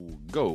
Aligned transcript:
Go! 0.00 0.52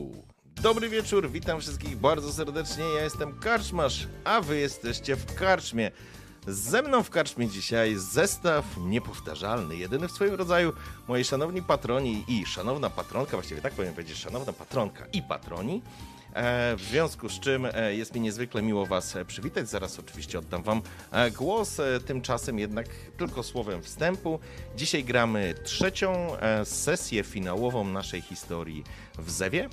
Dobry 0.62 0.90
wieczór, 0.90 1.32
witam 1.32 1.62
wszystkich 1.62 1.98
bardzo 1.98 2.34
serdecznie. 2.34 2.84
Ja 2.84 3.04
jestem 3.04 3.40
Karczmasz, 3.40 4.08
a 4.24 4.42
wy 4.42 4.60
jesteście 4.60 5.16
w 5.16 5.36
Karczmie. 5.36 5.92
Ze 6.48 6.82
mną 6.82 7.04
w 7.04 7.10
Karczmie 7.10 7.48
dzisiaj 7.48 7.96
zestaw 7.96 8.66
niepowtarzalny, 8.78 9.76
jedyny 9.76 10.08
w 10.08 10.12
swoim 10.12 10.34
rodzaju. 10.34 10.74
Moi 11.08 11.24
szanowni 11.24 11.62
patroni 11.62 12.24
i 12.28 12.46
szanowna 12.46 12.90
patronka, 12.90 13.32
właściwie 13.32 13.62
tak 13.62 13.74
powinien 13.74 13.96
powiedzieć, 13.96 14.18
szanowna 14.18 14.54
patronka 14.54 15.06
i 15.14 15.22
patroni. 15.22 15.82
E, 16.34 16.76
w 16.76 16.82
związku 16.82 17.30
z 17.30 17.40
czym 17.40 17.66
e, 17.74 17.96
jest 17.96 18.16
mi 18.16 18.22
niezwykle 18.22 18.62
miło 18.62 18.86
Was 18.86 19.16
e, 19.16 19.26
przywitać. 19.26 19.70
Zaraz 19.70 20.00
oczywiście 20.00 20.40
oddam 20.40 20.64
Wam 20.64 20.82
głos. 21.38 21.82
Tymczasem 22.06 22.60
jednak 22.60 22.88
tylko 23.18 23.44
słowem 23.44 23.84
wstępu. 23.84 24.40
Dzisiaj 24.76 25.04
gramy 25.04 25.54
trzecią 25.64 26.38
sesję 26.64 27.24
finałową 27.24 27.84
naszej 27.84 28.22
historii 28.22 28.84
w 29.18 29.32
Zewie 29.32 29.70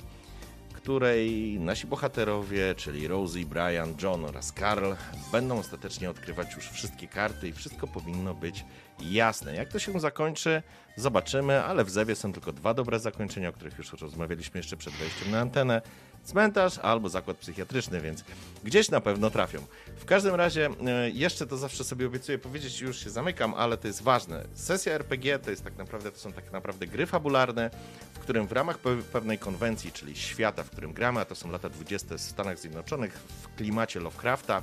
której 0.83 1.59
nasi 1.59 1.87
bohaterowie, 1.87 2.75
czyli 2.75 3.07
Rosie, 3.07 3.45
Brian, 3.45 3.95
John 4.03 4.25
oraz 4.25 4.53
Carl, 4.53 4.93
będą 5.31 5.59
ostatecznie 5.59 6.09
odkrywać 6.09 6.55
już 6.55 6.69
wszystkie 6.69 7.07
karty 7.07 7.47
i 7.47 7.53
wszystko 7.53 7.87
powinno 7.87 8.33
być 8.33 8.65
jasne. 8.99 9.55
Jak 9.55 9.69
to 9.69 9.79
się 9.79 9.99
zakończy, 9.99 10.63
zobaczymy, 10.95 11.63
ale 11.63 11.83
w 11.83 11.89
Zewie 11.89 12.15
są 12.15 12.33
tylko 12.33 12.53
dwa 12.53 12.73
dobre 12.73 12.99
zakończenia, 12.99 13.49
o 13.49 13.53
których 13.53 13.77
już 13.77 13.93
rozmawialiśmy 13.93 14.59
jeszcze 14.59 14.77
przed 14.77 14.93
wejściem 14.93 15.31
na 15.31 15.39
antenę. 15.39 15.81
Cmentarz 16.23 16.77
albo 16.77 17.09
zakład 17.09 17.37
psychiatryczny, 17.37 18.01
więc 18.01 18.23
gdzieś 18.63 18.89
na 18.89 19.01
pewno 19.01 19.29
trafią. 19.29 19.59
W 19.97 20.05
każdym 20.05 20.35
razie, 20.35 20.69
e, 20.87 21.09
jeszcze 21.09 21.47
to 21.47 21.57
zawsze 21.57 21.83
sobie 21.83 22.07
obiecuję 22.07 22.37
powiedzieć 22.39 22.81
już 22.81 22.99
się 23.03 23.09
zamykam, 23.09 23.53
ale 23.53 23.77
to 23.77 23.87
jest 23.87 24.01
ważne. 24.01 24.45
Sesja 24.53 24.93
RPG 24.93 25.39
to 25.39 25.49
jest 25.49 25.63
tak 25.63 25.77
naprawdę, 25.77 26.11
to 26.11 26.19
są 26.19 26.31
tak 26.31 26.51
naprawdę 26.51 26.87
gry 26.87 27.05
fabularne, 27.05 27.69
w 28.13 28.19
którym 28.19 28.47
w 28.47 28.51
ramach 28.51 28.81
pe- 28.81 29.03
pewnej 29.03 29.37
konwencji, 29.39 29.91
czyli 29.91 30.15
świata, 30.15 30.63
w 30.63 30.69
którym 30.69 30.93
gramy, 30.93 31.19
a 31.19 31.25
to 31.25 31.35
są 31.35 31.51
lata 31.51 31.69
20. 31.69 32.17
w 32.17 32.21
Stanach 32.21 32.59
Zjednoczonych, 32.59 33.13
w 33.41 33.55
klimacie 33.55 33.99
Lovecrafta, 33.99 34.61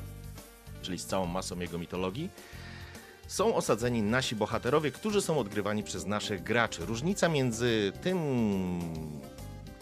czyli 0.82 0.98
z 0.98 1.06
całą 1.06 1.26
masą 1.26 1.58
jego 1.60 1.78
mitologii, 1.78 2.30
są 3.26 3.54
osadzeni 3.54 4.02
nasi 4.02 4.36
bohaterowie, 4.36 4.90
którzy 4.90 5.22
są 5.22 5.38
odgrywani 5.38 5.82
przez 5.82 6.06
naszych 6.06 6.42
graczy. 6.42 6.86
Różnica 6.86 7.28
między 7.28 7.92
tym, 8.02 8.18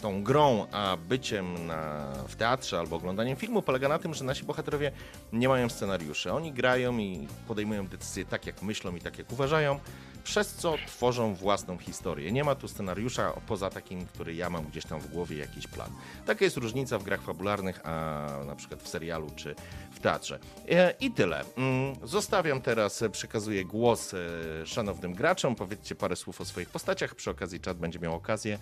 tą 0.01 0.23
grą, 0.23 0.67
a 0.71 0.97
byciem 0.97 1.67
na, 1.67 2.11
w 2.27 2.35
teatrze 2.35 2.79
albo 2.79 2.95
oglądaniem 2.95 3.35
filmu 3.37 3.61
polega 3.61 3.89
na 3.89 3.99
tym, 3.99 4.13
że 4.13 4.23
nasi 4.23 4.43
bohaterowie 4.43 4.91
nie 5.33 5.49
mają 5.49 5.69
scenariuszy. 5.69 6.31
Oni 6.33 6.51
grają 6.51 6.97
i 6.97 7.27
podejmują 7.47 7.87
decyzje 7.87 8.25
tak, 8.25 8.45
jak 8.45 8.61
myślą 8.61 8.95
i 8.95 9.01
tak, 9.01 9.17
jak 9.17 9.31
uważają, 9.31 9.79
przez 10.23 10.53
co 10.53 10.75
tworzą 10.87 11.35
własną 11.35 11.77
historię. 11.77 12.31
Nie 12.31 12.43
ma 12.43 12.55
tu 12.55 12.67
scenariusza 12.67 13.33
poza 13.47 13.69
takim, 13.69 14.05
który 14.05 14.35
ja 14.35 14.49
mam 14.49 14.65
gdzieś 14.65 14.85
tam 14.85 14.99
w 14.99 15.07
głowie, 15.07 15.37
jakiś 15.37 15.67
plan. 15.67 15.89
Taka 16.25 16.45
jest 16.45 16.57
różnica 16.57 16.99
w 16.99 17.03
grach 17.03 17.21
fabularnych, 17.21 17.81
a 17.83 18.27
na 18.45 18.55
przykład 18.55 18.83
w 18.83 18.87
serialu 18.87 19.31
czy 19.35 19.55
w 19.91 19.99
teatrze. 19.99 20.39
E, 20.69 20.93
I 20.99 21.11
tyle. 21.11 21.43
Mm, 21.57 21.95
Zostawiam 22.03 22.61
teraz, 22.61 23.01
e, 23.01 23.09
przekazuję 23.09 23.65
głos 23.65 24.13
e, 24.13 24.17
szanownym 24.65 25.13
graczom. 25.13 25.55
Powiedzcie 25.55 25.95
parę 25.95 26.15
słów 26.15 26.41
o 26.41 26.45
swoich 26.45 26.69
postaciach. 26.69 27.15
Przy 27.15 27.29
okazji 27.29 27.59
czat 27.59 27.77
będzie 27.77 27.99
miał 27.99 28.15
okazję, 28.15 28.59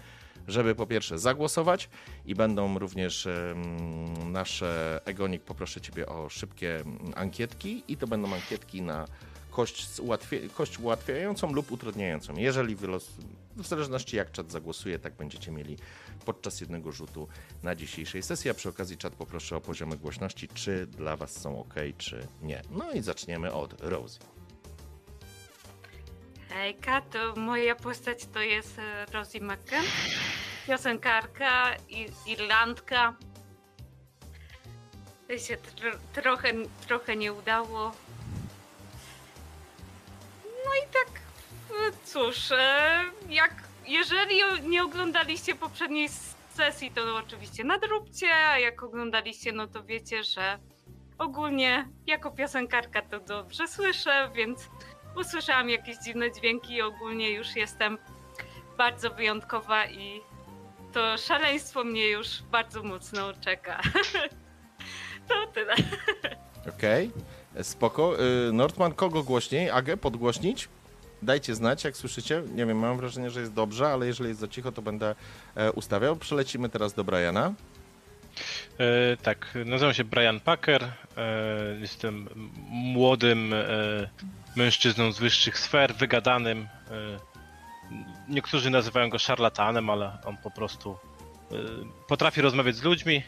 żeby 0.47 0.75
po 0.75 0.87
pierwsze 0.87 1.19
zagłosować 1.19 1.89
i 2.25 2.35
będą 2.35 2.79
również 2.79 3.27
nasze 4.25 5.01
Egonik, 5.05 5.43
poproszę 5.43 5.81
Ciebie 5.81 6.05
o 6.05 6.29
szybkie 6.29 6.75
mm, 6.75 7.13
ankietki 7.15 7.83
i 7.87 7.97
to 7.97 8.07
będą 8.07 8.33
ankietki 8.33 8.81
na 8.81 9.07
kość, 9.51 9.87
kość 10.53 10.79
ułatwiającą 10.79 11.53
lub 11.53 11.71
utrudniającą. 11.71 12.33
Jeżeli 12.37 12.75
wylos, 12.75 13.11
w 13.55 13.67
zależności 13.67 14.17
jak 14.17 14.31
czat 14.31 14.51
zagłosuje, 14.51 14.99
tak 14.99 15.13
będziecie 15.13 15.51
mieli 15.51 15.77
podczas 16.25 16.61
jednego 16.61 16.91
rzutu 16.91 17.27
na 17.63 17.75
dzisiejszej 17.75 18.23
sesji. 18.23 18.51
A 18.51 18.53
przy 18.53 18.69
okazji 18.69 18.97
czat 18.97 19.13
poproszę 19.13 19.55
o 19.55 19.61
poziomy 19.61 19.97
głośności, 19.97 20.47
czy 20.47 20.87
dla 20.87 21.17
Was 21.17 21.41
są 21.41 21.59
ok, 21.59 21.73
czy 21.97 22.27
nie. 22.41 22.61
No 22.71 22.91
i 22.91 23.01
zaczniemy 23.01 23.53
od 23.53 23.81
Rosie. 23.81 24.19
Hejka, 26.55 27.01
to 27.01 27.35
moja 27.35 27.75
postać 27.75 28.25
to 28.33 28.39
jest 28.39 28.79
e, 28.79 29.05
Rosie 29.05 29.39
McCann, 29.41 29.85
piosenkarka, 30.67 31.75
Irlandka. 32.25 33.15
To 35.27 35.37
się 35.37 35.57
tr- 35.57 35.97
trochę, 36.13 36.53
trochę 36.87 37.15
nie 37.15 37.33
udało. 37.33 37.91
No 40.43 40.71
i 40.83 40.87
tak, 40.93 41.21
e, 41.69 41.91
cóż, 42.05 42.51
e, 42.51 43.03
jak, 43.29 43.53
jeżeli 43.87 44.35
nie 44.69 44.83
oglądaliście 44.83 45.55
poprzedniej 45.55 46.09
sesji, 46.49 46.91
to 46.91 47.15
oczywiście 47.15 47.63
nadróbcie, 47.63 48.35
a 48.35 48.59
jak 48.59 48.83
oglądaliście, 48.83 49.51
no 49.51 49.67
to 49.67 49.83
wiecie, 49.83 50.23
że 50.23 50.59
ogólnie 51.17 51.89
jako 52.07 52.31
piosenkarka 52.31 53.01
to 53.01 53.19
dobrze 53.19 53.67
słyszę, 53.67 54.29
więc 54.35 54.69
usłyszałam 55.15 55.69
jakieś 55.69 55.97
dziwne 55.97 56.31
dźwięki 56.31 56.73
i 56.73 56.81
ogólnie 56.81 57.31
już 57.31 57.55
jestem 57.55 57.97
bardzo 58.77 59.09
wyjątkowa 59.09 59.85
i 59.85 60.21
to 60.93 61.17
szaleństwo 61.17 61.83
mnie 61.83 62.07
już 62.07 62.41
bardzo 62.51 62.83
mocno 62.83 63.33
czeka. 63.33 63.81
to 65.29 65.47
tyle. 65.53 65.75
Okej, 66.75 67.11
spoko. 67.61 68.17
Y, 68.49 68.53
Nordman, 68.53 68.93
kogo 68.93 69.23
głośniej? 69.23 69.69
Agę, 69.69 69.97
podgłośnić? 69.97 70.69
Dajcie 71.21 71.55
znać, 71.55 71.83
jak 71.83 71.97
słyszycie. 71.97 72.43
Nie 72.55 72.65
wiem, 72.65 72.79
mam 72.79 72.97
wrażenie, 72.97 73.29
że 73.29 73.39
jest 73.39 73.53
dobrze, 73.53 73.87
ale 73.87 74.07
jeżeli 74.07 74.29
jest 74.29 74.39
za 74.39 74.47
cicho, 74.47 74.71
to 74.71 74.81
będę 74.81 75.15
e, 75.55 75.71
ustawiał. 75.71 76.15
Przelecimy 76.15 76.69
teraz 76.69 76.93
do 76.93 77.03
Briana. 77.03 77.53
E, 78.77 79.17
tak, 79.17 79.57
nazywam 79.65 79.93
się 79.93 80.03
Brian 80.03 80.39
Packer. 80.39 80.83
E, 80.83 80.91
jestem 81.79 82.29
młodym 82.69 83.53
e, 83.53 84.09
mężczyzną 84.55 85.11
z 85.11 85.19
wyższych 85.19 85.59
sfer, 85.59 85.95
wygadanym. 85.95 86.67
E, 86.91 87.19
niektórzy 88.29 88.69
nazywają 88.69 89.09
go 89.09 89.19
szarlatanem, 89.19 89.89
ale 89.89 90.17
on 90.25 90.37
po 90.37 90.51
prostu 90.51 90.97
e, 91.51 91.55
potrafi 92.07 92.41
rozmawiać 92.41 92.75
z 92.75 92.83
ludźmi. 92.83 93.23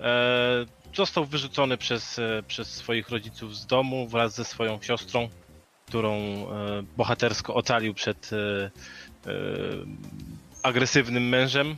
E, 0.00 0.66
został 0.94 1.24
wyrzucony 1.24 1.76
przez, 1.76 2.20
przez 2.46 2.74
swoich 2.74 3.08
rodziców 3.08 3.56
z 3.56 3.66
domu 3.66 4.08
wraz 4.08 4.34
ze 4.34 4.44
swoją 4.44 4.82
siostrą, 4.82 5.28
którą 5.86 6.46
bohatersko 6.96 7.54
ocalił 7.54 7.94
przed 7.94 8.30
agresywnym 10.62 11.28
mężem. 11.28 11.76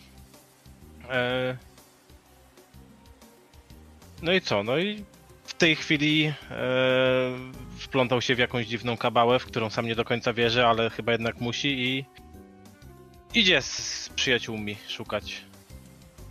No 4.23 4.33
i 4.33 4.41
co? 4.41 4.63
No 4.63 4.79
i 4.79 5.05
tej 5.59 5.77
chwili 5.77 6.27
e, 6.27 6.35
wplątał 7.79 8.23
się 8.23 8.35
w 8.35 8.39
jakąś 8.39 8.67
dziwną 8.67 8.97
kabałę, 8.97 9.39
w 9.39 9.45
którą 9.45 9.71
sam 9.71 9.87
nie 9.87 9.95
do 9.95 10.05
końca 10.05 10.33
wierzy, 10.33 10.67
ale 10.67 10.91
chyba 10.91 11.13
jednak 11.13 11.41
musi 11.41 11.69
i 11.69 12.05
idzie 13.35 13.63
z 13.63 14.11
przyjaciółmi 14.15 14.77
szukać 14.89 15.49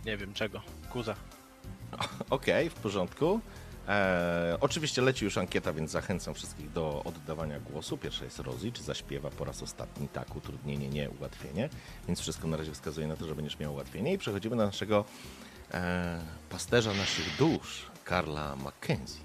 nie 0.06 0.16
wiem 0.16 0.34
czego. 0.34 0.60
Kuza. 0.90 1.14
Okej, 2.30 2.70
w 2.70 2.74
porządku. 2.74 3.40
E, 3.88 4.56
oczywiście 4.60 5.02
leci 5.02 5.24
już 5.24 5.38
ankieta, 5.38 5.72
więc 5.72 5.90
zachęcam 5.90 6.34
wszystkich 6.34 6.72
do 6.72 7.02
oddawania 7.04 7.60
głosu. 7.60 7.98
Pierwsza 7.98 8.24
jest 8.24 8.38
Rosie, 8.38 8.72
czy 8.72 8.82
zaśpiewa 8.82 9.30
po 9.30 9.44
raz 9.44 9.62
ostatni 9.62 10.08
tak, 10.08 10.36
utrudnienie, 10.36 10.88
nie, 10.88 11.10
ułatwienie. 11.10 11.68
Więc 12.06 12.20
wszystko 12.20 12.48
na 12.48 12.56
razie 12.56 12.72
wskazuje 12.72 13.06
na 13.06 13.16
to, 13.16 13.26
że 13.26 13.34
będziesz 13.34 13.58
miał 13.58 13.72
ułatwienie. 13.72 14.12
I 14.12 14.18
przechodzimy 14.18 14.56
do 14.56 14.66
naszego 14.66 15.04
e, 15.74 16.20
pasterza 16.50 16.94
naszych 16.94 17.36
dusz, 17.36 17.87
Karla 18.08 18.56
Mackenzie. 18.56 19.20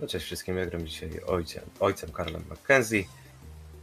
No 0.00 0.06
cześć 0.06 0.26
wszystkim, 0.26 0.56
ja 0.56 0.66
gram 0.66 0.86
dzisiaj 0.86 1.20
ojcem, 1.26 1.62
ojcem 1.80 2.12
Karlem 2.12 2.44
Mackenzie. 2.50 3.04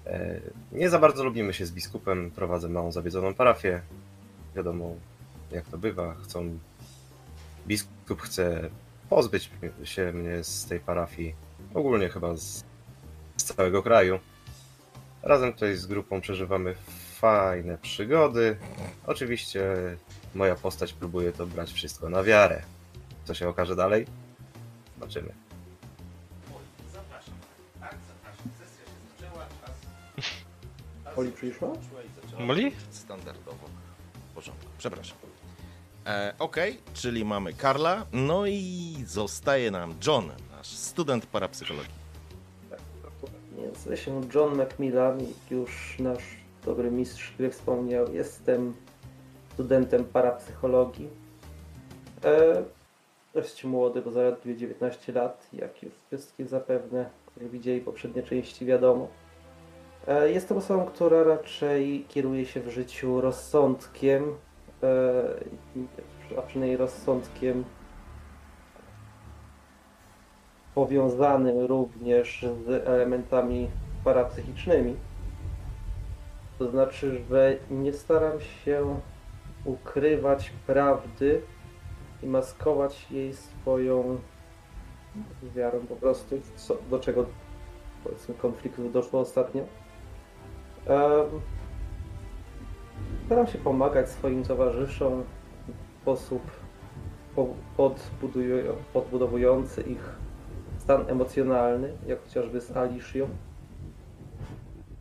E, 0.05 0.39
Nie 0.71 0.89
za 0.89 0.99
bardzo 0.99 1.23
lubimy 1.23 1.53
się 1.53 1.65
z 1.65 1.71
biskupem, 1.71 2.31
prowadzę 2.31 2.69
małą 2.69 2.91
zawiedzoną 2.91 3.33
parafię. 3.33 3.81
Wiadomo, 4.55 4.95
jak 5.51 5.65
to 5.65 5.77
bywa, 5.77 6.15
chcą... 6.15 6.59
Biskup 7.67 8.21
chce 8.21 8.69
pozbyć 9.09 9.49
się 9.83 10.13
mnie 10.13 10.43
z 10.43 10.65
tej 10.65 10.79
parafii, 10.79 11.35
ogólnie 11.73 12.09
chyba 12.09 12.37
z, 12.37 12.63
z 13.37 13.43
całego 13.43 13.83
kraju. 13.83 14.19
Razem 15.23 15.53
tutaj 15.53 15.75
z 15.75 15.85
grupą 15.85 16.21
przeżywamy 16.21 16.75
fajne 17.19 17.77
przygody. 17.77 18.57
Oczywiście 19.07 19.63
moja 20.35 20.55
postać 20.55 20.93
próbuje 20.93 21.31
to 21.31 21.47
brać 21.47 21.71
wszystko 21.71 22.09
na 22.09 22.23
wiarę. 22.23 22.61
Co 23.29 23.33
się 23.35 23.49
okaże 23.49 23.75
dalej? 23.75 24.05
Zobaczymy. 24.99 25.33
Oli 31.15 31.31
przyszła? 31.31 31.69
Moli? 32.39 32.71
Standardowo. 32.91 33.67
W 34.31 34.33
porządku. 34.35 34.65
Przepraszam. 34.77 35.17
E, 36.05 36.33
Okej, 36.39 36.79
czyli 36.93 37.25
mamy 37.25 37.53
Karla, 37.53 38.05
no 38.13 38.45
i 38.47 38.95
zostaje 39.07 39.71
nam 39.71 39.95
John, 40.07 40.31
nasz 40.51 40.67
student 40.67 41.25
parapsychologii. 41.25 41.93
Nazywam 43.57 43.97
się 43.97 44.21
John 44.35 44.57
Macmillan, 44.57 45.19
jak 45.19 45.51
już 45.51 45.95
nasz 45.99 46.23
dobry 46.65 46.91
mistrz 46.91 47.33
gry 47.37 47.49
wspomniał. 47.49 48.13
Jestem 48.13 48.73
studentem 49.53 50.05
parapsychologii. 50.05 51.09
E, 52.23 52.63
dość 53.33 53.63
młody, 53.63 54.01
bo 54.01 54.11
zaledwie 54.11 54.57
19 54.57 55.13
lat, 55.13 55.47
jak 55.53 55.83
już 55.83 55.93
wszystkie 56.07 56.45
zapewne, 56.45 57.09
widzieli 57.37 57.81
poprzednie 57.81 58.23
części, 58.23 58.65
wiadomo. 58.65 59.07
E, 60.07 60.31
jestem 60.31 60.57
osobą, 60.57 60.85
która 60.85 61.23
raczej 61.23 62.05
kieruje 62.07 62.45
się 62.45 62.61
w 62.61 62.69
życiu 62.69 63.21
rozsądkiem, 63.21 64.35
e, 64.83 66.37
a 66.37 66.41
przynajmniej 66.41 66.77
rozsądkiem 66.77 67.63
powiązanym 70.75 71.65
również 71.65 72.45
z 72.65 72.87
elementami 72.87 73.69
parapsychicznymi. 74.03 74.95
To 76.59 76.69
znaczy, 76.71 77.21
że 77.29 77.57
nie 77.71 77.93
staram 77.93 78.41
się 78.41 78.99
ukrywać 79.65 80.51
prawdy 80.67 81.41
i 82.23 82.27
maskować 82.27 83.11
jej 83.11 83.33
swoją 83.33 84.19
wiarą 85.55 85.79
po 85.79 85.95
prostu, 85.95 86.35
co, 86.55 86.77
do 86.89 86.99
czego 86.99 87.25
powiedzmy 88.03 88.35
konfliktów 88.35 88.93
doszło 88.93 89.19
ostatnio. 89.19 89.61
Em, 89.61 91.41
staram 93.25 93.47
się 93.47 93.57
pomagać 93.57 94.09
swoim 94.09 94.43
towarzyszom 94.43 95.23
w 95.67 96.01
sposób 96.01 96.41
podbudowujący 98.93 99.81
ich 99.81 100.15
stan 100.77 101.09
emocjonalny, 101.09 101.93
jak 102.07 102.23
chociażby 102.23 102.61
z 102.61 102.77
Alicią. 102.77 103.29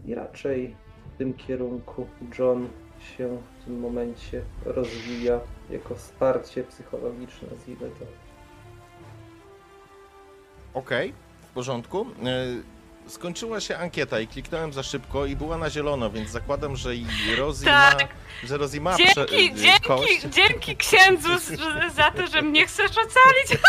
I 0.07 0.15
raczej 0.15 0.77
w 1.15 1.19
tym 1.19 1.35
kierunku 1.35 2.07
John 2.39 2.69
się 3.17 3.39
w 3.61 3.65
tym 3.65 3.81
momencie 3.81 4.43
rozwija 4.65 5.41
jako 5.71 5.95
wsparcie 5.95 6.65
psychologiczne, 6.65 7.49
nazwijmy 7.53 7.91
to. 7.91 8.05
Okej, 10.75 11.15
w 11.43 11.47
porządku. 11.55 12.07
E, 12.25 12.79
Skończyła 13.11 13.61
się 13.61 13.77
ankieta 13.79 14.21
i 14.21 14.27
kliknąłem 14.27 14.73
za 14.73 14.83
szybko 14.83 15.27
i 15.27 15.37
była 15.37 15.59
na 15.59 15.71
zielono, 15.71 16.11
więc 16.11 16.31
zakładam, 16.31 16.77
że 16.77 16.95
i 16.97 17.07
Rosie 17.39 17.65
Tak. 17.65 18.01
ma, 18.03 18.09
że 18.49 18.57
Rosie 18.57 18.81
ma 18.81 18.97
prze, 18.97 19.27
Dzięki, 19.27 19.81
kość. 19.87 20.09
dzięki, 20.23 20.31
dzięki 20.31 20.77
księdzu 20.77 21.39
z- 21.39 21.95
za 21.95 22.11
to, 22.11 22.27
że 22.27 22.43
mnie 22.43 22.67
chcesz 22.67 22.91
ocalić. 22.91 23.63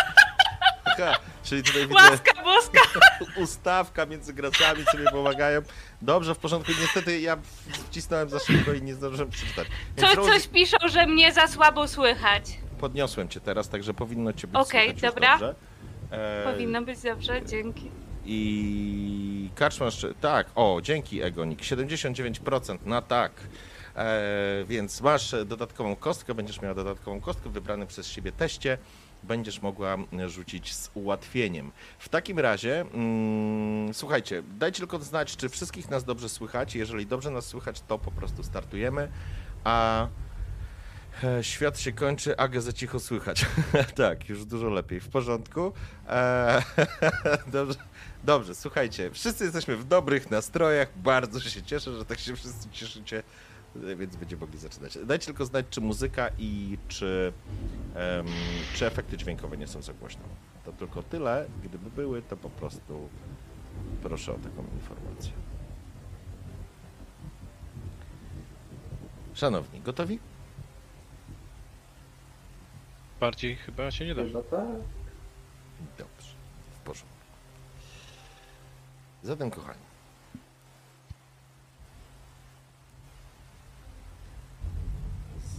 Aha, 0.86 1.20
czyli 1.44 1.64
tutaj 1.64 1.82
widzę 1.82 1.94
Łaska 1.94 2.39
boska. 2.56 2.80
ustawka 3.44 4.06
między 4.06 4.34
graczami 4.34 4.84
sobie 4.92 5.06
pomagają. 5.12 5.62
Dobrze, 6.02 6.36
w 6.36 6.38
porządku. 6.38 6.72
Niestety 6.82 7.20
ja 7.20 7.38
wcisnąłem 7.90 8.30
za 8.30 8.40
szybko 8.40 8.74
i 8.74 8.82
nie 8.82 8.94
zdążyłem 8.96 9.30
przeczytać. 9.30 9.68
Więc 9.98 10.10
Co, 10.10 10.16
Rosie, 10.16 10.32
coś 10.32 10.48
piszą, 10.48 10.78
że 10.90 11.08
mnie 11.08 11.34
za 11.34 11.48
słabo 11.48 11.88
słychać. 11.88 12.44
podniosłem 12.80 13.30
cię 13.30 13.40
teraz, 13.40 13.70
także 13.70 13.94
powinno 13.94 14.34
cię 14.34 14.48
być 14.48 14.56
Okej, 14.62 14.70
słychać 14.90 15.04
już 15.04 15.14
dobra. 15.14 15.32
dobrze. 15.32 15.56
E, 16.12 16.44
Powinno 16.54 16.82
być 16.82 17.00
dobrze, 17.02 17.42
dzięki. 17.46 17.92
I 18.26 19.50
Kaczmasz, 19.56 20.06
tak, 20.22 20.48
o, 20.56 20.80
dzięki 20.84 21.22
Egonik, 21.22 21.60
79% 21.62 22.78
na 22.86 23.02
tak. 23.02 23.32
E, 23.96 24.64
więc 24.68 25.02
masz 25.02 25.36
dodatkową 25.46 25.96
kostkę, 25.96 26.34
będziesz 26.34 26.62
miała 26.62 26.76
dodatkową 26.76 27.22
kostkę 27.22 27.50
w 27.50 27.52
wybranym 27.54 27.88
przez 27.88 28.08
siebie 28.08 28.32
teście. 28.32 28.78
Będziesz 29.24 29.62
mogła 29.62 29.98
rzucić 30.28 30.76
z 30.76 30.92
ułatwieniem. 30.94 31.72
W 32.00 32.10
takim 32.10 32.40
razie, 32.40 32.82
mm, 32.82 33.94
słuchajcie, 33.94 34.44
dajcie 34.58 34.80
tylko 34.80 35.00
znać, 35.00 35.38
czy 35.38 35.50
wszystkich 35.50 35.90
nas 35.90 36.04
dobrze 36.04 36.30
słychać. 36.30 36.76
Jeżeli 36.76 37.06
dobrze 37.06 37.32
nas 37.32 37.46
słychać, 37.46 37.82
to 37.88 37.98
po 37.98 38.12
prostu 38.12 38.44
startujemy. 38.44 39.12
A 39.64 40.08
e, 41.24 41.44
świat 41.44 41.80
się 41.80 41.92
kończy, 41.92 42.38
Agę 42.38 42.62
za 42.62 42.74
cicho 42.74 43.00
słychać. 43.00 43.46
tak, 43.96 44.30
już 44.30 44.46
dużo 44.46 44.70
lepiej. 44.70 45.00
W 45.00 45.10
porządku. 45.10 45.74
E, 46.08 46.64
dobrze. 47.48 47.80
Dobrze, 48.24 48.56
słuchajcie, 48.56 49.12
wszyscy 49.12 49.44
jesteśmy 49.44 49.76
w 49.76 49.84
dobrych 49.84 50.32
nastrojach, 50.32 50.98
bardzo 50.98 51.40
się 51.40 51.62
cieszę, 51.64 51.98
że 51.98 52.06
tak 52.06 52.20
się 52.20 52.36
wszyscy 52.36 52.70
cieszycie, 52.70 53.18
e, 53.20 53.24
więc 53.76 54.16
będziemy 54.16 54.40
mogli 54.40 54.60
zaczynać. 54.60 54.98
Dajcie 55.06 55.26
tylko 55.26 55.46
znać, 55.46 55.66
czy 55.70 55.82
muzyka 55.82 56.30
i 56.38 56.78
czy, 56.88 57.34
em, 57.96 58.26
czy 58.74 58.86
efekty 58.86 59.18
dźwiękowe 59.18 59.58
nie 59.58 59.68
są 59.68 59.82
za 59.82 59.94
głośno. 59.94 60.22
To 60.66 60.72
tylko 60.72 61.04
tyle, 61.04 61.46
gdyby 61.64 61.90
były, 61.90 62.22
to 62.22 62.38
po 62.38 62.50
prostu 62.50 63.10
proszę 64.04 64.32
o 64.32 64.36
taką 64.36 64.66
informację. 64.74 65.32
Szanowni, 69.34 69.82
gotowi? 69.82 70.20
Bardziej 73.20 73.56
chyba 73.56 73.92
się 73.92 74.06
nie 74.06 74.16
da. 74.16 74.22
No 74.34 74.42
tak. 74.42 74.68
Dobrze, 75.98 76.34
w 76.72 76.80
porządku. 76.80 77.18
Zatem, 79.24 79.52
kochani. 79.52 79.89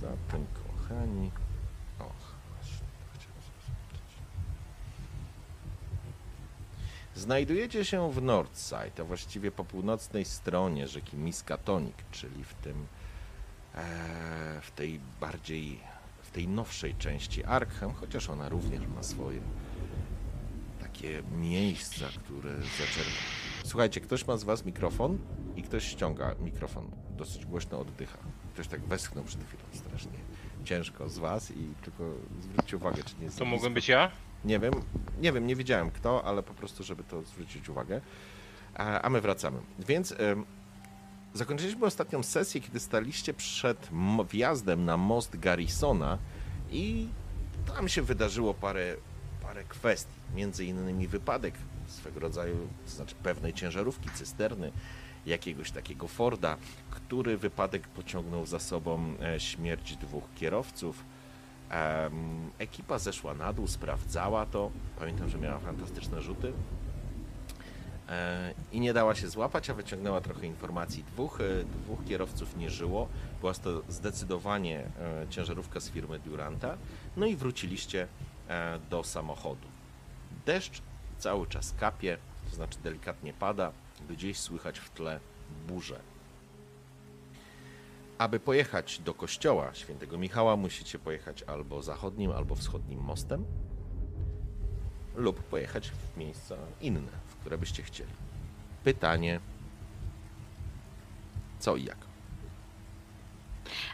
Zatem, 0.01 0.47
kochani. 0.55 1.31
Och, 1.99 2.35
właśnie, 2.49 2.87
zobaczyć. 3.13 3.29
Znajdujecie 7.15 7.85
się 7.85 8.13
w 8.13 8.23
Northside, 8.23 9.01
a 9.01 9.05
właściwie 9.05 9.51
po 9.51 9.65
północnej 9.65 10.25
stronie 10.25 10.89
rzeki 10.89 11.17
Miskatonic, 11.17 11.95
czyli 12.11 12.45
w 12.45 12.55
tym, 12.55 12.87
e, 13.75 14.61
w 14.63 14.71
tej 14.71 15.01
bardziej, 15.21 15.81
w 16.23 16.31
tej 16.31 16.49
nowszej 16.49 16.95
części 16.95 17.45
Arkham, 17.45 17.93
chociaż 17.93 18.31
ona 18.31 18.49
również 18.49 18.87
ma 18.97 19.03
swoje 19.03 19.41
takie 20.81 21.23
miejsca, 21.33 22.07
które 22.25 22.57
zaczerpną. 22.57 23.13
Słuchajcie, 23.65 24.01
ktoś 24.01 24.27
ma 24.27 24.37
z 24.37 24.45
was 24.45 24.65
mikrofon 24.65 25.19
i 25.57 25.63
ktoś 25.63 25.85
ściąga 25.85 26.35
mikrofon. 26.35 26.91
Dosyć 27.17 27.47
głośno 27.47 27.81
oddycha. 27.81 28.19
Ktoś 28.55 28.69
tak 28.69 28.81
westchnął 28.81 29.25
przed 29.25 29.45
chwilą 29.45 29.63
strasznie 29.73 30.19
ciężko 30.65 31.09
z 31.09 31.19
was 31.19 31.51
i 31.51 31.75
tylko 31.83 32.05
zwróćcie 32.41 32.77
uwagę, 32.77 33.03
czy 33.05 33.15
nie 33.19 33.25
jest 33.25 33.39
To 33.39 33.45
za 33.45 33.51
mogłem 33.51 33.75
być 33.75 33.89
ja? 33.89 34.11
Nie 34.45 34.59
wiem, 34.59 34.73
nie 35.21 35.33
wiem, 35.33 35.47
nie 35.47 35.57
wiedziałem 35.57 35.91
kto, 35.91 36.25
ale 36.25 36.43
po 36.43 36.55
prostu, 36.55 36.85
żeby 36.85 37.05
to 37.05 37.23
zwrócić 37.23 37.69
uwagę. 37.69 38.01
A, 38.75 39.03
a 39.03 39.11
my 39.11 39.21
wracamy. 39.21 39.59
Więc 39.79 40.15
zakończyliśmy 41.35 41.87
ostatnią 41.87 42.23
sesję, 42.23 42.61
kiedy 42.61 42.81
staliście 42.81 43.35
przed 43.35 43.89
wjazdem 44.31 44.85
na 44.85 44.97
most 44.97 45.37
Garrisona 45.39 46.19
i 46.71 47.09
tam 47.75 47.89
się 47.89 48.03
wydarzyło 48.03 48.55
parę, 48.55 48.97
parę 49.43 49.65
kwestii. 49.65 50.21
Między 50.35 50.65
innymi 50.65 51.09
wypadek 51.09 51.55
swego 51.87 52.21
rodzaju, 52.21 52.69
to 52.85 52.91
znaczy 52.91 53.15
pewnej 53.23 53.53
ciężarówki, 53.53 54.11
cysterny, 54.15 54.73
jakiegoś 55.27 55.71
takiego 55.71 56.09
Forda, 56.09 56.57
który 57.11 57.37
wypadek 57.37 57.89
pociągnął 57.89 58.47
za 58.47 58.59
sobą 58.59 59.15
e, 59.23 59.41
śmierć 59.41 59.97
dwóch 59.97 60.25
kierowców. 60.37 61.05
Ekipa 62.59 62.99
zeszła 62.99 63.35
na 63.35 63.53
dół, 63.53 63.67
sprawdzała 63.67 64.47
to. 64.47 64.71
Pamiętam, 64.99 65.29
że 65.29 65.39
miała 65.39 65.59
fantastyczne 65.59 66.23
rzuty. 66.23 66.53
E, 68.09 68.55
I 68.73 68.81
nie 68.81 68.93
dała 68.93 69.15
się 69.15 69.29
złapać, 69.29 69.71
a 69.71 69.75
wyciągnęła 69.75 70.21
trochę 70.21 70.47
informacji. 70.47 71.05
Dwóch, 71.05 71.41
e, 71.41 71.65
dwóch 71.65 72.05
kierowców 72.05 72.57
nie 72.57 72.71
żyło. 72.71 73.09
Była 73.41 73.55
to 73.55 73.83
zdecydowanie 73.89 74.85
ciężarówka 75.31 75.81
z 75.81 75.91
firmy 75.91 76.19
Duranta. 76.19 76.77
No 77.17 77.27
i 77.27 77.37
wróciliście 77.37 78.07
do 78.91 79.05
samochodu. 79.05 79.69
Deszcz 80.47 80.83
cały 81.19 81.47
czas 81.47 81.75
kapie, 81.81 82.19
to 82.51 82.57
znaczy 82.57 82.79
delikatnie 82.83 83.33
pada. 83.33 83.73
Gdzieś 84.11 84.39
słychać 84.39 84.79
w 84.79 84.91
tle 84.91 85.21
burzę. 85.69 86.01
Aby 88.21 88.41
pojechać 88.41 88.99
do 88.99 89.15
kościoła 89.15 89.75
świętego 89.75 90.19
Michała, 90.19 90.57
musicie 90.57 90.99
pojechać 90.99 91.43
albo 91.43 91.83
zachodnim, 91.83 92.33
albo 92.33 92.55
wschodnim 92.55 93.01
mostem, 93.01 93.45
lub 95.17 95.43
pojechać 95.43 95.91
w 95.91 96.17
miejsca 96.17 96.57
inne, 96.81 97.13
w 97.27 97.37
które 97.37 97.59
byście 97.59 97.83
chcieli. 97.83 98.11
Pytanie: 98.85 99.41
co 101.59 101.77
i 101.77 101.85
jak? 101.85 101.97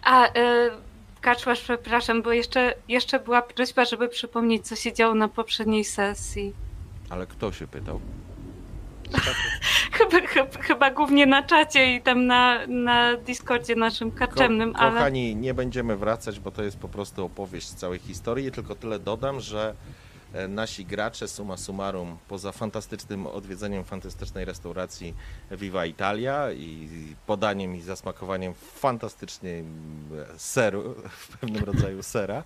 A, 0.03 0.27
y, 0.27 0.71
Kaczmarz, 1.21 1.61
przepraszam, 1.61 2.23
bo 2.23 2.33
jeszcze, 2.33 2.75
jeszcze 2.89 3.21
była 3.21 3.43
prośba, 3.43 3.85
żeby 3.85 4.09
przypomnieć, 4.09 4.67
co 4.67 4.77
się 4.77 4.93
działo 4.93 5.15
na 5.15 5.29
poprzedniej 5.29 5.85
sesji. 5.85 6.55
Ale 7.11 7.27
kto 7.27 7.53
się 7.53 7.67
pytał? 7.67 8.01
Chyba, 9.97 10.27
chyba, 10.27 10.63
chyba 10.63 10.91
głównie 10.91 11.27
na 11.27 11.43
czacie 11.43 11.95
i 11.95 12.03
tam 12.03 12.27
na, 12.27 12.67
na 12.67 13.17
Discordzie 13.17 13.77
naszym 13.77 14.13
kaczemnym, 14.13 14.73
Ko- 14.73 14.79
ale... 14.79 14.93
Kochani, 14.93 15.37
nie 15.37 15.55
będziemy 15.55 15.97
wracać, 15.97 16.41
bo 16.41 16.51
to 16.51 16.63
jest 16.63 16.79
po 16.79 16.89
prostu 16.89 17.25
opowieść 17.25 17.69
całej 17.69 17.99
historii, 17.99 18.53
tylko 18.53 18.75
tyle 18.75 18.99
dodam, 18.99 19.41
że 19.41 19.75
e, 20.33 20.49
nasi 20.49 20.85
gracze 20.85 21.29
summa 21.29 21.57
summarum, 21.57 22.19
poza 22.29 22.53
fantastycznym 22.53 23.27
odwiedzeniem 23.27 23.85
fantastycznej 23.85 24.45
restauracji 24.45 25.15
Viva 25.51 25.87
Italia 25.87 26.53
i 26.53 26.89
podaniem 27.27 27.77
i 27.77 27.83
zasmakowaniem 27.83 28.55
fantastycznie 28.55 29.63
seru, 30.37 30.95
w 31.19 31.39
pewnym 31.39 31.65
rodzaju 31.65 32.03
sera, 32.03 32.43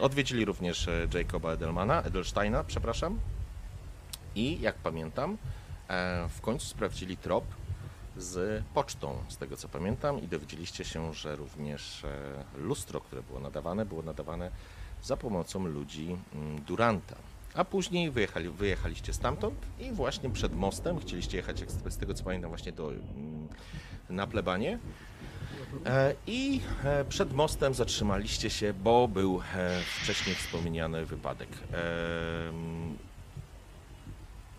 odwiedzili 0.00 0.44
również 0.44 0.88
e, 0.88 1.06
Jacoba 1.14 1.52
Edelmana, 1.52 2.02
Edelsteina, 2.02 2.64
przepraszam. 2.64 3.18
I 4.36 4.60
jak 4.60 4.74
pamiętam, 4.74 5.36
w 6.28 6.40
końcu 6.40 6.66
sprawdzili 6.66 7.16
trop 7.16 7.44
z 8.16 8.64
pocztą, 8.74 9.16
z 9.28 9.36
tego 9.36 9.56
co 9.56 9.68
pamiętam, 9.68 10.22
i 10.22 10.28
dowiedzieliście 10.28 10.84
się, 10.84 11.14
że 11.14 11.36
również 11.36 12.04
e, 12.04 12.08
lustro, 12.58 13.00
które 13.00 13.22
było 13.22 13.40
nadawane, 13.40 13.86
było 13.86 14.02
nadawane 14.02 14.50
za 15.02 15.16
pomocą 15.16 15.66
ludzi 15.66 16.16
mm, 16.34 16.62
Duranta. 16.62 17.16
A 17.54 17.64
później 17.64 18.10
wyjechali, 18.10 18.48
wyjechaliście 18.48 19.12
stamtąd 19.12 19.54
i 19.80 19.92
właśnie 19.92 20.30
przed 20.30 20.54
mostem 20.54 21.00
chcieliście 21.00 21.36
jechać, 21.36 21.64
z 21.88 21.96
tego 21.96 22.14
co 22.14 22.24
pamiętam, 22.24 22.50
właśnie 22.50 22.72
do, 22.72 22.90
mm, 22.90 23.48
na 24.10 24.26
plebanie. 24.26 24.78
E, 25.86 26.14
I 26.26 26.60
e, 26.84 27.04
przed 27.04 27.32
mostem 27.32 27.74
zatrzymaliście 27.74 28.50
się, 28.50 28.74
bo 28.74 29.08
był 29.08 29.42
e, 29.54 29.80
wcześniej 30.02 30.36
wspomniany 30.36 31.06
wypadek. 31.06 31.48
Em, 31.72 32.98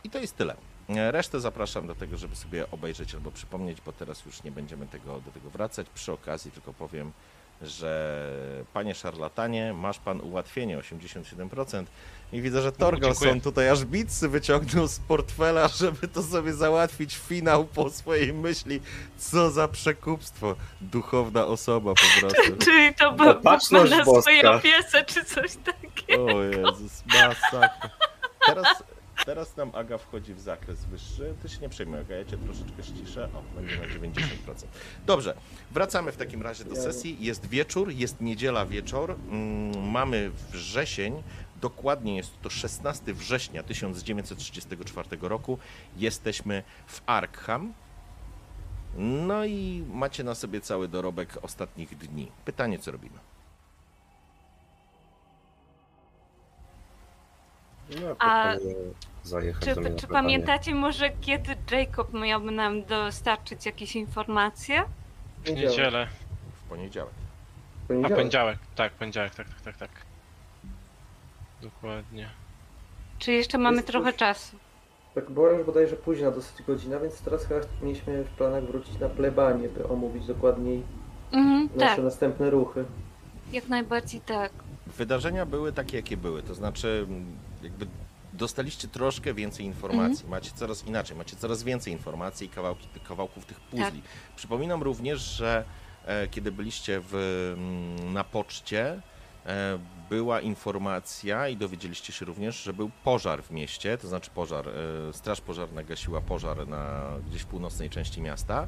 I 0.04 0.10
to 0.10 0.20
jest 0.20 0.38
tyle. 0.38 0.56
E, 0.90 1.12
Resztę 1.12 1.40
zapraszam 1.40 1.88
do 1.88 1.96
tego, 1.96 2.18
żeby 2.18 2.36
sobie 2.36 2.72
obejrzeć 2.72 3.16
albo 3.16 3.32
przypomnieć, 3.32 3.82
bo 3.82 3.92
teraz 3.92 4.26
już 4.26 4.44
nie 4.44 4.52
będziemy 4.52 4.88
tego, 4.88 5.20
do 5.22 5.32
tego 5.32 5.50
wracać. 5.50 5.88
Przy 5.96 6.12
okazji 6.12 6.52
tylko 6.52 6.74
powiem, 6.74 7.12
że 7.62 8.32
panie 8.74 8.96
szarlatanie, 8.96 9.74
masz 9.74 10.00
pan 10.00 10.22
ułatwienie 10.22 10.78
87% 10.78 11.86
i 12.34 12.42
widzę, 12.42 12.62
że 12.62 12.72
Torgalson 12.72 13.42
tutaj 13.42 13.70
aż 13.70 13.86
bitsy 13.86 14.30
wyciągnął 14.30 14.88
z 14.88 15.00
portfela, 15.00 15.68
żeby 15.68 16.08
to 16.08 16.24
sobie 16.24 16.54
załatwić 16.54 17.18
finał 17.18 17.66
po 17.66 17.90
swojej 17.90 18.34
myśli. 18.34 18.82
Co 19.18 19.52
za 19.52 19.68
przekupstwo. 19.68 20.56
Duchowna 20.82 21.46
osoba 21.46 21.94
po 21.94 22.20
prostu. 22.22 22.58
Czyli 22.66 22.94
to 22.96 23.12
No, 23.12 23.34
był 23.34 23.42
na 23.90 24.22
swojej 24.22 24.46
opiece, 24.46 25.06
czy 25.06 25.26
coś 25.26 25.52
takiego. 25.56 26.26
O 26.26 26.42
Jezus, 26.44 27.04
masakra. 27.08 27.70
Teraz, 28.46 28.84
teraz 29.26 29.58
nam 29.58 29.72
Aga 29.74 29.98
wchodzi 29.98 30.34
w 30.34 30.40
zakres 30.40 30.86
wyższy. 30.86 31.34
Ty 31.42 31.50
się 31.50 31.60
nie 31.60 31.70
przejmuj, 31.70 32.00
Aga, 32.00 32.16
ja 32.16 32.26
cię 32.26 32.38
troszeczkę 32.38 32.84
ściszę. 32.84 33.30
O, 33.34 33.56
będzie 33.56 33.78
na 33.78 33.86
90%. 33.86 34.20
Dobrze, 35.06 35.36
wracamy 35.72 36.12
w 36.12 36.18
takim 36.18 36.42
razie 36.42 36.66
do 36.66 36.76
sesji. 36.76 37.18
Jest 37.20 37.46
wieczór, 37.46 37.90
jest 37.92 38.22
niedziela 38.22 38.66
wieczór. 38.66 39.12
Mm, 39.30 39.90
Mamy 39.92 40.32
wrzesień. 40.52 41.24
Dokładnie 41.62 42.16
jest 42.18 42.42
to 42.42 42.50
16 42.50 43.14
września 43.14 43.64
1934 43.64 45.10
roku. 45.22 45.58
Jesteśmy 45.98 46.64
w 46.88 47.02
Arkham. 47.06 47.74
No 48.98 49.46
i 49.46 49.84
macie 49.94 50.24
na 50.24 50.36
sobie 50.36 50.62
cały 50.62 50.88
dorobek 50.88 51.38
ostatnich 51.42 51.98
dni. 51.98 52.32
Pytanie, 52.46 52.80
co 52.80 52.92
robimy? 52.92 53.20
No, 57.90 58.16
A 58.20 58.54
Czy, 58.54 59.76
do 59.76 59.82
na 59.82 59.90
czy 59.90 60.08
plebanie. 60.08 60.08
pamiętacie 60.10 60.76
może, 60.76 61.10
kiedy 61.22 61.56
Jacob 61.72 62.14
miałby 62.14 62.52
nam 62.52 62.84
dostarczyć 62.84 63.66
jakieś 63.66 63.96
informacje? 63.96 64.84
W 65.46 65.50
niedzielę. 65.52 66.08
W 66.66 66.70
poniedziałek. 66.70 67.14
A 67.84 67.88
Poniedziałek. 67.88 68.18
poniedziałek, 68.18 68.60
tak, 68.76 68.94
poniedziałek, 68.94 69.36
tak, 69.36 69.48
tak, 69.48 69.62
tak, 69.62 69.78
tak. 69.78 69.90
Dokładnie. 71.62 72.30
Czy 73.20 73.32
jeszcze 73.32 73.58
mamy 73.58 73.76
Jest 73.78 73.88
trochę 73.88 74.12
coś- 74.12 74.20
czasu? 74.20 74.58
Tak 75.16 75.30
była 75.32 75.50
już 75.52 75.66
bodajże 75.66 75.96
późna 75.96 76.32
dosyć 76.32 76.66
godzina, 76.68 77.00
więc 77.00 77.22
teraz 77.22 77.46
chyba 77.46 77.60
mieliśmy 77.82 78.24
w 78.24 78.30
planach 78.30 78.64
wrócić 78.64 79.00
na 79.00 79.10
plebanie, 79.10 79.70
by 79.70 79.88
omówić 79.88 80.26
dokładniej 80.26 80.84
Mhm, 81.32 81.70
nasze 81.76 81.96
tak, 81.96 82.04
następne 82.06 82.50
ruchy. 82.50 82.86
jak 83.52 83.68
najbardziej 83.68 84.22
tak. 84.22 84.52
Wydarzenia 84.88 85.46
były 85.46 85.74
takie, 85.74 85.98
jakie 85.98 86.18
były. 86.18 86.44
To 86.44 86.56
znaczy, 86.56 87.06
m, 87.10 87.26
jakby 87.66 87.88
dostaliście 88.34 88.88
troszkę 88.88 89.34
więcej 89.34 89.66
informacji. 89.66 90.28
Macie 90.30 90.52
coraz 90.52 90.88
inaczej, 90.88 91.18
macie 91.18 91.36
coraz 91.36 91.64
więcej 91.64 91.94
informacji 91.94 92.48
i 92.48 92.50
kawałki, 92.50 92.88
kawałków 93.08 93.46
tych 93.46 93.60
puzli. 93.60 94.02
Przypominam 94.36 94.84
również, 94.84 95.20
że 95.20 95.66
e, 96.06 96.28
kiedy 96.28 96.52
byliście 96.52 97.02
w, 97.10 97.16
m, 97.58 98.14
na 98.14 98.24
poczcie, 98.24 99.02
e, 99.46 99.80
była 100.10 100.42
informacja 100.42 101.48
i 101.48 101.58
dowiedzieliście 101.58 102.14
się 102.14 102.26
również, 102.26 102.64
że 102.64 102.74
był 102.74 102.92
pożar 103.04 103.44
w 103.44 103.52
mieście, 103.52 103.98
to 103.98 104.08
znaczy 104.08 104.32
pożar, 104.32 104.70
e, 104.70 105.14
straż 105.14 105.42
pożarna 105.42 105.84
gasiła 105.84 106.22
pożar 106.22 106.68
na 106.68 107.12
gdzieś 107.30 107.42
w 107.42 107.46
północnej 107.46 107.90
części 107.90 108.22
miasta, 108.22 108.68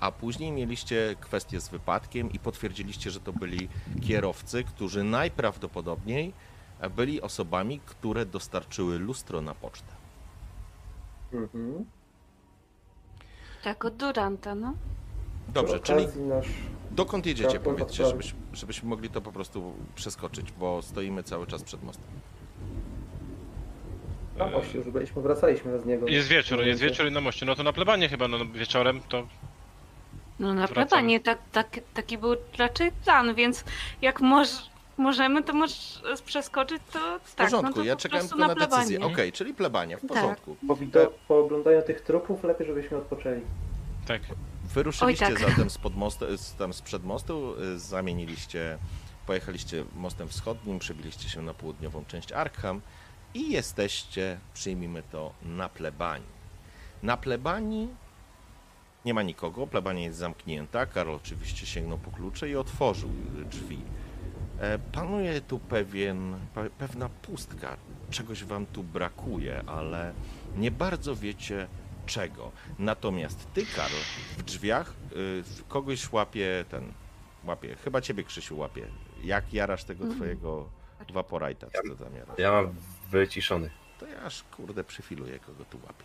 a 0.00 0.12
później 0.12 0.52
mieliście 0.52 1.16
kwestię 1.20 1.60
z 1.60 1.68
wypadkiem 1.68 2.32
i 2.32 2.38
potwierdziliście, 2.38 3.10
że 3.10 3.20
to 3.20 3.32
byli 3.32 3.68
kierowcy, 4.08 4.64
którzy 4.64 5.04
najprawdopodobniej 5.04 6.32
byli 6.96 7.20
osobami, 7.20 7.80
które 7.86 8.26
dostarczyły 8.26 8.98
lustro 8.98 9.40
na 9.40 9.54
pocztę. 9.54 9.92
Mhm. 11.32 11.84
Tak, 13.64 13.84
od 13.84 13.96
Duranta, 13.96 14.54
no. 14.54 14.74
Dobrze, 15.48 15.80
czyli 15.80 16.06
dokąd 16.90 17.26
jedziecie, 17.26 17.60
powiedzcie, 17.60 18.04
odprawy. 18.04 18.10
żebyś, 18.10 18.34
żebyśmy 18.52 18.88
mogli 18.88 19.10
to 19.10 19.20
po 19.20 19.32
prostu 19.32 19.72
przeskoczyć, 19.94 20.52
bo 20.52 20.82
stoimy 20.82 21.22
cały 21.22 21.46
czas 21.46 21.62
przed 21.62 21.82
mostem. 21.82 22.06
A 24.38 24.44
właśnie, 24.44 24.80
już 24.80 24.90
byliśmy, 24.90 25.22
wracaliśmy 25.22 25.80
z 25.80 25.86
niego. 25.86 26.08
Jest 26.08 26.28
wieczór, 26.28 26.60
jest 26.60 26.80
wieczór 26.80 27.06
i 27.06 27.12
na 27.12 27.20
moście. 27.20 27.46
No 27.46 27.54
to 27.54 27.62
na 27.62 27.72
plebanie 27.72 28.08
chyba, 28.08 28.28
no 28.28 28.38
no, 28.38 28.46
wieczorem 28.46 29.00
to 29.08 29.26
No 30.38 30.54
na 30.54 30.68
plebanie, 30.68 31.20
tak, 31.20 31.38
tak, 31.52 31.80
taki 31.94 32.18
był 32.18 32.36
raczej 32.58 32.92
plan, 32.92 33.34
więc 33.34 33.64
jak 34.02 34.20
moż, 34.20 34.48
możemy, 34.98 35.42
to 35.42 35.52
możesz 35.52 36.02
przeskoczyć, 36.24 36.82
to 36.92 37.18
W 37.24 37.34
tak, 37.34 37.46
porządku, 37.46 37.70
no 37.70 37.76
to 37.76 37.84
ja 37.84 37.94
po 37.96 38.00
czekałem 38.02 38.28
tylko 38.28 38.46
na, 38.46 38.54
plebanie. 38.54 38.82
decyzję. 38.82 39.00
Okej, 39.06 39.32
czyli 39.32 39.54
plebania, 39.54 39.96
w 39.96 40.00
Tak. 40.00 40.08
porządku. 40.08 40.56
Po, 40.68 40.76
wido- 40.76 41.10
po 41.28 41.38
oglądaniu 41.38 41.82
tych 41.82 42.00
trupów 42.00 42.44
lepiej, 42.44 42.66
żebyśmy 42.66 42.96
odpoczęli. 42.96 43.40
tak. 44.06 44.22
Wyruszyliście 44.74 45.26
Oj, 45.26 45.32
tak. 45.36 45.48
zatem 45.50 45.70
spod 45.70 45.96
mostu, 45.96 46.36
z, 46.36 46.54
tam 46.54 46.72
sprzed 46.72 47.04
mostu, 47.04 47.54
y, 47.62 47.78
zamieniliście, 47.78 48.78
pojechaliście 49.26 49.84
mostem 49.96 50.28
wschodnim, 50.28 50.78
przebiliście 50.78 51.28
się 51.28 51.42
na 51.42 51.54
południową 51.54 52.04
część 52.04 52.32
Arkham 52.32 52.80
i 53.34 53.50
jesteście, 53.52 54.38
przyjmijmy 54.54 55.02
to, 55.12 55.32
na 55.42 55.68
plebanii. 55.68 56.26
Na 57.02 57.16
plebanii 57.16 57.88
nie 59.04 59.14
ma 59.14 59.22
nikogo, 59.22 59.66
plebania 59.66 60.02
jest 60.04 60.18
zamknięta, 60.18 60.86
Karol 60.86 61.14
oczywiście 61.14 61.66
sięgnął 61.66 61.98
po 61.98 62.10
klucze 62.10 62.48
i 62.48 62.56
otworzył 62.56 63.10
drzwi. 63.50 63.78
E, 64.60 64.78
Panuje 64.92 65.40
tu 65.40 65.58
pewien, 65.58 66.36
pe- 66.54 66.70
pewna 66.70 67.08
pustka, 67.08 67.76
czegoś 68.10 68.44
wam 68.44 68.66
tu 68.66 68.82
brakuje, 68.82 69.62
ale 69.66 70.12
nie 70.56 70.70
bardzo 70.70 71.16
wiecie 71.16 71.66
czego. 72.06 72.50
Natomiast 72.78 73.52
ty, 73.54 73.66
Karol, 73.66 74.00
w 74.38 74.42
drzwiach 74.42 74.94
y, 75.16 75.42
kogoś 75.68 76.12
łapie 76.12 76.64
ten, 76.70 76.92
łapie, 77.44 77.76
chyba 77.84 78.00
ciebie 78.00 78.24
Krzysiu 78.24 78.58
łapie. 78.58 78.86
Jak 79.24 79.52
jarasz 79.54 79.84
tego 79.84 80.04
Mhm. 80.04 80.18
twojego 80.20 80.68
Vaporite'a, 81.14 81.66
co? 81.72 82.42
Ja 82.42 82.52
mam 82.52 82.74
wyciszony. 83.10 83.70
To 84.00 84.06
ja 84.06 84.22
aż 84.22 84.42
kurde 84.56 84.84
przyfiluję, 84.84 85.38
kogo 85.38 85.64
tu 85.64 85.78
łapie. 85.86 86.04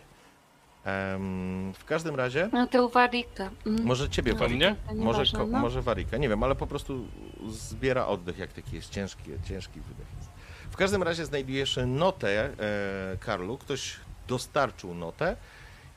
Em, 0.85 1.73
w 1.73 1.85
każdym 1.85 2.15
razie, 2.15 2.49
No 2.53 2.67
to 2.67 2.85
u 2.85 2.89
Warika. 2.89 3.49
Mm. 3.65 3.83
może 3.85 4.09
ciebie 4.09 4.33
No, 4.33 4.39
Warika, 4.39 4.55
mnie? 4.57 4.75
to 4.87 4.95
może, 4.95 5.03
nieważne, 5.19 5.39
ko, 5.39 5.47
no. 5.47 5.59
może 5.59 5.81
Warika, 5.81 6.17
nie 6.17 6.29
wiem, 6.29 6.43
ale 6.43 6.55
po 6.55 6.67
prostu 6.67 7.07
zbiera 7.49 8.07
oddech, 8.07 8.37
jak 8.37 8.53
taki 8.53 8.75
jest 8.75 8.89
ciężki, 8.89 9.23
ciężki 9.45 9.79
wydech 9.81 10.07
jest. 10.17 10.29
W 10.71 10.75
każdym 10.77 11.03
razie 11.03 11.25
znajdujesz 11.25 11.79
notę, 11.87 12.45
e, 12.45 13.17
Karlu, 13.19 13.57
ktoś 13.57 13.95
dostarczył 14.27 14.93
notę 14.93 15.35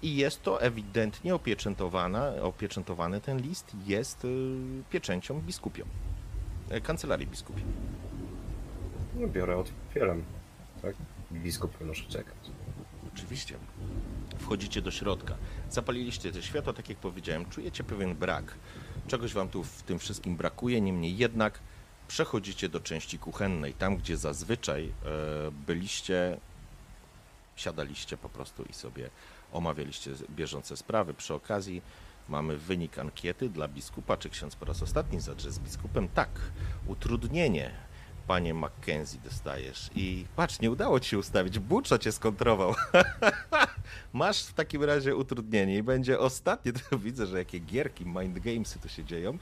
i 0.02 0.16
jest 0.16 0.42
to 0.42 0.62
ewidentnie 0.62 1.34
opieczętowana, 1.34 2.32
opieczętowany 2.42 3.20
ten 3.20 3.38
list 3.38 3.72
jest 3.86 4.24
y, 4.24 4.28
pieczęcią 4.90 5.40
biskupią, 5.40 5.84
e, 6.70 6.80
kancelarii 6.80 7.26
biskupiej. 7.26 7.64
No 9.14 9.28
biorę, 9.28 9.56
otwieram. 9.56 10.22
Tak? 10.82 10.94
Biskup 11.32 11.80
muszę 11.86 12.04
czekać. 12.08 12.36
Oczywiście. 13.16 13.58
Wchodzicie 14.38 14.82
do 14.82 14.90
środka. 14.90 15.35
Zapaliliście 15.70 16.32
te 16.32 16.42
światła, 16.42 16.73
tak 16.73 16.88
jak 16.88 16.99
powiedziałem. 16.99 17.50
Czujecie 17.50 17.85
pewien 17.85 18.14
brak 18.14 18.54
Czegoś 19.08 19.32
wam 19.32 19.49
tu 19.49 19.64
w 19.64 19.82
tym 19.82 19.99
wszystkim 19.99 20.37
brakuje, 20.37 20.80
niemniej 20.80 21.16
jednak 21.16 21.58
przechodzicie 22.08 22.68
do 22.68 22.80
części 22.80 23.18
kuchennej, 23.18 23.75
tam 23.75 23.96
gdzie 23.96 24.16
zazwyczaj 24.16 24.85
e, 24.85 24.90
byliście, 25.66 26.40
siadaliście 27.56 28.16
po 28.16 28.28
prostu 28.28 28.62
i 28.62 28.73
sobie 28.73 29.11
omawialiście 29.52 30.11
bieżące 30.30 30.76
sprawy. 30.76 31.14
Przy 31.14 31.35
okazji 31.35 31.82
mamy 32.28 32.58
wynik 32.58 32.99
ankiety 32.99 33.49
dla 33.49 33.68
biskupa. 33.68 34.16
Czy 34.16 34.30
ksiądz 34.30 34.56
po 34.56 34.64
raz 34.64 34.82
ostatni 34.82 35.20
zadrze 35.20 35.52
z 35.52 35.58
biskupem? 35.58 36.08
Tak. 36.08 36.30
Utrudnienie, 36.87 37.70
panie 38.26 38.54
Mackenzie, 38.54 39.18
dostajesz. 39.25 39.90
I 39.95 40.25
patrz, 40.37 40.61
nie 40.61 40.71
udało 40.71 41.00
ci 41.00 41.11
się 41.11 41.18
ustawić. 41.18 41.59
Buczo 41.59 41.99
cię 41.99 42.12
skontrował. 42.12 42.75
Masz 44.12 44.45
w 44.45 44.54
takim 44.54 44.85
razie 44.85 45.16
utrudnienie 45.16 45.76
i 45.76 45.83
będzie 45.83 46.18
ostatnie. 46.18 46.73
To 46.90 46.99
widzę, 46.99 47.26
że 47.26 47.38
jakie 47.38 47.59
gierki, 47.59 48.06
mind 48.06 48.38
gamesy 48.38 48.78
tu 48.78 48.88
się 48.88 49.04
dzieją. 49.04 49.33
Eee, 49.33 49.38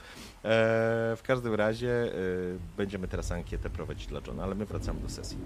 w 1.17 1.23
każdym 1.23 1.55
razie 1.55 1.91
e, 1.91 2.17
będziemy 2.77 3.09
teraz 3.09 3.33
ankietę 3.33 3.71
prowadzić 3.71 4.07
dla 4.07 4.21
Johna, 4.27 4.43
ale 4.45 4.55
my 4.55 4.67
wracamy 4.67 5.01
do 5.01 5.09
sesji. 5.09 5.39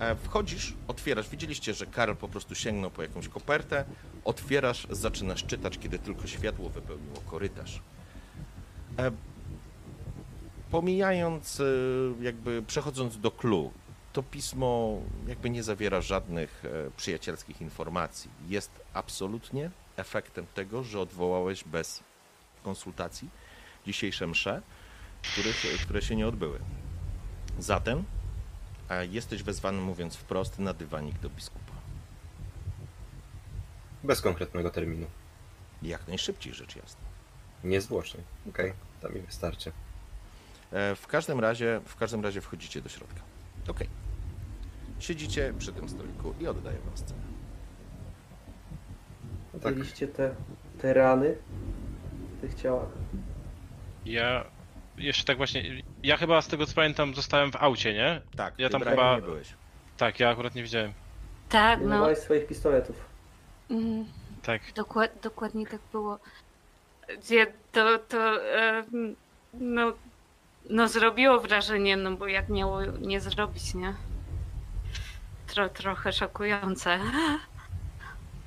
E, 0.00 0.16
Wchodzisz, 0.16 0.74
otwierasz. 0.88 1.28
Widzieliście, 1.28 1.74
że 1.74 1.86
Karl 1.86 2.14
po 2.14 2.28
prostu 2.28 2.54
sięgnął 2.54 2.90
po 2.90 3.02
jakąś 3.02 3.28
kopertę. 3.28 3.84
Otwierasz, 4.24 4.86
zaczynasz 4.90 5.44
czytać, 5.44 5.78
kiedy 5.78 5.98
tylko 5.98 6.26
światło 6.26 6.68
wypełniło 6.68 7.16
korytarz. 7.26 7.82
E, 8.98 9.10
Pomijając, 10.70 11.60
e, 11.60 11.64
jakby 12.20 12.62
przechodząc 12.62 13.20
do 13.20 13.30
clue, 13.30 13.70
to 14.12 14.22
pismo 14.22 15.00
jakby 15.26 15.50
nie 15.50 15.62
zawiera 15.62 16.00
żadnych 16.00 16.64
e, 16.64 16.90
przyjacielskich 16.96 17.60
informacji. 17.60 18.30
Jest 18.48 18.70
absolutnie 18.92 19.70
efektem 19.96 20.46
tego, 20.54 20.82
że 20.82 21.00
odwołałeś 21.00 21.64
bez 21.64 22.02
konsultacji 22.62 23.28
dzisiejsze 23.86 24.26
msze, 24.26 24.62
których, 25.22 25.56
które 25.82 26.02
się 26.02 26.16
nie 26.16 26.28
odbyły. 26.28 26.58
Zatem 27.58 28.04
jesteś 29.10 29.42
wezwany, 29.42 29.80
mówiąc 29.80 30.16
wprost, 30.16 30.58
na 30.58 30.74
dywanik 30.74 31.18
do 31.18 31.30
biskupa. 31.30 31.72
Bez 34.04 34.20
konkretnego 34.20 34.70
terminu. 34.70 35.06
Jak 35.82 36.08
najszybciej, 36.08 36.54
rzecz 36.54 36.76
jasna. 36.76 37.00
Niezwłocznie. 37.64 38.20
Okej, 38.48 38.72
to 39.00 39.08
mi 39.08 39.20
wystarczy. 39.20 39.72
E, 40.76 40.94
W 40.96 41.06
każdym 41.06 41.40
razie, 41.40 41.80
w 41.84 41.96
każdym 41.96 42.20
razie 42.24 42.40
wchodzicie 42.40 42.80
do 42.82 42.88
środka. 42.88 43.20
Okej. 43.68 43.88
Siedzicie 44.98 45.54
przy 45.58 45.72
tym 45.72 45.88
stoliku 45.88 46.34
i 46.40 46.46
oddaję 46.46 46.78
wam 46.78 46.96
scenę. 46.96 47.20
Tak, 49.62 49.74
Widzieliście 49.74 50.08
te, 50.08 50.34
te 50.78 50.94
rany 50.94 51.36
w 52.38 52.40
tych 52.40 52.54
ciałach? 52.54 52.88
Ja 54.04 54.44
jeszcze 54.96 55.24
tak 55.24 55.36
właśnie. 55.36 55.82
Ja 56.02 56.16
chyba 56.16 56.42
z 56.42 56.48
tego 56.48 56.66
co 56.66 56.74
pamiętam 56.74 57.14
zostałem 57.14 57.52
w 57.52 57.56
aucie, 57.56 57.94
nie? 57.94 58.20
Tak, 58.36 58.54
Ja 58.58 58.68
ty, 58.68 58.72
tam 58.72 58.80
Brian, 58.80 58.96
chyba- 58.96 59.16
nie 59.16 59.22
byłeś. 59.22 59.54
Tak, 59.96 60.20
ja 60.20 60.30
akurat 60.30 60.54
nie 60.54 60.62
widziałem. 60.62 60.92
Tak, 61.48 61.80
Nie 61.80 61.86
no. 61.86 61.94
miałeś 61.94 62.18
swoich 62.18 62.46
pistoletów. 62.46 62.96
mm, 63.70 64.04
Tak. 64.42 64.72
Dokład, 64.72 65.10
dokładnie 65.22 65.66
tak 65.66 65.80
było. 65.92 66.18
Gdzie 67.18 67.46
to, 67.72 67.98
to 67.98 68.38
no, 69.54 69.92
no 70.70 70.88
zrobiło 70.88 71.40
wrażenie, 71.40 71.96
no 71.96 72.16
bo 72.16 72.26
jak 72.26 72.48
miało 72.48 72.84
nie 72.84 73.20
zrobić, 73.20 73.74
nie? 73.74 73.94
Tro, 75.46 75.68
trochę 75.68 76.12
szokujące. 76.12 76.98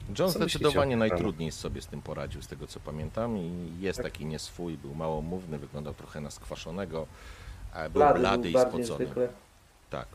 John 0.10 0.16
Co 0.16 0.24
myślicie 0.26 0.40
zdecydowanie 0.50 0.96
o 0.96 1.00
tym 1.00 1.00
najtrudniej 1.00 1.52
sobie 1.52 1.82
z 1.82 1.88
tym 1.88 2.02
poradził, 2.02 2.42
z 2.42 2.48
tego 2.48 2.68
co 2.68 2.80
pamiętam. 2.80 3.38
I 3.38 3.74
jest 3.80 4.02
taki 4.02 4.26
nieswój, 4.26 4.78
był 4.78 4.96
małomówny, 4.96 5.58
wyglądał 5.60 5.94
trochę 5.94 6.22
na 6.22 6.32
skwaszonego. 6.32 7.08
a 7.74 7.84
Był 7.84 7.90
Blady, 7.92 8.20
blady 8.20 8.42
był 8.42 8.52
i 8.52 8.54
bardziej 8.54 8.86
spocony. 8.86 9.06
zwykle. 9.06 9.30
Tak. 9.89 10.08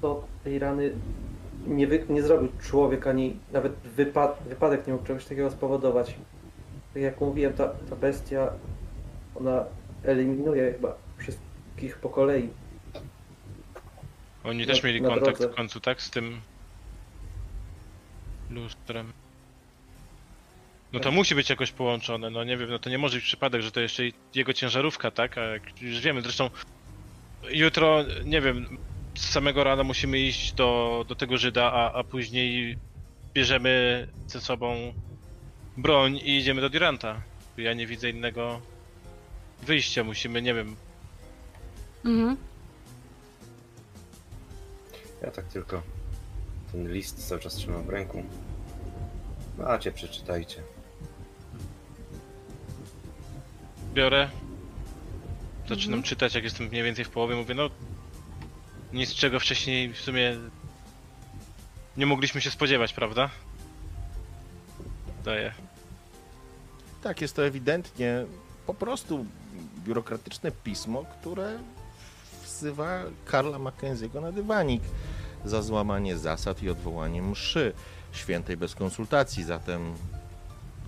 To 0.00 0.24
tej 0.44 0.58
rany 0.58 0.92
nie, 1.66 1.86
wy, 1.86 2.06
nie 2.08 2.22
zrobił 2.22 2.48
człowiek, 2.62 3.06
ani 3.06 3.36
nawet 3.52 3.72
wypad, 3.72 4.38
wypadek 4.48 4.86
nie 4.86 4.92
mógł 4.92 5.04
czegoś 5.06 5.24
takiego 5.24 5.50
spowodować. 5.50 6.14
Tak 6.94 7.02
jak 7.02 7.20
mówiłem, 7.20 7.52
ta, 7.52 7.68
ta 7.90 7.96
bestia, 7.96 8.52
ona 9.34 9.64
eliminuje 10.04 10.72
chyba 10.72 10.94
wszystkich 11.18 11.98
po 11.98 12.08
kolei. 12.08 12.48
Oni 14.44 14.66
Na- 14.66 14.72
też 14.72 14.82
mieli 14.82 15.02
na 15.02 15.08
kontakt 15.08 15.38
drodze. 15.38 15.52
w 15.52 15.56
końcu, 15.56 15.80
tak? 15.80 16.02
Z 16.02 16.10
tym 16.10 16.40
lustrem. 18.50 19.12
No 20.92 21.00
to 21.00 21.12
musi 21.12 21.34
być 21.34 21.50
jakoś 21.50 21.72
połączone, 21.72 22.30
no 22.30 22.44
nie 22.44 22.56
wiem, 22.56 22.70
no 22.70 22.78
to 22.78 22.90
nie 22.90 22.98
może 22.98 23.16
być 23.16 23.24
przypadek, 23.24 23.62
że 23.62 23.70
to 23.72 23.80
jeszcze 23.80 24.06
i 24.06 24.12
jego 24.34 24.52
ciężarówka, 24.52 25.10
tak? 25.10 25.38
A 25.38 25.40
jak 25.40 25.82
już 25.82 26.00
wiemy, 26.00 26.22
zresztą 26.22 26.50
jutro, 27.50 28.04
nie 28.24 28.40
wiem, 28.40 28.78
z 29.14 29.30
samego 29.30 29.64
rana 29.64 29.84
musimy 29.84 30.18
iść 30.18 30.52
do, 30.52 31.04
do 31.08 31.14
tego 31.14 31.38
Żyda, 31.38 31.72
a, 31.72 31.92
a 31.92 32.04
później 32.04 32.78
bierzemy 33.34 34.06
ze 34.26 34.40
sobą 34.40 34.92
broń 35.76 36.16
i 36.16 36.36
idziemy 36.38 36.60
do 36.60 36.70
Duranta. 36.70 37.20
Ja 37.56 37.72
nie 37.74 37.86
widzę 37.86 38.10
innego 38.10 38.60
wyjścia, 39.62 40.04
musimy, 40.04 40.42
nie 40.42 40.54
wiem, 40.54 40.76
Mhm. 42.04 42.36
ja 45.22 45.30
tak 45.30 45.44
tylko 45.44 45.82
ten 46.72 46.92
list 46.92 47.28
cały 47.28 47.40
czas 47.40 47.54
trzymam 47.54 47.82
w 47.82 47.88
ręku. 47.88 48.22
Macie, 49.58 49.92
przeczytajcie. 49.92 50.62
biorę. 53.94 54.30
Zaczynam 55.68 56.02
czytać, 56.02 56.34
jak 56.34 56.44
jestem 56.44 56.66
mniej 56.66 56.82
więcej 56.82 57.04
w 57.04 57.10
połowie. 57.10 57.34
Mówię, 57.36 57.54
no. 57.54 57.70
Nic 58.92 59.14
czego 59.14 59.40
wcześniej 59.40 59.92
w 59.92 60.00
sumie. 60.00 60.36
Nie 61.96 62.06
mogliśmy 62.06 62.40
się 62.40 62.50
spodziewać, 62.50 62.92
prawda? 62.92 63.30
Daję. 65.24 65.54
Tak, 67.02 67.20
jest 67.20 67.36
to 67.36 67.46
ewidentnie 67.46 68.26
po 68.66 68.74
prostu 68.74 69.26
biurokratyczne 69.84 70.50
pismo, 70.50 71.04
które 71.20 71.58
wzywa 72.44 73.02
Karla 73.24 73.58
Mackenzie'ego 73.58 74.22
na 74.22 74.32
dywanik 74.32 74.82
za 75.44 75.62
złamanie 75.62 76.18
zasad 76.18 76.62
i 76.62 76.70
odwołanie 76.70 77.22
mszy 77.22 77.72
świętej 78.12 78.56
bez 78.56 78.74
konsultacji. 78.74 79.44
Zatem 79.44 79.94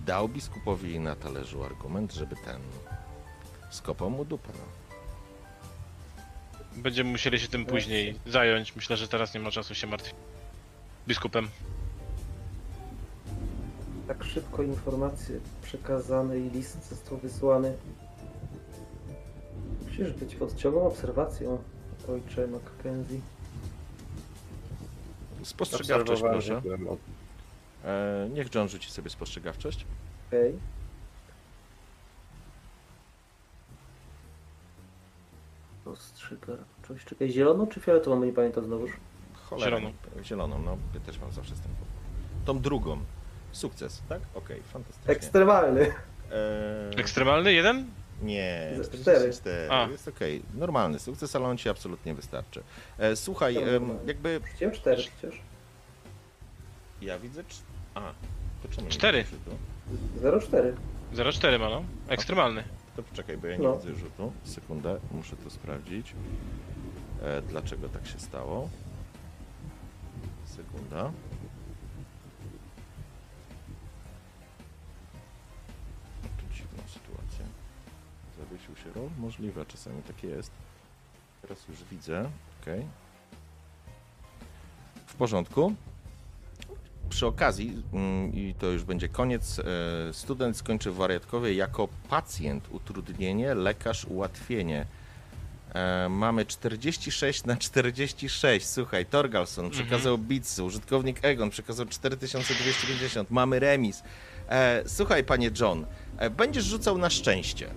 dał 0.05 0.29
biskupowi 0.29 0.99
na 0.99 1.15
talerzu 1.15 1.63
argument, 1.63 2.13
żeby 2.13 2.35
ten 2.35 2.61
skopał 3.69 4.09
mu 4.09 4.25
dupę. 4.25 4.49
No. 4.53 4.77
Będziemy 6.81 7.11
musieli 7.11 7.39
się 7.39 7.47
tym 7.47 7.65
później 7.65 8.19
zająć. 8.25 8.75
Myślę, 8.75 8.97
że 8.97 9.07
teraz 9.07 9.33
nie 9.33 9.39
ma 9.39 9.51
czasu 9.51 9.75
się 9.75 9.87
martwić. 9.87 10.15
Biskupem. 11.07 11.49
Tak 14.07 14.23
szybko 14.23 14.63
informacje 14.63 15.39
przekazane 15.61 16.39
i 16.39 16.49
list 16.49 16.89
został 16.89 17.17
wysłany. 17.17 17.73
Musisz 19.85 20.13
być 20.13 20.35
pod 20.35 20.55
ciągłą 20.55 20.87
obserwacją, 20.87 21.57
ojcze 22.09 22.47
Mackenzie. 22.47 23.19
Spostrzegawczość, 25.43 26.21
proszę. 26.21 26.61
od... 26.89 26.99
E, 27.85 28.29
niech 28.33 28.55
John 28.55 28.69
rzuci 28.69 28.91
sobie 28.91 29.09
spostrzegawczość. 29.09 29.85
Okej. 30.27 30.59
Postrzegawczość. 35.85 37.05
Czekaj, 37.05 37.31
zieloną 37.31 37.67
czy 37.67 37.79
fioletową? 37.79 38.25
Nie 38.25 38.33
pamiętam 38.33 38.65
znowuż. 38.65 38.91
Cholera, 39.33 39.77
Zieloną. 39.77 39.95
Zieloną, 40.23 40.59
no. 40.59 40.77
Ja 40.93 40.99
też 40.99 41.19
mam 41.19 41.31
zawsze 41.31 41.55
z 41.55 41.59
tym. 41.59 41.71
Tą 42.45 42.59
drugą. 42.59 42.99
Sukces, 43.51 44.01
tak? 44.09 44.21
Okej, 44.35 44.61
fantastycznie. 44.63 45.11
Ekstremalny. 45.13 45.91
E, 46.31 46.97
Ekstremalny 46.97 47.53
jeden? 47.53 47.85
Nie, 48.21 48.69
Z- 48.81 48.87
44. 48.87 49.33
cztery. 49.33 49.71
A. 49.71 49.87
Jest 49.87 50.07
okej. 50.07 50.43
Normalny 50.53 50.99
sukces, 50.99 51.35
ale 51.35 51.45
on 51.45 51.57
ci 51.57 51.69
absolutnie 51.69 52.13
wystarczy. 52.13 52.63
E, 52.97 53.15
słuchaj, 53.15 53.57
em, 53.57 53.89
jakby 54.07 54.41
Chciałem 54.55 54.75
cztery 54.75 55.03
przecież. 55.17 55.41
ja 57.01 57.19
widzę. 57.19 57.43
cz- 57.43 57.61
A, 57.95 58.01
to 58.63 58.69
czemu 58.75 58.87
nie 58.87 58.93
Cztery. 58.93 59.23
widzę 59.23 59.37
rzutu? 59.37 59.57
0,4. 60.21 60.73
0,4 61.13 61.59
ma, 61.59 61.69
no. 61.69 61.83
Ekstremalny. 62.07 62.63
To 62.95 63.03
poczekaj, 63.03 63.37
bo 63.37 63.47
ja 63.47 63.57
nie 63.57 63.63
No. 63.63 63.77
widzę 63.77 63.95
rzutu. 63.95 64.31
Sekundę, 64.43 64.99
muszę 65.11 65.35
to 65.35 65.49
sprawdzić. 65.49 66.13
E, 67.23 67.41
dlaczego 67.41 67.89
tak 67.89 68.07
się 68.07 68.19
stało? 68.19 68.69
Sekunda. 70.45 71.11
Zawiesił 78.49 78.75
się 78.75 78.91
rol? 78.95 79.09
Możliwe, 79.17 79.65
czasami 79.65 80.03
tak 80.03 80.23
jest. 80.23 80.51
Teraz 81.41 81.67
już 81.67 81.83
widzę. 81.91 82.29
Ok. 82.61 82.65
W 85.05 85.15
porządku. 85.15 85.73
przy 87.09 87.25
okazji, 87.27 87.83
mm, 87.93 88.33
i 88.33 88.53
to 88.59 88.67
już 88.67 88.83
będzie 88.83 89.09
koniec, 89.09 89.59
e, 89.59 89.63
student 90.13 90.57
skończy 90.57 90.91
w 90.91 90.95
wariatkowie 90.95 91.53
jako 91.53 91.87
pacjent 92.09 92.67
utrudnienie, 92.71 93.53
lekarz 93.55 94.05
ułatwienie. 94.05 94.85
E, 95.73 96.09
mamy 96.09 96.45
46 96.45 97.45
na 97.45 97.57
46. 97.57 98.67
Słuchaj, 98.67 99.05
Torgalson 99.05 99.69
przekazał 99.69 100.17
bitsy, 100.17 100.63
użytkownik 100.63 101.19
Egon 101.21 101.49
przekazał 101.49 101.85
4250. 101.85 103.31
Mamy 103.31 103.59
remis. 103.59 104.03
E, 104.49 104.83
słuchaj, 104.87 105.23
panie 105.23 105.51
John, 105.59 105.85
e, 106.17 106.29
będziesz 106.29 106.65
rzucał 106.65 106.97
na 106.97 107.09
szczęście. 107.09 107.69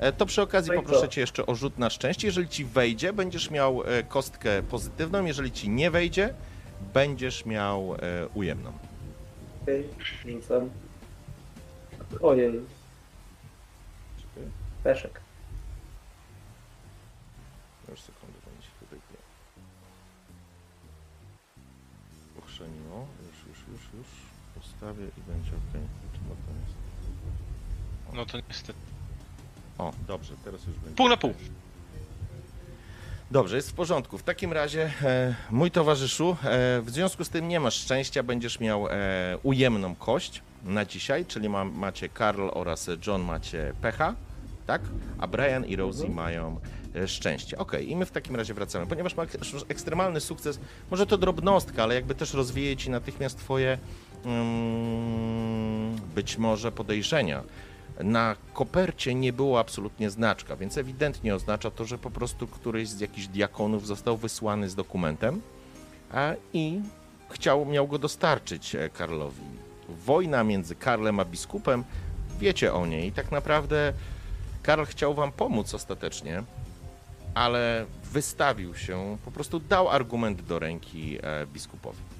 E, 0.00 0.12
to 0.12 0.26
przy 0.26 0.42
okazji 0.42 0.72
No 0.72 0.76
poproszę 0.82 1.00
co? 1.00 1.08
cię 1.08 1.20
jeszcze 1.20 1.46
o 1.46 1.54
rzut 1.54 1.78
na 1.78 1.90
szczęście. 1.90 2.26
Jeżeli 2.26 2.48
ci 2.48 2.64
wejdzie, 2.64 3.12
będziesz 3.12 3.50
miał 3.50 3.82
e, 3.82 4.02
kostkę 4.02 4.62
pozytywną. 4.62 5.24
Jeżeli 5.24 5.52
ci 5.52 5.68
nie 5.68 5.90
wejdzie, 5.90 6.34
będziesz 6.94 7.46
miał 7.46 7.94
e, 7.94 7.98
ujemną. 8.34 8.72
Okej, 9.62 9.88
rzucam. 10.26 10.70
Ojej, 12.22 12.60
peszek. 14.84 15.20
Już 17.88 18.00
sekundę, 18.00 18.38
bo 18.44 18.50
mi 18.56 18.62
się 18.62 18.70
tutaj 18.80 18.98
nie 19.10 19.20
pochrzeniło. 22.40 23.06
Już, 23.26 23.38
już, 23.48 23.68
już, 23.68 23.80
już. 23.94 24.06
Ustawię 24.64 25.04
i 25.18 25.20
będzie 25.30 25.50
ok. 25.50 25.80
No 28.14 28.26
to 28.26 28.38
niestety. 28.48 28.78
O, 29.78 29.92
dobrze, 30.08 30.34
teraz 30.44 30.66
już 30.66 30.76
będzie. 30.76 30.96
Pół 30.96 31.08
na 31.08 31.16
pół. 31.16 31.34
Dobrze, 33.30 33.56
jest 33.56 33.70
w 33.70 33.74
porządku. 33.74 34.18
W 34.18 34.22
takim 34.22 34.52
razie, 34.52 34.90
e, 35.02 35.34
mój 35.50 35.70
towarzyszu, 35.70 36.30
e, 36.44 36.80
w 36.82 36.90
związku 36.90 37.24
z 37.24 37.28
tym 37.28 37.48
nie 37.48 37.60
masz 37.60 37.74
szczęścia, 37.74 38.22
będziesz 38.22 38.60
miał 38.60 38.88
e, 38.88 38.92
ujemną 39.42 39.94
kość 39.94 40.42
na 40.64 40.84
dzisiaj, 40.84 41.26
czyli 41.26 41.48
ma, 41.48 41.64
macie 41.64 42.08
Karl 42.08 42.48
oraz 42.52 42.90
John 43.06 43.22
macie 43.22 43.72
pecha, 43.82 44.14
tak? 44.66 44.82
A 45.18 45.26
Brian 45.26 45.64
i 45.64 45.76
Rosie 45.76 46.08
mają 46.08 46.60
e, 46.94 47.08
szczęście. 47.08 47.58
Okej, 47.58 47.90
i 47.90 47.96
my 47.96 48.06
w 48.06 48.10
takim 48.10 48.36
razie 48.36 48.54
wracamy. 48.54 48.86
Ponieważ 48.86 49.16
ma 49.16 49.22
ek- 49.22 49.38
ekstremalny 49.68 50.20
sukces, 50.20 50.60
może 50.90 51.06
to 51.06 51.18
drobnostka, 51.18 51.82
ale 51.82 51.94
jakby 51.94 52.14
też 52.14 52.34
rozwieje 52.34 52.76
ci 52.76 52.90
natychmiast 52.90 53.38
twoje 53.38 53.78
mm, 54.24 55.96
być 56.14 56.38
może 56.38 56.72
podejrzenia. 56.72 57.42
Na 58.00 58.36
kopercie 58.54 59.14
nie 59.14 59.32
było 59.32 59.60
absolutnie 59.60 60.10
znaczka, 60.10 60.56
więc 60.56 60.78
ewidentnie 60.78 61.34
oznacza 61.34 61.70
to, 61.70 61.84
że 61.84 61.98
po 61.98 62.10
prostu 62.10 62.46
któryś 62.46 62.88
z 62.88 63.00
jakichś 63.00 63.26
diakonów 63.26 63.86
został 63.86 64.16
wysłany 64.16 64.68
z 64.68 64.74
dokumentem 64.74 65.40
a, 66.12 66.32
i 66.52 66.80
chciał, 67.30 67.66
miał 67.66 67.88
go 67.88 67.98
dostarczyć 67.98 68.74
e, 68.74 68.90
Karlowi. 68.90 69.42
Wojna 69.88 70.44
między 70.44 70.74
Karlem 70.74 71.20
a 71.20 71.24
biskupem, 71.24 71.84
wiecie 72.38 72.74
o 72.74 72.86
niej. 72.86 73.12
Tak 73.12 73.32
naprawdę 73.32 73.92
Karl 74.62 74.84
chciał 74.84 75.14
wam 75.14 75.32
pomóc 75.32 75.74
ostatecznie, 75.74 76.42
ale 77.34 77.86
wystawił 78.12 78.74
się, 78.74 79.18
po 79.24 79.30
prostu 79.30 79.60
dał 79.60 79.88
argument 79.88 80.42
do 80.42 80.58
ręki 80.58 81.18
e, 81.22 81.46
biskupowi. 81.46 82.15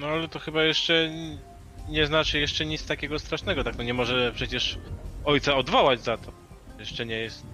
No 0.00 0.06
ale 0.06 0.28
to 0.28 0.38
chyba 0.38 0.62
jeszcze 0.62 1.10
nie 1.88 2.06
znaczy 2.06 2.38
jeszcze 2.40 2.66
nic 2.66 2.86
takiego 2.86 3.18
strasznego, 3.18 3.64
tak? 3.64 3.78
No 3.78 3.84
nie 3.84 3.94
może 3.94 4.32
przecież 4.34 4.78
ojca 5.24 5.56
odwołać 5.56 6.02
za 6.04 6.16
to. 6.16 6.32
Jeszcze 6.78 7.06
nie 7.06 7.16
jest 7.16 7.44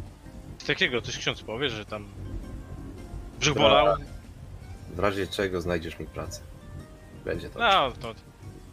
nic 0.52 0.66
takiego, 0.66 1.02
coś 1.02 1.18
ksiądz 1.18 1.42
powie, 1.42 1.70
że 1.70 1.84
tam 1.84 2.08
brzuch 3.40 3.56
bolał. 3.56 3.96
W 4.94 4.98
razie 4.98 5.26
czego 5.26 5.60
znajdziesz 5.60 5.98
mi 5.98 6.06
pracę. 6.06 6.42
Będzie 7.24 7.50
to. 7.50 7.58
No, 7.58 7.92
to 8.00 8.14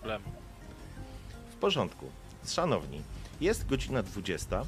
problem. 0.03 0.21
W 1.51 1.55
porządku. 1.55 2.11
Szanowni, 2.47 3.01
jest 3.41 3.67
godzina 3.67 4.03
20. 4.03 4.65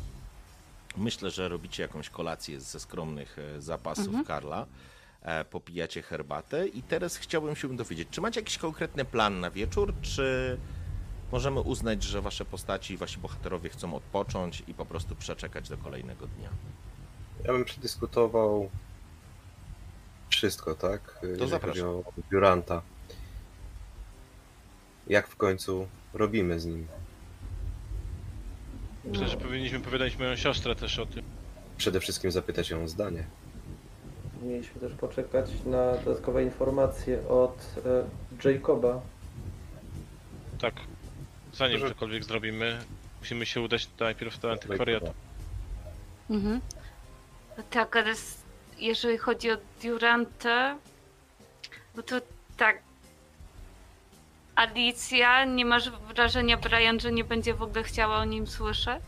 Myślę, 0.98 1.32
że 1.32 1.50
robicie 1.50 1.84
jakąś 1.84 2.10
kolację 2.10 2.62
ze 2.62 2.80
skromnych 2.80 3.38
e, 3.39 3.62
zapasów 3.62 4.28
Karla. 4.28 4.65
E, 5.26 5.46
Popijacie 5.46 6.02
herbatę 6.02 6.68
i 6.68 6.84
teraz 6.84 7.18
chciałbym 7.18 7.56
się 7.56 7.76
dowiedzieć, 7.76 8.10
czy 8.12 8.22
macie 8.22 8.40
jakiś 8.40 8.58
konkretny 8.58 9.06
plan 9.06 9.40
na 9.40 9.52
wieczór, 9.52 9.94
czy 10.02 10.58
możemy 11.32 11.60
uznać, 11.60 12.04
że 12.04 12.22
wasze 12.22 12.46
postaci 12.46 12.94
i 12.94 12.98
wasi 12.98 13.18
bohaterowie 13.18 13.70
chcą 13.70 13.96
odpocząć 13.96 14.64
i 14.68 14.74
po 14.74 14.86
prostu 14.86 15.16
przeczekać 15.16 15.70
do 15.70 15.78
kolejnego 15.78 16.28
dnia? 16.28 16.50
Ja 17.44 17.54
bym 17.54 17.66
przedyskutował 17.66 18.70
wszystko, 20.30 20.76
tak? 20.76 21.20
Jeżeli 21.22 21.40
chodzi 21.40 21.52
zapraszam. 21.52 21.88
o 21.88 22.04
Duranta. 22.32 22.82
Jak 25.08 25.28
w 25.28 25.36
końcu 25.36 25.88
robimy 26.14 26.60
z 26.60 26.66
nim? 26.66 26.88
Myślę, 29.06 29.28
że 29.28 29.38
powinniśmy 29.38 29.80
powiedzieć 29.80 30.18
moją 30.18 30.36
siostrę 30.36 30.76
też 30.76 31.00
o 31.00 31.06
tym. 31.06 31.24
Przede 31.78 32.00
wszystkim 32.00 32.32
zapytać 32.32 32.70
ją 32.70 32.84
o 32.84 32.88
zdanie. 32.88 33.28
Mieliśmy 34.46 34.82
też 34.82 34.94
poczekać 34.94 35.46
na 35.66 35.92
dodatkowe 35.98 36.44
informacje 36.44 37.28
od 37.30 37.58
e, 38.46 38.50
Jacoba. 38.54 39.02
Tak. 40.62 40.74
Zanim 41.54 41.80
Może- 41.80 41.94
cokolwiek 41.94 42.24
zrobimy, 42.24 42.78
musimy 43.20 43.46
się 43.46 43.62
udać 43.62 43.90
najpierw 44.00 44.40
do 44.40 44.52
antykwariatu. 44.52 45.14
Mhm. 46.30 46.62
Tak, 47.70 47.96
ale 47.96 48.10
s- 48.12 48.42
jeżeli 48.80 49.18
chodzi 49.18 49.52
o 49.52 49.58
Durantę, 49.84 50.78
no 51.96 52.04
to 52.04 52.16
tak. 52.58 52.82
Alicja, 54.56 55.46
nie 55.46 55.66
masz 55.66 55.90
wrażenia, 55.90 56.58
Brian, 56.58 57.00
że 57.00 57.12
nie 57.12 57.24
będzie 57.24 57.54
w 57.54 57.62
ogóle 57.62 57.84
chciała 57.84 58.18
o 58.18 58.26
nim 58.26 58.48
słyszeć? 58.48 59.04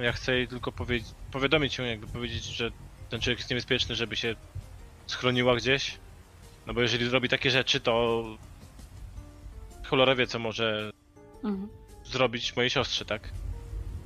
Ja 0.00 0.12
chcę 0.12 0.34
jej 0.34 0.48
tylko 0.48 0.72
powiedzieć, 0.72 1.08
powiadomić 1.32 1.78
ją, 1.78 1.84
jakby 1.84 2.06
powiedzieć, 2.06 2.44
że 2.44 2.70
ten 3.10 3.20
człowiek 3.20 3.38
jest 3.38 3.50
niebezpieczny, 3.50 3.94
żeby 3.94 4.16
się 4.16 4.34
schroniła 5.06 5.56
gdzieś. 5.56 5.98
No 6.66 6.74
bo 6.74 6.82
jeżeli 6.82 7.08
zrobi 7.08 7.28
takie 7.28 7.50
rzeczy, 7.50 7.80
to 7.80 8.24
cholera 9.84 10.14
wie, 10.14 10.26
co 10.26 10.38
może 10.38 10.90
Mhm. 11.44 11.68
zrobić 12.04 12.56
mojej 12.56 12.70
siostrze, 12.70 13.04
tak? 13.04 13.28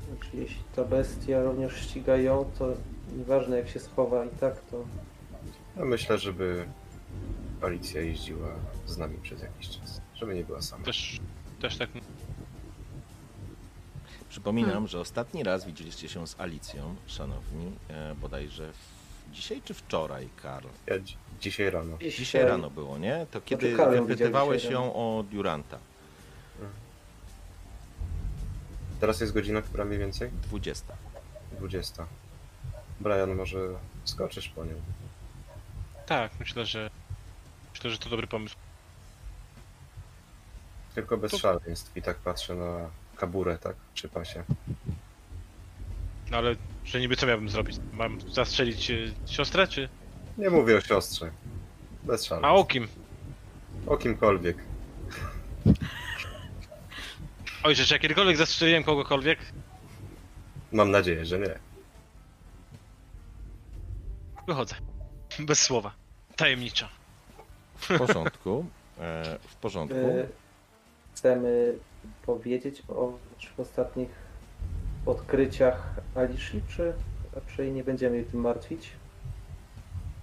Znaczy, 0.09 0.37
jeśli 0.37 0.63
ta 0.77 0.85
bestia 0.85 1.43
również 1.43 1.81
ściga 1.81 2.17
ją, 2.17 2.53
to 2.59 2.69
nieważne 3.17 3.57
jak 3.57 3.69
się 3.69 3.81
schowa 3.81 4.25
i 4.25 4.29
tak, 4.29 4.61
to 4.71 4.85
Ja 5.77 5.85
myślę, 5.85 6.19
żeby 6.19 6.65
Alicja 7.63 8.01
jeździła 8.01 8.49
z 8.87 8.99
nami 8.99 9.19
przez 9.23 9.43
jakiś 9.43 9.69
czas. 9.69 10.01
Żeby 10.15 10.35
nie 10.35 10.45
była 10.45 10.63
sama. 10.63 10.85
Też, 10.85 11.21
też 11.61 11.77
tak. 11.77 11.91
Przypominam, 14.31 14.71
Hmm. 14.71 14.89
że 14.89 15.01
ostatni 15.01 15.43
raz 15.43 15.65
widzieliście 15.65 16.09
się 16.09 16.27
z 16.27 16.41
Alicją, 16.41 16.95
szanowni, 17.07 17.73
e, 17.89 18.15
bodajże 18.15 18.73
w, 18.73 19.33
dzisiaj 19.33 19.63
czy 19.65 19.75
wczoraj, 19.75 20.29
Karl? 20.43 20.67
Ja 20.87 20.99
dzi- 20.99 21.17
dzisiaj 21.41 21.71
rano. 21.71 21.99
Dzisiaj 21.99 22.45
rano 22.45 22.71
było, 22.71 22.99
nie? 22.99 23.27
To 23.31 23.41
kiedy 23.41 23.77
Karl 23.77 23.95
ją 23.97 24.05
wypytywałeś 24.07 24.63
dzisiaj 24.63 24.75
ją 24.75 24.95
o 24.95 25.23
Duranta. 25.31 25.79
Teraz 29.01 29.21
jest 29.21 29.33
godzina 29.33 29.63
która 29.63 29.85
mniej 29.85 29.99
więcej? 29.99 30.31
20. 30.43 30.95
20. 31.53 32.07
Brian, 33.01 33.35
może 33.35 33.59
skoczysz 34.05 34.49
po 34.49 34.65
nią. 34.65 34.75
Tak, 36.07 36.31
myślę, 36.41 36.67
że 36.67 36.91
myślę, 37.75 37.91
że 37.91 37.99
to 37.99 38.11
dobry 38.11 38.27
pomysł. 38.27 38.57
Tylko 40.95 41.17
bez 41.17 41.31
To- 41.31 41.39
szaleństw. 41.39 41.97
I 41.97 42.03
tak 42.03 42.17
patrzę 42.17 42.55
na 42.55 42.91
kaburę, 43.21 43.59
tak? 43.59 43.77
Przy 43.95 44.09
pasie. 44.09 44.45
No 46.31 46.37
ale 46.37 46.55
że 46.85 47.01
niby 47.01 47.17
co 47.17 47.27
miałbym 47.27 47.49
zrobić? 47.49 47.77
Mam 47.93 48.21
zastrzelić 48.21 48.91
e, 48.91 48.97
siostrę, 49.27 49.67
czy. 49.69 49.89
Nie 50.39 50.51
mówię 50.51 50.77
o 50.77 50.81
siostrze. 50.81 51.31
Bez 52.03 52.23
A 52.23 52.25
szaleństw. 52.27 52.61
o 52.61 52.65
kim? 52.65 52.89
O 53.87 53.97
kimkolwiek. 53.97 54.57
Ojcze, 57.63 57.85
czy 57.85 57.95
ja 57.95 57.99
kiedykolwiek 58.01 58.37
zastrzeliłem 58.37 58.85
kogokolwiek? 58.85 59.39
Mam 60.73 60.91
nadzieję, 60.91 61.25
że 61.27 61.39
nie. 61.39 61.59
Wychodzę. 64.47 64.75
Bez 65.39 65.61
słowa. 65.61 65.93
Tajemniczo. 66.37 66.89
W 67.77 67.99
porządku. 67.99 68.67
E, 69.01 69.39
w 69.49 69.55
porządku. 69.55 69.97
e, 69.99 70.27
chcemy 71.15 71.75
powiedzieć 72.27 72.83
o 72.89 73.13
naszych 73.37 73.61
ostatnich 73.61 74.09
odkryciach 75.07 75.95
Alishi, 76.15 76.61
czy 76.77 76.93
raczej 77.33 77.73
nie 77.73 77.85
będziemy 77.85 78.17
jej 78.17 78.25
tym 78.25 78.41
martwić? 78.41 78.91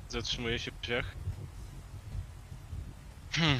Zatrzymuję 0.09 0.59
się 0.59 0.71
w 0.71 0.81
drzwiach. 0.81 1.05
Hmm. 3.31 3.59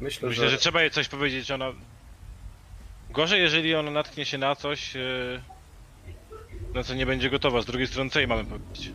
Myślę, 0.00 0.28
Myślę, 0.28 0.44
że 0.44 0.50
że 0.50 0.58
trzeba 0.58 0.80
jej 0.80 0.90
coś 0.90 1.08
powiedzieć, 1.08 1.50
ona... 1.50 1.72
Gorzej, 3.10 3.40
jeżeli 3.40 3.74
ona 3.74 3.90
natknie 3.90 4.24
się 4.24 4.38
na 4.38 4.56
coś, 4.56 4.96
e, 4.96 5.42
na 6.74 6.82
co 6.82 6.94
nie 6.94 7.06
będzie 7.06 7.30
gotowa. 7.30 7.62
Z 7.62 7.66
drugiej 7.66 7.86
strony, 7.86 8.10
co 8.10 8.18
jej 8.18 8.28
mamy 8.28 8.44
powiedzieć? 8.44 8.92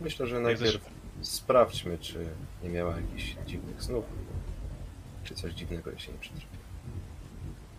Myślę, 0.00 0.26
że 0.26 0.40
najpierw 0.40 0.90
sprawdźmy, 1.22 1.98
czy 1.98 2.26
nie 2.62 2.68
miała 2.68 2.96
jakichś 2.96 3.36
dziwnych 3.46 3.82
snów, 3.82 4.04
czy 5.24 5.34
coś 5.34 5.52
dziwnego 5.52 5.98
się 5.98 6.12
nie 6.12 6.18
przytrafiło. 6.18 6.52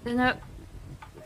No, 0.06 0.34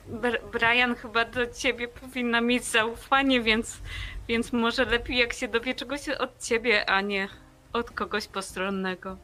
Br- 0.10 0.52
Brian 0.52 0.96
chyba 0.96 1.26
do 1.26 1.48
ciebie 1.48 1.88
powinna 1.88 2.42
mieć 2.42 2.64
zaufanie, 2.64 3.42
więc, 3.42 3.82
więc 4.28 4.54
może 4.54 4.86
lepiej 4.86 5.18
jak 5.18 5.34
się 5.34 5.48
dowie 5.48 5.76
czegoś 5.76 6.10
od 6.10 6.44
ciebie, 6.44 6.90
a 6.90 7.02
nie 7.02 7.28
od 7.74 7.92
kogoś 7.92 8.28
postronnego. 8.28 9.18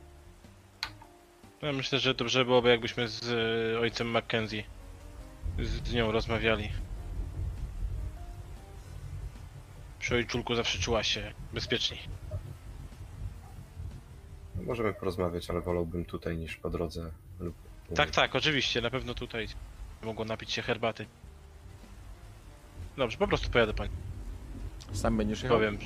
Ja 1.62 1.72
myślę, 1.72 2.00
że 2.00 2.14
dobrze 2.14 2.46
byłoby, 2.46 2.70
jakbyśmy 2.70 3.08
z 3.08 3.24
e, 3.76 3.80
ojcem 3.80 4.08
Mackenzie 4.08 4.64
z, 5.60 5.88
z 5.88 5.94
nią 5.94 6.12
rozmawiali. 6.12 6.70
Przy 10.00 10.16
ojczulku 10.16 10.56
zawsze 10.56 10.80
czuła 10.80 11.04
się 11.04 11.34
bezpieczniej. 11.54 12.00
Możemy 14.64 14.94
porozmawiać, 14.94 15.50
ale 15.50 15.62
wolałbym 15.62 16.06
tutaj 16.06 16.38
niż 16.38 16.58
po 16.58 16.70
drodze 16.70 17.12
lub... 17.40 17.56
Tak, 17.96 18.12
tak, 18.12 18.36
oczywiście, 18.36 18.82
na 18.82 18.90
pewno 18.90 19.14
tutaj 19.14 19.48
mogło 20.04 20.26
napić 20.26 20.52
się 20.52 20.62
herbaty. 20.62 21.06
Dobrze, 22.98 23.18
po 23.18 23.28
prostu 23.28 23.50
pojadę 23.50 23.74
pani. 23.74 23.92
Sam 24.94 25.18
będziesz 25.18 25.44
jechał? 25.44 25.58
Powiem. 25.58 25.78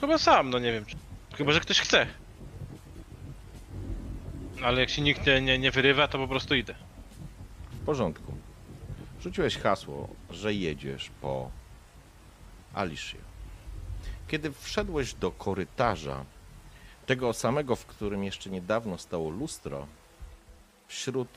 Chyba 0.00 0.18
sam, 0.18 0.50
no 0.50 0.58
nie 0.58 0.72
wiem. 0.72 0.84
Czy... 0.84 0.96
Chyba, 1.34 1.52
że 1.52 1.60
ktoś 1.60 1.80
chce. 1.80 2.06
Ale 4.62 4.80
jak 4.80 4.90
się 4.90 5.02
nikt 5.02 5.26
nie, 5.26 5.40
nie, 5.40 5.58
nie 5.58 5.70
wyrywa, 5.70 6.08
to 6.08 6.18
po 6.18 6.28
prostu 6.28 6.54
idę. 6.54 6.74
W 7.70 7.84
porządku. 7.84 8.34
Rzuciłeś 9.20 9.58
hasło, 9.58 10.08
że 10.30 10.54
jedziesz 10.54 11.10
po 11.20 11.50
Alicia. 12.74 13.18
Kiedy 14.28 14.52
wszedłeś 14.52 15.14
do 15.14 15.30
korytarza, 15.30 16.24
tego 17.08 17.32
samego, 17.32 17.76
w 17.76 17.86
którym 17.86 18.24
jeszcze 18.24 18.50
niedawno 18.50 18.98
stało 18.98 19.30
lustro, 19.30 19.86
wśród 20.88 21.28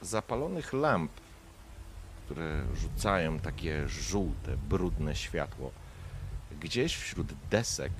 zapalonych 0.00 0.72
lamp, 0.72 1.12
które 2.24 2.64
rzucają 2.74 3.38
takie 3.38 3.88
żółte, 3.88 4.56
brudne 4.56 5.16
światło, 5.16 5.70
gdzieś 6.60 6.96
wśród 6.96 7.32
desek 7.50 7.92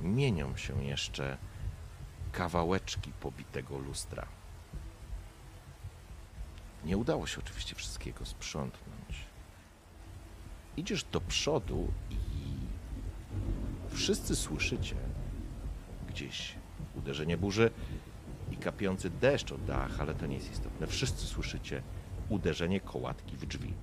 mienią 0.00 0.56
się 0.56 0.84
jeszcze 0.84 1.38
kawałeczki 2.32 3.12
pobitego 3.12 3.78
lustra. 3.78 4.26
Nie 6.84 6.96
udało 6.96 7.26
się 7.26 7.40
oczywiście 7.40 7.74
wszystkiego 7.74 8.26
sprzątnąć. 8.26 9.26
Idziesz 10.76 11.04
do 11.04 11.20
przodu 11.20 11.92
i 12.10 12.16
wszyscy 13.90 14.36
słyszycie 14.36 14.96
gdzieś 16.14 16.54
uderzenie 16.94 17.36
burzy 17.36 17.70
i 18.52 18.56
kapiący 18.56 19.10
deszcz 19.10 19.52
o 19.52 19.58
dach, 19.58 20.00
ale 20.00 20.14
to 20.14 20.26
nie 20.26 20.34
jest 20.34 20.52
istotne. 20.52 20.86
Wszyscy 20.86 21.26
słyszycie 21.26 21.82
uderzenie 22.28 22.80
kołatki 22.80 23.36
w 23.36 23.46
drzwi. 23.46 23.74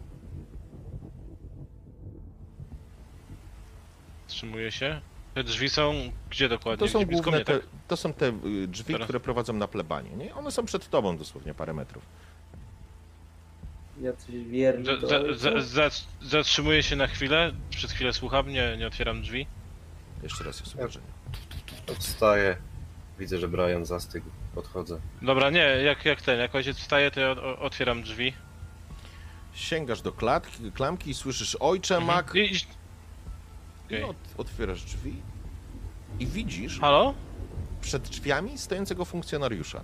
Wstrzymuję 4.28 4.72
się. 4.72 5.02
Te 5.34 5.44
drzwi 5.44 5.70
są 5.70 5.94
gdzie 6.30 6.50
dokładnie? 6.50 6.88
To 6.88 6.94
są 6.94 7.00
Gdzie 7.00 7.12
główne 7.12 7.46
te, 7.46 7.60
tak? 7.60 7.68
to 7.88 7.98
są 7.98 8.14
te 8.14 8.28
y, 8.28 8.68
drzwi, 8.68 8.94
Teraz. 8.94 9.06
które 9.06 9.20
prowadzą 9.20 9.54
na 9.54 9.68
plebanie. 9.68 10.10
Nie? 10.10 10.36
One 10.36 10.52
są 10.52 10.66
przed 10.66 10.90
tobą 10.90 11.18
dosłownie 11.18 11.54
parę 11.54 11.74
metrów. 11.74 12.04
Jacyś 14.02 14.36
wierni 14.46 14.86
Za, 14.86 15.08
za, 15.08 15.34
za, 15.34 15.62
za, 15.62 15.90
zatrzymuję 16.22 16.84
się 16.84 16.96
na 16.96 17.08
chwilę, 17.08 17.52
przez 17.70 17.92
chwilę 17.92 18.14
słucham, 18.14 18.50
nie, 18.50 18.78
nie 18.78 18.88
otwieram 18.88 19.22
drzwi. 19.22 19.48
Jeszcze 20.24 20.44
raz 20.44 20.60
jest 20.60 20.76
uderzenie. 20.76 21.21
Odstaję, 21.88 22.58
widzę, 23.20 23.38
że 23.38 23.48
Brian 23.48 23.86
zastygł, 23.86 24.30
podchodzę. 24.56 25.00
Dobra, 25.22 25.50
nie, 25.50 25.60
jak, 25.60 26.06
jak 26.06 26.22
ten, 26.22 26.40
jak 26.40 26.56
ojciec 26.56 26.78
wstaje, 26.78 27.12
to 27.12 27.20
ja 27.20 27.32
o, 27.32 27.60
otwieram 27.60 28.04
drzwi. 28.04 28.34
Sięgasz 29.54 30.02
do 30.02 30.12
klatki, 30.12 30.72
klamki 30.72 31.10
i 31.10 31.14
słyszysz 31.14 31.58
ojcze 31.60 31.96
Mhm. 31.98 32.16
mak. 32.18 32.36
I, 32.36 32.40
i, 32.40 32.60
Okej. 33.86 34.04
od, 34.04 34.16
otwierasz 34.38 34.84
drzwi 34.84 35.22
i 36.20 36.28
widzisz 36.28 36.80
halo? 36.80 37.14
przed 37.82 38.04
drzwiami 38.04 38.58
stojącego 38.58 39.06
funkcjonariusza. 39.06 39.84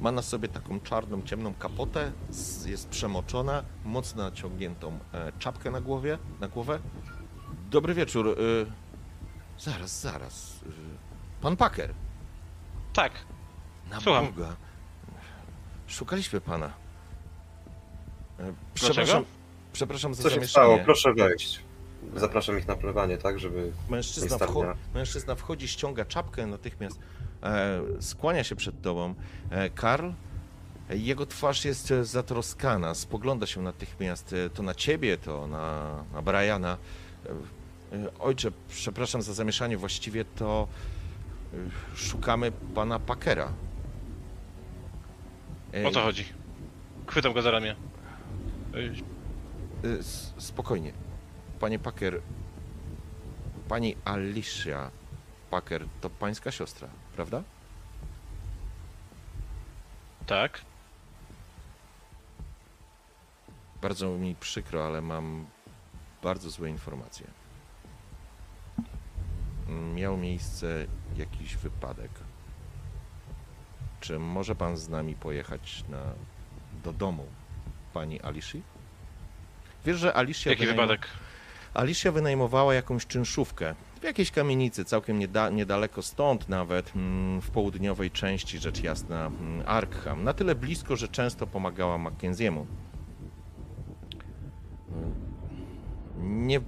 Ma 0.00 0.12
na 0.12 0.22
sobie 0.22 0.48
taką 0.48 0.80
czarną, 0.80 1.22
ciemną 1.22 1.54
kapotę, 1.54 2.12
jest 2.66 2.88
przemoczona, 2.88 3.62
mocno 3.84 4.22
naciągniętą 4.22 4.98
e, 5.14 5.32
czapkę 5.38 5.70
na 5.70 5.80
głowie, 5.80 6.18
na 6.40 6.48
głowę. 6.48 6.78
Dobry 7.70 7.94
wieczór. 7.94 8.28
Y, 8.28 8.66
zaraz, 9.58 10.00
zaraz. 10.00 10.51
Pan 11.42 11.56
Packer. 11.56 11.94
Tak. 12.92 13.12
Na 13.90 14.00
Słucham. 14.00 14.26
Boga. 14.32 14.56
Szukaliśmy 15.86 16.40
pana. 16.40 16.66
E, 16.66 16.70
Dlaczego? 18.38 18.54
Przepraszam, 18.74 19.24
przepraszam 19.72 20.14
za 20.14 20.22
Co 20.22 20.28
się 20.30 20.34
zamieszanie. 20.34 20.66
stało? 20.66 20.78
Proszę 20.84 21.14
wejść. 21.14 21.60
Zapraszam 22.16 22.58
ich 22.58 22.68
na 22.68 22.76
plewanie, 22.76 23.18
tak, 23.18 23.38
żeby... 23.38 23.72
Mężczyzna, 23.88 24.36
wcho- 24.38 24.74
mężczyzna 24.94 25.34
wchodzi, 25.34 25.68
ściąga 25.68 26.04
czapkę 26.04 26.46
natychmiast, 26.46 26.98
e, 27.42 27.80
skłania 28.00 28.44
się 28.44 28.56
przed 28.56 28.82
tobą. 28.82 29.14
E, 29.50 29.70
Karl, 29.70 30.10
jego 30.90 31.26
twarz 31.26 31.64
jest 31.64 31.90
e, 31.90 32.04
zatroskana, 32.04 32.94
spogląda 32.94 33.46
się 33.46 33.62
natychmiast 33.62 34.32
e, 34.32 34.50
to 34.50 34.62
na 34.62 34.74
ciebie, 34.74 35.18
to 35.18 35.46
na, 35.46 35.94
na 36.12 36.22
Briana. 36.22 36.78
Ojcze, 38.20 38.50
przepraszam 38.68 39.22
za 39.22 39.34
zamieszanie, 39.34 39.76
właściwie 39.76 40.24
to 40.24 40.68
e, 40.68 40.91
szukamy 41.94 42.52
pana 42.74 42.98
Packera. 42.98 43.52
O 45.86 45.90
co 45.90 46.00
chodzi? 46.02 46.24
Chwytam 47.06 47.32
go 47.32 47.42
za 47.42 47.50
ramię. 47.50 47.76
S- 50.00 50.32
Spokojnie. 50.38 50.92
Panie 51.60 51.78
Packer, 51.78 52.20
pani 53.68 53.96
Alicia 54.04 54.90
Packer 55.50 55.84
to 56.00 56.10
pańska 56.10 56.50
siostra, 56.50 56.88
prawda? 57.16 57.42
Tak. 60.26 60.60
Bardzo 63.82 64.08
mi 64.18 64.34
przykro, 64.34 64.86
ale 64.86 65.00
mam 65.02 65.46
bardzo 66.22 66.50
złe 66.50 66.70
informacje. 66.70 67.26
Miał 69.94 70.16
miejsce 70.16 70.86
jakiś 71.16 71.56
wypadek. 71.56 72.10
Czy 74.00 74.18
może 74.18 74.54
pan 74.54 74.76
z 74.76 74.88
nami 74.88 75.14
pojechać 75.14 75.84
na, 75.88 76.02
do 76.84 76.92
domu 76.92 77.26
pani 77.92 78.22
Alishi? 78.22 78.62
Wiesz, 79.84 79.98
że 79.98 80.16
Alicia 80.16 80.50
Jaki 80.50 80.62
wynajmo- 80.62 80.70
wypadek? 80.70 81.08
Alicia 81.74 82.12
wynajmowała 82.12 82.74
jakąś 82.74 83.06
czynszówkę 83.06 83.74
w 84.00 84.04
jakiejś 84.04 84.30
kamienicy, 84.30 84.84
całkiem 84.84 85.18
nieda, 85.18 85.50
niedaleko 85.50 86.02
stąd 86.02 86.48
nawet, 86.48 86.92
mm, 86.96 87.40
w 87.40 87.50
południowej 87.50 88.10
części, 88.10 88.58
rzecz 88.58 88.82
jasna, 88.82 89.26
mm, 89.26 89.62
Arkham. 89.66 90.24
Na 90.24 90.32
tyle 90.34 90.54
blisko, 90.54 90.96
że 90.96 91.08
często 91.08 91.46
pomagała 91.46 91.98
Mackenziemu. 91.98 92.66
Nie, 96.18 96.60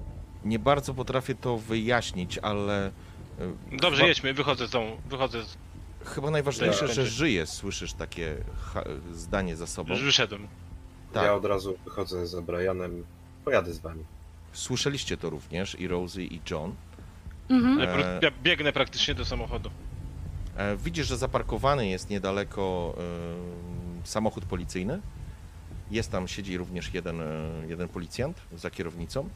nie 0.44 0.58
bardzo 0.58 0.94
potrafię 0.94 1.34
to 1.34 1.58
wyjaśnić, 1.58 2.38
ale 2.38 2.88
y, 3.70 3.76
Dobrze, 3.76 3.96
chyba, 3.96 4.08
jedźmy, 4.08 4.34
wychodzę 4.34 4.66
z 4.68 4.70
domu, 4.70 4.96
wychodzę 5.10 5.42
z... 5.42 5.56
chyba 6.04 6.30
najważniejsze, 6.30 6.86
Tak. 6.86 6.94
że 6.94 7.06
żyje, 7.06 7.46
słyszysz 7.46 7.92
takie 7.92 8.36
ha- 8.62 8.84
zdanie 9.12 9.56
za 9.56 9.66
sobą. 9.66 9.94
Już 9.94 10.02
wyszedłem. 10.02 10.48
Tak. 11.12 11.24
Ja 11.24 11.34
od 11.34 11.44
razu 11.44 11.74
wychodzę 11.84 12.26
za 12.26 12.42
Brianem, 12.42 13.04
pojadę 13.44 13.72
z 13.72 13.78
wami. 13.78 14.04
Słyszeliście 14.52 15.16
to 15.16 15.30
również 15.30 15.80
i 15.80 15.88
Rosie 15.88 16.22
i 16.22 16.40
John. 16.50 16.74
Mhm. 17.48 17.78
Ja, 17.78 17.86
E. 18.06 18.18
ja 18.22 18.30
biegnę 18.42 18.72
praktycznie 18.72 19.14
do 19.14 19.24
samochodu. 19.24 19.70
E, 20.56 20.76
Widzisz, 20.76 21.06
że 21.06 21.16
zaparkowany 21.16 21.88
jest 21.88 22.10
niedaleko 22.10 22.94
e, 24.02 24.06
samochód 24.06 24.44
policyjny. 24.44 25.00
Jest 25.90 26.10
tam, 26.12 26.28
siedzi 26.28 26.56
również 26.56 26.94
jeden, 26.94 27.20
e, 27.20 27.24
jeden 27.68 27.88
policjant 27.88 28.40
za 28.56 28.70
kierownicą. 28.70 29.28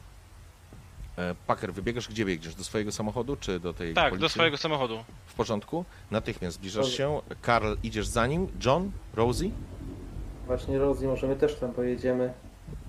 E, 1.19 1.35
Packer, 1.47 1.73
wybiegasz 1.73 2.07
gdzie 2.07 2.25
biegniesz? 2.25 2.55
Do 2.55 2.63
swojego 2.63 2.91
samochodu 2.91 3.35
czy 3.35 3.59
do 3.59 3.73
tej 3.73 3.93
Tak, 3.93 4.03
policji? 4.09 4.21
do 4.21 4.29
swojego 4.29 4.57
samochodu. 4.57 5.03
W 5.25 5.33
porządku. 5.33 5.85
Natychmiast 6.11 6.55
zbliżasz 6.57 6.89
się. 6.97 7.21
Karl, 7.41 7.73
idziesz 7.83 8.07
za 8.07 8.27
nim. 8.27 8.47
John, 8.65 8.91
Rosie. 9.13 9.51
Właśnie 10.47 10.79
Rosie, 10.79 11.07
może 11.07 11.27
my 11.27 11.35
też 11.35 11.55
tam 11.55 11.71
pojedziemy. 11.73 12.33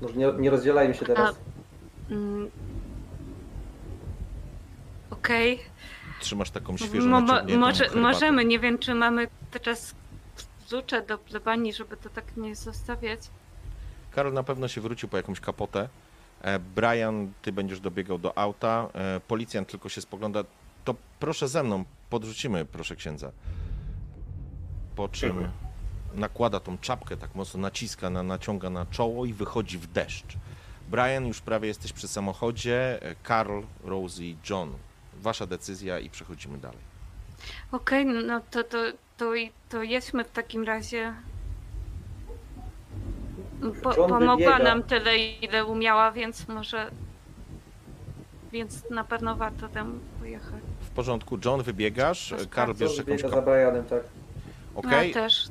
Może 0.00 0.14
nie, 0.14 0.32
nie 0.38 0.50
rozdzielajmy 0.50 0.94
się 0.94 1.06
teraz. 1.06 1.36
Mm. 2.10 2.50
Okej. 5.10 5.58
Trzymasz 6.20 6.50
taką 6.50 6.76
świeżą 6.76 7.08
Mo- 7.08 7.20
może, 7.20 7.84
herbatę. 7.84 8.00
możemy, 8.00 8.44
nie 8.44 8.58
wiem 8.58 8.78
czy 8.78 8.94
mamy 8.94 9.28
teraz 9.50 9.94
wrzucę 10.66 11.02
do 11.02 11.18
plebanii, 11.18 11.72
żeby 11.72 11.96
to 11.96 12.08
tak 12.08 12.36
nie 12.36 12.56
zostawiać. 12.56 13.20
Karol 14.10 14.32
na 14.32 14.42
pewno 14.42 14.68
się 14.68 14.80
wrócił 14.80 15.08
po 15.08 15.16
jakąś 15.16 15.40
kapotę. 15.40 15.88
E, 16.40 16.58
Brian, 16.58 17.32
ty 17.42 17.52
będziesz 17.52 17.80
dobiegał 17.80 18.18
do 18.18 18.38
auta. 18.38 18.88
E, 18.94 19.20
Policjant 19.20 19.68
tylko 19.68 19.88
się 19.88 20.00
spogląda. 20.00 20.44
To 20.84 20.94
proszę 21.20 21.48
ze 21.48 21.62
mną, 21.62 21.84
podrzucimy, 22.10 22.64
proszę 22.64 22.96
księdza. 22.96 23.32
Po 24.96 25.08
czym 25.08 25.48
nakłada 26.14 26.60
tą 26.60 26.78
czapkę, 26.78 27.16
tak 27.16 27.34
mocno 27.34 27.60
naciska, 27.60 28.10
na, 28.10 28.22
naciąga 28.22 28.70
na 28.70 28.86
czoło 28.86 29.26
i 29.26 29.32
wychodzi 29.32 29.78
w 29.78 29.86
deszcz. 29.86 30.36
Brian, 30.90 31.26
już 31.26 31.40
prawie 31.40 31.68
jesteś 31.68 31.92
przy 31.92 32.08
samochodzie. 32.08 33.02
E, 33.02 33.14
Karl, 33.22 33.60
Rosie, 33.84 34.34
John. 34.50 34.72
Wasza 35.14 35.46
decyzja 35.46 35.98
i 35.98 36.10
przechodzimy 36.10 36.58
dalej. 36.58 36.78
Okej, 37.72 38.06
no 38.06 38.40
to, 38.50 38.64
to, 38.64 38.78
to, 39.16 39.34
i- 39.34 39.52
to 39.68 39.82
jedźmy 39.82 40.24
w 40.24 40.30
takim 40.30 40.64
razie. 40.64 41.14
Po, 43.82 43.94
John 43.96 44.08
pomogła 44.08 44.36
wybiega. 44.36 44.58
nam 44.58 44.82
tyle, 44.82 45.18
ile 45.18 45.64
umiała, 45.64 46.12
więc 46.12 46.48
może. 46.48 46.90
Więc 48.52 48.90
na 48.90 49.04
pewno 49.04 49.36
warto 49.36 49.68
tam 49.68 50.00
pojechać. 50.20 50.60
W 50.80 50.90
porządku, 50.90 51.38
John, 51.44 51.62
wybiegasz. 51.62 52.34
Karl, 52.50 52.70
bardzo, 52.70 52.74
bierzesz 52.84 52.98
jakąś 52.98 53.20
za. 53.20 53.42
Brianem, 53.42 53.84
tak. 53.84 54.02
Okej, 54.74 55.08
Ja 55.08 55.14
też. 55.14 55.48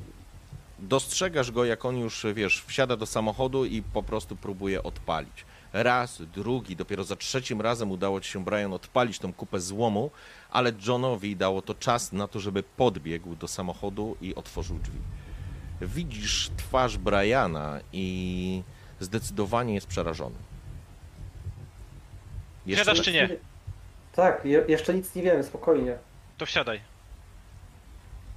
dostrzegasz 0.78 1.50
go, 1.50 1.64
jak 1.64 1.84
on 1.84 1.98
już, 1.98 2.26
wiesz, 2.34 2.62
wsiada 2.66 2.96
do 2.96 3.06
samochodu 3.06 3.64
i 3.64 3.82
po 3.82 4.02
prostu 4.02 4.36
próbuje 4.36 4.82
odpalić. 4.82 5.44
Raz, 5.72 6.22
drugi, 6.22 6.76
dopiero 6.76 7.04
za 7.04 7.16
trzecim 7.16 7.60
razem 7.60 7.90
udało 7.90 8.20
ci 8.20 8.30
się, 8.30 8.44
Brian, 8.44 8.72
odpalić 8.72 9.18
tą 9.18 9.32
kupę 9.32 9.60
złomu, 9.60 10.10
ale 10.50 10.72
Johnowi 10.86 11.36
dało 11.36 11.62
to 11.62 11.74
czas 11.74 12.12
na 12.12 12.28
to, 12.28 12.40
żeby 12.40 12.62
podbiegł 12.62 13.34
do 13.34 13.48
samochodu 13.48 14.16
i 14.20 14.34
otworzył 14.34 14.78
drzwi. 14.78 14.98
Widzisz 15.80 16.50
twarz 16.56 16.98
Briana 16.98 17.80
i 17.92 18.62
zdecydowanie 19.00 19.74
jest 19.74 19.86
przerażony. 19.86 20.36
Wsiadasz 22.66 23.00
czy 23.02 23.12
nie? 23.12 23.28
Tak, 24.12 24.44
je, 24.44 24.64
jeszcze 24.68 24.94
nic 24.94 25.14
nie 25.14 25.22
wiemy, 25.22 25.44
spokojnie. 25.44 25.98
To 26.38 26.46
wsiadaj. 26.46 26.80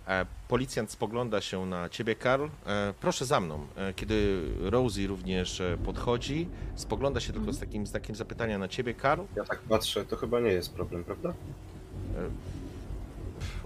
E, 0.07 0.25
Policjant 0.47 0.91
spogląda 0.91 1.41
się 1.41 1.65
na 1.65 1.89
ciebie, 1.89 2.15
Karl. 2.15 2.45
E, 2.65 2.93
Proszę 3.01 3.25
za 3.25 3.39
mną. 3.39 3.67
E, 3.77 3.93
Kiedy 3.93 4.41
Rosie 4.61 5.07
również 5.07 5.61
e, 5.61 5.77
podchodzi, 5.85 6.47
spogląda 6.75 7.19
się 7.19 7.33
tylko 7.33 7.53
z 7.53 7.59
takim 7.59 7.87
znakiem 7.87 8.15
zapytania 8.15 8.57
na 8.57 8.67
ciebie, 8.67 8.93
Karl. 8.93 9.21
Ja 9.35 9.43
tak 9.43 9.59
patrzę, 9.59 10.05
to 10.05 10.15
chyba 10.15 10.39
nie 10.39 10.51
jest 10.51 10.73
problem, 10.73 11.03
prawda? 11.03 11.33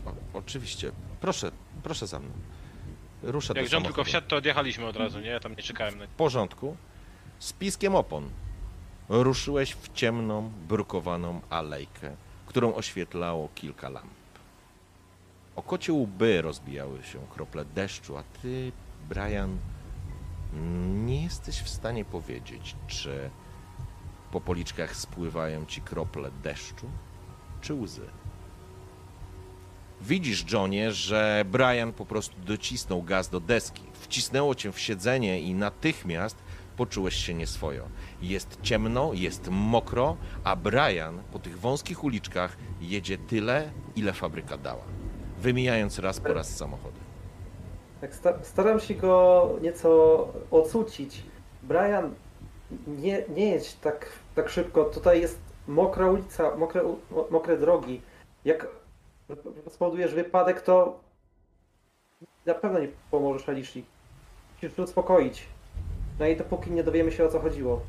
O, 0.05 0.13
oczywiście. 0.33 0.91
Proszę, 1.21 1.51
proszę 1.83 2.07
za 2.07 2.19
mną. 2.19 2.29
Rusza 3.23 3.53
do 3.53 3.61
Jak 3.61 3.71
John 3.71 3.83
tylko 3.83 3.95
samochodu. 3.95 4.09
wsiadł, 4.09 4.27
to 4.27 4.35
odjechaliśmy 4.35 4.85
od 4.85 4.95
razu, 4.95 5.19
nie? 5.19 5.27
Ja 5.29 5.39
tam 5.39 5.55
nie 5.55 5.63
czekałem 5.63 5.99
na 5.99 6.05
W 6.07 6.09
porządku. 6.09 6.77
Z 7.39 7.53
piskiem 7.53 7.95
opon 7.95 8.29
ruszyłeś 9.09 9.73
w 9.75 9.93
ciemną, 9.93 10.51
brukowaną 10.67 11.41
alejkę, 11.49 12.15
którą 12.45 12.75
oświetlało 12.75 13.49
kilka 13.55 13.89
lamp. 13.89 14.11
O 15.55 15.63
kocie 15.63 15.93
łby 15.93 16.41
rozbijały 16.41 17.03
się 17.03 17.19
krople 17.33 17.65
deszczu, 17.65 18.17
a 18.17 18.23
ty, 18.41 18.71
Brian, 19.09 19.57
nie 21.05 21.23
jesteś 21.23 21.61
w 21.61 21.69
stanie 21.69 22.05
powiedzieć, 22.05 22.75
czy 22.87 23.29
po 24.31 24.41
policzkach 24.41 24.95
spływają 24.95 25.65
ci 25.65 25.81
krople 25.81 26.31
deszczu, 26.43 26.89
czy 27.61 27.73
łzy. 27.73 28.05
Widzisz, 30.01 30.51
Johnie, 30.53 30.91
że 30.91 31.45
Brian 31.51 31.93
po 31.93 32.05
prostu 32.05 32.35
docisnął 32.45 33.03
gaz 33.03 33.29
do 33.29 33.39
deski, 33.39 33.83
wcisnęło 33.93 34.55
cię 34.55 34.71
w 34.71 34.79
siedzenie 34.79 35.41
i 35.41 35.53
natychmiast 35.53 36.37
poczułeś 36.77 37.15
się 37.15 37.33
nieswojo. 37.33 37.83
Jest 38.21 38.57
ciemno, 38.61 39.11
jest 39.13 39.47
mokro, 39.51 40.17
a 40.43 40.55
Brian 40.55 41.19
po 41.31 41.39
tych 41.39 41.59
wąskich 41.59 42.03
uliczkach 42.03 42.57
jedzie 42.81 43.17
tyle, 43.17 43.71
ile 43.95 44.13
fabryka 44.13 44.57
dała, 44.57 44.83
wymijając 45.37 45.99
raz 45.99 46.19
po 46.19 46.33
raz 46.33 46.55
samochody. 46.55 46.99
Tak 48.01 48.15
sta 48.15 48.33
staram 48.43 48.79
się 48.79 48.93
go 48.93 49.49
nieco 49.61 50.27
ocucić. 50.51 51.23
Brian, 51.63 52.15
nie, 52.87 53.23
nie 53.35 53.45
jedź 53.45 53.73
tak, 53.73 54.09
tak 54.35 54.49
szybko. 54.49 54.83
Tutaj 54.83 55.21
jest 55.21 55.39
mokra 55.67 56.07
ulica, 56.11 56.55
mokre, 56.55 56.81
mokre 57.31 57.57
drogi. 57.57 58.01
Jak 58.45 58.67
spowodujesz 59.69 60.13
wypadek, 60.13 60.61
to 60.61 60.99
na 62.45 62.53
pewno 62.53 62.79
nie 62.79 62.87
pomożesz 63.11 63.49
Alicji. 63.49 63.85
Musisz 64.53 64.75
się 64.75 64.83
uspokoić. 64.83 65.43
No 66.19 66.27
i 66.27 66.35
dopóki 66.35 66.71
nie 66.71 66.83
dowiemy 66.83 67.11
się 67.11 67.25
o 67.25 67.29
co 67.29 67.39
chodziło. 67.39 67.81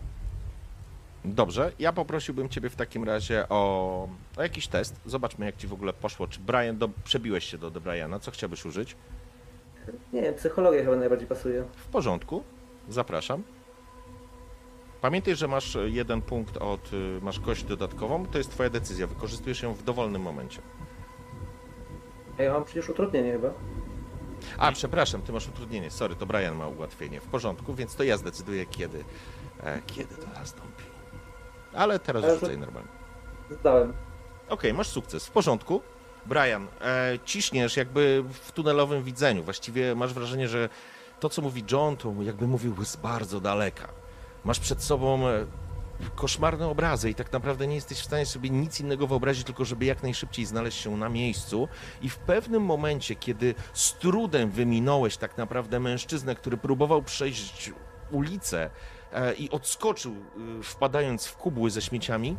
Dobrze, 1.25 1.73
ja 1.79 1.93
poprosiłbym 1.93 2.49
Ciebie 2.49 2.71
w 2.71 2.77
takim 2.77 3.05
razie 3.05 3.49
o, 3.49 4.09
o 4.37 4.43
jakiś 4.43 4.69
test. 4.69 5.01
Zobaczmy, 5.07 5.47
jak 5.47 5.57
Ci 5.57 5.67
w 5.67 5.73
ogóle 5.73 5.93
poszło. 5.93 6.27
Czy 6.27 6.41
Brian, 6.41 6.79
do, 6.79 6.89
przebiłeś 7.05 7.45
się 7.45 7.59
do, 7.59 7.71
do 7.71 7.81
Briana? 7.81 8.19
Co 8.19 8.31
chciałbyś 8.31 8.65
użyć? 8.65 8.97
Nie 10.13 10.23
wiem, 10.23 10.35
psychologia 10.35 10.85
chyba 10.85 10.97
najbardziej 10.97 11.29
pasuje. 11.29 11.65
W 11.77 11.87
porządku, 11.87 12.43
zapraszam. 12.89 13.43
Pamiętaj, 15.01 15.37
że 15.37 15.49
masz 15.49 15.79
jeden 15.85 16.23
punkt 16.23 16.57
od. 16.57 16.93
y, 16.93 17.19
masz 17.23 17.41
kość 17.41 17.65
dodatkową. 17.65 18.27
To 18.27 18.39
jest 18.39 18.51
Twoja 18.51 18.71
decyzja. 18.71 19.07
Wykorzystujesz 19.07 19.63
ją 19.63 19.75
w 19.75 19.83
dowolnym 19.83 20.23
momencie. 20.23 20.61
A 22.39 22.43
ja 22.43 22.53
mam 22.53 22.65
przecież 22.65 22.89
utrudnienie 22.89 23.33
chyba. 23.33 23.49
A, 24.59 24.73
przepraszam, 24.73 25.23
ty 25.23 25.33
masz 25.33 25.49
utrudnienie. 25.49 25.91
Sorry, 25.91 26.17
to 26.17 26.27
Brian 26.27 26.57
ma 26.57 26.69
ułatwienie. 26.69 27.21
W 27.21 27.25
porządku, 27.27 27.75
więc 27.75 27.95
to 27.95 28.03
ja 28.03 28.17
zdecyduję, 28.17 28.67
kiedy, 28.67 29.05
e, 29.63 29.83
kiedy 29.87 30.15
to 30.15 30.27
nastąpi. 30.41 30.83
Ale 31.75 31.99
teraz 31.99 32.25
Ale 32.25 32.35
rzucaj 32.35 32.55
to- 32.55 32.61
normalnie. 32.61 32.89
Zdałem. 33.51 33.93
Okej, 34.49 34.75
masz 34.75 34.89
sukces. 34.89 35.27
W 35.27 35.31
porządku. 35.31 35.83
Brian, 36.27 36.67
e, 36.81 37.19
ciśniesz 37.25 37.77
jakby 37.77 38.25
w 38.43 38.53
tunelowym 38.53 39.03
widzeniu. 39.03 39.43
Właściwie 39.45 39.95
masz 39.95 40.15
wrażenie, 40.15 40.49
że 40.49 40.69
to, 41.21 41.29
co 41.29 41.43
mówi 41.43 41.65
John, 41.73 41.97
to 41.97 42.15
jakby 42.21 42.47
mówił 42.47 42.85
z 42.85 42.97
bardzo 42.97 43.41
daleka. 43.41 43.89
Masz 44.45 44.61
przed 44.61 44.83
sobą 44.83 45.29
e, 45.29 45.47
koszmarne 46.15 46.69
obrazy 46.69 47.11
i 47.11 47.15
tak 47.15 47.33
naprawdę 47.33 47.67
nie 47.67 47.75
jesteś 47.75 47.99
w 47.99 48.05
stanie 48.05 48.27
sobie 48.27 48.51
nic 48.51 48.81
innego 48.81 49.07
wyobrazić, 49.07 49.45
tylko 49.45 49.65
żeby 49.65 49.85
jak 49.85 50.03
najszybciej 50.03 50.47
znaleźć 50.47 50.81
się 50.81 50.97
na 50.97 51.09
miejscu. 51.09 51.69
I 52.03 52.09
w 52.09 52.19
pewnym 52.19 52.63
momencie, 52.63 53.17
kiedy 53.17 53.55
z 53.73 53.93
trudem 53.93 54.51
wyminąłeś 54.51 55.17
tak 55.17 55.39
naprawdę 55.39 55.81
mężczyznę, 55.81 56.35
który 56.35 56.57
próbował 56.57 57.03
przejść 57.03 57.73
ulicę 58.11 58.71
e, 59.13 59.35
i 59.35 59.51
odskoczył, 59.51 60.15
y, 60.61 60.63
wpadając 60.63 61.27
w 61.27 61.37
kubły 61.37 61.71
ze 61.71 61.83
śmieciami, 61.83 62.37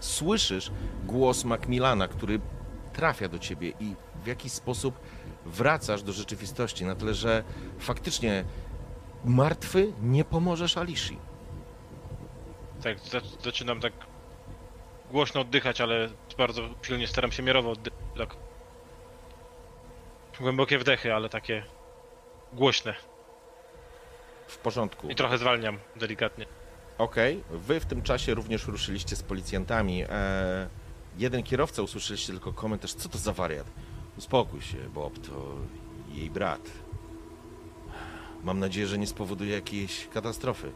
słyszysz 0.00 0.70
głos 1.04 1.44
Macmillana, 1.44 2.08
który 2.08 2.40
trafia 2.92 3.28
do 3.28 3.38
ciebie 3.38 3.72
i 3.80 3.94
w 4.24 4.26
jakiś 4.26 4.52
sposób 4.52 5.00
wracasz 5.46 6.02
do 6.02 6.12
rzeczywistości, 6.12 6.84
na 6.84 6.94
tyle, 6.94 7.14
że 7.14 7.44
faktycznie 7.78 8.44
martwy 9.24 9.92
nie 10.02 10.24
pomożesz 10.24 10.76
Alishi. 10.76 11.18
Tak, 12.82 12.98
za- 13.00 13.20
zaczynam 13.44 13.80
tak 13.80 13.92
głośno 15.10 15.40
oddychać, 15.40 15.80
ale 15.80 16.08
bardzo 16.38 16.62
pilnie 16.82 17.06
staram 17.06 17.32
się 17.32 17.42
miarowo 17.42 17.70
oddychać. 17.70 17.98
Tak. 18.18 18.36
Głębokie 20.40 20.78
wdechy, 20.78 21.14
ale 21.14 21.28
takie 21.28 21.62
głośne. 22.52 22.94
W 24.46 24.58
porządku. 24.58 25.08
I 25.08 25.14
trochę 25.14 25.38
zwalniam 25.38 25.78
delikatnie. 25.96 26.46
Okej, 26.98 27.44
wy 27.50 27.80
w 27.80 27.86
tym 27.86 28.02
czasie 28.02 28.34
również 28.34 28.66
ruszyliście 28.66 29.16
z 29.16 29.22
policjantami. 29.22 30.04
E, 30.08 30.68
jeden 31.18 31.42
kierowca 31.42 31.82
usłyszeliście 31.82 32.32
tylko 32.32 32.52
komentarz, 32.52 32.92
co 32.94 33.08
to 33.08 33.18
za 33.18 33.32
wariat? 33.32 33.66
Uspokój 34.18 34.60
się, 34.62 34.76
Bob, 34.78 35.18
to 35.26 35.54
jej 36.12 36.30
brat. 36.30 36.60
Mam 38.44 38.58
nadzieję, 38.58 38.86
że 38.86 38.98
nie 38.98 39.06
spowoduje 39.06 39.54
jakiejś 39.54 40.08
katastrofy. 40.14 40.72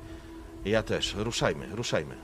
Ja 0.64 0.82
też. 0.82 1.14
Ruszajmy, 1.14 1.66
ruszajmy. 1.76 2.14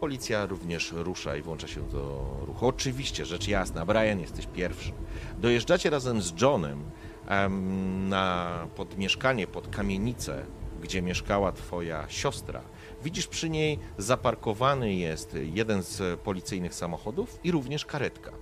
Policja 0.00 0.46
również 0.46 0.92
rusza 0.96 1.36
i 1.36 1.42
włącza 1.42 1.68
się 1.68 1.80
do 1.88 2.26
ruchu. 2.46 2.66
Oczywiście, 2.66 3.24
rzecz 3.26 3.48
jasna, 3.48 3.86
Brian, 3.86 4.20
jesteś 4.20 4.46
pierwszy. 4.46 4.92
Dojeżdżacie 5.38 5.90
razem 5.90 6.22
z 6.22 6.40
Johnem 6.40 6.84
em, 7.28 8.08
na, 8.08 8.48
pod 8.76 8.98
mieszkanie, 8.98 9.46
pod 9.46 9.68
kamienicę, 9.68 10.46
gdzie 10.82 11.02
mieszkała 11.02 11.52
twoja 11.52 12.04
siostra. 12.08 12.60
Widzisz 13.04 13.26
przy 13.26 13.50
niej 13.50 13.78
zaparkowany 13.98 14.94
jest 14.94 15.36
jeden 15.42 15.82
z 15.82 16.20
policyjnych 16.20 16.74
samochodów 16.74 17.38
i 17.44 17.50
również 17.50 17.84
karetka. 17.84 18.32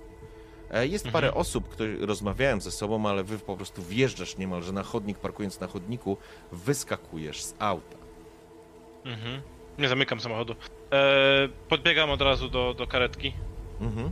E, 0.70 0.86
Jest 0.86 1.06
Mhm. 1.06 1.12
parę 1.22 1.34
osób, 1.34 1.68
które 1.68 1.96
rozmawiają 2.06 2.60
ze 2.60 2.70
sobą, 2.70 3.06
ale 3.08 3.24
wy 3.24 3.38
po 3.38 3.56
prostu 3.56 3.82
wjeżdżasz 3.82 4.36
niemalże 4.36 4.72
na 4.72 4.82
chodnik, 4.82 5.18
parkując 5.18 5.60
na 5.60 5.66
chodniku, 5.66 6.16
wyskakujesz 6.52 7.42
z 7.44 7.54
auta. 7.58 7.96
Mhm. 9.04 9.42
Nie 9.78 9.88
zamykam 9.88 10.20
samochodu. 10.20 10.54
Eee, 10.90 11.48
podbiegam 11.68 12.10
od 12.10 12.22
razu 12.22 12.48
do, 12.48 12.74
do 12.74 12.86
karetki. 12.86 13.32
Mhm. 13.80 14.10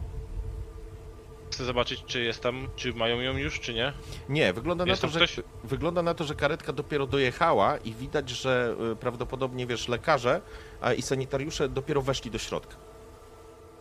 Chcę 1.52 1.64
zobaczyć, 1.64 2.04
czy 2.06 2.22
jest 2.22 2.42
tam, 2.42 2.68
czy 2.76 2.94
mają 2.94 3.20
ją 3.20 3.36
już, 3.36 3.60
czy 3.60 3.74
nie. 3.74 3.92
Nie, 4.28 4.52
wygląda 4.52 4.84
na, 4.84 4.90
Jest 4.90 5.02
to, 5.02 5.08
że, 5.08 5.18
ktoś? 5.18 5.40
wygląda 5.64 6.02
na 6.02 6.14
to, 6.14 6.24
że 6.24 6.34
karetka 6.34 6.72
dopiero 6.72 7.06
dojechała 7.06 7.76
i 7.76 7.92
widać, 7.94 8.30
że 8.30 8.76
y, 8.92 8.96
prawdopodobnie, 8.96 9.66
wiesz, 9.66 9.88
lekarze 9.88 10.40
a, 10.80 10.92
i 10.92 11.02
sanitariusze 11.02 11.68
dopiero 11.68 12.02
weszli 12.02 12.30
do 12.30 12.38
środka. 12.38 12.76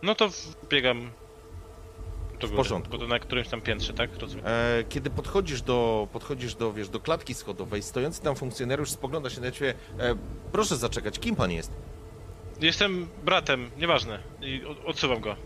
No 0.02 0.14
to 0.14 0.28
biegam 0.68 1.10
do 2.40 2.46
góry, 2.46 2.56
porządku. 2.56 2.90
Bo 2.92 2.98
to 2.98 3.06
na 3.06 3.18
którymś 3.18 3.48
tam 3.48 3.60
piętrze, 3.60 3.92
tak? 3.94 4.10
Rozumiem. 4.18 4.46
E, 4.46 4.84
kiedy 4.88 5.10
podchodzisz 5.10 5.62
do, 5.62 6.08
podchodzisz 6.12 6.54
do, 6.54 6.72
wiesz, 6.72 6.88
do 6.88 7.00
klatki 7.00 7.34
schodowej, 7.34 7.82
stojący 7.82 8.22
tam 8.22 8.36
funkcjonariusz 8.36 8.90
spogląda 8.90 9.30
się 9.30 9.40
na 9.40 9.50
ciebie, 9.50 9.74
e, 9.98 10.14
proszę 10.52 10.76
zaczekać, 10.76 11.18
kim 11.18 11.36
pan 11.36 11.50
jest? 11.50 11.72
Jestem 12.60 13.08
bratem, 13.24 13.70
nieważne. 13.78 14.18
I 14.40 14.64
od- 14.64 14.84
odsuwam 14.84 15.20
go. 15.20 15.36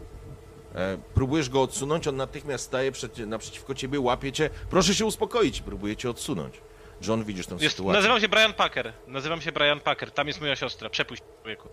E, 0.74 0.98
próbujesz 1.14 1.48
go 1.48 1.62
odsunąć, 1.62 2.08
on 2.08 2.16
natychmiast 2.16 2.64
staje 2.64 2.92
przed, 2.92 3.18
naprzeciwko 3.18 3.74
ciebie, 3.74 4.00
łapie 4.00 4.32
cię, 4.32 4.50
proszę 4.70 4.94
się 4.94 5.06
uspokoić, 5.06 5.60
próbuje 5.60 5.96
cię 5.96 6.10
odsunąć. 6.10 6.60
John, 7.08 7.24
widzisz 7.24 7.46
tę 7.46 7.56
Jest, 7.60 7.76
sytuację. 7.76 7.92
nazywam 7.98 8.20
się 8.20 8.28
Brian 8.28 8.52
Packer. 8.52 8.92
Nazywam 9.08 9.40
się 9.40 9.52
Brian 9.52 9.80
Packer. 9.80 10.10
Tam 10.10 10.26
jest 10.28 10.40
moja 10.40 10.56
siostra. 10.56 10.90
Przepuść 10.90 11.22
człowieku. 11.42 11.68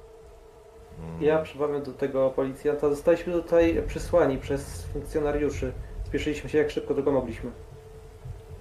Ja 1.22 1.42
przemawiam 1.42 1.84
do 1.84 1.94
tego 1.94 2.30
policjanta. 2.30 2.90
Zostaliśmy 2.90 3.34
tutaj 3.34 3.84
przysłani 3.88 4.38
przez 4.38 4.84
funkcjonariuszy. 4.94 5.72
Spieszyliśmy 6.06 6.50
się 6.50 6.58
jak 6.58 6.72
szybko 6.72 6.94
tylko 6.94 7.12
mogliśmy. 7.12 7.52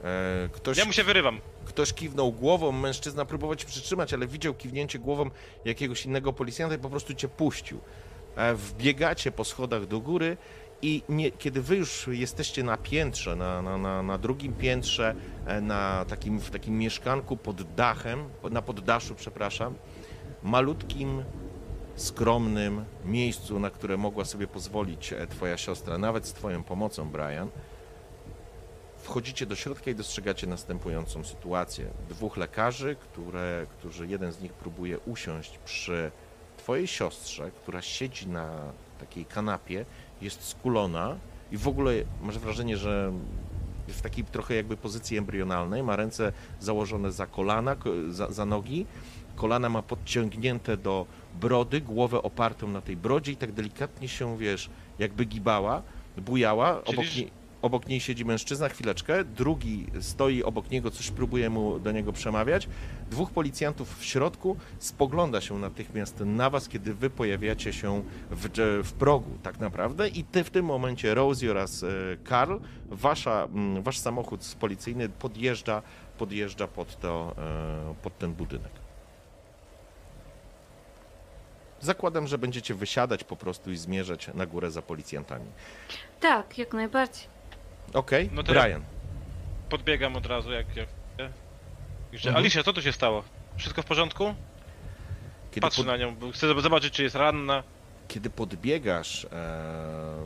E, 0.05 0.49
ktoś, 0.53 0.79
Ja 0.79 0.85
mu 0.85 0.93
się 0.93 1.05
wyrywam. 1.05 1.41
Ktoś 1.65 1.93
kiwnął 1.93 2.33
głową, 2.33 2.73
mężczyzna 2.73 3.25
próbował 3.25 3.57
cię 3.57 3.67
przytrzymać, 3.67 4.15
ale 4.15 4.27
widział 4.27 4.55
kiwnięcie 4.55 4.99
głową 4.99 5.31
jakiegoś 5.65 6.07
innego 6.07 6.33
policjanta 6.33 6.75
i 6.75 6.79
po 6.79 6.91
prostu 6.91 7.15
cię 7.15 7.29
puścił. 7.29 7.79
E, 8.37 8.55
Wbiegacie 8.55 9.33
po 9.33 9.45
schodach 9.45 9.87
do 9.87 10.01
góry 10.01 10.37
i 10.83 11.03
nie, 11.09 11.31
kiedy 11.31 11.63
wy 11.63 11.77
już 11.77 12.09
jesteście 12.13 12.63
na 12.63 12.77
piętrze, 12.77 13.37
na, 13.37 13.63
na, 13.63 13.79
na, 13.79 14.03
na 14.03 14.19
drugim 14.19 14.53
piętrze, 14.53 15.15
e, 15.47 15.61
na 15.61 16.05
takim, 16.09 16.39
w 16.39 16.51
takim 16.51 16.79
mieszkanku 16.79 17.37
pod 17.37 17.75
dachem, 17.75 18.25
na 18.51 18.63
poddaszu, 18.63 19.15
przepraszam, 19.15 19.75
malutkim, 20.43 21.25
skromnym 21.99 22.85
miejscu, 23.05 23.61
na 23.61 23.71
które 23.71 23.97
mogła 23.97 24.25
sobie 24.25 24.47
pozwolić 24.47 25.13
e, 25.13 25.27
twoja 25.27 25.57
siostra, 25.57 25.99
nawet 25.99 26.27
z 26.27 26.33
twoją 26.33 26.63
pomocą, 26.63 27.09
Brian, 27.11 27.49
Wchodzicie 29.03 29.47
do 29.47 29.57
środka 29.57 29.91
i 29.91 29.95
dostrzegacie 29.95 30.47
następującą 30.47 31.25
sytuację. 31.25 31.87
Dwóch 32.09 32.37
lekarzy, 32.37 32.97
które, 33.01 33.67
którzy 33.79 34.07
jeden 34.07 34.33
z 34.33 34.41
nich 34.41 34.53
próbuje 34.53 34.99
usiąść 34.99 35.59
przy 35.59 36.11
twojej 36.57 36.87
siostrze, 36.87 37.51
która 37.51 37.83
siedzi 37.83 38.29
na 38.29 38.51
takiej 39.01 39.25
kanapie, 39.25 39.85
jest 40.23 40.45
skulona 40.45 41.17
i 41.53 41.57
w 41.57 41.69
ogóle 41.69 41.93
masz 42.23 42.39
wrażenie, 42.39 42.77
że 42.77 43.13
w 43.89 44.01
takiej 44.03 44.25
trochę 44.25 44.55
jakby 44.55 44.77
pozycji 44.77 45.17
embrionalnej, 45.19 45.83
ma 45.83 45.97
ręce 45.97 46.33
założone 46.61 47.13
za 47.13 47.27
kolana, 47.27 47.77
ko- 47.77 47.91
za, 48.11 48.31
za 48.31 48.45
nogi, 48.47 48.87
kolana 49.37 49.69
ma 49.69 49.83
podciągnięte 49.83 50.77
do 50.77 51.07
brody, 51.35 51.81
głowę 51.81 52.23
opartą 52.23 52.69
na 52.69 52.81
tej 52.81 52.97
brodzie 52.97 53.33
i 53.33 53.37
tak 53.37 53.53
delikatnie 53.53 54.09
się, 54.09 54.39
wiesz, 54.39 54.71
jakby 54.99 55.25
gibała, 55.25 55.83
bujała, 56.17 56.85
obok 56.85 57.05
niej, 57.17 57.31
obok 57.63 57.89
niej 57.89 58.01
siedzi 58.01 58.25
mężczyzna, 58.25 58.69
chwileczkę, 58.69 59.25
drugi 59.25 59.87
stoi 60.01 60.43
obok 60.43 60.71
niego, 60.71 60.91
coś 60.91 61.11
próbuje 61.11 61.51
mu 61.51 61.79
do 61.79 61.93
niego 61.93 62.13
przemawiać, 62.13 62.69
dwóch 63.11 63.31
policjantów 63.31 63.99
w 63.99 64.05
środku 64.05 64.57
spogląda 64.79 65.41
się 65.41 65.59
natychmiast 65.59 66.21
na 66.21 66.51
was, 66.51 66.69
kiedy 66.69 66.95
wy 66.95 67.11
pojawiacie 67.11 67.73
się 67.73 68.03
w, 68.31 68.49
w 68.85 68.93
progu 68.93 69.31
tak 69.43 69.61
naprawdę. 69.61 70.09
I 70.09 70.25
ty 70.25 70.45
w 70.45 70.51
tym 70.51 70.65
momencie, 70.65 71.15
Rosie 71.15 71.51
oraz 71.51 71.83
e, 71.83 71.89
Karl, 72.25 72.57
wasza, 72.91 73.49
wasz 73.83 73.99
samochód 73.99 74.57
policyjny 74.61 75.09
podjeżdża, 75.09 75.83
podjeżdża 76.19 76.69
pod, 76.69 77.01
to, 77.01 77.35
e, 77.39 77.95
pod 78.03 78.19
ten 78.19 78.33
budynek. 78.33 78.88
Zakładam, 81.81 82.27
że 82.27 82.39
będziecie 82.39 82.75
wysiadać 82.75 83.25
po 83.25 83.37
prostu 83.37 83.71
i 83.73 83.77
zmierzać 83.77 84.31
na 84.35 84.47
górę 84.47 84.71
za 84.71 84.83
policjantami. 84.83 85.47
Tak, 86.21 86.59
jak 86.59 86.73
najbardziej. 86.75 87.25
Okej, 87.95 88.31
No 88.33 88.43
Brian. 88.43 88.83
Podbiegam 89.69 90.17
od 90.17 90.27
razu, 90.27 90.53
jak... 90.53 90.77
jak... 90.77 90.89
Jeszcze, 92.13 92.29
Mhm. 92.29 92.37
Alicia, 92.45 92.63
co 92.63 92.73
tu 92.73 92.83
się 92.83 92.93
stało? 92.93 93.25
Wszystko 93.57 93.83
w 93.83 93.85
porządku? 93.85 94.35
Kiedy, 95.51 95.61
Patrzę 95.61 95.77
pod, 95.83 95.87
na 95.87 95.97
nią, 95.97 96.17
bo 96.17 96.31
chcę 96.33 96.61
zobaczyć, 96.61 96.95
czy 96.95 97.03
jest 97.03 97.15
ranna. 97.17 97.63
kiedy 98.09 98.31
podbiegasz, 98.31 99.25
e, 99.25 99.29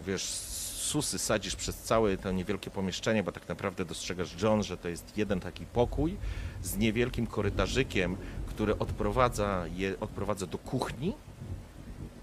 wiesz, 0.07 0.23
susy 0.23 1.19
sadzisz 1.19 1.57
przez 1.57 1.77
całe 1.77 2.17
to 2.17 2.33
niewielkie 2.33 2.71
pomieszczenie, 2.71 3.23
bo 3.23 3.33
tak 3.33 3.49
naprawdę 3.49 3.85
dostrzegasz, 3.85 4.43
John, 4.43 4.63
że 4.63 4.77
to 4.77 4.89
jest 4.89 5.19
jeden 5.19 5.41
taki 5.41 5.67
pokój 5.67 6.17
z 6.63 6.77
niewielkim 6.77 7.27
korytarzykiem, 7.27 8.17
który 8.47 8.79
odprowadza, 8.79 9.65
je, 9.75 10.01
odprowadza 10.01 10.47
do 10.47 10.59
kuchni 10.59 11.13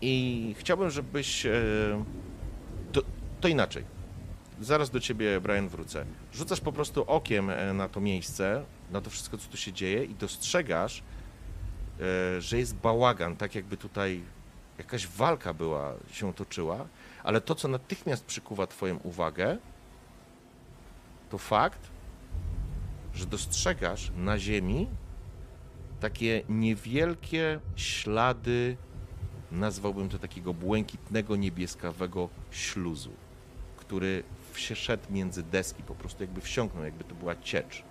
i 0.02 0.56
chciałbym, 0.58 0.90
żebyś... 0.90 1.46
E, 1.46 1.52
to, 2.92 3.02
to 3.42 3.48
inaczej. 3.48 3.84
Zaraz 4.62 4.90
do 4.90 5.00
ciebie, 5.00 5.42
Brian, 5.42 5.70
wrócę. 5.70 6.06
Rzucasz 6.34 6.60
po 6.60 6.72
prostu 6.72 7.04
okiem 7.04 7.50
e, 7.50 7.74
na 7.74 7.90
to 7.90 8.02
miejsce, 8.02 8.64
na 8.92 9.02
to 9.02 9.10
wszystko, 9.10 9.38
co 9.38 9.50
tu 9.50 9.58
się 9.58 9.74
dzieje 9.74 10.04
i 10.04 10.16
dostrzegasz, 10.16 11.04
e, 12.00 12.42
że 12.42 12.58
jest 12.58 12.76
bałagan, 12.76 13.36
tak 13.36 13.56
jakby 13.56 13.78
tutaj 13.78 14.22
jakaś 14.78 15.08
walka 15.08 15.54
była, 15.54 15.94
się 16.12 16.34
toczyła, 16.34 16.88
ale 17.24 17.42
to, 17.42 17.56
co 17.56 17.68
natychmiast 17.68 18.26
przykuwa 18.26 18.68
Twoją 18.68 18.98
uwagę, 18.98 19.58
to 21.30 21.38
fakt, 21.38 21.90
że 23.14 23.26
dostrzegasz 23.26 24.12
na 24.18 24.40
ziemi 24.40 24.88
takie 26.00 26.44
niewielkie 26.50 27.60
ślady, 27.76 28.78
nazwałbym 29.52 30.10
to 30.10 30.20
takiego 30.20 30.54
błękitnego, 30.54 31.36
niebieskawego 31.36 32.30
śluzu, 32.52 33.12
który 33.78 34.24
się 34.56 34.76
szedł 34.76 35.04
między 35.10 35.44
deski, 35.44 35.84
po 35.84 35.96
prostu 35.96 36.24
jakby 36.24 36.42
wsiąknął, 36.42 36.84
jakby 36.84 37.04
to 37.04 37.16
była 37.16 37.36
ciecz. 37.36 37.84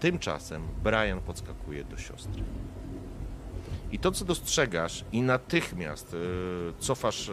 Tymczasem 0.00 0.62
Brian 0.82 1.20
podskakuje 1.20 1.84
do 1.84 1.96
siostry. 1.96 2.42
I 3.92 3.98
to, 3.98 4.12
co 4.12 4.24
dostrzegasz, 4.24 5.04
i 5.12 5.22
natychmiast 5.22 6.14
y, 6.14 6.18
cofasz, 6.78 7.28
y, 7.28 7.32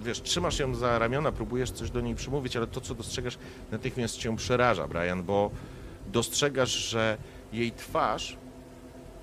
wiesz, 0.00 0.22
trzymasz 0.22 0.58
ją 0.58 0.74
za 0.74 0.98
ramiona, 0.98 1.32
próbujesz 1.32 1.70
coś 1.70 1.90
do 1.90 2.00
niej 2.00 2.14
przymówić, 2.14 2.56
ale 2.56 2.66
to, 2.66 2.80
co 2.80 2.94
dostrzegasz, 2.94 3.38
natychmiast 3.70 4.16
cię 4.16 4.36
przeraża, 4.36 4.88
Brian, 4.88 5.22
bo 5.22 5.50
dostrzegasz, 6.06 6.70
że 6.70 7.18
jej 7.52 7.72
twarz, 7.72 8.36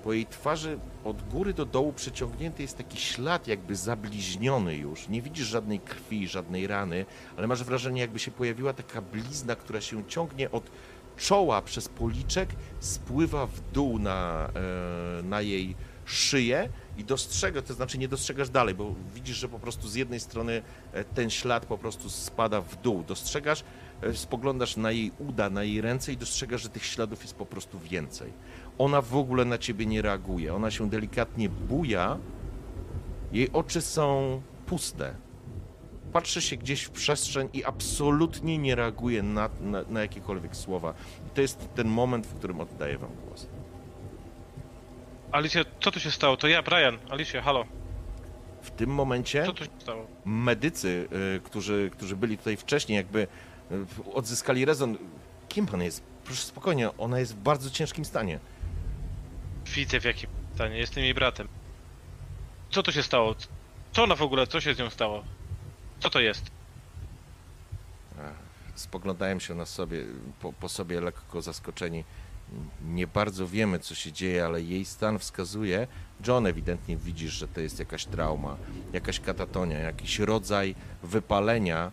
po 0.06 0.12
jej 0.12 0.26
twarzy 0.26 0.78
od 1.04 1.22
góry 1.28 1.54
do 1.54 1.64
dołu 1.64 1.92
przeciągnięty 1.92 2.62
jest 2.62 2.76
taki 2.76 2.98
ślad, 2.98 3.48
jakby 3.48 3.76
zabliźniony 3.76 4.76
już. 4.76 5.08
Nie 5.08 5.22
widzisz 5.22 5.46
żadnej 5.46 5.80
krwi, 5.80 6.28
żadnej 6.28 6.66
rany, 6.66 7.06
ale 7.36 7.46
masz 7.46 7.64
wrażenie, 7.64 8.00
jakby 8.00 8.18
się 8.18 8.30
pojawiła 8.30 8.72
taka 8.72 9.02
blizna, 9.02 9.56
która 9.56 9.80
się 9.80 10.04
ciągnie 10.04 10.50
od 10.50 10.70
czoła 11.16 11.62
przez 11.62 11.88
policzek, 11.88 12.48
spływa 12.80 13.46
w 13.46 13.60
dół 13.72 13.98
na, 13.98 14.48
e, 15.18 15.22
na 15.22 15.40
jej 15.40 15.74
szyję 16.04 16.68
i 16.98 17.04
dostrzegasz, 17.04 17.64
to 17.64 17.74
znaczy 17.74 17.98
nie 17.98 18.08
dostrzegasz 18.08 18.50
dalej, 18.50 18.74
bo 18.74 18.94
widzisz, 19.14 19.36
że 19.36 19.48
po 19.48 19.58
prostu 19.58 19.88
z 19.88 19.94
jednej 19.94 20.20
strony 20.20 20.62
e, 20.92 21.04
ten 21.04 21.30
ślad 21.30 21.66
po 21.66 21.78
prostu 21.78 22.10
spada 22.10 22.60
w 22.60 22.82
dół. 22.82 23.02
Dostrzegasz, 23.02 23.64
e, 24.02 24.14
spoglądasz 24.14 24.76
na 24.76 24.90
jej 24.90 25.12
uda, 25.18 25.50
na 25.50 25.62
jej 25.62 25.80
ręce 25.80 26.12
i 26.12 26.16
dostrzegasz, 26.16 26.62
że 26.62 26.68
tych 26.68 26.84
śladów 26.84 27.22
jest 27.22 27.34
po 27.34 27.46
prostu 27.46 27.78
więcej. 27.78 28.32
Ona 28.78 29.02
w 29.02 29.16
ogóle 29.16 29.44
na 29.44 29.58
ciebie 29.58 29.86
nie 29.86 30.02
reaguje. 30.02 30.54
Ona 30.54 30.70
się 30.70 30.90
delikatnie 30.90 31.48
buja. 31.48 32.18
Jej 33.32 33.52
oczy 33.52 33.80
są 33.82 34.40
puste. 34.66 35.14
Patrzy 36.12 36.42
się 36.42 36.56
gdzieś 36.56 36.82
w 36.82 36.90
przestrzeń 36.90 37.48
i 37.52 37.64
absolutnie 37.64 38.58
nie 38.58 38.74
reaguje 38.74 39.22
na, 39.22 39.50
na, 39.60 39.82
na 39.88 40.00
jakiekolwiek 40.00 40.56
słowa. 40.56 40.94
I 41.26 41.30
to 41.30 41.40
jest 41.40 41.68
ten 41.74 41.88
moment, 41.88 42.26
w 42.26 42.34
którym 42.34 42.60
oddaję 42.60 42.98
wam 42.98 43.10
głos. 43.26 43.46
Alicja, 45.32 45.62
co 45.80 45.90
tu 45.90 46.00
się 46.00 46.10
stało? 46.10 46.36
To 46.36 46.48
ja, 46.48 46.62
Brian. 46.62 46.98
Alicia, 47.10 47.42
halo. 47.42 47.64
W 48.62 48.70
tym 48.70 48.90
momencie 48.90 49.44
Co 49.46 49.52
tu 49.52 49.64
się 49.64 49.70
stało? 49.78 50.06
medycy, 50.24 51.08
y, 51.36 51.40
którzy, 51.40 51.90
którzy 51.92 52.16
byli 52.16 52.38
tutaj 52.38 52.56
wcześniej, 52.56 52.96
jakby 52.96 53.26
y, 53.72 54.12
odzyskali 54.14 54.64
rezon. 54.64 54.96
Kim 55.48 55.66
pan 55.66 55.82
jest? 55.82 56.02
Proszę 56.24 56.42
spokojnie, 56.42 56.96
ona 56.98 57.18
jest 57.18 57.34
w 57.34 57.38
bardzo 57.38 57.70
ciężkim 57.70 58.04
stanie. 58.04 58.38
Widzę 59.74 60.00
w 60.00 60.04
jakim 60.04 60.30
stanie. 60.54 60.78
Jestem 60.78 61.04
jej 61.04 61.14
bratem. 61.14 61.48
Co 62.70 62.82
tu 62.82 62.92
się 62.92 63.02
stało? 63.02 63.34
Co 63.92 64.02
ona 64.04 64.14
w 64.14 64.22
ogóle? 64.22 64.46
Co 64.46 64.60
się 64.60 64.74
z 64.74 64.78
nią 64.78 64.90
stało? 64.90 65.24
Co 66.00 66.10
to 66.10 66.20
jest? 66.20 66.50
spoglądają 68.78 69.38
się 69.38 69.54
na 69.54 69.66
sobie, 69.66 70.04
po, 70.40 70.52
po 70.52 70.68
sobie 70.68 71.00
lekko 71.00 71.42
zaskoczeni. 71.42 72.04
Nie 72.84 73.06
bardzo 73.06 73.46
wiemy, 73.46 73.78
co 73.78 73.94
się 73.94 74.12
dzieje, 74.12 74.44
ale 74.44 74.62
jej 74.62 74.84
stan 74.84 75.18
wskazuje. 75.18 75.86
John 76.26 76.46
ewidentnie 76.46 76.96
widzisz, 76.96 77.32
że 77.32 77.48
to 77.48 77.60
jest 77.60 77.78
jakaś 77.78 78.06
trauma, 78.06 78.56
jakaś 78.92 79.20
katatonia, 79.20 79.78
jakiś 79.78 80.18
rodzaj 80.18 80.74
wypalenia 81.02 81.92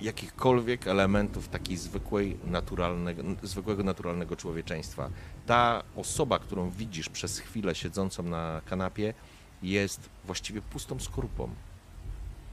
jakichkolwiek 0.00 0.86
elementów 0.86 1.48
takiej 1.48 1.76
zwykłej, 1.76 2.36
naturalnego, 2.44 3.22
zwykłego, 3.42 3.82
naturalnego 3.82 4.36
człowieczeństwa. 4.36 5.10
Ta 5.50 5.82
osoba, 5.96 6.38
którą 6.38 6.70
widzisz 6.70 7.08
przez 7.08 7.38
chwilę 7.38 7.74
siedzącą 7.74 8.22
na 8.22 8.60
kanapie, 8.66 9.14
jest 9.62 10.08
właściwie 10.24 10.62
pustą 10.62 11.00
skorupą. 11.00 11.50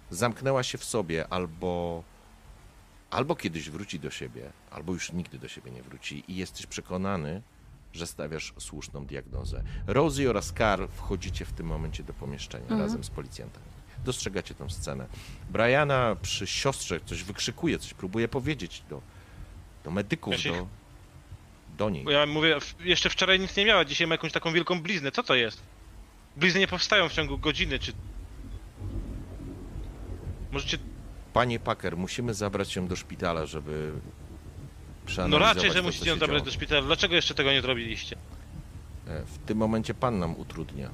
Zamknęła 0.10 0.64
się 0.64 0.78
w 0.78 0.84
sobie 0.84 1.28
albo, 1.28 2.04
albo 3.12 3.36
kiedyś 3.36 3.70
wróci 3.70 4.00
do 4.00 4.10
siebie, 4.12 4.50
albo 4.72 4.94
już 4.94 5.12
nigdy 5.12 5.40
do 5.40 5.48
siebie 5.48 5.72
nie 5.72 5.84
wróci 5.84 6.24
i 6.28 6.36
jesteś 6.36 6.66
przekonany, 6.66 7.42
że 7.94 8.08
stawiasz 8.08 8.54
słuszną 8.60 9.06
diagnozę. 9.06 9.64
Rosie 9.88 10.30
oraz 10.30 10.54
Carl 10.58 10.86
wchodzicie 10.96 11.46
w 11.46 11.54
tym 11.54 11.66
momencie 11.68 12.04
do 12.04 12.14
pomieszczenia 12.14 12.64
Mhm. 12.64 12.82
razem 12.82 13.04
z 13.04 13.10
policjantami. 13.10 13.66
Dostrzegacie 14.06 14.54
tę 14.56 14.70
scenę. 14.70 15.08
Briana 15.50 16.16
przy 16.22 16.48
siostrze 16.48 17.00
coś 17.06 17.24
wykrzykuje, 17.24 17.80
coś 17.80 17.94
próbuje 17.94 18.28
powiedzieć 18.28 18.84
do, 18.90 19.02
do 19.84 19.92
medyków, 19.92 20.34
Ja 20.34 20.40
się- 20.40 20.52
do, 20.54 20.68
do 21.78 21.90
niej. 21.90 22.04
Bo 22.04 22.12
Ja 22.12 22.26
mówię, 22.26 22.58
jeszcze 22.80 23.10
wczoraj 23.10 23.40
nic 23.40 23.56
nie 23.58 23.66
miała, 23.66 23.86
dzisiaj 23.86 24.08
ma 24.08 24.14
jakąś 24.14 24.32
taką 24.32 24.52
wielką 24.54 24.82
bliznę. 24.82 25.12
Co 25.12 25.24
to 25.24 25.36
jest? 25.36 25.62
Blizny 26.38 26.60
nie 26.60 26.68
powstają 26.68 27.10
w 27.10 27.14
ciągu 27.14 27.38
godziny, 27.38 27.80
czy... 27.80 27.92
Możecie... 30.52 30.78
Panie 31.34 31.60
Packer, 31.60 31.98
musimy 31.98 32.34
zabrać 32.34 32.76
ją 32.76 32.88
do 32.88 32.96
szpitala, 32.96 33.46
żeby 33.46 33.92
No 35.30 35.38
raczej, 35.40 35.70
że 35.72 35.78
to, 35.80 35.84
musicie 35.84 36.10
ją 36.10 36.14
zabrać 36.18 36.38
działo. 36.40 36.46
do 36.46 36.52
szpitala. 36.52 36.82
Dlaczego 36.82 37.16
jeszcze 37.16 37.34
tego 37.34 37.52
nie 37.52 37.62
zrobiliście? 37.62 38.16
E, 39.08 39.24
W 39.26 39.38
tym 39.38 39.58
momencie 39.58 39.94
pan 39.94 40.20
nam 40.20 40.40
utrudnia. 40.40 40.90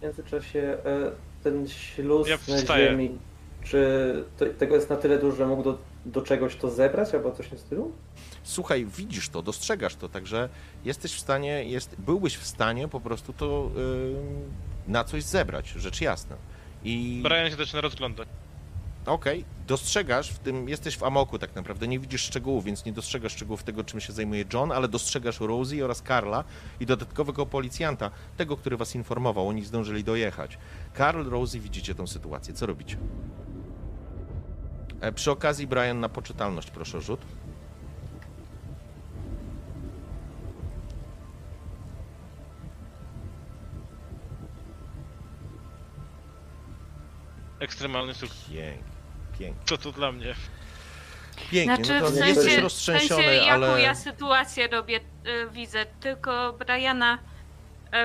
W 0.00 0.02
międzyczasie 0.02 0.60
e, 0.60 1.10
ten 1.44 1.68
śluz 1.68 2.28
Ja 2.28 2.38
na 2.68 2.78
ziemi, 2.78 3.18
czy 3.64 4.24
to, 4.38 4.44
tego 4.58 4.74
jest 4.74 4.90
na 4.90 4.96
tyle 4.96 5.18
dużo, 5.18 5.36
że 5.36 5.46
mógł 5.46 5.62
do, 5.62 5.78
do 6.06 6.22
czegoś 6.22 6.56
to 6.56 6.70
zebrać, 6.70 7.14
albo 7.14 7.32
coś 7.32 7.46
w 7.46 7.48
tym 7.48 7.58
stylu? 7.58 7.92
Słuchaj, 8.42 8.86
widzisz 8.96 9.28
to, 9.28 9.42
dostrzegasz 9.42 9.94
to, 9.96 10.08
także 10.08 10.48
jesteś 10.84 11.12
w 11.14 11.20
stanie, 11.20 11.64
jest, 11.64 11.96
byłbyś 11.98 12.36
w 12.36 12.46
stanie 12.46 12.88
po 12.88 13.00
prostu 13.00 13.32
to 13.32 13.70
y, 14.86 14.90
na 14.90 15.04
coś 15.04 15.22
zebrać, 15.22 15.68
rzecz 15.68 16.00
jasna. 16.00 16.36
I 16.84 17.20
Brian 17.22 17.50
się 17.50 17.56
zaczyna 17.56 17.80
rozglądać. 17.80 18.28
okej, 19.06 19.44
dostrzegasz 19.66 20.30
w 20.30 20.38
tym, 20.38 20.68
jesteś 20.68 20.96
w 20.96 21.02
amoku 21.02 21.38
tak 21.38 21.54
naprawdę, 21.54 21.88
nie 21.88 21.98
widzisz 21.98 22.22
szczegółów, 22.22 22.64
więc 22.64 22.84
nie 22.84 22.92
dostrzegasz 22.92 23.32
szczegółów 23.32 23.62
tego, 23.62 23.84
czym 23.84 24.00
się 24.00 24.12
zajmuje 24.12 24.44
John, 24.52 24.72
ale 24.72 24.88
dostrzegasz 24.88 25.40
Rosie 25.40 25.84
oraz 25.84 26.02
Karla 26.02 26.44
i 26.80 26.86
dodatkowego 26.86 27.46
policjanta, 27.46 28.10
tego, 28.36 28.56
który 28.56 28.76
was 28.76 28.94
informował, 28.94 29.48
oni 29.48 29.64
zdążyli 29.64 30.04
dojechać. 30.04 30.58
Karl, 30.94 31.28
Rosie, 31.30 31.60
widzicie 31.60 31.94
tą 31.94 32.06
sytuację, 32.06 32.54
co 32.54 32.66
robicie? 32.66 32.96
E, 35.04 35.12
Przy 35.12 35.30
okazji, 35.30 35.66
Brian, 35.66 36.00
na 36.00 36.08
poczytalność 36.08 36.70
proszę 36.70 37.00
rzut. 37.00 37.20
Ekstremalny 47.60 48.14
sukces. 48.14 48.44
Pięknie, 48.48 48.78
pięknie. 49.38 49.62
Co 49.64 49.78
to 49.78 49.92
dla 49.92 50.12
mnie? 50.12 50.34
Pięknie, 51.50 51.84
Znaczy, 51.84 52.00
no 52.00 52.06
w 52.10 52.14
to 52.14 52.20
nie 52.20 52.28
jesteś 52.28 52.44
sensie, 52.44 52.60
w 52.60 52.62
roztrzęsiony, 52.62 53.22
sensie 53.22 53.46
jaką 53.46 53.50
ale... 53.50 53.82
ja 53.82 53.94
sytuację 53.94 54.68
robię, 54.68 55.00
y, 55.26 55.50
widzę, 55.50 55.86
tylko 56.00 56.52
Briana 56.52 57.18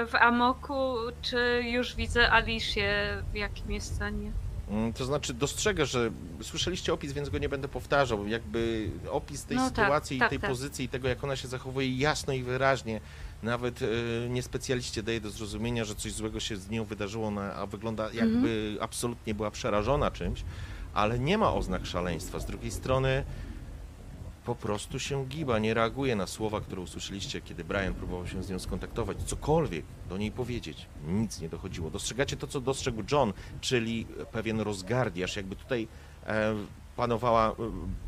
y, 0.04 0.06
w 0.06 0.16
amoku, 0.16 0.96
czy 1.22 1.62
już 1.64 1.96
widzę 1.96 2.32
Alicję 2.32 3.18
w 3.32 3.36
jakim 3.36 3.72
jest 3.72 3.96
stanie? 3.96 4.32
Mm, 4.70 4.94
To 4.94 5.06
znaczy 5.06 5.34
dostrzegę, 5.34 5.86
że 5.86 6.12
słyszeliście 6.42 6.94
opis, 6.94 7.14
więc 7.14 7.30
go 7.30 7.38
nie 7.38 7.50
będę 7.50 7.68
powtarzał. 7.68 8.28
Jakby 8.28 8.90
opis 9.12 9.44
tej 9.46 9.58
No 9.58 9.64
tak, 9.64 9.70
sytuacji 9.86 10.20
tak, 10.20 10.28
i 10.28 10.30
tej 10.30 10.40
tak. 10.40 10.50
pozycji 10.50 10.86
i 10.86 10.90
tego, 10.90 11.08
jak 11.08 11.24
ona 11.24 11.36
się 11.36 11.48
zachowuje 11.48 11.96
jasno 11.98 12.34
i 12.34 12.44
wyraźnie. 12.44 13.02
Nawet 13.44 13.82
y, 13.82 14.28
niespecjaliście 14.30 15.04
daje 15.04 15.22
do 15.22 15.30
zrozumienia, 15.30 15.86
że 15.86 15.96
coś 15.96 16.12
złego 16.12 16.40
się 16.40 16.58
z 16.58 16.70
nią 16.70 16.86
wydarzyło, 16.86 17.28
ona, 17.28 17.54
a 17.56 17.66
wygląda 17.66 18.04
jakby 18.14 18.50
Mhm. 18.50 18.78
absolutnie 18.82 19.34
była 19.34 19.52
przerażona 19.52 20.12
czymś, 20.12 20.44
ale 20.94 21.20
nie 21.20 21.38
ma 21.38 21.54
oznak 21.54 21.86
szaleństwa. 21.86 22.40
Z 22.40 22.46
drugiej 22.46 22.72
strony 22.72 23.24
po 24.50 24.56
prostu 24.56 25.00
się 25.00 25.26
giba, 25.26 25.60
nie 25.60 25.74
reaguje 25.74 26.16
na 26.16 26.28
słowa, 26.28 26.62
które 26.62 26.82
usłyszeliście, 26.82 27.42
kiedy 27.42 27.64
Brian 27.64 27.94
próbował 27.94 28.28
się 28.28 28.44
z 28.44 28.50
nią 28.50 28.60
skontaktować, 28.60 29.18
cokolwiek 29.24 29.86
do 30.10 30.18
niej 30.18 30.32
powiedzieć. 30.32 30.88
Nic 31.08 31.42
nie 31.42 31.50
dochodziło. 31.50 31.90
Dostrzegacie 31.90 32.38
to, 32.38 32.48
co 32.48 32.62
dostrzegł 32.62 33.04
John, 33.12 33.34
czyli 33.62 34.08
pewien 34.32 34.60
rozgardiaż, 34.60 35.36
jakby 35.36 35.56
tutaj 35.56 35.88
e, 36.28 36.56
panowała, 37.00 37.50
e, 37.50 37.54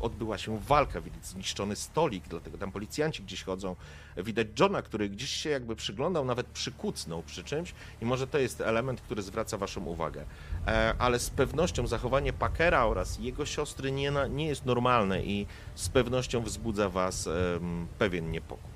odbyła 0.00 0.38
się 0.38 0.58
walka, 0.58 1.00
widać 1.00 1.26
zniszczony 1.26 1.76
stolik, 1.76 2.28
dlatego 2.28 2.58
tam 2.58 2.72
policjanci 2.72 3.22
gdzieś 3.22 3.42
chodzą. 3.42 3.76
Widać 4.16 4.46
Johna, 4.60 4.82
który 4.82 5.08
gdzieś 5.08 5.30
się 5.30 5.50
jakby 5.50 5.76
przyglądał, 5.76 6.24
nawet 6.24 6.46
przykucnął 6.46 7.22
przy 7.22 7.44
czymś 7.44 7.74
i 8.02 8.04
może 8.04 8.26
to 8.26 8.38
jest 8.38 8.60
element, 8.60 9.00
który 9.00 9.22
zwraca 9.22 9.58
waszą 9.58 9.84
uwagę. 9.84 10.24
E, 10.66 10.94
ale 10.98 11.18
z 11.18 11.30
pewnością 11.30 11.86
zachowanie 11.86 12.32
Packera 12.32 12.86
oraz 12.86 13.18
jego 13.18 13.46
siostry 13.46 13.92
nie, 13.92 14.12
nie 14.30 14.46
jest 14.46 14.66
normalne 14.66 15.22
i 15.22 15.46
z 15.74 15.88
pewnością 15.88 16.42
wzbudza 16.42 16.88
was 16.88 17.28
pewien 17.98 18.30
niepokój. 18.30 18.70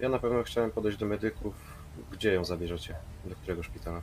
Ja 0.00 0.08
na 0.08 0.18
pewno 0.18 0.42
chciałem 0.42 0.70
podejść 0.70 0.98
do 0.98 1.06
medyków. 1.06 1.54
Gdzie 2.12 2.32
ją 2.32 2.44
zabierzecie? 2.44 2.94
Do 3.24 3.34
którego 3.34 3.62
szpitala? 3.62 4.02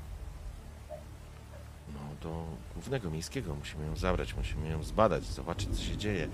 Do 2.22 2.46
głównego 2.74 3.10
miejskiego 3.10 3.56
musimy 3.56 3.86
ją 3.86 3.96
zabrać, 3.96 4.36
musimy 4.36 4.70
ją 4.70 4.84
zbadać, 4.84 5.24
zobaczyć 5.24 5.70
co 5.70 5.84
się 5.84 5.98
dzieje. 5.98 6.28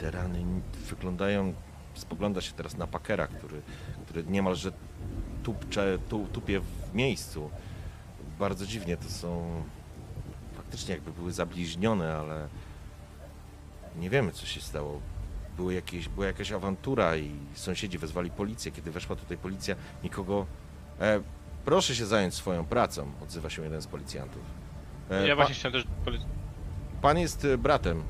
Te 0.00 0.10
rany 0.10 0.44
wyglądają, 0.90 1.54
spogląda 1.94 2.40
się 2.40 2.52
teraz 2.52 2.76
na 2.76 2.86
Packera, 2.86 3.26
który, 3.26 3.62
który 4.04 4.24
niemalże 4.24 4.72
tupcze, 5.42 5.98
tu, 6.08 6.26
tupie 6.32 6.60
w 6.60 6.94
miejscu. 6.94 7.50
Bardzo 8.38 8.66
dziwnie 8.66 8.96
to 8.96 9.10
są, 9.10 9.62
faktycznie 10.56 10.94
jakby 10.94 11.12
były 11.12 11.32
zabliźnione, 11.32 12.16
ale 12.16 12.48
nie 13.98 14.10
wiemy 14.10 14.32
co 14.32 14.46
się 14.46 14.60
stało. 14.60 15.00
Były 15.56 15.74
jakieś, 15.74 16.08
była 16.08 16.26
jakaś 16.26 16.52
awantura 16.52 17.16
i 17.16 17.30
sąsiedzi 17.54 17.98
wezwali 17.98 18.30
policję. 18.30 18.72
Kiedy 18.72 18.90
weszła 18.90 19.16
tutaj 19.16 19.36
policja, 19.36 19.76
nikogo... 20.04 20.46
E, 21.00 21.20
proszę 21.64 21.94
się 21.94 22.06
zająć 22.06 22.34
swoją 22.34 22.64
pracą, 22.64 23.12
odzywa 23.22 23.50
się 23.50 23.62
jeden 23.62 23.82
z 23.82 23.86
policjantów. 23.86 24.57
E, 25.10 25.28
Ja 25.28 25.36
właśnie 25.36 25.54
chciałem 25.54 25.72
też... 25.72 25.84
pole- 26.06 26.18
Pan 27.02 27.18
jest 27.18 27.44
e, 27.44 27.58
bratem 27.58 28.02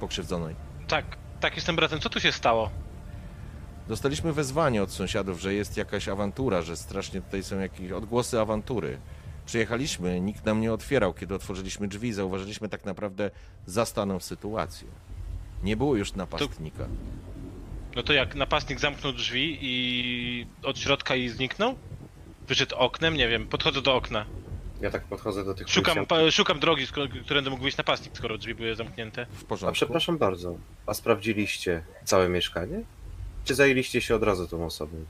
pokrzywdzonej. 0.00 0.54
Tak, 0.88 1.04
tak, 1.40 1.56
jestem 1.56 1.76
bratem. 1.76 2.00
Co 2.00 2.10
tu 2.10 2.20
się 2.20 2.32
stało? 2.32 2.70
Dostaliśmy 3.88 4.32
wezwanie 4.32 4.82
od 4.82 4.92
sąsiadów, 4.92 5.40
że 5.40 5.54
jest 5.54 5.76
jakaś 5.76 6.08
awantura, 6.08 6.62
że 6.62 6.76
strasznie 6.76 7.20
tutaj 7.20 7.42
są 7.42 7.58
jakieś 7.58 7.90
odgłosy 7.92 8.40
awantury. 8.40 8.98
Przyjechaliśmy, 9.46 10.20
nikt 10.20 10.44
nam 10.44 10.60
nie 10.60 10.72
otwierał. 10.72 11.14
Kiedy 11.14 11.34
otworzyliśmy 11.34 11.88
drzwi, 11.88 12.12
zauważyliśmy 12.12 12.68
tak 12.68 12.84
naprawdę 12.84 13.30
zastaną 13.66 14.20
sytuację. 14.20 14.88
Nie 15.62 15.76
było 15.76 15.96
już 15.96 16.12
napastnika. 16.14 16.84
No 17.96 18.02
to 18.02 18.12
jak 18.12 18.34
napastnik 18.34 18.80
zamknął 18.80 19.12
drzwi 19.12 19.58
i 19.60 20.46
od 20.62 20.78
środka 20.78 21.16
i 21.16 21.28
zniknął? 21.28 21.74
Wyszedł 22.48 22.76
oknem, 22.76 23.14
nie 23.14 23.28
wiem, 23.28 23.46
podchodzę 23.46 23.82
do 23.82 23.94
okna. 23.94 24.24
Ja 24.80 24.90
tak 24.90 25.04
podchodzę 25.04 25.44
do 25.44 25.54
tych 25.54 25.68
Szukam, 25.68 25.94
policjantów. 25.94 26.26
pa, 26.26 26.30
szukam 26.30 26.60
drogi, 26.60 26.86
którędy 27.24 27.50
mógł 27.50 27.62
wyjść 27.62 27.76
napastnik, 27.78 28.16
skoro 28.16 28.38
drzwi 28.38 28.54
były 28.54 28.74
zamknięte. 28.74 29.26
W 29.26 29.42
A 29.42 29.46
porządku. 29.46 29.74
przepraszam 29.74 30.18
bardzo, 30.18 30.56
a 30.86 30.94
sprawdziliście 30.94 31.84
całe 32.04 32.28
mieszkanie? 32.28 32.80
Czy 33.44 33.54
zajęliście 33.54 34.00
się 34.00 34.14
od 34.14 34.22
razu 34.22 34.48
tą 34.48 34.64
osobą? 34.66 35.04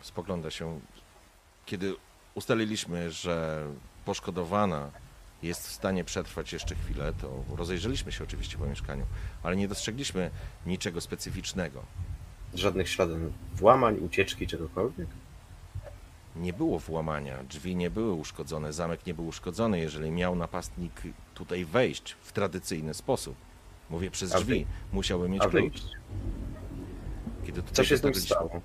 spogląda 0.00 0.50
się, 0.50 0.80
kiedy 1.66 1.94
ustaliliśmy, 2.34 3.10
że 3.10 3.66
poszkodowana 4.04 4.90
jest 5.42 5.68
w 5.68 5.72
stanie 5.72 6.04
przetrwać 6.04 6.52
jeszcze 6.52 6.74
chwilę, 6.74 7.12
to 7.20 7.44
rozejrzeliśmy 7.56 8.12
się 8.12 8.24
oczywiście 8.24 8.58
po 8.58 8.66
mieszkaniu, 8.66 9.06
ale 9.42 9.56
nie 9.56 9.68
dostrzegliśmy 9.68 10.30
niczego 10.66 11.00
specyficznego. 11.00 11.82
Żadnych 12.54 12.88
śladów 12.88 13.18
włamań, 13.54 13.98
ucieczki, 13.98 14.46
czegokolwiek? 14.46 15.08
Nie 16.36 16.52
było 16.52 16.78
włamania, 16.78 17.44
drzwi 17.44 17.76
nie 17.76 17.90
były 17.90 18.12
uszkodzone, 18.12 18.72
zamek 18.72 19.06
nie 19.06 19.14
był 19.14 19.26
uszkodzony, 19.26 19.78
jeżeli 19.80 20.10
miał 20.10 20.36
napastnik 20.36 21.02
tutaj 21.34 21.64
wejść 21.64 22.16
w 22.20 22.32
tradycyjny 22.32 22.94
sposób. 22.94 23.34
Mówię 23.90 24.10
przez 24.10 24.30
drzwi, 24.30 24.66
musiałby 24.92 25.28
mieć 25.28 25.46
klucz. 25.46 25.82
Kiedy 27.46 27.62
Co 27.62 27.68
tutaj, 27.68 27.84
się 27.84 27.96
z 27.96 28.02
nim 28.02 28.12
dotarliśmy, 28.12 28.36
stało? 28.36 28.60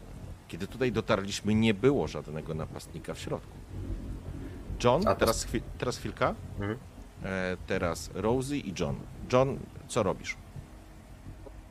kiedy 0.47 0.67
tutaj 0.67 0.91
dotarliśmy, 0.91 1.55
nie 1.55 1.73
było 1.73 2.07
żadnego 2.07 2.53
napastnika 2.53 3.13
w 3.13 3.19
środku. 3.19 3.51
John, 4.83 5.03
teraz, 5.19 5.47
chwi- 5.47 5.61
teraz 5.77 5.97
chwilka. 5.97 6.35
Mhm. 6.59 6.77
E, 7.23 7.57
teraz 7.67 8.09
Rosie 8.13 8.55
i 8.55 8.73
John. 8.79 8.95
John, 9.33 9.59
co 9.87 10.03
robisz? 10.03 10.37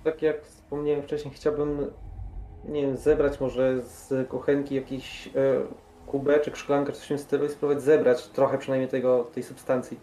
Tak 0.04 0.22
jak 0.22 0.44
wspomniałem 0.44 1.02
wcześniej, 1.02 1.34
chciałbym, 1.34 1.86
nie 2.64 2.82
wiem, 2.82 2.96
zebrać 2.96 3.40
może 3.40 3.82
z 3.82 4.28
kuchenki 4.28 4.74
jakiś 4.74 5.26
e, 5.26 5.30
kubeczek, 6.10 6.56
szklankę 6.56 6.92
coś 6.92 7.04
w 7.04 7.08
tym 7.08 7.18
stylu 7.18 7.46
i 7.46 7.48
spróbować 7.48 7.82
zebrać 7.82 8.26
trochę 8.26 8.58
przynajmniej 8.58 8.90
tego, 8.90 9.30
tej 9.34 9.42
substancji. 9.42 9.96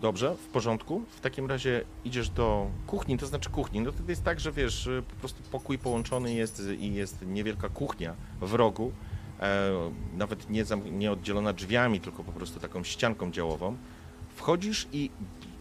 Dobrze, 0.00 0.34
w 0.34 0.46
porządku. 0.46 1.02
W 1.08 1.20
takim 1.20 1.46
razie 1.46 1.84
idziesz 2.04 2.30
do 2.30 2.66
kuchni, 2.86 3.18
to 3.18 3.26
znaczy 3.26 3.50
kuchni. 3.50 3.80
No 3.80 3.92
to 3.92 3.98
jest 4.08 4.24
tak, 4.24 4.40
że 4.40 4.52
wiesz, 4.52 4.86
y, 4.86 5.02
po 5.10 5.16
prostu 5.16 5.42
pokój 5.50 5.78
połączony 5.78 6.34
jest 6.34 6.62
i 6.78 6.94
jest 6.94 7.26
niewielka 7.26 7.68
kuchnia 7.68 8.14
w 8.40 8.54
rogu. 8.54 8.92
E, 9.40 9.70
nawet 10.16 10.50
nie, 10.50 10.64
nie 10.90 11.12
oddzielona 11.12 11.52
drzwiami, 11.52 12.00
tylko 12.00 12.24
po 12.24 12.32
prostu 12.32 12.60
taką 12.60 12.84
ścianką 12.84 13.30
działową. 13.30 13.76
Wchodzisz 14.36 14.88
i 14.92 15.10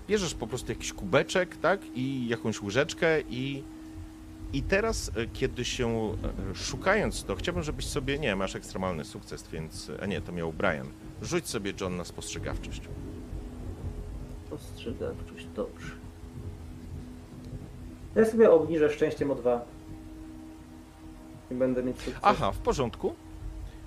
bierzesz 0.07 0.33
po 0.33 0.47
prostu 0.47 0.71
jakiś 0.71 0.93
kubeczek, 0.93 1.57
tak? 1.57 1.81
I 1.95 2.27
jakąś 2.27 2.61
łyżeczkę 2.61 3.21
i 3.29 3.63
i 4.53 4.61
teraz, 4.61 5.11
e, 5.15 5.27
kiedy 5.27 5.65
się 5.65 6.15
e, 6.51 6.55
szukając 6.55 7.23
to, 7.23 7.35
chciałbym, 7.35 7.63
żebyś 7.63 7.85
sobie, 7.85 8.19
nie, 8.19 8.35
masz 8.35 8.55
ekstremalny 8.55 9.05
sukces, 9.05 9.47
więc, 9.47 9.91
a 10.01 10.05
nie, 10.05 10.21
to 10.21 10.31
miał 10.31 10.53
Brian. 10.53 10.87
Rzuć 11.21 11.49
sobie 11.49 11.73
John 11.81 11.97
na 11.97 12.05
spostrzegawczość. 12.05 12.81
Postrzegawczość, 14.49 15.47
dobrze. 15.55 15.91
Ja 18.15 18.25
sobie 18.25 18.51
obniżę 18.51 18.89
szczęściem 18.89 19.31
o 19.31 19.35
dwa. 19.35 19.65
I 21.51 21.55
będę 21.55 21.83
mieć 21.83 21.97
sukces. 21.97 22.21
Aha, 22.23 22.51
w 22.51 22.57
porządku. 22.57 23.15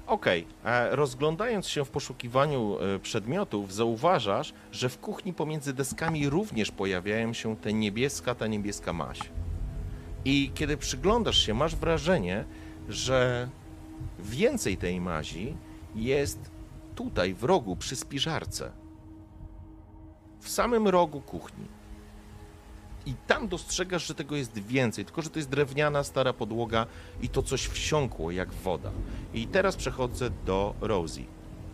Okej, 0.07 0.47
e, 0.65 0.97
rozglądając 0.97 1.69
się 1.69 1.85
w 1.85 1.91
poszukiwaniu 1.91 2.77
e, 2.79 2.99
przedmiotów, 2.99 3.75
zauważasz, 3.75 4.55
że 4.73 4.89
w 4.89 4.99
kuchni 4.99 5.33
pomiędzy 5.33 5.73
deskami 5.73 6.29
również 6.29 6.71
pojawiają 6.71 7.33
się 7.33 7.57
te 7.57 7.73
niebieska, 7.73 8.35
ta 8.35 8.47
niebieska 8.47 8.93
maś. 8.93 9.19
I 10.25 10.51
kiedy 10.55 10.77
przyglądasz 10.77 11.47
się, 11.47 11.55
masz 11.55 11.77
wrażenie, 11.77 12.45
że 12.89 13.49
więcej 14.19 14.77
tej 14.77 15.01
mazi 15.01 15.57
jest 15.95 16.51
tutaj, 16.95 17.35
w 17.35 17.45
rogu, 17.45 17.77
przy 17.77 17.97
spiżarce. 17.97 18.73
W 20.41 20.49
samym 20.49 20.89
rogu 20.89 21.21
kuchni. 21.21 21.67
I 23.07 23.15
tam 23.27 23.49
dostrzegasz, 23.49 24.07
że 24.07 24.15
tego 24.15 24.37
jest 24.37 24.59
więcej, 24.59 25.05
tylko 25.05 25.23
że 25.23 25.31
to 25.31 25.39
jest 25.39 25.51
drewniana, 25.51 26.05
stara 26.05 26.33
podłoga 26.33 26.87
i 27.23 27.29
to 27.29 27.43
coś 27.43 27.67
wsiąkło 27.67 28.31
jak 28.31 28.53
woda. 28.53 28.91
I 29.35 29.47
teraz 29.47 29.77
przechodzę 29.77 30.31
do 30.47 30.75
Rosie. 30.81 31.25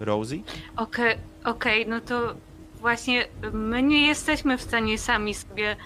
Rosie? 0.00 0.42
Okej, 0.76 1.16
okej, 1.44 1.86
no 1.88 2.00
to 2.00 2.34
właśnie 2.80 3.28
my 3.52 3.82
nie 3.82 4.06
jesteśmy 4.06 4.58
w 4.58 4.62
stanie 4.62 4.98
sami 4.98 5.34
sobie 5.34 5.76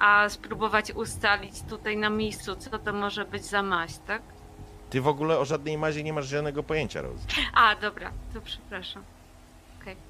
a 0.00 0.28
spróbować 0.28 0.92
ustalić 0.92 1.62
tutaj 1.68 1.96
na 1.96 2.10
miejscu, 2.10 2.56
co 2.56 2.78
to 2.78 2.92
może 2.92 3.24
być 3.24 3.44
za 3.44 3.62
maść, 3.62 3.98
tak? 4.06 4.22
Ty 4.90 5.00
w 5.00 5.08
ogóle 5.08 5.38
o 5.38 5.44
żadnej 5.44 5.78
mazie 5.78 6.02
nie 6.02 6.12
masz 6.12 6.26
żadnego 6.26 6.62
pojęcia, 6.62 7.02
Rosie. 7.02 7.24
A, 7.54 7.76
dobra, 7.76 8.12
to 8.34 8.40
przepraszam. 8.40 9.04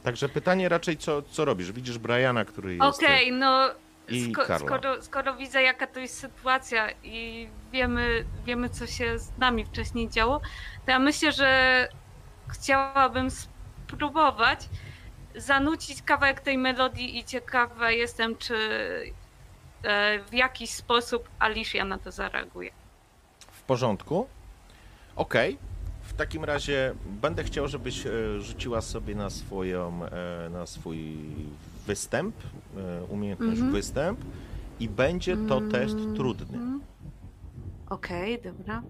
Także 0.02 0.28
pytanie 0.28 0.68
raczej, 0.68 0.96
co, 0.96 1.22
co 1.22 1.44
robisz? 1.44 1.72
Widzisz 1.72 1.98
Briana, 1.98 2.44
który 2.44 2.74
jest... 2.74 2.98
Okej, 2.98 3.32
no 3.32 3.70
i 4.08 4.32
sko- 4.32 4.46
Karla. 4.46 4.66
skoro, 4.66 5.02
skoro 5.02 5.36
widzę 5.36 5.62
jaka 5.62 5.86
to 5.86 6.00
jest 6.00 6.18
sytuacja 6.18 6.90
i 7.02 7.48
wiemy, 7.72 8.24
wiemy 8.44 8.68
co 8.68 8.86
się 8.86 9.18
z 9.18 9.38
nami 9.38 9.64
wcześniej 9.64 10.08
działo, 10.08 10.40
to 10.86 10.90
ja 10.92 10.98
myślę, 10.98 11.32
że 11.32 11.88
chciałabym 12.48 13.28
spróbować 13.30 14.68
zanucić 15.34 16.02
kawałek 16.02 16.40
tej 16.40 16.58
melodii 16.58 17.18
i 17.18 17.24
ciekawa 17.24 17.90
jestem, 17.90 18.36
czy 18.36 18.54
e, 18.56 19.19
w 20.30 20.32
jakiś 20.34 20.70
sposób 20.70 21.28
Alicia 21.38 21.84
na 21.84 21.98
to 21.98 22.10
zareaguje. 22.10 22.70
W 23.52 23.62
porządku. 23.62 24.26
Okej. 25.16 25.58
W 26.02 26.12
takim 26.12 26.44
razie 26.44 26.94
będę 27.06 27.44
chciał, 27.44 27.68
żebyś 27.68 28.06
e, 28.06 28.40
rzuciła 28.40 28.80
sobie 28.80 29.14
na 29.14 29.30
swoją, 29.30 30.04
e, 30.04 30.50
na 30.50 30.66
swój 30.66 31.14
występ, 31.86 32.34
e, 32.76 33.04
umiejętność 33.04 33.52
Mhm. 33.52 33.72
występ 33.72 34.20
i 34.80 34.88
będzie 34.88 35.36
to 35.48 35.60
test 35.60 35.94
Mm, 35.94 36.16
trudny. 36.16 36.58
mm. 36.58 36.80
Okej, 37.90 38.42
dobra. 38.42 38.82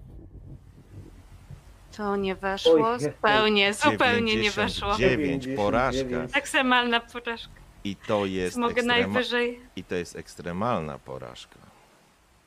To 1.97 2.15
nie 2.15 2.35
weszło, 2.35 2.89
Oj, 2.91 2.99
zupełnie, 2.99 3.73
zupełnie 3.73 4.35
nie 4.35 4.51
weszło. 4.51 4.95
99, 4.97 5.47
porażka 5.57 5.93
99. 6.03 6.37
Ekstremalna 6.37 6.99
porażka. 6.99 7.60
I 7.83 7.95
to 7.95 8.25
jest 8.25 8.57
Mogę 8.57 8.81
ekstrema- 8.81 8.85
najwyżej. 8.87 9.59
i 9.75 9.83
to 9.83 9.95
jest 9.95 10.15
ekstremalna 10.15 10.99
porażka. 10.99 11.55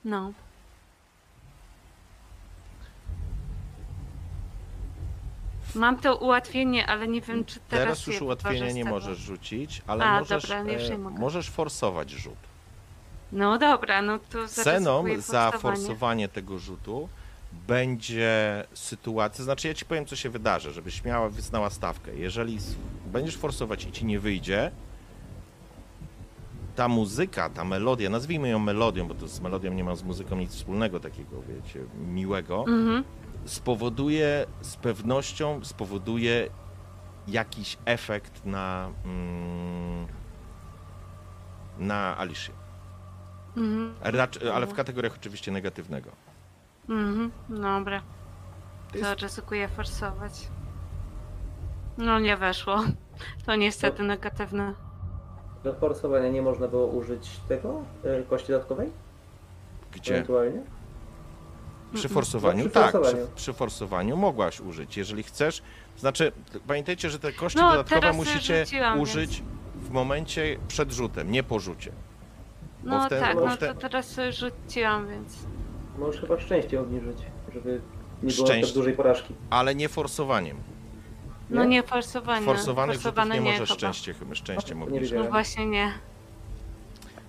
No. 0.05 0.33
Mam 5.75 5.99
to 5.99 6.17
ułatwienie, 6.17 6.87
ale 6.87 7.09
nie 7.09 7.21
wiem, 7.21 7.45
czy 7.45 7.55
teraz. 7.55 7.85
Teraz 7.85 8.07
już 8.07 8.17
je 8.17 8.23
ułatwienia 8.23 8.59
nie 8.59 8.85
wykorzystam. 8.85 8.93
możesz 8.93 9.19
rzucić, 9.19 9.83
ale 9.87 10.05
A, 10.05 10.21
możesz, 10.21 10.43
dobra, 10.43 10.73
już 10.73 10.89
nie 10.89 10.95
e, 10.95 10.99
mogę. 10.99 11.19
możesz 11.19 11.51
forsować 11.51 12.11
rzut. 12.11 12.35
No 13.33 13.59
dobra, 13.59 14.03
no 14.03 14.19
to 14.19 14.49
Ceną 14.49 14.85
zaryzykuję 15.03 15.21
za 15.21 15.51
forsowanie. 15.51 15.77
forsowanie 15.77 16.29
tego 16.29 16.59
rzutu 16.59 17.09
będzie 17.53 18.65
sytuacja, 18.75 19.45
znaczy 19.45 19.69
ja 19.69 19.75
ci 19.75 19.85
powiem, 19.85 20.07
co 20.07 20.17
się 20.17 20.31
wydarzy, 20.31 20.73
żebyś 20.73 21.05
miała, 21.05 21.29
wyznała 21.29 21.71
stawkę. 21.71 22.15
Jeżeli 22.17 22.57
s- 22.57 22.75
będziesz 23.07 23.37
forsować 23.37 23.85
i 23.85 23.93
ci 23.93 24.05
nie 24.05 24.21
wyjdzie, 24.21 24.71
ta 26.77 26.89
muzyka, 26.89 27.51
ta 27.51 27.65
melodia, 27.65 28.11
nazwijmy 28.11 28.49
ją 28.49 28.59
melodią, 28.59 29.09
bo 29.09 29.15
to 29.15 29.29
z 29.29 29.41
melodią 29.41 29.73
nie 29.73 29.85
ma 29.85 29.95
z 29.97 30.03
muzyką 30.03 30.37
nic 30.37 30.55
wspólnego 30.55 31.01
takiego, 31.01 31.43
wiecie, 31.43 31.81
miłego, 32.07 32.65
Mhm. 32.69 33.05
spowoduje 33.45 34.47
z 34.61 34.77
pewnością, 34.77 35.61
spowoduje 35.65 36.49
jakiś 37.29 37.77
efekt 37.85 38.45
na, 38.47 38.91
mm, 39.05 40.07
na 41.79 42.19
Alicia. 42.19 42.53
Mhm. 43.57 43.95
Racz, 44.01 44.39
ale 44.55 44.67
w 44.67 44.75
kategoriach 44.75 45.15
oczywiście 45.21 45.53
negatywnego. 45.53 46.11
Mhm. 46.89 47.31
Dobra. 47.49 48.01
To 48.01 48.93
To 48.93 48.99
jest- 48.99 49.21
ryzykuję 49.23 49.69
forsować. 49.69 50.49
No 51.99 52.19
nie 52.19 52.37
weszło. 52.37 52.81
To 53.47 53.57
niestety 53.57 54.03
negatywne. 54.03 54.75
Do 55.65 55.75
forsowania 55.75 56.29
nie 56.29 56.43
można 56.43 56.69
było 56.69 56.87
użyć 56.87 57.31
tego? 57.49 57.83
e, 58.05 58.23
Kości 58.23 58.53
dodatkowej? 58.53 58.91
Gdzie? 59.93 60.15
Ewentualnie? 60.15 60.61
Przy 61.95 62.09
forsowaniu? 62.09 62.65
No, 62.65 62.71
przy 62.71 62.75
tak, 62.81 62.93
forsowaniu. 62.93 63.27
Przy, 63.27 63.37
przy 63.37 63.53
forsowaniu 63.53 64.17
mogłaś 64.17 64.61
użyć, 64.61 64.97
jeżeli 64.97 65.23
chcesz. 65.23 65.63
Znaczy, 65.99 66.33
pamiętajcie, 66.67 67.11
że 67.11 67.19
te 67.19 67.33
kości 67.33 67.59
No, 67.59 67.71
dodatkowe 67.71 68.01
teraz 68.01 68.17
musicie 68.17 68.65
rzuciłam, 68.65 69.01
użyć 69.01 69.43
w 69.77 69.91
momencie 69.91 70.57
przed 70.69 70.93
rzutem, 70.93 71.31
nie 71.31 71.43
po 71.43 71.59
rzucie. 71.61 71.93
Bo 72.83 72.91
No 72.91 73.07
wtedy- 73.07 73.21
tak, 73.21 73.35
bo 73.35 73.47
no 73.47 73.57
wtedy- 73.57 73.75
to 73.75 73.81
teraz 73.81 74.07
sobie 74.09 74.33
rzuciłam, 74.33 75.09
więc. 75.09 75.37
Możesz 75.99 76.21
chyba 76.21 76.41
szczęście 76.41 76.81
obniżyć, 76.81 77.19
żeby 77.55 77.81
nie 78.23 78.33
było 78.33 78.47
Szczęście. 78.47 78.67
tak 78.67 78.75
dużej 78.75 78.95
porażki. 78.95 79.35
Ale 79.51 79.75
nie 79.75 79.89
forsowaniem. 79.89 80.57
No 81.51 81.63
Nie? 81.65 81.69
nie 81.71 81.83
forsowanie. 81.83 82.47
Forsowanych 82.47 82.97
rzutów 82.97 83.05
Forsowane 83.15 83.35
nie 83.35 83.41
możesz 83.41 83.69
chyba. 83.69 83.75
szczęście, 83.79 84.15
chyba 84.15 84.35
szczęście 84.35 84.75
Nie 84.75 84.83
obniżyć. 84.85 85.03
wiedziałem. 85.03 85.25
No 85.25 85.31
właśnie 85.31 85.67
nie. 85.67 85.93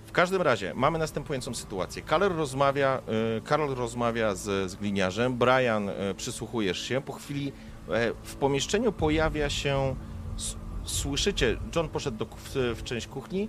W 0.06 0.12
każdym 0.12 0.42
razie 0.42 0.72
mamy 0.74 0.98
następującą 0.98 1.54
sytuację. 1.54 2.02
Karol 2.02 2.32
rozmawia, 2.36 3.00
y, 3.38 3.40
Karol 3.42 3.74
rozmawia 3.74 4.34
z, 4.34 4.70
z 4.70 4.74
gliniarzem, 4.76 5.34
Brian 5.38 5.88
y, 5.88 5.92
przysłuchujesz 6.16 6.78
się. 6.88 7.00
Po 7.00 7.12
chwili 7.12 7.52
e, 7.90 8.12
w 8.22 8.34
pomieszczeniu 8.36 8.92
pojawia 8.92 9.50
się, 9.50 9.96
s- 10.36 10.56
słyszycie, 10.84 11.56
John 11.76 11.88
poszedł 11.88 12.16
do, 12.16 12.26
ku- 12.26 12.36
w, 12.38 12.54
w 12.76 12.82
część 12.84 13.06
kuchni, 13.06 13.48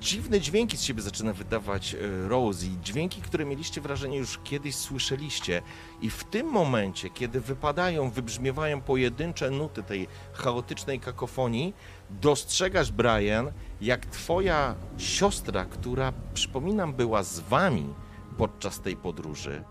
dziwne 0.00 0.40
dźwięki 0.40 0.76
z 0.76 0.82
siebie 0.82 1.02
zaczyna 1.02 1.32
wydawać 1.32 1.94
y, 1.94 2.28
Rosie, 2.28 2.66
dźwięki, 2.82 3.22
które 3.22 3.44
mieliście 3.44 3.80
wrażenie 3.80 4.18
już 4.18 4.38
kiedyś 4.44 4.74
słyszeliście 4.74 5.62
i 6.02 6.10
w 6.10 6.24
tym 6.24 6.46
momencie, 6.46 7.10
kiedy 7.10 7.40
wypadają, 7.40 8.10
wybrzmiewają 8.10 8.80
pojedyncze 8.80 9.50
nuty 9.50 9.82
tej 9.82 10.08
chaotycznej 10.32 11.00
kakofonii, 11.00 11.74
dostrzegasz, 12.10 12.92
Brian, 12.92 13.52
jak 13.80 14.06
twoja 14.06 14.74
siostra, 14.98 15.64
która 15.64 16.12
przypominam 16.34 16.92
była 16.92 17.22
z 17.22 17.40
wami 17.40 17.94
podczas 18.38 18.80
tej 18.80 18.96
podróży, 18.96 19.64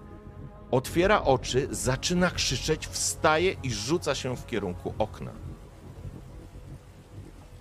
otwiera 0.72 1.22
oczy, 1.24 1.68
zaczyna 1.72 2.32
krzyczeć, 2.32 2.88
wstaje 2.88 3.56
i 3.64 3.72
rzuca 3.72 4.16
się 4.16 4.38
w 4.38 4.46
kierunku 4.46 4.94
okna. 4.98 5.32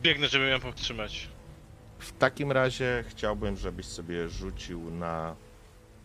Biegnę, 0.02 0.28
żeby 0.28 0.48
ją 0.48 0.60
powstrzymać. 0.60 1.37
W 1.98 2.12
takim 2.18 2.52
razie 2.52 3.04
chciałbym, 3.08 3.56
żebyś 3.56 3.86
sobie 3.86 4.28
rzucił 4.28 4.90
na. 4.90 5.34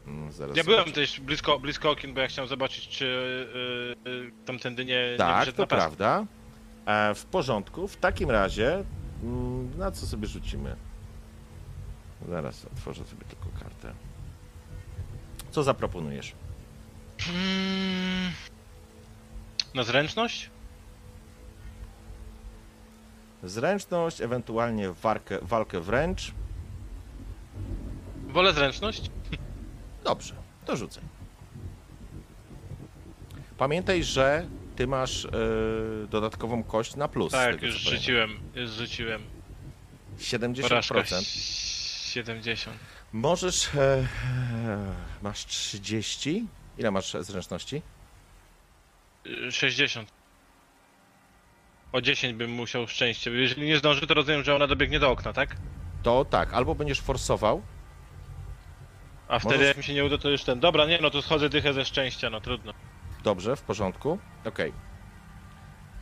mm, 0.07 0.31
Zaraz 0.31 0.57
Ja 0.57 0.63
byłem 0.63 0.79
zobaczę. 0.79 0.95
też 0.95 1.19
blisko, 1.19 1.59
blisko 1.59 1.91
okien, 1.91 2.13
bo 2.13 2.21
ja 2.21 2.27
chciałem 2.27 2.49
zobaczyć, 2.49 2.87
czy 2.87 3.05
y, 4.05 4.09
y, 4.09 4.31
tamtędy 4.45 4.85
nie, 4.85 5.11
nie 5.11 5.17
Tak, 5.17 5.39
wyszedł 5.39 5.57
to 5.57 5.63
na 5.63 5.67
pas. 5.67 5.79
prawda. 5.79 6.25
E, 6.85 7.15
w 7.15 7.25
porządku. 7.25 7.87
W 7.87 7.97
takim 7.97 8.31
razie. 8.31 8.83
mm, 9.23 9.77
Na 9.77 9.91
co 9.91 10.05
sobie 10.07 10.27
rzucimy? 10.27 10.75
Zaraz 12.29 12.65
otworzę 12.65 13.05
sobie 13.05 13.25
tylko 13.25 13.59
kartę. 13.59 13.93
Co 15.51 15.63
zaproponujesz? 15.63 16.33
Hmm. 17.19 18.31
Na 19.73 19.83
zręczność? 19.83 20.49
Zręczność, 23.43 24.21
ewentualnie 24.21 24.91
walkę, 24.91 25.39
walkę 25.41 25.79
wręcz. 25.79 26.31
Wolę 28.27 28.53
zręczność? 28.53 29.11
Dobrze, 30.03 30.35
to 30.65 30.75
rzucaj. 30.75 31.03
Pamiętaj, 33.57 34.03
że 34.03 34.47
ty 34.75 34.87
masz 34.87 35.25
e, 35.25 35.29
dodatkową 36.09 36.63
kość 36.63 36.95
na 36.95 37.07
plus. 37.07 37.31
Tak, 37.31 37.55
tego, 37.55 37.65
już 37.65 37.75
rzuciłem, 37.75 38.39
już 38.55 38.71
rzuciłem. 38.71 39.21
70%. 40.19 40.61
Porażka 40.61 41.03
70. 42.13 42.77
Możesz. 43.13 43.75
E, 43.75 44.07
masz 45.21 45.45
30. 45.45 46.45
Ile 46.77 46.91
masz 46.91 47.13
zręczności? 47.19 47.81
Y, 49.27 49.51
60. 49.51 50.09
O 51.93 52.01
10 52.01 52.33
bym 52.33 52.51
musiał 52.51 52.87
szczęście. 52.87 53.31
Jeżeli 53.31 53.67
nie 53.67 53.77
zdąży, 53.77 54.07
to 54.07 54.13
rozumiem, 54.13 54.43
że 54.43 54.55
ona 54.55 54.67
dobiegnie 54.67 54.99
do 54.99 55.11
okna, 55.11 55.33
tak? 55.33 55.55
To 56.03 56.25
tak, 56.25 56.53
albo 56.53 56.75
będziesz 56.75 57.01
forsował. 57.01 57.61
A 59.27 59.39
wtedy 59.39 59.55
Możesz- 59.55 59.67
jak 59.67 59.77
mi 59.77 59.83
się 59.83 59.93
nie 59.93 60.05
uda, 60.05 60.17
to 60.17 60.29
już 60.29 60.43
ten. 60.43 60.59
Dobra, 60.59 60.85
nie, 60.85 60.99
no 61.01 61.09
to 61.09 61.21
schodzę 61.21 61.49
dychę 61.49 61.73
ze 61.73 61.85
szczęścia, 61.85 62.29
no 62.29 62.41
trudno. 62.41 62.73
Dobrze, 63.23 63.55
w 63.55 63.61
porządku. 63.61 64.19
Okej. 64.45 64.73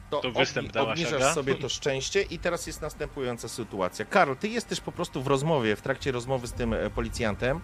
To 0.10 0.32
występ 0.32 0.68
obni- 0.70 0.74
dała 0.74 0.92
obniżasz 0.92 1.12
szaga. 1.12 1.34
sobie 1.34 1.56
to 1.56 1.70
szczęście 1.70 2.22
i 2.22 2.40
teraz 2.40 2.68
jest 2.68 2.82
następująca 2.82 3.48
sytuacja. 3.50 4.06
Karol, 4.06 4.38
ty 4.38 4.48
jesteś 4.48 4.80
po 4.82 4.92
prostu 4.92 5.24
w 5.24 5.28
rozmowie, 5.28 5.76
w 5.76 5.82
trakcie 5.82 6.12
rozmowy 6.12 6.48
z 6.48 6.54
tym 6.54 6.74
e, 6.74 6.90
policjantem. 6.90 7.62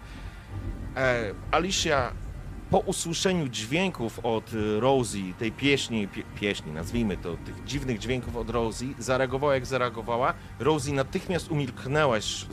E, 0.96 1.34
Alicia 1.50 2.12
po 2.70 2.78
usłyszeniu 2.78 3.48
dźwięków 3.48 4.20
od 4.22 4.50
e, 4.54 4.80
Rosie, 4.80 5.34
tej 5.38 5.52
pieśni, 5.52 6.08
pie, 6.08 6.22
pieśni, 6.40 6.72
nazwijmy 6.72 7.16
to, 7.16 7.36
tych 7.36 7.64
dziwnych 7.64 7.98
dźwięków 7.98 8.36
od 8.36 8.50
Rosie, 8.50 8.86
zareagowała 8.98 9.54
jak 9.54 9.66
zareagowała. 9.66 10.34
Rosie 10.58 10.92
natychmiast 10.92 11.50
umilknęłaś, 11.50 12.46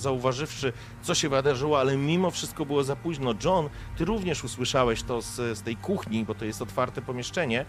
zauważywszy, 0.00 0.72
co 1.02 1.14
się 1.14 1.28
wydarzyło, 1.28 1.80
ale 1.80 1.96
mimo 1.96 2.30
wszystko 2.30 2.66
było 2.66 2.84
za 2.84 2.96
późno. 2.96 3.34
John, 3.44 3.68
ty 3.96 4.04
również 4.04 4.44
usłyszałeś 4.44 5.02
to 5.02 5.22
z, 5.22 5.34
z 5.34 5.62
tej 5.62 5.76
kuchni, 5.76 6.24
bo 6.24 6.34
to 6.34 6.44
jest 6.44 6.62
otwarte 6.62 7.02
pomieszczenie. 7.02 7.64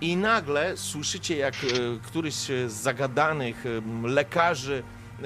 I 0.00 0.16
nagle 0.16 0.76
słyszycie, 0.76 1.36
jak 1.36 1.54
e, 1.54 1.66
któryś 2.02 2.34
z 2.34 2.72
zagadanych 2.72 3.66
e, 3.66 4.08
lekarzy 4.08 4.82
e, 4.82 5.22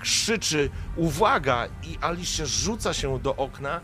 krzyczy 0.00 0.70
uwaga 0.96 1.68
i 1.82 1.98
Alicia 2.00 2.46
rzuca 2.46 2.94
się 2.94 3.18
do 3.18 3.36
okna 3.36 3.80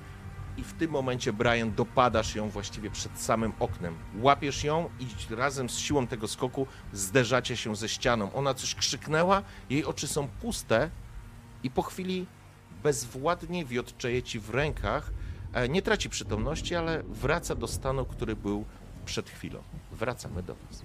i 0.57 0.65
w 0.65 0.73
tym 0.73 0.91
momencie 0.91 1.33
Brian 1.33 1.75
dopadasz 1.75 2.35
ją 2.35 2.49
właściwie 2.49 2.91
przed 2.91 3.19
samym 3.21 3.53
oknem. 3.61 3.97
Łapiesz 4.21 4.65
ją 4.65 4.91
i 5.01 5.35
razem 5.35 5.69
z 5.71 5.79
siłą 5.79 6.07
tego 6.07 6.29
skoku 6.29 6.67
zderzacie 6.93 7.57
się 7.57 7.77
ze 7.77 7.89
ścianą. 7.89 8.33
Ona 8.33 8.55
coś 8.55 8.75
krzyknęła, 8.75 9.43
jej 9.71 9.85
oczy 9.85 10.09
są 10.09 10.29
puste 10.29 10.91
i 11.63 11.71
po 11.71 11.83
chwili 11.83 12.27
bezwładnie 12.83 13.65
wiotczeje 13.65 14.23
ci 14.23 14.41
w 14.41 14.51
rękach. 14.51 15.11
E, 15.55 15.69
Nie 15.69 15.83
traci 15.83 16.11
przytomności, 16.11 16.75
ale 16.75 17.03
wraca 17.03 17.55
do 17.55 17.69
stanu, 17.69 18.05
który 18.05 18.37
był 18.37 18.65
przed 19.05 19.31
chwilą. 19.31 19.63
Wracamy 19.93 20.43
do 20.43 20.55
was. 20.55 20.83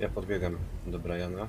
Ja 0.00 0.08
podbiegam 0.08 0.56
do 0.86 0.98
Briana 0.98 1.46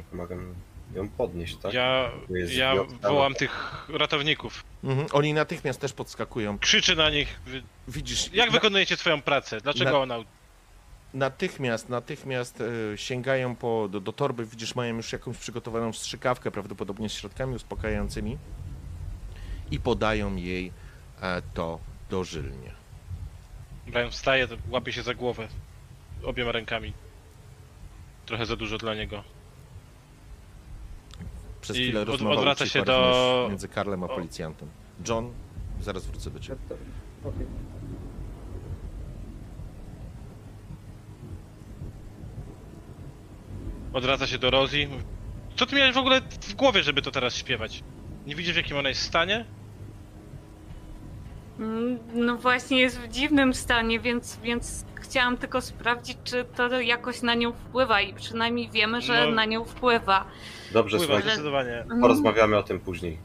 i 0.00 0.02
pomagam 0.02 0.54
ją 0.94 1.08
podnieść, 1.08 1.56
tak? 1.56 1.72
Ja, 1.74 2.10
ja 2.56 2.74
wołam 3.02 3.34
tych 3.34 3.84
ratowników. 3.88 4.64
Mhm. 4.84 5.06
Oni 5.12 5.32
natychmiast 5.34 5.80
też 5.80 5.92
podskakują. 5.92 6.58
Krzyczę 6.58 6.94
na 6.94 7.10
nich. 7.10 7.40
wy- 7.46 7.62
Widzisz, 7.88 8.32
Jak 8.32 8.46
na, 8.46 8.52
wykonujecie 8.52 8.96
swoją 8.96 9.22
pracę? 9.22 9.60
Dlaczego 9.60 9.90
Na- 9.90 9.98
ona. 9.98 10.24
natychmiast, 11.14 11.88
natychmiast 11.88 12.60
e, 12.60 12.98
sięgają 12.98 13.56
po, 13.56 13.88
do, 13.90 14.00
do 14.00 14.12
torby. 14.12 14.44
Widzisz, 14.46 14.74
mają 14.74 14.96
już 14.96 15.12
jakąś 15.12 15.36
przygotowaną 15.38 15.92
strzykawkę, 15.92 16.50
prawdopodobnie 16.50 17.08
z 17.08 17.12
środkami 17.12 17.54
uspokajającymi 17.54 18.38
i 19.70 19.80
podają 19.80 20.36
jej 20.36 20.72
e, 21.22 21.42
to 21.54 21.78
dożylnie. 22.10 22.72
Brian 23.86 24.10
wstaje, 24.10 24.48
to 24.48 24.56
łapie 24.70 24.92
się 24.92 25.02
za 25.02 25.14
głowę. 25.14 25.48
Obiema 26.24 26.52
rękami. 26.52 26.92
Trochę 28.26 28.46
za 28.46 28.56
dużo 28.56 28.78
dla 28.78 28.94
niego. 28.94 29.24
Przez 31.60 31.76
I 31.76 31.82
chwilę 31.82 32.00
od- 32.02 32.08
rozmowa 32.08 32.34
odwraca 32.36 32.66
się 32.66 32.82
do- 32.82 33.46
między 33.48 33.68
Karlem 33.68 34.04
a 34.04 34.08
policjantem. 34.08 34.68
John, 35.08 35.32
zaraz 35.80 36.06
wrócę 36.06 36.30
do 36.30 36.40
ciebie. 36.40 36.58
Odwraca 43.92 44.26
się 44.26 44.38
do 44.38 44.50
Rosie. 44.50 44.88
Co 45.56 45.66
ty 45.66 45.76
miałeś 45.76 45.94
w 45.94 45.98
ogóle 45.98 46.20
w 46.40 46.54
głowie, 46.54 46.82
żeby 46.82 47.02
to 47.02 47.10
teraz 47.10 47.34
śpiewać? 47.36 47.82
Nie 48.26 48.34
widzisz 48.34 48.52
w 48.54 48.56
jakim 48.56 48.76
ona 48.76 48.88
jest 48.88 49.02
stanie? 49.02 49.44
Mm, 51.58 51.98
No 52.14 52.36
właśnie 52.36 52.80
jest 52.80 52.98
w 53.00 53.08
dziwnym 53.08 53.54
stanie, 53.54 54.00
więc, 54.00 54.36
więc 54.42 54.84
chciałam 54.94 55.36
tylko 55.36 55.60
sprawdzić, 55.60 56.18
czy 56.24 56.44
to 56.56 56.80
jakoś 56.80 57.22
na 57.22 57.34
nią 57.34 57.52
wpływa 57.52 58.00
i 58.00 58.14
przynajmniej 58.14 58.70
wiemy, 58.70 59.00
że 59.00 59.26
No. 59.26 59.30
na 59.34 59.44
nią 59.44 59.64
wpływa. 59.64 60.24
Dobrze, 60.72 60.96
Pływa 60.96 61.06
słuchajcie, 61.12 61.28
zdecydowanie. 61.30 61.84
Porozmawiamy 62.00 62.56
o 62.56 62.62
tym 62.62 62.80
później. 62.80 63.18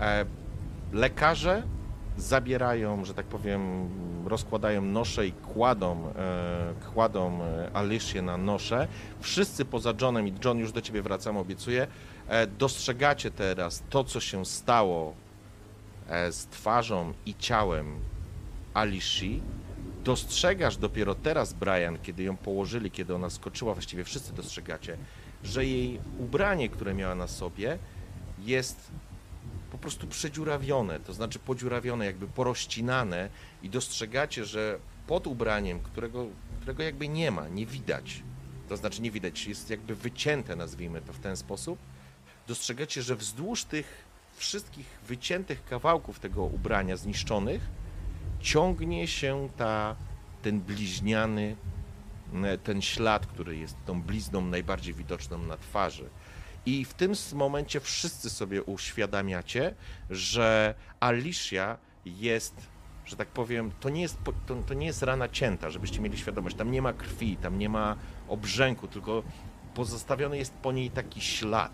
E, 0.00 0.24
lekarze 0.92 1.62
zabierają, 2.16 3.04
że 3.04 3.14
tak 3.14 3.26
powiem, 3.26 3.88
rozkładają 4.28 4.82
nosze 4.82 5.26
i 5.26 5.32
kładą, 5.32 6.12
e, 6.16 6.74
kładą 6.94 7.40
e, 7.42 7.70
Alicię 7.76 8.22
na 8.22 8.36
nosze. 8.36 8.88
Wszyscy 9.20 9.64
poza 9.64 9.92
Johnem 10.00 10.28
i 10.28 10.34
John 10.44 10.58
już 10.58 10.72
do 10.72 10.80
ciebie 10.80 11.02
wracam, 11.02 11.36
obiecuję. 11.36 11.86
E, 12.28 12.46
dostrzegacie 12.46 13.30
teraz 13.30 13.82
to, 13.90 14.04
co 14.04 14.20
się 14.20 14.44
stało 14.44 15.14
z 16.30 16.46
twarzą 16.46 17.12
i 17.26 17.34
ciałem 17.34 18.00
Alicji. 18.74 19.42
Dostrzegasz 20.04 20.76
dopiero 20.76 21.14
teraz, 21.14 21.52
Brian, 21.52 21.98
kiedy 22.02 22.22
ją 22.22 22.36
położyli, 22.36 22.90
kiedy 22.90 23.14
ona 23.14 23.30
skoczyła, 23.30 23.74
właściwie 23.74 24.04
wszyscy 24.04 24.32
dostrzegacie, 24.32 24.96
że 25.44 25.66
jej 25.66 26.00
ubranie, 26.18 26.68
które 26.68 26.94
miała 26.94 27.14
na 27.14 27.28
sobie, 27.28 27.78
jest 28.38 28.90
po 29.70 29.78
prostu 29.78 30.06
przedziurawione, 30.06 31.00
to 31.00 31.12
znaczy 31.12 31.38
podziurawione, 31.38 32.06
jakby 32.06 32.26
porościnane 32.26 33.28
i 33.62 33.70
dostrzegacie, 33.70 34.44
że 34.44 34.78
pod 35.06 35.26
ubraniem, 35.26 35.80
którego, 35.80 36.26
którego 36.56 36.82
jakby 36.82 37.08
nie 37.08 37.30
ma, 37.30 37.48
nie 37.48 37.66
widać, 37.66 38.22
to 38.68 38.76
znaczy 38.76 39.02
nie 39.02 39.10
widać, 39.10 39.46
jest 39.46 39.70
jakby 39.70 39.94
wycięte, 39.94 40.56
nazwijmy 40.56 41.00
to 41.00 41.12
w 41.12 41.18
ten 41.18 41.36
sposób, 41.36 41.78
dostrzegacie, 42.48 43.02
że 43.02 43.16
wzdłuż 43.16 43.64
tych 43.64 44.11
wszystkich 44.36 44.86
wyciętych 45.06 45.64
kawałków 45.64 46.20
tego 46.20 46.42
ubrania 46.42 46.96
zniszczonych 46.96 47.68
ciągnie 48.40 49.06
się 49.06 49.48
ta, 49.56 49.96
ten 50.42 50.60
bliźniany, 50.60 51.56
m, 52.32 52.46
ten 52.64 52.82
ślad, 52.82 53.26
który 53.26 53.56
jest 53.56 53.76
tą 53.86 54.02
blizną 54.02 54.40
najbardziej 54.40 54.94
widoczną 54.94 55.38
na 55.38 55.56
twarzy. 55.56 56.08
I 56.66 56.84
w 56.84 56.94
tym 56.94 57.12
momencie 57.34 57.80
wszyscy 57.80 58.30
sobie 58.30 58.62
uświadamiacie, 58.62 59.74
że 60.10 60.74
Alicia 61.00 61.78
jest, 62.06 62.54
że 63.04 63.16
tak 63.16 63.28
powiem, 63.28 63.72
to 63.80 63.88
nie 63.88 64.02
jest, 64.02 64.18
to, 64.46 64.54
to 64.54 64.74
nie 64.74 64.86
jest 64.86 65.02
rana 65.02 65.28
cięta, 65.28 65.70
żebyście 65.70 66.00
mieli 66.00 66.18
świadomość. 66.18 66.56
Tam 66.56 66.70
nie 66.70 66.82
ma 66.82 66.92
krwi, 66.92 67.36
tam 67.36 67.58
nie 67.58 67.68
ma 67.68 67.96
obrzęku, 68.28 68.88
tylko 68.88 69.22
pozostawiony 69.74 70.38
jest 70.38 70.54
po 70.54 70.72
niej 70.72 70.90
taki 70.90 71.20
ślad. 71.20 71.72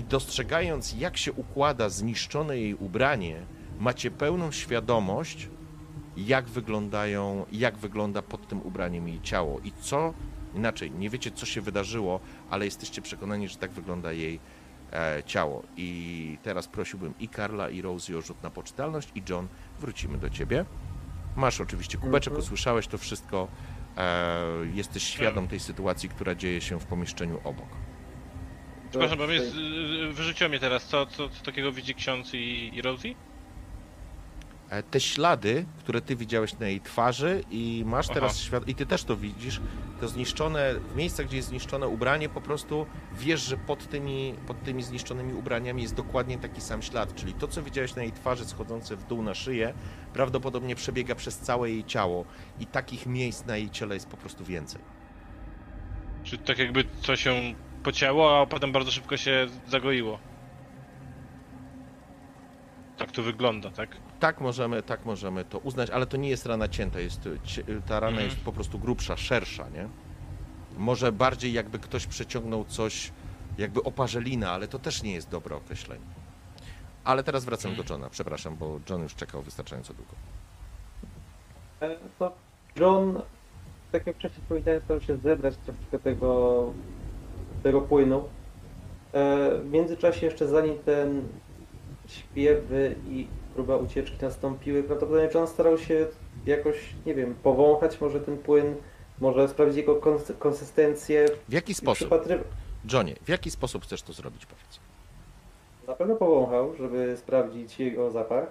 I 0.00 0.04
dostrzegając, 0.04 0.94
jak 0.98 1.16
się 1.16 1.32
układa 1.32 1.88
zniszczone 1.88 2.58
jej 2.58 2.74
ubranie, 2.74 3.36
macie 3.78 4.10
pełną 4.10 4.52
świadomość, 4.52 5.48
jak 6.16 6.48
wyglądają, 6.48 7.46
jak 7.52 7.78
wygląda 7.78 8.22
pod 8.22 8.48
tym 8.48 8.62
ubraniem 8.62 9.08
jej 9.08 9.20
ciało 9.20 9.60
i 9.64 9.72
co, 9.80 10.14
inaczej, 10.54 10.90
nie 10.90 11.10
wiecie, 11.10 11.30
co 11.30 11.46
się 11.46 11.60
wydarzyło, 11.60 12.20
ale 12.50 12.64
jesteście 12.64 13.02
przekonani, 13.02 13.48
że 13.48 13.56
tak 13.56 13.70
wygląda 13.70 14.12
jej 14.12 14.40
e, 14.92 15.22
ciało. 15.26 15.62
I 15.76 16.38
teraz 16.42 16.68
prosiłbym 16.68 17.14
i 17.18 17.28
Karla, 17.28 17.70
i 17.70 17.82
Rosie 17.82 18.18
o 18.18 18.22
rzut 18.22 18.42
na 18.42 18.50
poczytalność, 18.50 19.08
i 19.14 19.22
John, 19.28 19.48
wrócimy 19.80 20.18
do 20.18 20.30
ciebie. 20.30 20.64
Masz 21.36 21.60
oczywiście 21.60 21.98
kubeczek, 21.98 22.32
Mhm. 22.32 22.44
usłyszałeś 22.44 22.86
to 22.86 22.98
wszystko, 22.98 23.48
e, 23.96 24.40
jesteś 24.74 25.02
świadom 25.02 25.48
tej 25.48 25.60
sytuacji, 25.60 26.08
która 26.08 26.34
dzieje 26.34 26.60
się 26.60 26.80
w 26.80 26.86
pomieszczeniu 26.86 27.40
obok. 27.44 27.68
Przepraszam, 28.90 29.18
bo 29.18 29.26
mnie 29.26 29.40
z- 29.40 29.54
y, 29.56 30.12
wyrzuciło 30.12 30.50
mnie 30.50 30.58
teraz. 30.58 30.84
Co, 30.84 31.06
co, 31.06 31.28
co 31.28 31.44
takiego 31.44 31.72
widzi 31.72 31.94
ksiądz 31.94 32.34
i, 32.34 32.70
i 32.74 32.82
Rosie? 32.82 33.14
E, 34.70 34.82
te 34.82 35.00
ślady, 35.00 35.66
które 35.78 36.00
ty 36.00 36.16
widziałeś 36.16 36.58
na 36.58 36.68
jej 36.68 36.80
twarzy 36.80 37.44
i 37.50 37.82
masz 37.86 38.06
Aha. 38.06 38.14
teraz 38.14 38.38
świat 38.38 38.68
i 38.68 38.74
ty 38.74 38.86
też 38.86 39.04
to 39.04 39.16
widzisz, 39.16 39.60
to 40.00 40.08
zniszczone, 40.08 40.74
w 40.74 40.96
miejscach, 40.96 41.26
gdzie 41.26 41.36
jest 41.36 41.48
zniszczone 41.48 41.88
ubranie, 41.88 42.28
po 42.28 42.40
prostu 42.40 42.86
wiesz, 43.18 43.40
że 43.40 43.56
pod 43.56 43.88
tymi, 43.88 44.34
pod 44.46 44.62
tymi 44.64 44.82
zniszczonymi 44.82 45.34
ubraniami 45.34 45.82
jest 45.82 45.94
dokładnie 45.94 46.38
taki 46.38 46.60
sam 46.60 46.82
ślad, 46.82 47.14
czyli 47.14 47.32
to, 47.34 47.48
co 47.48 47.62
widziałeś 47.62 47.94
na 47.94 48.02
jej 48.02 48.12
twarzy 48.12 48.44
schodzące 48.44 48.96
w 48.96 49.04
dół 49.06 49.22
na 49.22 49.34
szyję, 49.34 49.74
prawdopodobnie 50.12 50.74
przebiega 50.74 51.14
przez 51.14 51.38
całe 51.38 51.70
jej 51.70 51.84
ciało 51.84 52.24
i 52.60 52.66
takich 52.66 53.06
miejsc 53.06 53.46
na 53.46 53.56
jej 53.56 53.70
ciele 53.70 53.94
jest 53.94 54.08
po 54.08 54.16
prostu 54.16 54.44
więcej. 54.44 54.80
Czy 56.24 56.38
tak 56.38 56.58
jakby 56.58 56.84
coś 57.02 57.22
się 57.22 57.54
pocięło, 57.82 58.40
a 58.40 58.46
potem 58.46 58.72
bardzo 58.72 58.90
szybko 58.90 59.16
się 59.16 59.46
zagoiło. 59.68 60.18
Tak 62.98 63.12
to 63.12 63.22
wygląda, 63.22 63.70
tak? 63.70 63.96
Tak 64.20 64.40
możemy, 64.40 64.82
tak 64.82 65.04
możemy 65.04 65.44
to 65.44 65.58
uznać, 65.58 65.90
ale 65.90 66.06
to 66.06 66.16
nie 66.16 66.28
jest 66.28 66.46
rana 66.46 66.68
cięta, 66.68 67.00
jest, 67.00 67.28
ta 67.86 68.00
rana 68.00 68.10
Mhm. 68.12 68.26
jest 68.30 68.40
po 68.44 68.52
prostu 68.52 68.78
grubsza, 68.78 69.16
szersza, 69.16 69.68
nie? 69.68 69.88
Może 70.78 71.12
bardziej 71.12 71.52
jakby 71.52 71.78
ktoś 71.78 72.06
przeciągnął 72.06 72.64
coś, 72.64 73.12
jakby 73.58 73.82
oparzelina, 73.82 74.50
ale 74.52 74.68
to 74.68 74.78
też 74.78 75.02
nie 75.02 75.12
jest 75.12 75.28
dobre 75.30 75.56
określenie. 75.56 76.04
Ale 77.04 77.22
teraz 77.24 77.44
wracam 77.44 77.74
do 77.74 77.82
Johna, 77.90 78.10
przepraszam, 78.10 78.56
bo 78.56 78.80
John 78.90 79.02
już 79.02 79.14
czekał 79.14 79.42
wystarczająco 79.42 79.94
długo. 79.94 80.12
E, 81.80 81.96
To 82.18 82.32
John, 82.76 83.22
tak 83.92 84.06
jak 84.06 84.16
wcześniej 84.16 84.42
powiedziałem, 84.48 84.80
starał 84.84 85.00
się 85.02 85.16
zebrać 85.16 85.54
troszeczkę 85.56 85.98
tego, 85.98 86.72
tego 87.62 87.80
płynu. 87.80 88.18
E, 89.12 89.50
W 89.58 89.70
międzyczasie 89.72 90.26
jeszcze 90.26 90.48
zanim 90.48 90.78
ten 90.78 91.28
śpiewy 92.08 92.94
i 93.08 93.26
próba 93.54 93.76
ucieczki 93.76 94.16
nastąpiły, 94.22 94.82
prawdopodobnie 94.82 95.28
John 95.34 95.46
starał 95.46 95.78
się 95.78 96.06
jakoś, 96.46 96.76
nie 97.06 97.14
wiem, 97.14 97.34
powąchać 97.42 98.00
może 98.00 98.20
ten 98.20 98.38
płyn, 98.38 98.74
może 99.20 99.48
sprawdzić 99.48 99.76
jego 99.76 99.94
kons- 99.96 100.32
konsystencję. 100.38 101.26
W 101.48 101.52
jaki 101.52 101.74
sposób, 101.74 102.08
przypatry- 102.08 102.38
Johnie, 102.92 103.14
w 103.24 103.28
jaki 103.28 103.50
sposób 103.50 103.82
chcesz 103.84 104.02
to 104.02 104.12
zrobić, 104.12 104.46
powiedz? 104.46 104.80
Na 105.88 105.94
pewno 105.94 106.16
powąchał, 106.16 106.74
żeby 106.76 107.16
sprawdzić 107.16 107.78
jego 107.80 108.10
zapach. 108.10 108.46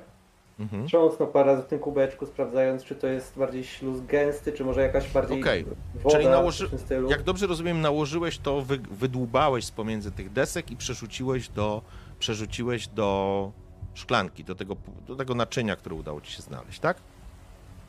Mhm. 0.60 0.88
Trząsnął 0.88 1.28
parę 1.28 1.52
razy 1.52 1.64
w 1.64 1.66
tym 1.68 1.80
kubeczku, 1.80 2.26
sprawdzając, 2.26 2.84
czy 2.84 2.96
to 2.96 3.08
jest 3.08 3.38
bardziej 3.38 3.64
śluz 3.64 4.02
gęsty, 4.02 4.52
czy 4.52 4.66
może 4.66 4.82
jakaś 4.82 5.12
bardziej 5.12 5.42
Okej. 5.42 5.66
woda 5.96 6.16
Czyli 6.18 6.28
nałoży- 6.28 6.68
w 6.68 6.70
tym 6.70 6.80
stylu. 6.80 7.10
Jak 7.10 7.24
dobrze 7.24 7.48
rozumiem, 7.48 7.82
nałożyłeś 7.82 8.38
to, 8.38 8.62
wy, 8.62 8.78
wydłubałeś 8.78 9.66
z 9.66 9.72
pomiędzy 9.72 10.12
tych 10.12 10.32
desek 10.34 10.72
i 10.72 10.76
przerzuciłeś 10.78 11.50
do, 11.50 11.82
przerzuciłeś 12.20 12.88
do 12.88 13.52
szklanki, 13.94 14.44
do 14.44 14.56
tego, 14.56 14.76
do 15.08 15.16
tego 15.16 15.36
naczynia, 15.36 15.76
które 15.76 15.96
udało 15.96 16.22
ci 16.22 16.32
się 16.32 16.42
znaleźć, 16.42 16.80
tak? 16.80 16.98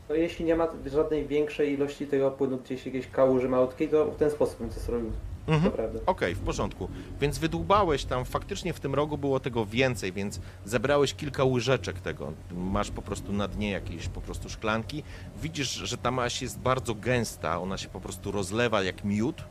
No, 0.09 0.15
jeśli 0.15 0.45
nie 0.45 0.57
ma 0.57 0.69
żadnej 0.87 1.27
większej 1.27 1.73
ilości 1.73 2.07
tego 2.07 2.31
płynu 2.31 2.57
gdzieś 2.59 2.87
jakiejś 2.87 3.07
kałuży 3.07 3.49
malutkiej, 3.49 3.89
to 3.89 4.07
w 4.07 4.17
ten 4.17 4.31
sposób 4.31 4.59
bym 4.59 4.69
to 4.71 4.81
zrobił. 4.81 5.11
Mhm. 5.51 5.65
Naprawdę. 5.65 6.01
Okej, 6.07 6.35
w 6.35 6.41
porządku. 6.41 6.89
Więc 7.21 7.39
wydłubałeś 7.39 8.05
tam, 8.05 8.25
faktycznie 8.25 8.73
w 8.73 8.81
tym 8.81 8.95
rogu 8.95 9.19
było 9.19 9.41
tego 9.41 9.67
więcej, 9.67 10.13
więc 10.13 10.41
zebrałeś 10.65 11.15
kilka 11.15 11.45
łyżeczek 11.45 12.01
tego. 12.01 12.33
Masz 12.53 12.91
po 12.91 13.03
prostu 13.03 13.33
na 13.33 13.49
dnie 13.49 13.71
jakieś 13.71 14.09
po 14.09 14.21
prostu 14.21 14.49
szklanki. 14.49 15.03
Widzisz, 15.43 15.71
że 15.73 15.97
ta 15.99 16.11
maść 16.11 16.43
jest 16.43 16.59
bardzo 16.59 16.95
gęsta, 16.95 17.61
ona 17.61 17.79
się 17.79 17.89
po 17.89 18.01
prostu 18.01 18.33
rozlewa 18.33 18.83
jak 18.83 19.05
miód. 19.05 19.45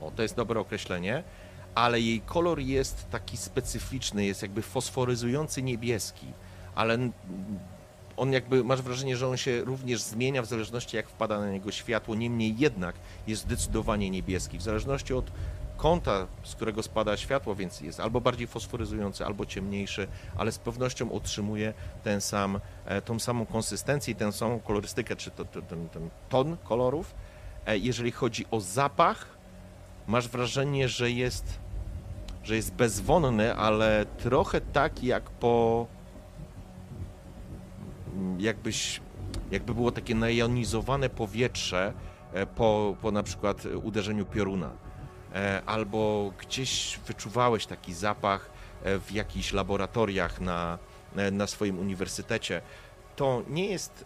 O, 0.00 0.10
to 0.10 0.22
jest 0.22 0.36
dobre 0.36 0.60
określenie. 0.60 1.22
Ale 1.74 2.00
jej 2.00 2.20
kolor 2.20 2.60
jest 2.60 3.10
taki 3.10 3.36
specyficzny, 3.36 4.24
jest 4.24 4.42
jakby 4.42 4.62
fosforyzujący 4.62 5.62
niebieski, 5.62 6.26
ale 6.74 6.98
on 8.16 8.32
jakby, 8.32 8.64
masz 8.64 8.82
wrażenie, 8.82 9.16
że 9.16 9.28
on 9.28 9.36
się 9.36 9.64
również 9.64 10.02
zmienia 10.02 10.42
w 10.42 10.46
zależności 10.46 10.96
jak 10.96 11.08
wpada 11.08 11.40
na 11.40 11.50
niego 11.50 11.72
światło, 11.72 12.14
niemniej 12.14 12.54
jednak 12.58 12.94
jest 13.26 13.42
zdecydowanie 13.42 14.10
niebieski, 14.10 14.58
w 14.58 14.62
zależności 14.62 15.14
od 15.14 15.30
kąta, 15.76 16.26
z 16.42 16.54
którego 16.54 16.82
spada 16.82 17.16
światło, 17.16 17.54
więc 17.54 17.80
jest 17.80 18.00
albo 18.00 18.20
bardziej 18.20 18.46
fosforyzujący, 18.46 19.24
albo 19.26 19.46
ciemniejszy, 19.46 20.08
ale 20.36 20.52
z 20.52 20.58
pewnością 20.58 21.08
utrzymuje 21.08 21.74
ten 22.04 22.20
sam, 22.20 22.60
e, 22.84 23.02
tą 23.02 23.18
samą 23.18 23.46
konsystencję 23.46 24.12
i 24.12 24.16
tę 24.16 24.32
samą 24.32 24.60
kolorystykę, 24.60 25.16
czy 25.16 25.30
to, 25.30 25.44
to, 25.44 25.62
ten, 25.62 25.88
ten 25.88 26.10
ton 26.28 26.56
kolorów. 26.64 27.14
E, 27.66 27.78
Jeżeli 27.78 28.12
chodzi 28.12 28.46
o 28.50 28.60
zapach, 28.60 29.26
masz 30.06 30.28
wrażenie, 30.28 30.88
że 30.88 31.10
jest, 31.10 31.58
że 32.44 32.56
jest 32.56 32.74
bezwonny, 32.74 33.54
ale 33.54 34.06
trochę 34.18 34.60
tak 34.60 35.04
jak 35.04 35.30
po 35.30 35.86
jakbyś, 38.38 39.00
jakby 39.50 39.74
było 39.74 39.92
takie 39.92 40.14
najonizowane 40.14 41.08
powietrze 41.08 41.92
e, 42.32 42.46
po, 42.46 42.96
po 43.02 43.10
na 43.10 43.22
przykład 43.22 43.64
uderzeniu 43.82 44.26
pioruna. 44.26 44.70
E, 45.34 45.62
Albo 45.66 46.32
gdzieś 46.38 47.00
wyczuwałeś 47.06 47.66
taki 47.66 47.94
zapach 47.94 48.50
e, 48.84 48.98
w 48.98 49.12
jakichś 49.12 49.52
laboratoriach 49.52 50.40
na, 50.40 50.78
na 51.32 51.46
swoim 51.46 51.78
uniwersytecie. 51.78 52.62
To 53.16 53.42
nie 53.48 53.66
jest, 53.66 54.04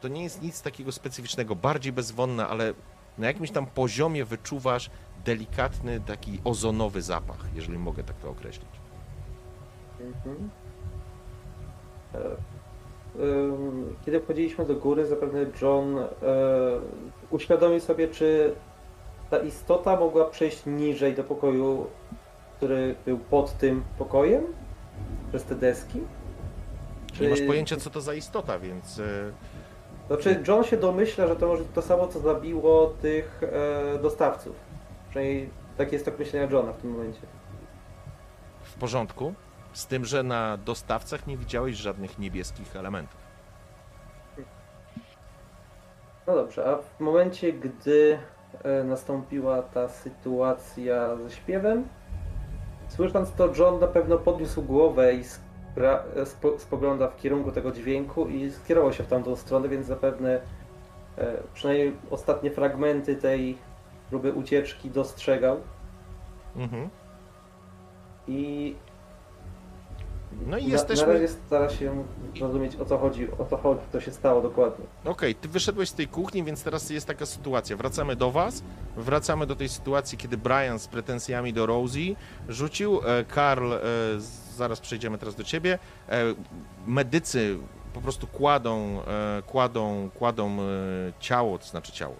to 0.00 0.08
nie 0.08 0.22
jest 0.22 0.42
nic 0.42 0.62
takiego 0.62 0.92
specyficznego, 0.92 1.56
bardziej 1.56 1.92
bezwonne, 1.92 2.46
ale 2.48 2.74
na 3.18 3.26
jakimś 3.26 3.50
tam 3.50 3.66
poziomie 3.66 4.24
wyczuwasz 4.24 4.90
delikatny, 5.24 6.00
taki 6.00 6.40
ozonowy 6.44 7.02
zapach, 7.02 7.44
jeżeli 7.54 7.78
mogę 7.78 8.04
tak 8.04 8.16
to 8.16 8.30
określić. 8.30 8.68
Mhm. 10.00 10.50
Kiedy 14.06 14.20
wchodziliśmy 14.20 14.64
do 14.64 14.74
góry, 14.74 15.06
zapewne 15.06 15.46
John 15.62 15.98
e, 15.98 16.06
uświadomił 17.30 17.80
sobie, 17.80 18.08
czy 18.08 18.54
ta 19.30 19.38
istota 19.38 19.96
mogła 19.96 20.24
przejść 20.24 20.66
niżej 20.66 21.14
do 21.14 21.24
pokoju, 21.24 21.86
który 22.56 22.94
był 23.06 23.18
pod 23.18 23.52
tym 23.58 23.82
pokojem, 23.98 24.44
przez 25.28 25.44
te 25.44 25.54
deski. 25.54 26.00
Nie 27.20 27.28
masz 27.28 27.40
pojęcia, 27.40 27.76
co 27.76 27.90
to 27.90 28.00
za 28.00 28.14
istota, 28.14 28.58
więc... 28.58 28.98
e, 28.98 29.32
Znaczy, 30.06 30.42
John 30.48 30.64
się 30.64 30.76
domyśla, 30.76 31.26
że 31.26 31.36
to 31.36 31.46
może 31.46 31.64
to 31.64 31.82
samo, 31.82 32.08
co 32.08 32.20
zabiło 32.20 32.94
tych 33.02 33.40
e, 33.42 33.98
dostawców. 33.98 34.56
Przynajmniej 35.10 35.50
tak 35.76 35.92
jest 35.92 36.04
tak 36.04 36.18
myślenia 36.18 36.50
Johna 36.50 36.72
w 36.72 36.76
tym 36.76 36.90
momencie. 36.90 37.20
w 38.62 38.74
porządku, 38.78 39.34
z 39.76 39.86
tym, 39.86 40.04
że 40.04 40.22
na 40.22 40.56
dostawcach 40.56 41.26
nie 41.26 41.36
widziałeś 41.36 41.76
żadnych 41.76 42.18
niebieskich 42.18 42.76
elementów. 42.76 43.20
No 46.26 46.34
dobrze, 46.34 46.66
a 46.70 46.76
w 46.76 47.00
momencie, 47.00 47.52
gdy 47.52 48.18
e, 48.62 48.84
nastąpiła 48.84 49.62
ta 49.62 49.88
sytuacja 49.88 51.16
ze 51.16 51.30
śpiewem, 51.30 51.88
słysząc 52.88 53.32
to, 53.32 53.52
John 53.58 53.80
na 53.80 53.86
pewno 53.86 54.18
podniósł 54.18 54.62
głowę 54.62 55.14
i 55.14 55.22
spra- 55.22 56.00
e, 56.16 56.22
spo- 56.22 56.58
spogląda 56.58 57.08
w 57.08 57.16
kierunku 57.16 57.52
tego 57.52 57.72
dźwięku 57.72 58.28
i 58.28 58.50
skierował 58.50 58.92
się 58.92 59.04
w 59.04 59.08
tamtą 59.08 59.36
stronę, 59.36 59.68
więc 59.68 59.86
zapewne 59.86 60.40
e, 61.18 61.36
przynajmniej 61.54 61.96
ostatnie 62.10 62.50
fragmenty 62.50 63.16
tej 63.16 63.58
próby 64.10 64.32
ucieczki 64.32 64.90
dostrzegał. 64.90 65.60
Mhm. 66.56 66.88
I 68.28 68.74
No 70.46 70.58
i 70.58 70.66
na, 70.66 70.72
jesteśmy... 70.72 71.06
na 71.06 71.12
razie 71.12 71.28
stara 71.28 71.70
się 71.70 72.04
zrozumieć 72.38 72.76
o 72.76 72.84
co 72.84 72.98
chodzi, 72.98 73.28
o 73.38 73.44
co 73.44 73.56
chodzi, 73.56 73.80
co 73.92 74.00
się 74.00 74.12
stało 74.12 74.42
dokładnie. 74.42 74.84
Okej, 75.04 75.34
ty 75.34 75.48
wyszedłeś 75.48 75.88
z 75.88 75.94
tej 75.94 76.08
kuchni, 76.08 76.44
więc 76.44 76.62
teraz 76.62 76.90
jest 76.90 77.06
taka 77.06 77.26
sytuacja. 77.26 77.76
Wracamy 77.76 78.16
do 78.16 78.30
was, 78.30 78.62
wracamy 78.96 79.46
do 79.46 79.56
tej 79.56 79.68
sytuacji, 79.68 80.18
kiedy 80.18 80.36
Brian 80.36 80.78
z 80.78 80.88
pretensjami 80.88 81.52
do 81.52 81.66
Rosie 81.66 82.16
rzucił, 82.48 83.00
e, 83.04 83.24
Karl, 83.24 83.72
e, 83.72 83.78
zaraz 84.56 84.80
przejdziemy 84.80 85.18
teraz 85.18 85.34
do 85.34 85.44
ciebie, 85.44 85.78
e, 86.08 86.22
medycy 86.86 87.58
po 87.94 88.00
prostu 88.00 88.26
kładą, 88.26 89.00
kładą, 89.46 90.10
kładą 90.18 90.56
ciało, 91.20 91.58
to 91.58 91.66
znaczy 91.66 91.92
ciało, 91.92 92.14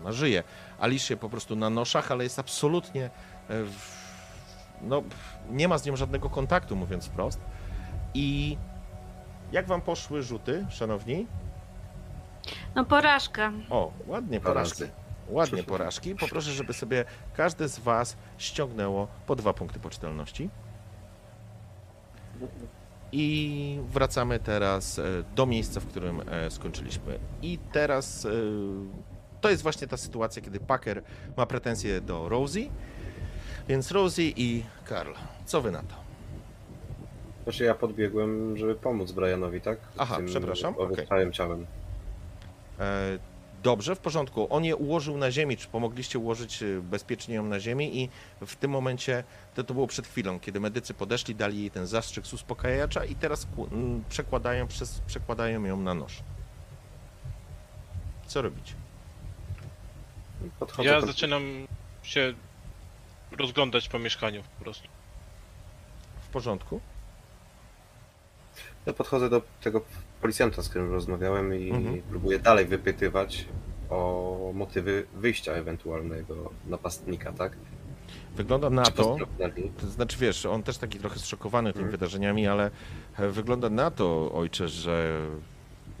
ona 0.00 0.12
żyje, 0.12 0.42
Alicie 0.80 1.16
po 1.16 1.28
prostu 1.28 1.56
na 1.56 1.70
noszach, 1.70 2.12
ale 2.12 2.24
jest 2.24 2.38
absolutnie, 2.38 3.10
no, 4.82 5.02
nie 5.50 5.68
ma 5.68 5.78
z 5.78 5.86
nią 5.86 5.96
żadnego 5.96 6.30
kontaktu, 6.30 6.76
mówiąc 6.76 7.06
wprost. 7.06 7.40
I 8.14 8.56
jak 9.52 9.66
wam 9.66 9.80
poszły 9.80 10.22
rzuty, 10.22 10.66
szanowni? 10.70 11.26
No 12.74 12.84
porażka. 12.84 13.52
O, 13.70 13.92
ładnie 14.06 14.40
porażki. 14.40 14.84
Ładnie 15.28 15.62
porażki. 15.62 16.14
Poproszę, 16.14 16.50
żeby 16.50 16.72
sobie 16.72 17.04
każde 17.36 17.68
z 17.68 17.78
Was 17.78 18.16
ściągnęło 18.38 19.08
po 19.26 19.36
dwa 19.36 19.52
punkty 19.52 19.80
poczytalności. 19.80 20.50
I 23.12 23.80
wracamy 23.88 24.38
teraz 24.38 24.98
e, 24.98 25.02
do 25.34 25.46
miejsca, 25.46 25.80
w 25.80 25.86
którym 25.86 26.28
e, 26.28 26.50
skończyliśmy. 26.50 27.18
I 27.42 27.58
teraz 27.72 28.24
e, 28.26 28.30
to 29.40 29.50
jest 29.50 29.62
właśnie 29.62 29.86
ta 29.86 29.96
sytuacja, 29.96 30.42
kiedy 30.42 30.60
Packer 30.60 31.02
ma 31.36 31.46
pretensje 31.46 32.00
do 32.00 32.28
Rosie. 32.28 32.70
Więc 33.68 33.90
Rosie 33.90 34.22
i 34.22 34.64
Karl, 34.84 35.12
co 35.44 35.60
wy 35.60 35.70
na 35.70 35.82
to? 35.82 36.03
Znaczy 37.44 37.64
ja 37.64 37.74
podbiegłem, 37.74 38.56
żeby 38.56 38.74
pomóc 38.74 39.12
Brianowi, 39.12 39.60
tak? 39.60 39.78
Z 39.78 39.82
Aha, 40.00 40.16
tym 40.16 40.26
przepraszam, 40.26 40.74
okej. 40.78 41.06
Ciałem. 41.32 41.66
E, 42.80 43.18
Dobrze, 43.62 43.96
w 43.96 43.98
porządku. 43.98 44.46
On 44.50 44.64
je 44.64 44.76
ułożył 44.76 45.16
na 45.16 45.30
ziemi, 45.30 45.56
czy 45.56 45.68
pomogliście 45.68 46.18
ułożyć 46.18 46.62
e, 46.62 46.66
bezpiecznie 46.80 47.34
ją 47.34 47.44
na 47.44 47.60
ziemi 47.60 48.02
i 48.02 48.08
w 48.46 48.56
tym 48.56 48.70
momencie, 48.70 49.24
to, 49.54 49.64
to 49.64 49.74
było 49.74 49.86
przed 49.86 50.06
chwilą, 50.06 50.40
kiedy 50.40 50.60
medycy 50.60 50.94
podeszli, 50.94 51.34
dali 51.34 51.60
jej 51.60 51.70
ten 51.70 51.86
zastrzyk 51.86 52.26
z 52.26 52.32
uspokajacza 52.32 53.04
i 53.04 53.14
teraz 53.14 53.46
ku- 53.56 53.68
m, 53.72 54.04
przekładają, 54.08 54.66
przez, 54.66 55.00
przekładają 55.06 55.64
ją 55.64 55.76
na 55.80 55.94
nóż. 55.94 56.22
Co 58.26 58.42
robicie? 58.42 58.74
Podchodzę 60.58 60.88
Ja 60.88 60.96
pod- 61.00 61.06
zaczynam 61.06 61.42
się 62.02 62.32
rozglądać 63.38 63.88
po 63.88 63.98
mieszkaniu 63.98 64.42
po 64.58 64.64
prostu. 64.64 64.88
W 66.22 66.28
porządku? 66.28 66.80
Ja 68.86 68.92
podchodzę 68.92 69.30
do 69.30 69.42
tego 69.62 69.80
policjanta, 70.20 70.62
z 70.62 70.68
którym 70.68 70.92
rozmawiałem 70.92 71.54
i 71.54 71.70
Mhm. 71.70 72.02
próbuję 72.10 72.38
dalej 72.38 72.66
wypytywać 72.66 73.44
o 73.90 74.50
motywy 74.54 75.06
wyjścia 75.14 75.52
ewentualnego 75.52 76.50
napastnika, 76.66 77.32
tak? 77.32 77.52
Wygląda 78.36 78.70
na 78.70 78.82
to, 78.84 79.16
to 79.80 79.86
znaczy 79.86 80.18
wiesz, 80.18 80.46
on 80.46 80.62
też 80.62 80.78
taki 80.78 80.98
trochę 80.98 81.18
zszokowany 81.18 81.72
tymi 81.72 81.82
Mhm. 81.84 81.90
wydarzeniami, 81.90 82.46
ale 82.46 82.70
e, 83.18 83.28
wygląda 83.28 83.70
na 83.70 83.90
to, 83.90 84.32
ojcze, 84.32 84.68
że 84.68 85.20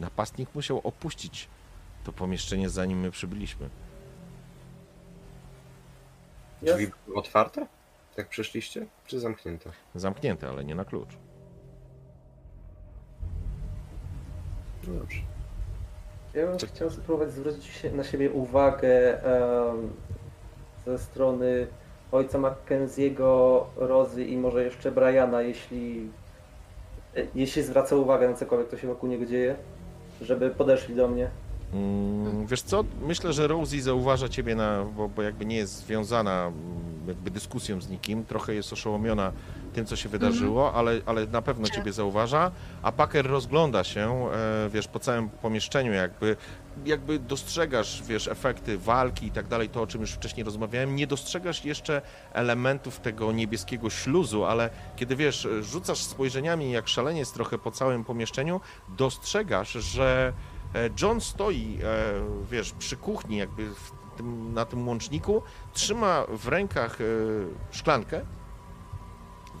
napastnik 0.00 0.54
musiał 0.54 0.80
opuścić 0.84 1.48
to 2.04 2.12
pomieszczenie 2.12 2.68
zanim 2.70 3.00
my 3.00 3.10
przybyliśmy. 3.10 3.68
Drzwi 6.62 6.86
były 7.06 7.16
otwarte? 7.18 7.66
Jak 8.16 8.28
przyszliście? 8.28 8.86
Czy 9.06 9.20
zamknięte? 9.20 9.70
Zamknięte, 9.94 10.48
ale 10.48 10.64
nie 10.64 10.74
na 10.74 10.84
klucz. 10.84 11.08
No 14.88 14.98
dobrze. 14.98 15.18
ja 16.34 16.46
bym 16.46 16.58
chciał 16.58 16.90
spróbować 16.90 17.32
zwrócić 17.32 17.64
się 17.64 17.90
na 17.92 18.04
siebie 18.04 18.30
uwagę 18.30 19.24
em, 19.24 19.92
ze 20.86 20.98
strony 20.98 21.66
ojca 22.12 22.38
Mackenziego, 22.38 23.66
Rozy 23.76 24.24
i 24.24 24.36
może 24.36 24.64
jeszcze 24.64 24.92
Briana, 24.92 25.42
jeśli, 25.42 26.10
e, 27.16 27.26
jeśli 27.34 27.62
zwraca 27.62 27.96
uwagę 27.96 28.28
na 28.28 28.34
cokolwiek, 28.34 28.68
co 28.68 28.78
się 28.78 28.88
wokół 28.88 29.08
niego 29.08 29.26
dzieje, 29.26 29.56
żeby 30.20 30.50
podeszli 30.50 30.94
do 30.94 31.08
mnie. 31.08 31.30
Mm, 31.74 32.46
wiesz 32.46 32.62
co, 32.62 32.84
myślę, 33.06 33.32
że 33.32 33.46
Rosie 33.46 33.82
zauważa 33.82 34.28
ciebie, 34.28 34.54
na, 34.54 34.84
bo, 34.84 35.08
bo 35.08 35.22
jakby 35.22 35.44
nie 35.44 35.56
jest 35.56 35.86
związana 35.86 36.46
mm, 36.46 37.08
jakby 37.08 37.30
dyskusją 37.30 37.80
z 37.80 37.88
nikim, 37.88 38.24
trochę 38.24 38.54
jest 38.54 38.72
oszołomiona 38.72 39.32
tym, 39.72 39.86
co 39.86 39.96
się 39.96 40.08
wydarzyło, 40.08 40.74
ale, 40.74 41.00
ale 41.06 41.26
na 41.26 41.42
pewno 41.42 41.68
ciebie 41.68 41.92
zauważa, 41.92 42.50
a 42.82 42.92
Packer 42.92 43.26
rozgląda 43.26 43.84
się, 43.84 44.28
e, 44.32 44.68
wiesz, 44.70 44.88
po 44.88 44.98
całym 44.98 45.28
pomieszczeniu, 45.28 45.92
jakby, 45.92 46.36
jakby 46.84 47.18
dostrzegasz, 47.18 48.02
wiesz, 48.02 48.28
efekty 48.28 48.78
walki 48.78 49.26
i 49.26 49.30
tak 49.30 49.48
dalej, 49.48 49.68
to 49.68 49.82
o 49.82 49.86
czym 49.86 50.00
już 50.00 50.10
wcześniej 50.10 50.44
rozmawiałem, 50.44 50.96
nie 50.96 51.06
dostrzegasz 51.06 51.64
jeszcze 51.64 52.02
elementów 52.32 53.00
tego 53.00 53.32
niebieskiego 53.32 53.90
śluzu, 53.90 54.44
ale 54.44 54.70
kiedy, 54.96 55.16
wiesz, 55.16 55.48
rzucasz 55.60 55.98
spojrzeniami 55.98 56.70
jak 56.70 56.88
szaleniec 56.88 57.32
trochę 57.32 57.58
po 57.58 57.70
całym 57.70 58.04
pomieszczeniu, 58.04 58.60
dostrzegasz, 58.88 59.72
że 59.72 60.32
John 61.02 61.20
stoi, 61.20 61.78
e, 61.82 61.86
wiesz, 62.50 62.72
przy 62.72 62.96
kuchni, 62.96 63.36
jakby 63.36 63.70
tym, 64.16 64.54
na 64.54 64.64
tym 64.64 64.88
łączniku, 64.88 65.42
trzyma 65.72 66.24
w 66.28 66.48
rękach 66.48 67.00
e, 67.00 67.04
szklankę. 67.70 68.20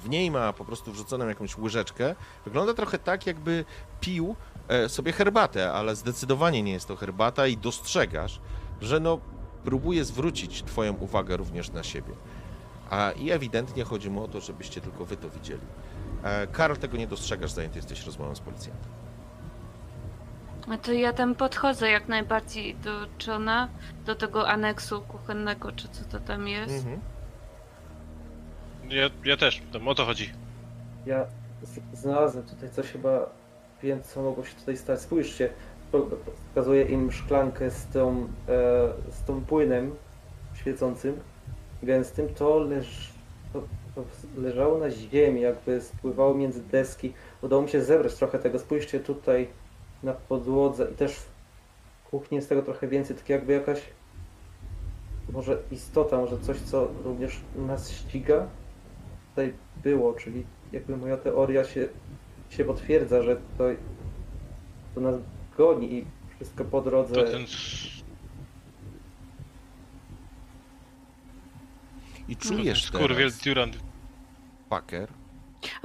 W 0.02 0.08
niej 0.08 0.30
ma 0.30 0.52
po 0.52 0.64
prostu 0.64 0.92
wrzuconą 0.92 1.28
jakąś 1.28 1.58
łyżeczkę. 1.58 2.14
Wygląda 2.44 2.74
trochę 2.74 2.98
tak, 2.98 3.26
jakby 3.26 3.64
pił 4.00 4.36
e, 4.68 4.88
sobie 4.88 5.12
herbatę, 5.12 5.72
ale 5.72 5.96
zdecydowanie 5.96 6.62
nie 6.62 6.72
jest 6.72 6.88
to 6.88 6.96
herbata 6.96 7.46
i 7.46 7.56
dostrzegasz, 7.56 8.40
że 8.80 9.00
no 9.00 9.18
próbuje 9.64 10.04
zwrócić 10.04 10.62
twoją 10.62 10.92
uwagę 10.92 11.36
również 11.36 11.70
na 11.72 11.82
siebie. 11.82 12.12
A 12.90 13.10
i 13.10 13.30
ewidentnie 13.30 13.84
chodzi 13.84 14.10
mu 14.10 14.24
o 14.24 14.28
to, 14.28 14.40
żebyście 14.40 14.80
tylko 14.80 15.04
wy 15.04 15.16
to 15.16 15.30
widzieli. 15.30 15.66
E, 16.22 16.46
Karl, 16.46 16.74
tego 16.74 16.96
nie 16.96 17.06
dostrzegasz, 17.06 17.52
zajęty 17.52 17.78
jesteś 17.78 18.06
rozmową 18.06 18.34
z 18.34 18.40
policjantem. 18.40 19.03
No 20.68 20.78
to 20.78 20.92
ja 20.92 21.12
tam 21.12 21.34
podchodzę 21.34 21.90
jak 21.90 22.08
najbardziej 22.08 22.74
do 22.74 22.90
Johna, 23.26 23.68
do 24.06 24.14
tego 24.14 24.48
aneksu 24.48 25.00
kuchennego, 25.00 25.72
czy 25.72 25.88
co 25.88 26.04
to 26.04 26.20
tam 26.20 26.48
jest. 26.48 26.74
Mhm. 26.86 27.00
Ja, 28.88 29.10
ja 29.24 29.36
też, 29.36 29.62
tam 29.72 29.88
o 29.88 29.94
to 29.94 30.04
chodzi. 30.04 30.30
Ja 31.06 31.26
z- 31.62 31.98
znalazłem 32.00 32.44
tutaj 32.44 32.70
coś 32.70 32.86
chyba, 32.92 33.30
wiem 33.82 34.02
co 34.02 34.22
mogło 34.22 34.44
się 34.44 34.54
tutaj 34.54 34.76
stać. 34.76 35.00
Spójrzcie, 35.00 35.48
po- 35.92 36.08
pokazuję 36.54 36.82
im 36.82 37.12
szklankę 37.12 37.70
z 37.70 37.86
tą, 37.86 38.28
e, 38.48 38.92
z 39.12 39.24
tą 39.26 39.44
płynem 39.44 39.94
świecącym, 40.54 41.20
gęstym. 41.82 42.34
To, 42.34 42.58
leż, 42.58 43.08
to, 43.52 43.62
to 43.94 44.04
leżało 44.36 44.78
na 44.78 44.90
ziemi, 44.90 45.40
jakby 45.40 45.80
spływało 45.80 46.34
między 46.34 46.62
deski. 46.62 47.12
Udało 47.42 47.62
mi 47.62 47.68
się 47.68 47.82
zebrać 47.82 48.14
trochę 48.14 48.38
tego. 48.38 48.58
Spójrzcie 48.58 49.00
tutaj 49.00 49.48
na 50.04 50.12
podłodze 50.12 50.88
i 50.92 50.94
też 50.94 51.16
w 51.16 52.08
kuchni 52.10 52.36
jest 52.36 52.48
tego 52.48 52.62
trochę 52.62 52.88
więcej, 52.88 53.16
tak 53.16 53.28
jakby 53.28 53.52
jakaś 53.52 53.80
może 55.32 55.62
istota, 55.70 56.18
może 56.18 56.38
coś, 56.38 56.60
co 56.60 56.88
również 57.04 57.40
nas 57.56 57.92
ściga 57.92 58.46
tutaj 59.30 59.52
było, 59.82 60.12
czyli 60.12 60.44
jakby 60.72 60.96
moja 60.96 61.16
teoria 61.16 61.64
się, 61.64 61.88
się 62.50 62.64
potwierdza, 62.64 63.22
że 63.22 63.36
to, 63.58 63.64
to 64.94 65.00
nas 65.00 65.14
goni 65.56 65.94
i 65.94 66.04
wszystko 66.34 66.64
po 66.64 66.80
drodze. 66.80 67.14
To 67.14 67.24
ten... 67.24 67.44
I 72.28 72.36
To 72.36 72.48
ten 72.48 72.56
czujesz 72.58 72.84
skurwiel 72.84 73.30
teraz, 73.30 73.44
Durant. 73.44 73.78
Packer, 74.68 75.08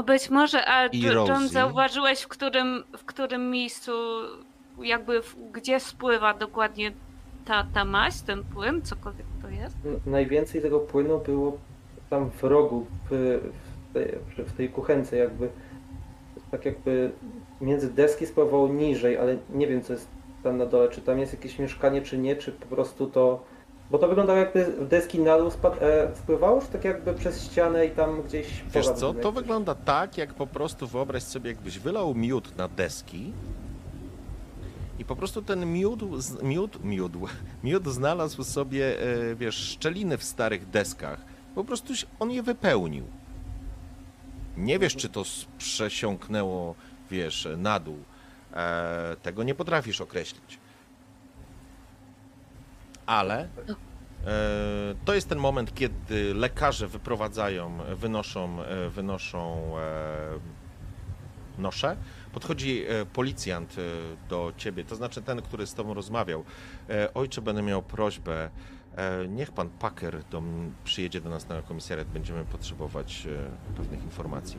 być 0.06 0.30
może, 0.30 0.66
a 0.68 0.88
I 0.88 1.02
John 1.02 1.16
Rosie. 1.16 1.48
zauważyłeś, 1.48 2.22
w 2.22 2.28
którym, 2.28 2.84
w 2.98 3.06
którym 3.06 3.52
miejscu, 3.52 3.92
jakby 4.82 5.22
w, 5.22 5.36
gdzie 5.52 5.80
spływa 5.80 6.34
dokładnie 6.34 6.92
ta, 7.46 7.66
ta 7.74 7.86
maść, 7.86 8.22
ten 8.22 8.44
płyn, 8.44 8.82
cokolwiek 8.82 9.26
to 9.42 9.50
jest? 9.50 9.76
N- 9.86 10.00
Najwięcej 10.06 10.62
tego 10.62 10.80
płynu 10.80 11.20
było 11.20 11.58
tam 12.10 12.30
w 12.32 12.44
rogu, 12.44 12.86
w, 13.10 13.40
w, 13.90 13.94
tej, 13.94 14.16
w 14.46 14.54
tej 14.54 14.70
kuchence 14.70 15.18
jakby. 15.18 15.50
Tak 16.52 16.66
jakby 16.66 17.12
między 17.62 17.94
deski 17.94 18.26
spływało 18.26 18.68
niżej, 18.68 19.18
ale 19.18 19.38
nie 19.50 19.68
wiem 19.68 19.82
co 19.82 19.94
jest 19.94 20.08
tam 20.44 20.58
na 20.58 20.66
dole, 20.66 20.90
czy 20.90 21.02
tam 21.02 21.20
jest 21.20 21.34
jakieś 21.34 21.60
mieszkanie, 21.60 22.02
czy 22.02 22.18
nie, 22.18 22.36
czy 22.36 22.52
po 22.52 22.66
prostu 22.76 23.08
to... 23.08 23.44
Bo 23.92 23.98
to 23.98 24.08
wyglądało 24.08 24.40
jakby 24.40 24.74
deski 24.82 25.20
na 25.20 25.38
dół 25.38 25.52
spad, 25.52 25.84
e, 25.84 26.12
czy 26.62 26.72
tak 26.72 26.84
jakby 26.84 27.14
przez 27.14 27.44
ścianę 27.44 27.86
i 27.86 27.92
tam 27.92 28.22
gdzieś... 28.22 28.48
wiesz 28.74 28.90
co, 28.90 29.14
to 29.14 29.32
wygląda 29.32 29.76
tak, 29.76 30.18
jak 30.18 30.34
po 30.34 30.48
prostu 30.48 30.88
wyobraź 30.88 31.24
sobie, 31.24 31.50
jakbyś 31.50 31.80
wylał 31.80 32.16
miód 32.16 32.58
na 32.58 32.68
deski 32.68 33.34
i 35.00 35.06
po 35.06 35.16
prostu 35.16 35.42
ten 35.42 35.74
miód, 35.74 36.02
miód, 36.44 36.84
miód, 36.84 37.12
miód 37.64 37.88
znalazł 37.88 38.44
sobie, 38.44 39.02
e, 39.02 39.36
wiesz, 39.36 39.56
szczeliny 39.56 40.18
w 40.18 40.24
starych 40.24 40.70
deskach. 40.70 41.20
Po 41.56 41.64
prostu 41.64 41.94
on 42.20 42.32
je 42.32 42.44
wypełnił. 42.44 43.06
Nie 44.58 44.80
wiesz, 44.80 44.96
czy 44.96 45.10
to 45.10 45.24
przesiąknęło, 45.58 46.76
wiesz, 47.12 47.48
na 47.58 47.80
dół. 47.80 47.98
E, 48.54 49.16
tego 49.22 49.44
nie 49.44 49.56
potrafisz 49.56 50.02
określić. 50.02 50.60
Ale 53.10 53.48
E, 54.26 54.96
To 55.06 55.14
jest 55.16 55.30
ten 55.30 55.38
moment, 55.38 55.74
kiedy 55.74 56.34
lekarze 56.34 56.88
wyprowadzają, 56.88 57.78
wynoszą, 57.96 58.64
e, 58.64 58.90
wynoszą 58.90 59.74
e, 59.78 60.40
noszę. 61.58 61.98
Podchodzi 62.34 62.86
policjant 63.14 63.76
do 64.30 64.54
ciebie, 64.58 64.84
to 64.84 64.96
znaczy 64.96 65.22
ten, 65.22 65.42
który 65.42 65.68
z 65.68 65.74
tobą 65.74 65.94
rozmawiał. 65.94 66.44
Ojcze, 67.14 67.42
będę 67.42 67.62
miał 67.62 67.84
prośbę, 67.84 68.50
niech 69.30 69.52
pan 69.52 69.70
Packer 69.70 70.24
do, 70.24 70.44
przyjedzie 70.84 71.22
do 71.22 71.30
nas 71.30 71.50
na 71.50 71.62
komisariat, 71.62 72.08
będziemy 72.08 72.46
potrzebować 72.46 73.28
pewnych 73.78 74.04
informacji. 74.04 74.58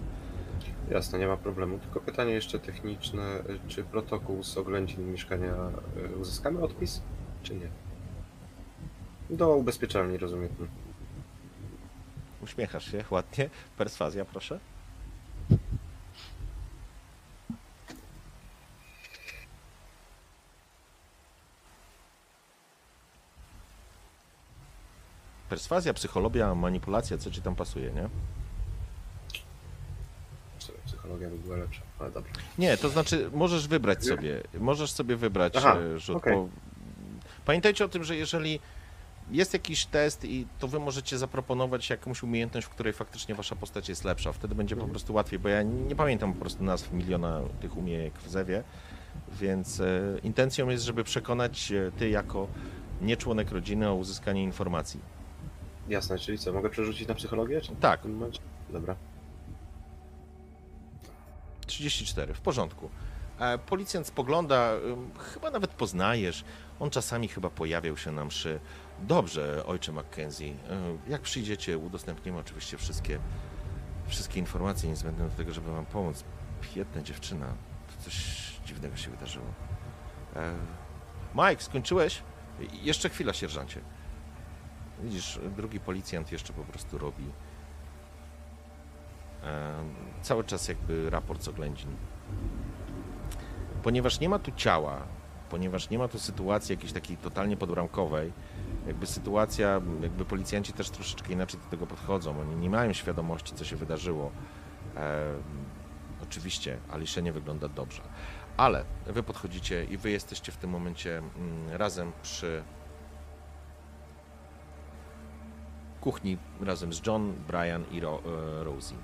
Jasne, 0.90 1.18
nie 1.18 1.26
ma 1.26 1.36
problemu. 1.36 1.78
Tylko 1.78 2.00
pytanie 2.00 2.32
jeszcze 2.32 2.58
techniczne. 2.58 3.22
Czy 3.68 3.84
protokół 3.84 4.42
z 4.42 4.58
oględzin 4.58 5.12
mieszkania 5.12 5.54
uzyskamy 6.20 6.60
odpis, 6.60 7.02
czy 7.42 7.54
nie? 7.54 7.89
Do 9.30 9.56
ubezpieczalni, 9.56 10.18
rozumiem. 10.18 10.48
Uśmiechasz 12.42 12.90
się 12.90 13.04
ładnie. 13.10 13.50
Perswazja, 13.76 14.24
proszę. 14.24 14.58
Perswazja, 25.48 25.94
psychologia, 25.94 26.54
manipulacja, 26.54 27.18
co 27.18 27.30
ci 27.30 27.42
tam 27.42 27.56
pasuje, 27.56 27.90
nie? 27.90 28.08
Psychologia 30.86 31.30
by 31.30 31.38
była 31.38 31.56
lepsza, 31.56 31.82
ale 31.98 32.10
dobra. 32.10 32.32
Nie, 32.58 32.76
to 32.76 32.88
znaczy 32.88 33.30
możesz 33.32 33.68
wybrać 33.68 34.04
sobie, 34.04 34.42
możesz 34.54 34.92
sobie 34.92 35.16
wybrać 35.16 35.52
Aha, 35.56 35.76
e, 35.76 35.98
rzut. 35.98 36.16
okej. 36.16 36.34
Bo... 36.34 36.48
Pamiętajcie 37.44 37.84
o 37.84 37.88
tym, 37.88 38.04
że 38.04 38.16
jeżeli 38.16 38.60
jest 39.30 39.52
jakiś 39.52 39.86
test 39.86 40.24
i 40.24 40.46
to 40.58 40.68
wy 40.68 40.78
możecie 40.80 41.18
zaproponować 41.18 41.90
jakąś 41.90 42.22
umiejętność, 42.22 42.66
w 42.66 42.70
której 42.70 42.92
faktycznie 42.92 43.34
wasza 43.34 43.56
postać 43.56 43.88
jest 43.88 44.04
lepsza, 44.04 44.32
wtedy 44.32 44.54
będzie 44.54 44.74
po 44.76 44.80
Mhm. 44.80 44.90
prostu 44.90 45.14
łatwiej, 45.14 45.38
bo 45.38 45.48
ja 45.48 45.62
nie 45.62 45.96
pamiętam 45.96 46.32
po 46.34 46.40
prostu 46.40 46.64
nazw 46.64 46.92
miliona 46.92 47.40
tych 47.60 47.76
umiejek 47.76 48.18
w 48.18 48.28
Zewie, 48.30 48.62
więc 49.32 49.80
e, 49.80 50.00
intencją 50.22 50.68
jest, 50.68 50.84
żeby 50.84 51.04
przekonać 51.04 51.72
e, 51.72 51.92
ty 51.98 52.08
jako 52.10 52.46
nie 53.02 53.16
członek 53.16 53.50
rodziny 53.52 53.88
o 53.88 53.94
uzyskanie 53.94 54.42
informacji. 54.44 55.00
Jasne, 55.88 56.18
czyli 56.18 56.38
co, 56.38 56.52
mogę 56.52 56.70
przerzucić 56.70 57.08
na 57.08 57.14
psychologię? 57.14 57.60
Tak. 57.80 58.00
w 58.00 58.02
tym 58.02 58.14
momencie? 58.14 58.40
Dobra. 58.70 58.96
34, 61.66 62.34
w 62.34 62.40
porządku. 62.40 62.90
E, 63.40 63.58
Policjant 63.58 64.06
spogląda, 64.06 64.72
chyba 65.34 65.50
nawet 65.50 65.70
poznajesz. 65.70 66.44
On 66.80 66.90
czasami 66.90 67.28
chyba 67.28 67.50
pojawiał 67.50 67.96
się 67.96 68.12
na 68.12 68.24
mszy. 68.24 68.60
Dobrze, 69.00 69.66
ojcze 69.66 69.92
Mackenzie. 69.92 70.46
Y, 70.46 70.54
Jak 71.08 71.22
przyjdziecie, 71.22 71.78
udostępnimy 71.78 72.38
oczywiście 72.38 72.76
wszystkie, 72.76 73.18
wszystkie 74.06 74.40
informacje 74.40 74.88
niezbędne 74.88 75.28
do 75.28 75.36
tego, 75.36 75.52
żeby 75.52 75.70
wam 75.72 75.86
pomóc. 75.86 76.24
Biedna 76.74 77.02
dziewczyna. 77.02 77.46
To 77.96 78.04
coś 78.04 78.14
dziwnego 78.66 78.96
się 78.96 79.10
wydarzyło. 79.10 79.46
E, 80.36 80.52
Mike, 81.34 81.62
skończyłeś? 81.62 82.22
Jeszcze 82.82 83.08
chwila, 83.08 83.32
sierżancie. 83.32 83.80
Widzisz, 85.02 85.40
drugi 85.56 85.80
policjant 85.80 86.32
jeszcze 86.32 86.52
po 86.52 86.64
prostu 86.64 86.98
robi 86.98 87.24
e, 89.44 89.72
cały 90.22 90.44
czas 90.44 90.68
jakby 90.68 91.10
raport 91.10 91.42
z 91.42 91.48
oględzin. 91.48 91.96
Ponieważ 93.82 94.20
nie 94.20 94.28
ma 94.28 94.38
tu 94.38 94.52
ciała, 94.56 95.02
ponieważ 95.50 95.90
nie 95.90 95.98
ma 95.98 96.08
tu 96.08 96.18
sytuacji 96.18 96.72
jakiejś 96.72 96.92
takiej 96.92 97.16
totalnie 97.16 97.56
podbramkowej, 97.56 98.32
jakby 98.86 99.06
sytuacja, 99.06 99.80
jakby 100.02 100.24
policjanci 100.24 100.72
też 100.72 100.90
troszeczkę 100.90 101.32
inaczej 101.32 101.60
do 101.60 101.66
tego 101.70 101.86
podchodzą. 101.86 102.40
Oni 102.40 102.56
nie 102.56 102.70
mają 102.70 102.92
świadomości, 102.92 103.54
co 103.54 103.64
się 103.64 103.76
wydarzyło. 103.76 104.30
E, 104.96 105.32
oczywiście, 106.22 106.78
Alicia 106.90 107.20
nie 107.20 107.32
wygląda 107.32 107.68
dobrze. 107.68 108.02
Ale 108.56 108.84
wy 109.06 109.22
podchodzicie 109.22 109.84
i 109.84 109.96
wy 109.96 110.10
jesteście 110.10 110.52
w 110.52 110.56
tym 110.56 110.70
momencie 110.70 111.18
mm, 111.18 111.70
razem 111.70 112.12
przy 112.22 112.62
kuchni, 116.00 116.38
razem 116.60 116.92
z 116.92 117.06
John, 117.06 117.32
Brian 117.48 117.84
i 117.90 118.00
Ro, 118.00 118.22
e, 118.60 118.64
Rosie. 118.64 118.94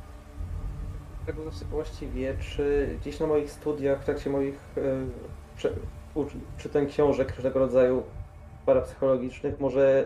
Tak 1.27 1.37
właściwie, 1.71 2.37
czy 2.39 2.97
gdzieś 3.01 3.21
na 3.21 3.27
moich 3.27 3.51
studiach, 3.51 4.03
w 4.03 4.05
trakcie 4.05 4.31
moich 4.31 4.55
e, 4.55 4.81
prze, 5.57 5.73
czytań 6.59 6.87
książek 6.87 7.37
różnego 7.37 7.59
rodzaju 7.59 8.03
parapsychologicznych, 8.67 9.61
może 9.61 10.05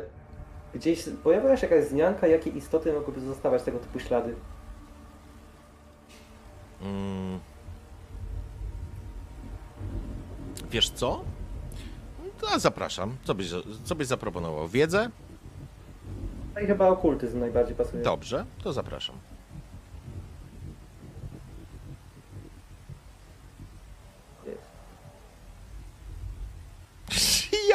gdzieś 0.75 1.05
pojawiała 1.25 1.57
się 1.57 1.67
jakaś 1.67 1.85
wzmianka, 1.85 2.27
jakie 2.27 2.51
istoty 2.51 2.93
mogłyby 2.93 3.21
zostawać 3.21 3.63
tego 3.63 3.79
typu 3.79 4.01
ślady? 4.01 4.35
Mm. 6.83 7.41
Wiesz 10.71 10.91
co? 10.91 11.25
To 12.41 12.59
zapraszam. 12.59 13.17
Co 13.25 13.35
byś, 13.35 13.51
co 13.85 13.95
byś 13.95 14.07
zaproponował? 14.07 14.69
Wiedzę? 14.69 15.11
No 16.55 16.61
i 16.61 16.67
chyba 16.67 16.89
okultyzm 16.89 17.41
najbardziej 17.41 17.77
pasuje. 17.77 18.03
Dobrze, 18.03 18.47
to 18.63 18.73
zapraszam. 18.73 19.17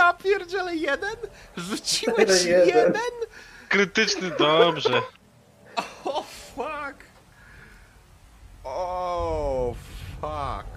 Ja 0.05 0.13
pierdzielę 0.13 0.75
jeden? 0.75 1.15
Rzuciłeś 1.57 2.43
Jeden. 2.45 2.67
jeden? 2.67 3.11
Krytyczny, 3.69 4.31
dobrze. 4.39 5.01
O 6.05 6.23
fuck! 6.23 7.03
O 8.63 9.75
fuck! 10.21 10.67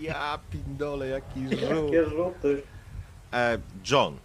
Ja 0.00 0.38
pindole, 0.50 1.08
jaki 1.08 1.48
rzut. 1.56 1.60
Jakie 1.84 2.04
rzuty. 2.10 2.62
E, 3.32 3.58
John, 3.90 4.18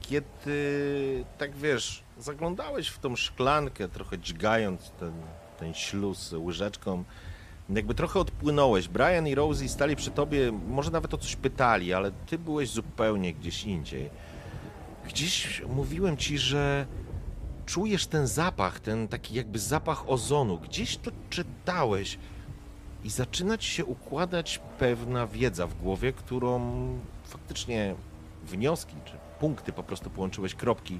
kiedy 0.00 1.24
tak 1.38 1.56
wiesz, 1.56 2.02
zaglądałeś 2.18 2.88
w 2.88 2.98
tą 2.98 3.16
szklankę, 3.16 3.88
trochę 3.88 4.18
dźgając 4.18 4.90
ten, 4.90 5.12
ten 5.58 5.74
śluz 5.74 6.32
łyżeczką, 6.32 7.04
jakby 7.68 7.94
trochę 7.94 8.20
odpłynąłeś. 8.20 8.88
Brian 8.88 9.26
i 9.26 9.34
Rosie 9.34 9.68
stali 9.68 9.96
przy 9.96 10.10
tobie, 10.10 10.52
może 10.52 10.90
nawet 10.90 11.14
o 11.14 11.18
coś 11.18 11.36
pytali, 11.36 11.92
ale 11.92 12.10
ty 12.10 12.38
byłeś 12.38 12.70
zupełnie 12.70 13.34
gdzieś 13.34 13.64
indziej. 13.64 14.10
Gdzieś 15.06 15.62
mówiłem 15.68 16.16
ci, 16.16 16.38
że 16.38 16.86
czujesz 17.66 18.06
ten 18.06 18.26
zapach, 18.26 18.80
ten 18.80 19.08
taki 19.08 19.34
jakby 19.34 19.58
zapach 19.58 20.10
ozonu. 20.10 20.58
Gdzieś 20.58 20.96
to 20.96 21.10
czytałeś 21.30 22.18
i 23.04 23.10
zaczyna 23.10 23.58
ci 23.58 23.70
się 23.70 23.84
układać 23.84 24.60
pewna 24.78 25.26
wiedza 25.26 25.66
w 25.66 25.74
głowie, 25.74 26.12
którą 26.12 26.60
faktycznie 27.24 27.94
wnioski 28.44 28.96
czy 29.04 29.12
punkty 29.40 29.72
po 29.72 29.82
prostu 29.82 30.10
połączyłeś 30.10 30.54
kropki. 30.54 30.98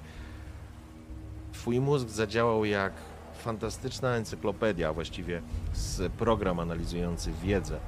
Twój 1.52 1.80
mózg 1.80 2.08
zadziałał 2.08 2.64
jak 2.64 2.92
fantastyczna 3.48 4.08
encyklopedia, 4.08 4.92
właściwie 4.92 5.42
z 5.72 6.12
program 6.12 6.60
analizujący 6.60 7.32
wiedzę 7.42 7.80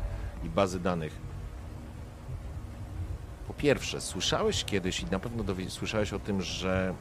i 0.45 0.49
bazy 0.49 0.81
danych. 0.81 1.13
Po 3.47 3.55
pierwsze, 3.55 4.01
słyszałeś 4.01 4.65
kiedyś 4.65 5.01
i 5.01 5.07
na 5.07 5.19
pewno 5.19 5.45
słyszałeś 5.69 6.13
o 6.13 6.19
tym, 6.19 6.43
że 6.43 6.95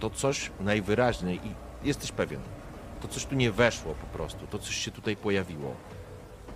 to 0.00 0.10
coś 0.10 0.50
najwyraźniej 0.60 1.40
i 1.44 1.54
jesteś 1.86 2.12
pewien, 2.12 2.40
to 3.00 3.08
coś 3.08 3.26
tu 3.26 3.34
nie 3.34 3.52
weszło 3.52 3.94
po 3.94 4.06
prostu, 4.06 4.46
to 4.46 4.58
coś 4.58 4.76
się 4.76 4.90
tutaj 4.90 5.16
pojawiło 5.16 5.74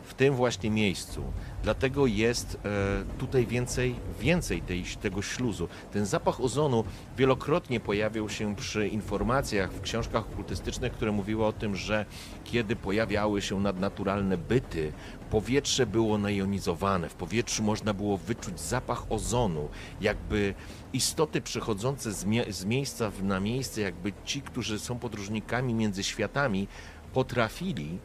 w 0.06 0.14
tym 0.14 0.34
właśnie 0.34 0.70
miejscu. 0.70 1.24
Dlatego 1.62 2.06
jest 2.06 2.58
e, 2.64 3.18
tutaj 3.18 3.46
więcej, 3.46 3.94
więcej 4.20 4.62
tej, 4.62 4.84
tego 4.84 5.22
śluzu. 5.22 5.68
Ten 5.92 6.06
zapach 6.06 6.40
ozonu 6.40 6.84
wielokrotnie 7.16 7.80
pojawiał 7.80 8.28
się 8.28 8.56
przy 8.56 8.88
informacjach 8.88 9.72
w 9.72 9.80
książkach 9.80 10.26
okultystycznych, 10.32 10.92
które 10.92 11.12
mówiły 11.12 11.44
o 11.44 11.52
tym, 11.52 11.76
że 11.76 12.06
kiedy 12.44 12.76
pojawiały 12.76 13.42
się 13.42 13.60
nadnaturalne 13.60 14.38
byty, 14.38 14.92
powietrze 15.30 15.86
było 15.86 16.18
najonizowane, 16.18 17.08
w 17.08 17.14
powietrzu 17.14 17.62
można 17.62 17.94
było 17.94 18.16
wyczuć 18.16 18.60
zapach 18.60 19.12
ozonu, 19.12 19.68
jakby 20.00 20.54
istoty 20.92 21.40
przechodzące 21.40 22.12
z, 22.12 22.24
mie- 22.24 22.52
z 22.52 22.64
miejsca 22.64 23.12
na 23.22 23.40
miejsce, 23.40 23.80
jakby 23.80 24.12
ci, 24.24 24.42
którzy 24.42 24.78
są 24.78 24.98
podróżnikami 24.98 25.74
między 25.74 26.02
światami, 26.02 26.68
potrafili 27.12 27.98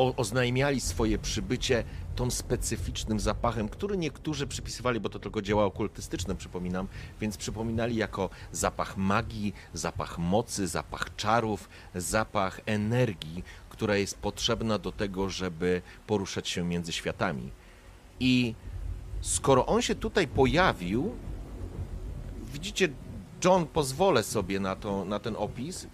o, 0.00 0.16
oznajmiali 0.16 0.80
swoje 0.80 1.18
przybycie 1.18 1.84
tą 2.16 2.30
specyficznym 2.30 3.20
zapachem, 3.20 3.68
który 3.68 3.96
niektórzy 3.98 4.46
przypisywali, 4.46 5.00
bo 5.00 5.08
to 5.08 5.18
tylko 5.18 5.42
dzieła 5.42 5.64
okultystyczne, 5.64 6.34
przypominam, 6.34 6.88
więc 7.20 7.36
przypominali 7.36 7.96
jako 7.96 8.30
zapach 8.52 8.96
magii, 8.96 9.54
zapach 9.74 10.18
mocy, 10.18 10.68
zapach 10.68 11.16
czarów, 11.16 11.68
zapach 11.94 12.60
energii, 12.66 13.44
która 13.68 13.96
jest 13.96 14.18
potrzebna 14.18 14.78
do 14.78 14.92
tego, 14.92 15.30
żeby 15.30 15.82
poruszać 16.06 16.48
się 16.48 16.64
między 16.64 16.92
światami. 16.92 17.50
I 18.20 18.54
skoro 19.20 19.66
on 19.66 19.82
się 19.82 19.94
tutaj 19.94 20.28
pojawił, 20.28 21.14
widzicie, 22.52 22.88
John, 23.44 23.66
pozwolę 23.66 24.22
sobie 24.22 24.60
na, 24.60 24.76
to, 24.76 25.04
na 25.04 25.18
ten 25.18 25.36
opis. 25.36 25.86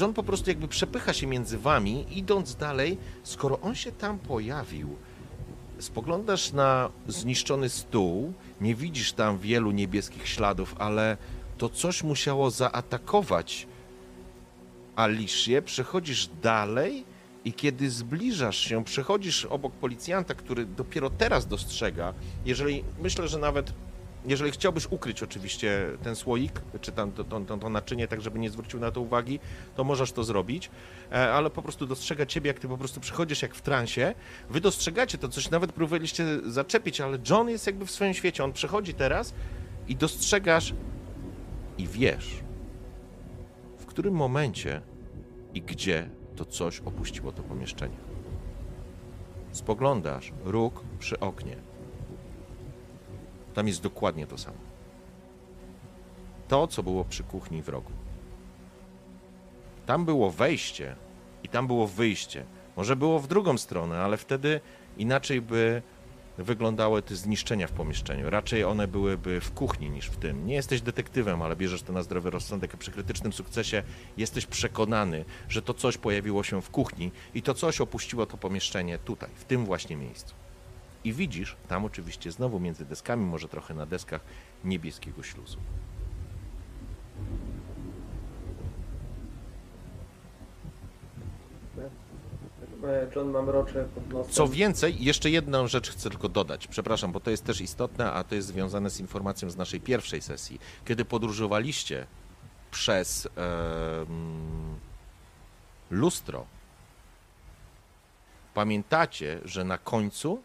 John 0.00 0.14
po 0.14 0.22
prostu 0.22 0.50
jakby 0.50 0.68
przepycha 0.68 1.12
się 1.12 1.26
między 1.26 1.58
wami, 1.58 2.06
idąc 2.10 2.56
dalej. 2.56 2.98
Skoro 3.22 3.60
on 3.60 3.74
się 3.74 3.92
tam 3.92 4.18
pojawił, 4.18 4.96
spoglądasz 5.78 6.52
na 6.52 6.90
zniszczony 7.08 7.68
stół, 7.68 8.32
nie 8.60 8.74
widzisz 8.74 9.12
tam 9.12 9.38
wielu 9.38 9.70
niebieskich 9.70 10.28
śladów, 10.28 10.74
ale 10.78 11.16
to 11.58 11.68
coś 11.68 12.02
musiało 12.02 12.50
zaatakować 12.50 13.66
Alicję. 14.96 15.62
Przechodzisz 15.62 16.30
dalej 16.42 17.04
i 17.44 17.52
kiedy 17.52 17.90
zbliżasz 17.90 18.58
się, 18.58 18.84
przechodzisz 18.84 19.44
obok 19.44 19.72
policjanta, 19.72 20.34
który 20.34 20.66
dopiero 20.66 21.10
teraz 21.10 21.46
dostrzega, 21.46 22.14
jeżeli 22.44 22.84
myślę, 23.02 23.28
że 23.28 23.38
nawet 23.38 23.72
jeżeli 24.26 24.50
chciałbyś 24.50 24.86
ukryć 24.86 25.22
oczywiście 25.22 25.86
ten 26.02 26.16
słoik, 26.16 26.60
czy 26.80 26.92
tam 26.92 27.12
to, 27.12 27.24
to, 27.24 27.40
to, 27.40 27.70
naczynie, 27.70 28.08
tak 28.08 28.20
żeby 28.20 28.38
nie 28.38 28.50
zwrócił 28.50 28.80
na 28.80 28.90
to 28.90 29.00
uwagi, 29.00 29.40
to 29.76 29.84
możesz 29.84 30.12
to 30.12 30.24
zrobić, 30.24 30.70
e, 31.12 31.32
ale 31.32 31.50
po 31.50 31.62
prostu 31.62 31.86
dostrzega 31.86 32.26
ciebie, 32.26 32.48
jak 32.48 32.58
ty 32.58 32.68
po 32.68 32.78
prostu 32.78 33.00
przychodzisz 33.00 33.42
jak 33.42 33.54
w 33.54 33.62
transie. 33.62 34.14
Wy 34.50 34.60
dostrzegacie 34.60 35.18
to, 35.18 35.28
coś 35.28 35.50
nawet 35.50 35.72
próbowaliście 35.72 36.24
zaczepić, 36.46 37.00
ale 37.00 37.18
John 37.30 37.48
jest 37.48 37.66
jakby 37.66 37.86
w 37.86 37.90
swoim 37.90 38.14
świecie. 38.14 38.44
On 38.44 38.52
przychodzi 38.52 38.94
teraz 38.94 39.34
i 39.88 39.96
dostrzegasz 39.96 40.74
i 41.78 41.88
wiesz, 41.88 42.30
w 43.78 43.86
którym 43.86 44.14
momencie 44.14 44.80
i 45.54 45.62
gdzie 45.62 46.08
to 46.36 46.44
coś 46.44 46.80
opuściło 46.80 47.32
to 47.32 47.42
pomieszczenie. 47.42 47.96
Spoglądasz, 49.52 50.32
róg 50.44 50.82
przy 50.98 51.20
oknie. 51.20 51.73
Tam 53.54 53.68
jest 53.68 53.82
dokładnie 53.82 54.26
to 54.26 54.38
samo. 54.38 54.56
To, 56.48 56.66
co 56.66 56.82
było 56.82 57.04
przy 57.04 57.22
kuchni 57.22 57.62
w 57.62 57.68
rogu. 57.68 57.90
Tam 59.86 60.04
było 60.04 60.30
wejście 60.30 60.96
i 61.42 61.48
tam 61.48 61.66
było 61.66 61.86
wyjście. 61.86 62.44
Może 62.76 62.96
było 62.96 63.18
w 63.18 63.26
drugą 63.26 63.58
stronę, 63.58 64.00
ale 64.00 64.16
wtedy 64.16 64.60
inaczej 64.98 65.40
by 65.40 65.82
wyglądały 66.38 67.02
te 67.02 67.16
zniszczenia 67.16 67.66
w 67.66 67.72
pomieszczeniu. 67.72 68.30
Raczej 68.30 68.64
one 68.64 68.88
byłyby 68.88 69.40
w 69.40 69.52
kuchni 69.52 69.90
niż 69.90 70.06
w 70.06 70.16
tym. 70.16 70.46
Nie 70.46 70.54
jesteś 70.54 70.80
detektywem, 70.80 71.42
ale 71.42 71.56
bierzesz 71.56 71.82
to 71.82 71.92
na 71.92 72.02
zdrowy 72.02 72.30
rozsądek, 72.30 72.76
przy 72.76 72.90
krytycznym 72.90 73.32
sukcesie 73.32 73.82
jesteś 74.16 74.46
przekonany, 74.46 75.24
że 75.48 75.62
to 75.62 75.74
coś 75.74 75.98
pojawiło 75.98 76.42
się 76.42 76.62
w 76.62 76.70
kuchni 76.70 77.10
i 77.34 77.42
to 77.42 77.54
coś 77.54 77.80
opuściło 77.80 78.26
to 78.26 78.36
pomieszczenie 78.36 78.98
tutaj, 78.98 79.30
w 79.34 79.44
tym 79.44 79.64
właśnie 79.64 79.96
miejscu. 79.96 80.34
I 81.04 81.12
widzisz, 81.12 81.56
tam 81.68 81.84
oczywiście 81.84 82.32
znowu 82.32 82.60
między 82.60 82.84
deskami, 82.84 83.24
może 83.24 83.48
trochę 83.48 83.74
na 83.74 83.86
deskach, 83.86 84.20
niebieskiego 84.64 85.22
śluzu. 85.22 85.58
E, 92.84 93.08
John 93.16 93.30
ma 93.30 93.42
mrocze 93.42 93.84
pod 93.94 94.08
nosem. 94.08 94.32
Co 94.32 94.48
więcej, 94.48 95.04
jeszcze 95.04 95.30
jedną 95.30 95.66
rzecz 95.66 95.90
chcę 95.90 96.10
tylko 96.10 96.28
dodać, 96.28 96.66
przepraszam, 96.66 97.12
bo 97.12 97.20
to 97.20 97.30
jest 97.30 97.44
też 97.44 97.60
istotne, 97.60 98.12
a 98.12 98.24
to 98.24 98.34
jest 98.34 98.48
związane 98.48 98.90
z 98.90 99.00
informacją 99.00 99.50
z 99.50 99.56
naszej 99.56 99.80
pierwszej 99.80 100.22
sesji. 100.22 100.60
Kiedy 100.84 101.04
podróżowaliście 101.04 102.06
przez 102.70 103.28
em, 103.36 104.78
lustro, 105.90 106.46
pamiętacie, 108.54 109.40
że 109.44 109.64
na 109.64 109.78
końcu 109.78 110.42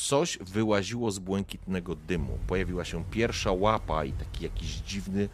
coś 0.00 0.38
wyłaziło 0.38 1.10
z 1.10 1.18
błękitnego 1.18 1.94
dymu. 1.94 2.38
Pojawiła 2.46 2.84
się 2.84 3.04
pierwsza 3.04 3.52
łapa 3.52 4.04
i 4.04 4.12
taki 4.12 4.44
jakiś 4.44 4.70
dziwny, 4.70 5.28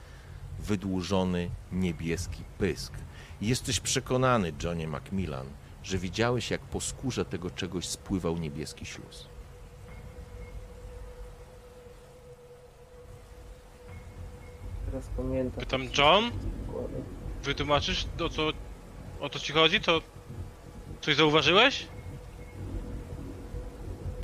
wydłużony 0.59 1.51
niebieski 1.73 2.43
pysk. 2.59 2.93
Jesteś 3.41 3.81
przekonany, 3.81 4.53
Johnie 4.63 4.89
Macmillan, 4.89 5.47
że 5.83 5.99
widziałeś, 5.99 6.51
jak 6.51 6.61
po 6.61 6.81
skórze 6.81 7.25
tego 7.25 7.51
czegoś 7.51 7.89
spływał 7.89 8.39
niebieski 8.39 8.87
śluz. 8.87 9.27
Teraz 14.87 15.09
pamiętam. 15.17 15.61
Pytam, 15.61 15.83
John? 15.99 16.31
Wytłumaczysz, 17.43 18.07
o 18.25 18.29
co, 18.29 18.53
o 19.21 19.29
co 19.29 19.39
ci 19.39 19.53
chodzi? 19.53 19.81
To 19.81 20.01
coś 21.01 21.17
zauważyłeś? 21.17 21.87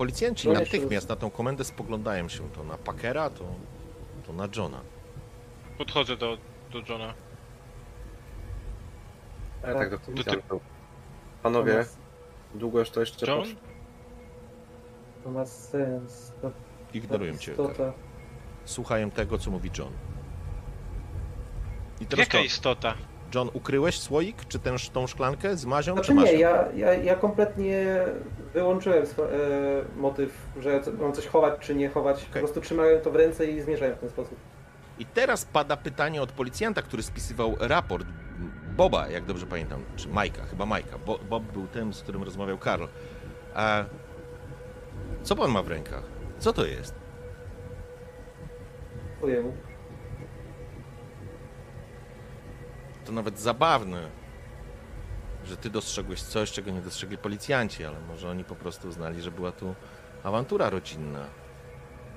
Policjanci 0.02 0.48
No, 0.48 0.54
natychmiast 0.54 1.08
na 1.08 1.16
tą 1.16 1.30
komendę 1.30 1.64
spoglądają 1.64 2.28
się 2.28 2.50
to 2.50 2.64
na 2.64 2.78
Packera, 2.78 3.30
to, 3.30 3.44
to 4.26 4.32
na 4.32 4.48
Johna. 4.56 4.80
Podchodzę 5.78 6.16
do, 6.16 6.38
do 6.72 6.78
Johna. 6.88 7.14
Ale 9.62 9.74
tak 9.74 9.90
do 9.90 9.98
to- 9.98 10.04
policjantów. 10.06 10.62
Panowie, 11.42 11.72
To 11.72 11.78
ma, 11.78 11.84
długo 12.60 12.78
już 12.78 12.90
to 12.90 13.00
jeszcze 13.00 13.26
John? 13.30 13.44
to 15.24 15.30
ma 15.30 15.46
sens. 15.46 16.32
To, 16.42 16.50
Ignorują 16.94 17.36
cię. 17.36 17.50
istota. 17.52 17.92
Słuchają 18.64 19.10
tego, 19.10 19.38
co 19.38 19.50
mówi 19.50 19.70
John. 19.78 19.92
I 22.00 22.06
teraz 22.06 22.26
Jaka 22.26 22.38
to, 22.38 22.44
istota? 22.44 22.94
John, 23.34 23.50
ukryłeś 23.52 23.98
słoik, 23.98 24.44
czy 24.48 24.58
tę, 24.58 24.76
tą 24.92 25.06
szklankę 25.06 25.56
z 25.56 25.64
mazią, 25.64 25.92
Znaczy 25.92 26.06
czy 26.08 26.14
masz 26.14 26.24
nie, 26.24 26.38
ja, 26.38 26.72
ja, 26.76 26.94
ja 26.94 27.16
kompletnie 27.16 27.86
wyłączyłem 28.54 29.02
e, 29.02 29.06
motyw, 30.00 30.46
że 30.60 30.80
co- 30.80 30.92
mam 30.92 31.12
coś 31.12 31.26
chować 31.26 31.54
czy 31.60 31.74
nie 31.74 31.88
chować. 31.88 32.24
Po 32.24 32.38
prostu 32.38 32.60
trzymałem 32.60 33.00
to 33.00 33.10
w 33.10 33.16
ręce 33.16 33.46
i 33.46 33.60
zmierzałem 33.60 33.96
w 33.96 33.98
ten 33.98 34.10
sposób. 34.10 34.36
I 34.98 35.06
teraz 35.06 35.44
pada 35.44 35.76
pytanie 35.76 36.22
od 36.22 36.32
policjanta, 36.32 36.82
który 36.82 37.02
spisywał 37.02 37.56
raport 37.60 38.06
Boba, 38.76 39.08
jak 39.08 39.24
dobrze 39.24 39.46
pamiętam, 39.46 39.80
czy 39.96 40.08
Majka, 40.08 40.42
chyba 40.44 40.66
Majka. 40.66 40.98
Bo, 41.06 41.18
Bob 41.18 41.42
był 41.42 41.66
tym, 41.66 41.94
z 41.94 42.02
którym 42.02 42.22
rozmawiał 42.22 42.58
Karl. 42.58 42.84
A 43.54 43.84
co 45.22 45.36
pan 45.36 45.50
ma 45.50 45.62
w 45.62 45.68
rękach? 45.68 46.02
Co 46.38 46.52
to 46.52 46.66
jest? 46.66 46.94
Ojemu. 49.22 49.52
To 53.04 53.12
nawet 53.12 53.38
zabawne, 53.40 54.08
że 55.44 55.56
ty 55.56 55.70
dostrzegłeś 55.70 56.22
coś, 56.22 56.52
czego 56.52 56.70
nie 56.70 56.80
dostrzegli 56.80 57.18
policjanci, 57.18 57.84
ale 57.84 58.00
może 58.00 58.30
oni 58.30 58.44
po 58.44 58.54
prostu 58.56 58.88
uznali, 58.88 59.22
że 59.22 59.30
była 59.30 59.52
tu 59.52 59.74
awantura 60.24 60.70
rodzinna. 60.70 61.24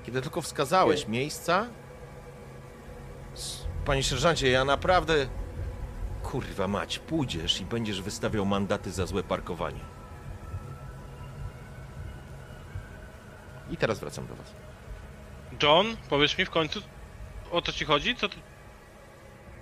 Kiedy 0.03 0.21
tylko 0.21 0.41
wskazałeś 0.41 1.07
Nie. 1.07 1.11
miejsca, 1.11 1.67
panie 3.85 4.03
sierżancie, 4.03 4.49
ja 4.49 4.65
naprawdę... 4.65 5.27
Kurwa 6.23 6.67
mać, 6.67 6.99
pójdziesz 6.99 7.61
i 7.61 7.65
będziesz 7.65 8.01
wystawiał 8.01 8.45
mandaty 8.45 8.91
za 8.91 9.05
złe 9.05 9.23
parkowanie. 9.23 9.79
I 13.71 13.77
teraz 13.77 13.99
wracam 13.99 14.27
do 14.27 14.35
was. 14.35 14.53
John, 15.63 15.97
powiedz 16.09 16.37
mi 16.37 16.45
w 16.45 16.49
końcu, 16.49 16.81
o 17.51 17.61
co 17.61 17.71
ci 17.71 17.85
chodzi? 17.85 18.15
Co 18.15 18.29
ty... 18.29 18.35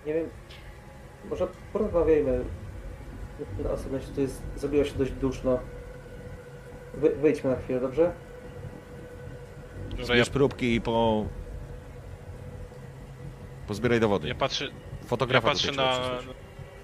Nie 0.06 0.14
wiem, 0.14 0.30
może 1.30 1.48
porozmawiajmy 1.74 2.46
na 3.64 3.70
osobności, 3.70 4.10
to 4.16 4.22
jest, 4.22 4.44
zrobiło 4.56 4.84
się 4.84 4.94
dość 4.94 5.12
duszno. 5.12 5.60
Wy, 6.94 7.10
wyjdźmy 7.16 7.50
na 7.50 7.56
chwilę, 7.56 7.80
dobrze? 7.80 8.14
Dobra, 9.90 10.00
ja, 10.00 10.06
Zbierz 10.06 10.30
próbki 10.30 10.76
i 10.76 10.82
po... 10.82 11.26
Pozbieraj 13.68 14.00
dowody. 14.00 14.28
ja 14.28 14.36
patrzę, 14.36 14.66
ja 14.66 15.08
Fotografa 15.08 15.48
patrzę 15.48 15.68
tutaj 15.68 15.86
trzeba 15.86 16.10
na, 16.10 16.16
przysłać. 16.18 16.38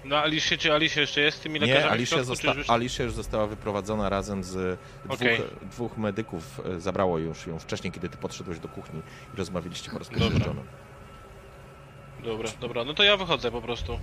na 0.04 0.22
Alicie, 0.22 0.58
czy 0.58 0.72
Alicia 0.72 1.00
jeszcze 1.00 1.20
jest 1.20 1.38
z 1.38 1.40
tymi 1.40 1.58
lekarzami 1.60 1.84
Nie, 1.84 1.88
w 1.90 1.92
Alicia, 1.92 2.08
środku, 2.16 2.26
zosta- 2.26 2.52
czy 2.52 2.58
już... 2.58 2.70
Alicia 2.70 3.04
już 3.04 3.12
została 3.12 3.46
wyprowadzona 3.46 4.08
razem 4.08 4.44
z 4.44 4.78
dwóch, 5.04 5.14
Okej. 5.16 5.40
dwóch 5.62 5.96
medyków. 5.98 6.60
e, 6.76 6.80
Zabrało 6.80 7.18
już 7.18 7.46
ją 7.46 7.58
wcześniej, 7.58 7.92
kiedy 7.92 8.08
ty 8.08 8.16
podszedłeś 8.18 8.58
do 8.58 8.68
kuchni 8.68 9.00
i 9.34 9.36
rozmawialiście 9.36 9.90
po 9.90 9.98
raz 9.98 10.08
pierwszy 10.08 10.28
z 10.28 10.32
Dobra. 10.32 10.46
Johnem. 10.46 10.66
Dobra, 12.24 12.48
dobra, 12.60 12.84
no 12.84 12.94
to 12.94 13.02
ja 13.02 13.16
wychodzę 13.16 13.50
po 13.50 13.62
prostu. 13.62 13.98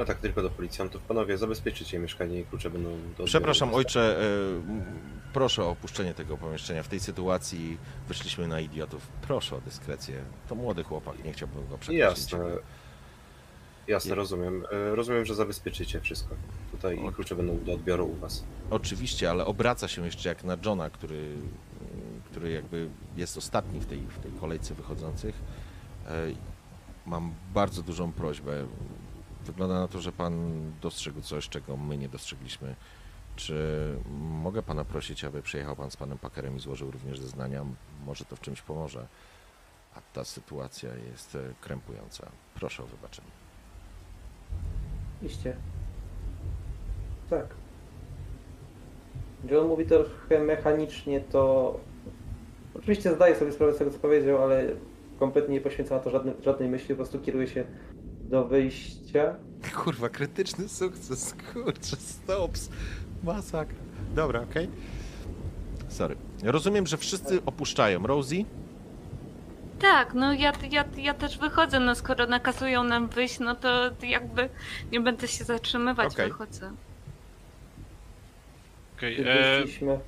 No 0.00 0.06
tak, 0.06 0.18
tylko 0.18 0.42
do 0.42 0.50
policjantów. 0.50 1.02
Panowie, 1.02 1.38
zabezpieczycie 1.38 1.98
mieszkanie 1.98 2.40
i 2.40 2.44
klucze 2.44 2.70
będą 2.70 2.98
do 3.18 3.24
Przepraszam, 3.24 3.74
ojcze, 3.74 4.20
e, 4.20 4.24
proszę 5.32 5.64
o 5.64 5.70
opuszczenie 5.70 6.14
tego 6.14 6.36
pomieszczenia. 6.36 6.82
W 6.82 6.88
tej 6.88 7.00
sytuacji 7.00 7.78
wyszliśmy 8.08 8.48
na 8.48 8.60
idiotów. 8.60 9.06
Proszę 9.22 9.56
o 9.56 9.60
dyskrecję. 9.60 10.22
To 10.48 10.54
młody 10.54 10.84
chłopak, 10.84 11.24
nie 11.24 11.32
chciałbym 11.32 11.68
go 11.68 11.78
przekraść. 11.78 12.22
Jasne. 12.32 12.38
Jasne, 13.88 14.14
rozumiem. 14.14 14.64
E, 14.72 14.94
Rozumiem, 14.94 15.24
że 15.24 15.34
zabezpieczycie 15.34 16.00
wszystko. 16.00 16.34
Tutaj 16.72 16.98
i 17.08 17.12
klucze 17.12 17.36
będą 17.36 17.64
do 17.64 17.72
odbioru 17.72 18.06
u 18.06 18.14
was. 18.14 18.44
Oczywiście, 18.70 19.30
ale 19.30 19.46
obraca 19.46 19.88
się 19.88 20.04
jeszcze 20.04 20.28
jak 20.28 20.44
na 20.44 20.56
Johna, 20.64 20.90
który, 20.90 21.34
który 22.30 22.50
jakby 22.50 22.88
jest 23.16 23.36
ostatni 23.36 23.80
w 23.80 23.86
tej, 23.86 23.98
w 23.98 24.18
tej 24.18 24.32
kolejce 24.32 24.74
wychodzących. 24.74 25.34
E, 26.06 26.50
Mam 27.06 27.34
bardzo 27.54 27.82
dużą 27.82 28.12
prośbę. 28.12 28.66
Wygląda 29.50 29.80
na 29.80 29.88
to, 29.88 30.00
że 30.00 30.12
pan 30.12 30.62
dostrzegł 30.82 31.20
coś, 31.20 31.48
czego 31.48 31.76
my 31.76 31.98
nie 31.98 32.08
dostrzegliśmy. 32.08 32.74
Czy 33.36 33.96
mogę 34.42 34.62
pana 34.62 34.84
prosić, 34.84 35.24
aby 35.24 35.42
przyjechał 35.42 35.76
pan 35.76 35.90
z 35.90 35.96
panem 35.96 36.18
Packerem 36.18 36.56
i 36.56 36.60
złożył 36.60 36.90
również 36.90 37.20
zeznania? 37.20 37.64
Może 38.06 38.24
to 38.24 38.36
w 38.36 38.40
czymś 38.40 38.62
pomoże. 38.62 39.06
A 39.94 40.00
ta 40.12 40.24
sytuacja 40.24 40.94
jest 40.94 41.36
e, 41.36 41.38
krępująca. 41.60 42.28
Proszę 42.54 42.82
o 42.82 42.86
wybaczenie. 42.86 43.28
Iście. 45.22 45.56
Tak. 47.30 47.46
John 49.50 49.68
mówi 49.68 49.86
trochę 49.86 50.38
mechanicznie, 50.44 51.20
to 51.20 51.80
oczywiście 52.74 53.14
zdaję 53.14 53.36
sobie 53.36 53.52
sprawę 53.52 53.74
z 53.74 53.78
tego, 53.78 53.90
co 53.90 53.98
powiedział, 53.98 54.42
ale 54.42 54.64
kompletnie 55.18 55.54
nie 55.54 55.60
poświęca 55.60 55.94
na 55.94 56.00
to 56.00 56.10
żadnej, 56.10 56.34
żadnej 56.44 56.68
myśli, 56.68 56.88
po 56.88 56.94
prostu 56.94 57.20
kieruje 57.20 57.46
się 57.46 57.64
do 58.30 58.44
wyjścia. 58.44 59.34
Kurwa, 59.74 60.08
krytyczny 60.08 60.68
sukces, 60.68 61.34
kurczę, 61.52 61.96
stops, 61.96 62.70
masakra. 63.22 63.78
Dobra, 64.14 64.40
okej. 64.40 64.68
Sorry. 65.88 66.16
Rozumiem, 66.42 66.86
że 66.86 66.96
wszyscy 66.96 67.44
opuszczają. 67.46 68.06
Rosie? 68.06 68.44
Tak, 69.78 70.14
no 70.14 70.32
ja, 70.32 70.52
ja, 70.70 70.84
ja 70.96 71.14
też 71.14 71.38
wychodzę, 71.38 71.80
no 71.80 71.94
skoro 71.94 72.26
nakazują 72.26 72.84
nam 72.84 73.08
wyjść, 73.08 73.38
no 73.38 73.54
to 73.54 73.90
jakby 74.02 74.48
nie 74.92 75.00
będę 75.00 75.28
się 75.28 75.44
zatrzymywać, 75.44 76.12
Okej. 76.12 76.28
wychodzę. 76.28 76.72
Okej, 78.96 79.20
e, 79.20 79.60
wyszliśmy, 79.60 79.98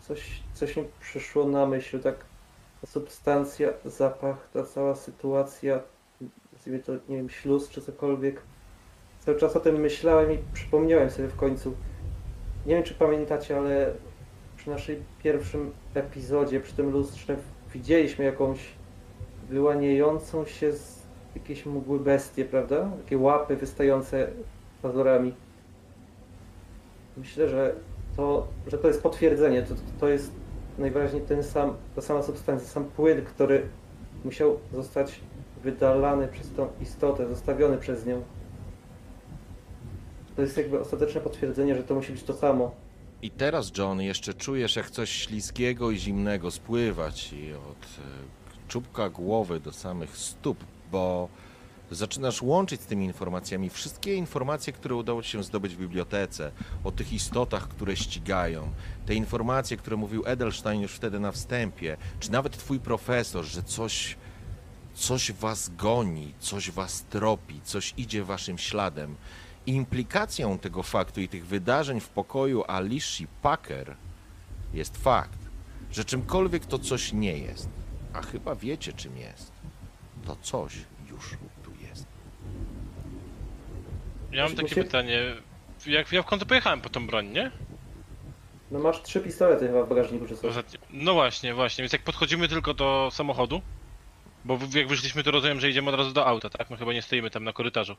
coś, 0.00 0.42
coś 0.54 0.76
mi 0.76 0.84
przyszło 1.00 1.48
na 1.48 1.66
myśl, 1.66 2.00
tak 2.00 2.24
ta 2.80 2.86
substancja, 2.86 3.68
zapach, 3.84 4.48
ta 4.52 4.64
cała 4.64 4.94
sytuacja, 4.94 5.80
to, 6.86 6.92
nie 7.08 7.16
wiem, 7.16 7.30
śluz 7.30 7.68
czy 7.68 7.80
cokolwiek. 7.80 8.42
Cały 9.20 9.38
czas 9.38 9.56
o 9.56 9.60
tym 9.60 9.76
myślałem 9.76 10.32
i 10.32 10.38
przypomniałem 10.52 11.10
sobie 11.10 11.28
w 11.28 11.36
końcu. 11.36 11.74
Nie 12.66 12.74
wiem, 12.74 12.84
czy 12.84 12.94
pamiętacie, 12.94 13.58
ale 13.58 13.92
przy 14.56 14.70
naszym 14.70 15.02
pierwszym 15.22 15.72
epizodzie, 15.94 16.60
przy 16.60 16.74
tym 16.74 16.90
lustrze, 16.90 17.36
widzieliśmy 17.74 18.24
jakąś 18.24 18.58
wyłaniającą 19.48 20.44
się 20.44 20.72
z 20.72 21.02
jakiejś 21.34 21.66
mgły 21.66 22.00
bestię, 22.00 22.44
prawda? 22.44 22.90
Takie 23.02 23.18
łapy 23.18 23.56
wystające 23.56 24.30
pazurami. 24.82 25.34
Myślę, 27.16 27.48
że 27.48 27.74
to, 28.16 28.46
że 28.66 28.78
to 28.78 28.88
jest 28.88 29.02
potwierdzenie, 29.02 29.62
to, 29.62 29.74
to 30.00 30.08
jest 30.08 30.32
najwyraźniej 30.78 31.22
ten 31.22 31.42
sam, 31.42 31.74
ta 31.94 32.02
sama 32.02 32.22
substancja, 32.22 32.68
sam 32.68 32.84
płyn, 32.84 33.24
który 33.24 33.62
musiał 34.24 34.58
zostać 34.72 35.20
wydalany 35.62 36.28
przez 36.28 36.52
tą 36.52 36.68
istotę, 36.80 37.28
zostawiony 37.28 37.78
przez 37.78 38.06
nią. 38.06 38.22
To 40.36 40.42
jest 40.42 40.56
jakby 40.56 40.80
ostateczne 40.80 41.20
potwierdzenie, 41.20 41.74
że 41.74 41.82
to 41.82 41.94
musi 41.94 42.12
być 42.12 42.22
to 42.22 42.34
samo. 42.34 42.70
I 43.22 43.30
teraz, 43.30 43.72
John, 43.78 44.00
jeszcze 44.00 44.34
czujesz, 44.34 44.76
jak 44.76 44.90
coś 44.90 45.10
śliskiego 45.10 45.90
i 45.90 45.98
zimnego 45.98 46.50
spływa 46.50 47.12
ci 47.12 47.52
od 47.54 47.84
e, 47.84 48.68
czubka 48.68 49.10
głowy 49.10 49.60
do 49.60 49.72
samych 49.72 50.16
stóp, 50.16 50.58
bo 50.92 51.28
zaczynasz 51.90 52.42
łączyć 52.42 52.80
z 52.80 52.86
tymi 52.86 53.04
informacjami 53.04 53.70
wszystkie 53.70 54.14
informacje, 54.14 54.72
które 54.72 54.94
udało 54.94 55.22
ci 55.22 55.30
się 55.30 55.42
zdobyć 55.42 55.74
w 55.74 55.78
bibliotece, 55.78 56.50
o 56.84 56.90
tych 56.90 57.12
istotach, 57.12 57.68
które 57.68 57.96
ścigają, 57.96 58.72
te 59.06 59.14
informacje, 59.14 59.76
które 59.76 59.96
mówił 59.96 60.22
Edelstein 60.26 60.80
już 60.80 60.92
wtedy 60.92 61.20
na 61.20 61.32
wstępie, 61.32 61.96
czy 62.20 62.32
nawet 62.32 62.56
twój 62.56 62.80
profesor, 62.80 63.44
że 63.44 63.62
coś, 63.62 64.16
coś 64.98 65.32
was 65.32 65.68
goni, 65.76 66.34
coś 66.38 66.70
was 66.70 67.02
tropi, 67.02 67.60
coś 67.64 67.94
idzie 67.96 68.24
waszym 68.24 68.58
śladem. 68.58 69.16
Implikacją 69.66 70.58
tego 70.58 70.82
faktu 70.82 71.20
i 71.20 71.28
tych 71.28 71.46
wydarzeń 71.46 72.00
w 72.00 72.08
pokoju 72.08 72.64
Alicia 72.68 73.24
Packer 73.42 73.96
jest 74.74 74.96
fakt, 74.96 75.38
że 75.92 76.04
czymkolwiek 76.04 76.66
to 76.66 76.78
coś 76.78 77.12
nie 77.12 77.38
jest, 77.38 77.68
a 78.12 78.22
chyba 78.22 78.54
wiecie 78.54 78.92
czym 78.92 79.16
jest, 79.18 79.52
to 80.26 80.36
coś 80.42 80.72
już 81.10 81.30
tu 81.64 81.70
jest. 81.88 82.06
Ja 84.32 84.44
mam 84.44 84.54
takie 84.54 84.74
się- 84.74 84.84
pytanie. 84.84 85.20
Jak 85.86 86.12
ja 86.12 86.22
w 86.22 86.26
końcu 86.26 86.46
pojechałem 86.46 86.80
po 86.80 86.88
tą 86.88 87.06
broń, 87.06 87.26
nie? 87.28 87.50
No 88.70 88.78
masz 88.78 89.02
trzy 89.02 89.20
pistolety 89.20 89.66
chyba 89.66 89.82
w 89.84 89.88
bagażniku 89.88 90.26
czy 90.26 90.36
coś. 90.36 90.54
No 90.90 91.14
właśnie, 91.14 91.54
właśnie. 91.54 91.82
Więc 91.82 91.92
jak 91.92 92.02
podchodzimy 92.02 92.48
tylko 92.48 92.74
do 92.74 93.08
samochodu, 93.12 93.62
bo 94.44 94.56
w- 94.56 94.74
jak 94.74 94.88
wyszliśmy, 94.88 95.22
to 95.22 95.30
rozumiem, 95.30 95.60
że 95.60 95.70
idziemy 95.70 95.90
od 95.90 95.96
razu 95.96 96.12
do 96.12 96.26
auta, 96.26 96.50
tak? 96.50 96.70
My 96.70 96.76
chyba 96.76 96.92
nie 96.92 97.02
stoimy 97.02 97.30
tam 97.30 97.44
na 97.44 97.52
korytarzu 97.52 97.96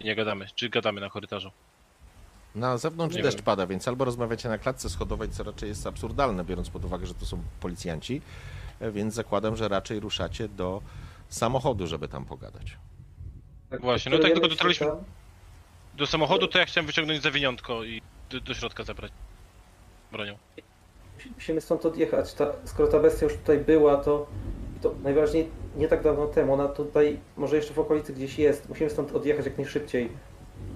i 0.00 0.04
nie 0.04 0.14
gadamy. 0.16 0.46
Czy 0.54 0.68
gadamy 0.68 1.00
na 1.00 1.10
korytarzu? 1.10 1.50
Na 2.54 2.78
zewnątrz 2.78 3.16
Nie 3.16 3.22
deszcz 3.22 3.36
wiem. 3.38 3.44
pada, 3.44 3.66
więc 3.66 3.88
albo 3.88 4.04
rozmawiacie 4.04 4.48
na 4.48 4.58
klatce 4.58 4.90
schodowej, 4.90 5.28
co 5.30 5.42
raczej 5.44 5.68
jest 5.68 5.86
absurdalne, 5.86 6.44
biorąc 6.44 6.70
pod 6.70 6.84
uwagę, 6.84 7.06
że 7.06 7.14
to 7.14 7.26
są 7.26 7.42
policjanci, 7.60 8.22
e, 8.80 8.90
więc 8.90 9.14
zakładam, 9.14 9.56
że 9.56 9.68
raczej 9.68 10.00
ruszacie 10.00 10.48
do 10.48 10.82
samochodu, 11.28 11.86
żeby 11.86 12.08
tam 12.08 12.24
pogadać. 12.24 12.76
Tak, 13.70 13.80
Właśnie, 13.80 14.10
no 14.10 14.16
tak 14.16 14.22
kierujemy 14.26 14.40
tylko 14.40 14.54
dotarliśmy- 14.56 14.86
się 14.86 14.92
tam. 14.92 15.04
Do 15.96 16.06
samochodu 16.06 16.48
to 16.48 16.58
ja 16.58 16.64
chciałem 16.64 16.86
wyciągnąć 16.86 17.22
zawiniątko 17.22 17.84
i 17.84 18.02
do, 18.30 18.40
do 18.40 18.54
środka 18.54 18.84
zabrać 18.84 19.12
bronią. 20.12 20.38
Musimy 21.34 21.60
stąd 21.60 21.86
odjechać. 21.86 22.34
Ta, 22.34 22.46
skoro 22.64 22.88
ta 22.92 22.98
bestia 22.98 23.26
już 23.26 23.34
tutaj 23.36 23.58
była, 23.58 23.96
to, 23.96 24.26
to 24.82 24.94
najważniej 25.02 25.48
nie 25.76 25.88
tak 25.88 26.02
dawno 26.02 26.26
temu. 26.26 26.52
Ona 26.54 26.68
tutaj 26.68 27.16
może 27.36 27.56
jeszcze 27.56 27.74
w 27.74 27.78
okolicy 27.78 28.12
gdzieś 28.12 28.38
jest. 28.38 28.68
Musimy 28.68 28.90
stąd 28.90 29.12
odjechać 29.12 29.46
jak 29.46 29.58
najszybciej. 29.58 30.08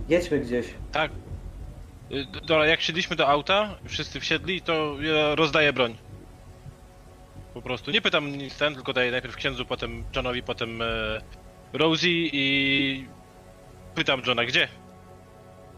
Jedźmy 0.08 0.38
gdzieś. 0.38 0.74
Tak. 0.92 1.10
Y, 2.12 2.24
d- 2.24 2.40
Dobra, 2.40 2.66
jak 2.66 2.80
siedliśmy 2.80 3.16
do 3.16 3.28
auta, 3.28 3.74
wszyscy 3.84 4.20
wsiedli, 4.20 4.62
to 4.62 4.96
ja 5.00 5.34
rozdaję 5.34 5.72
broń. 5.72 5.96
Po 7.54 7.62
prostu. 7.62 7.90
Nie 7.90 8.00
pytam 8.00 8.28
nic 8.36 8.58
ten, 8.58 8.74
tylko 8.74 8.92
daję 8.92 9.10
najpierw 9.10 9.36
księdzu, 9.36 9.66
potem 9.66 10.04
Johnowi, 10.16 10.42
potem 10.42 10.82
e, 10.82 10.86
Rosie 11.72 12.08
i 12.32 13.06
pytam 13.94 14.22
Johna, 14.26 14.44
gdzie? 14.44 14.68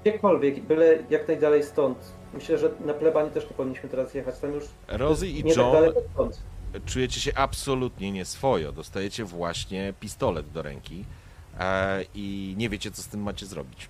Gdziekolwiek, 0.02 0.60
byle 0.60 0.98
jak 1.10 1.28
najdalej 1.28 1.62
stąd. 1.62 1.98
Myślę, 2.34 2.58
że 2.58 2.70
na 2.86 2.94
plebanie 2.94 3.30
też 3.30 3.44
nie 3.44 3.50
powinniśmy 3.56 3.88
teraz 3.88 4.14
jechać. 4.14 4.38
Tam 4.38 4.54
już 4.54 4.64
Rosie 4.88 5.26
i 5.26 5.44
nie 5.44 5.54
tak 5.54 5.62
John 5.64 5.72
daleko 5.72 6.00
stąd. 6.14 6.40
Czujecie 6.86 7.20
się 7.20 7.34
absolutnie 7.34 8.12
nieswojo. 8.12 8.72
Dostajecie 8.72 9.24
właśnie 9.24 9.94
pistolet 10.00 10.50
do 10.50 10.62
ręki 10.62 11.04
e, 11.60 12.04
i 12.14 12.54
nie 12.58 12.68
wiecie, 12.68 12.90
co 12.90 13.02
z 13.02 13.08
tym 13.08 13.22
macie 13.22 13.46
zrobić. 13.46 13.88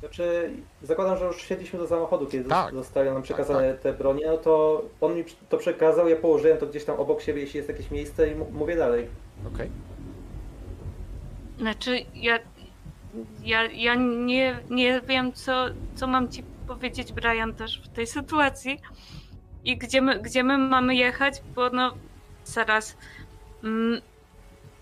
Znaczy, 0.00 0.50
zakładam, 0.82 1.18
że 1.18 1.24
już 1.24 1.36
wsiedliśmy 1.36 1.78
do 1.78 1.88
samochodu, 1.88 2.26
kiedy 2.26 2.48
Tak. 2.48 2.74
zostały 2.74 3.06
nam 3.10 3.22
przekazane 3.22 3.74
te 3.74 3.92
bronie, 3.92 4.26
no 4.26 4.36
to 4.36 4.82
on 5.00 5.14
mi 5.14 5.24
to 5.48 5.58
przekazał, 5.58 6.08
ja 6.08 6.16
położyłem 6.16 6.58
to 6.58 6.66
gdzieś 6.66 6.84
tam 6.84 7.00
obok 7.00 7.22
siebie, 7.22 7.40
jeśli 7.40 7.56
jest 7.56 7.68
jakieś 7.68 7.90
miejsce 7.90 8.28
i 8.32 8.34
mówię 8.52 8.76
dalej. 8.76 9.06
Okej? 9.54 9.70
Znaczy, 11.58 11.98
ja, 12.14 12.38
ja, 13.44 13.62
ja 13.64 13.94
nie, 13.94 14.58
nie 14.70 15.00
wiem, 15.00 15.32
co, 15.32 15.66
co 15.94 16.06
mam 16.06 16.28
ci 16.28 16.42
powiedzieć, 16.66 17.12
Brian, 17.12 17.54
też 17.54 17.82
w 17.82 17.88
tej 17.88 18.06
sytuacji. 18.06 18.80
I 19.68 19.76
gdzie 19.76 20.00
my, 20.02 20.22
gdzie 20.22 20.42
my 20.42 20.58
mamy 20.58 20.94
jechać, 20.94 21.34
bo 21.54 21.70
no, 21.70 21.94
zaraz. 22.44 22.96
Mm, 23.64 24.00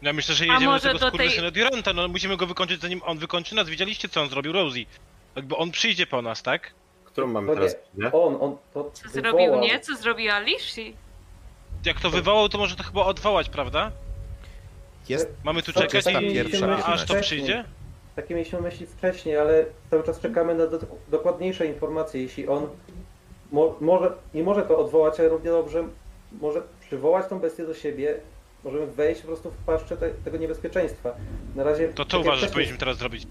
Ja 0.03 0.13
myślę, 0.13 0.35
że 0.35 0.47
jedziemy 0.47 0.75
do 0.75 0.81
tego 0.81 0.99
do 0.99 1.11
tej- 1.11 1.11
skurwysyna 1.11 1.51
Duranta, 1.51 1.93
no 1.93 2.09
musimy 2.09 2.37
go 2.37 2.47
wykończyć 2.47 2.81
zanim 2.81 3.01
on 3.05 3.19
wykończy 3.19 3.55
nas. 3.55 3.69
Widzieliście 3.69 4.09
co 4.09 4.23
on 4.23 4.29
zrobił 4.29 4.53
Rosie? 4.53 4.85
Jakby 5.37 5.57
on 5.57 5.71
przyjdzie 5.71 6.07
po 6.07 6.23
nas, 6.23 6.43
tak? 6.43 6.75
Którą 7.05 7.27
mamy 7.27 7.55
teraz? 7.55 7.77
Nie? 7.95 8.13
On, 8.13 8.37
on 8.41 8.57
to 8.75 8.91
co 8.91 9.09
wywołał. 9.09 9.47
zrobił 9.47 9.61
nie? 9.61 9.81
Co 9.81 9.97
zrobił 9.97 10.31
Alicia? 10.33 10.83
Jak 11.85 12.01
to 12.01 12.11
wywołał, 12.11 12.49
to 12.49 12.59
może 12.59 12.77
to 12.77 12.83
chyba 12.83 13.05
odwołać, 13.05 13.49
prawda? 13.49 13.93
Jest 15.09 15.29
Mamy 15.45 15.63
tu 15.63 15.73
czekać 15.73 16.05
i, 16.07 16.33
pierwsza 16.33 16.87
aż 16.87 17.05
to 17.05 17.15
przyjdzie? 17.21 17.65
Takie 18.17 18.35
mieliśmy 18.35 18.61
myśli 18.61 18.87
wcześniej, 18.87 19.39
ale 19.39 19.65
cały 19.91 20.03
czas 20.05 20.21
czekamy 20.21 20.55
na 20.55 20.67
do, 20.67 20.79
dokładniejsze 21.09 21.67
informacje. 21.67 22.23
Jeśli 22.23 22.49
on 22.49 22.69
mo, 23.53 23.77
może, 23.81 24.13
nie 24.35 24.43
może 24.43 24.63
to 24.63 24.79
odwołać, 24.79 25.21
ale 25.21 25.29
równie 25.29 25.51
dobrze 25.51 25.85
może 26.41 26.63
przywołać 26.81 27.29
tą 27.29 27.39
bestię 27.39 27.67
do 27.67 27.75
siebie, 27.75 28.15
możemy 28.65 28.87
wejść 28.87 29.21
po 29.21 29.27
prostu 29.27 29.51
w 29.51 29.57
paszczę 29.57 29.97
te, 29.97 30.11
tego 30.11 30.37
niebezpieczeństwa. 30.37 31.15
Na 31.57 31.65
razie. 31.65 31.89
To 31.89 32.05
tak 32.05 32.11
co 32.11 32.17
jak 32.17 32.27
uważasz, 32.27 32.51
powinniśmy 32.51 32.79
teraz 32.79 32.99
zrobić? 32.99 33.27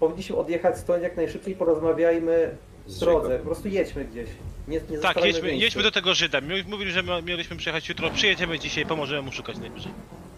Powinniśmy 0.00 0.36
odjechać 0.36 0.78
stąd 0.78 1.02
jak 1.02 1.16
najszybciej, 1.16 1.54
porozmawiajmy 1.56 2.56
w 2.86 2.98
drodze. 2.98 3.38
Po 3.38 3.44
prostu 3.44 3.68
jedźmy 3.68 4.04
gdzieś. 4.04 4.28
Nie, 4.68 4.80
nie 4.90 4.98
Tak, 4.98 5.16
jedźmy, 5.24 5.42
miejscu. 5.42 5.64
jedźmy 5.64 5.82
do 5.82 5.90
tego 5.90 6.14
Żyda. 6.14 6.38
Mówili, 6.66 6.90
że 6.92 7.02
mieliśmy 7.22 7.56
przyjechać 7.56 7.88
jutro. 7.88 8.10
Przyjedziemy 8.10 8.58
dzisiaj, 8.58 8.86
pomożemy 8.86 9.22
mu 9.22 9.32
szukać 9.32 9.58
najwyżej. 9.58 9.92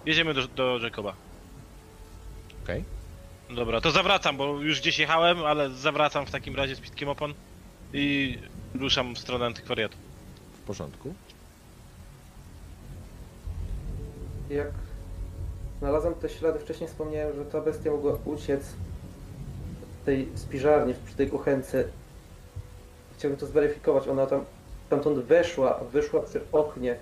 Jedziemy 0.06 0.34
do, 0.34 0.48
do 0.48 0.78
Jacoba. 0.78 1.14
Okej. 2.64 2.84
Dobra, 3.50 3.80
to 3.80 3.90
zawracam, 3.90 4.36
bo 4.36 4.60
już 4.60 4.80
gdzieś 4.80 4.98
jechałem, 4.98 5.44
ale 5.44 5.70
zawracam 5.70 6.26
w 6.26 6.30
takim 6.30 6.56
razie 6.56 6.76
z 6.76 6.80
pitkiem 6.80 7.08
opon 7.08 7.34
i 7.92 8.38
ruszam 8.74 9.14
w 9.14 9.18
stronę 9.18 9.46
antykwariatu. 9.46 9.96
w 10.52 10.66
porządku. 10.66 11.14
Jak 14.50 14.70
znalazłem 15.78 16.14
te 16.14 16.28
ślady, 16.28 16.58
wcześniej 16.58 16.88
wspomniałem, 16.88 17.36
że 17.36 17.44
ta 17.44 17.60
bestia 17.60 17.90
mogła 17.90 18.18
uciec 18.24 18.74
tej 20.04 20.28
spiżarni, 20.34 20.94
przy 21.06 21.16
tej 21.16 21.30
kuchence. 21.30 21.84
Chciałbym 23.18 23.40
to 23.40 23.46
zweryfikować. 23.46 24.08
Ona 24.08 24.26
tam 24.26 24.44
stamtąd 24.86 25.18
weszła, 25.18 25.80
wyszła 25.92 26.20
przy 26.22 26.40
oknie. 26.52 26.96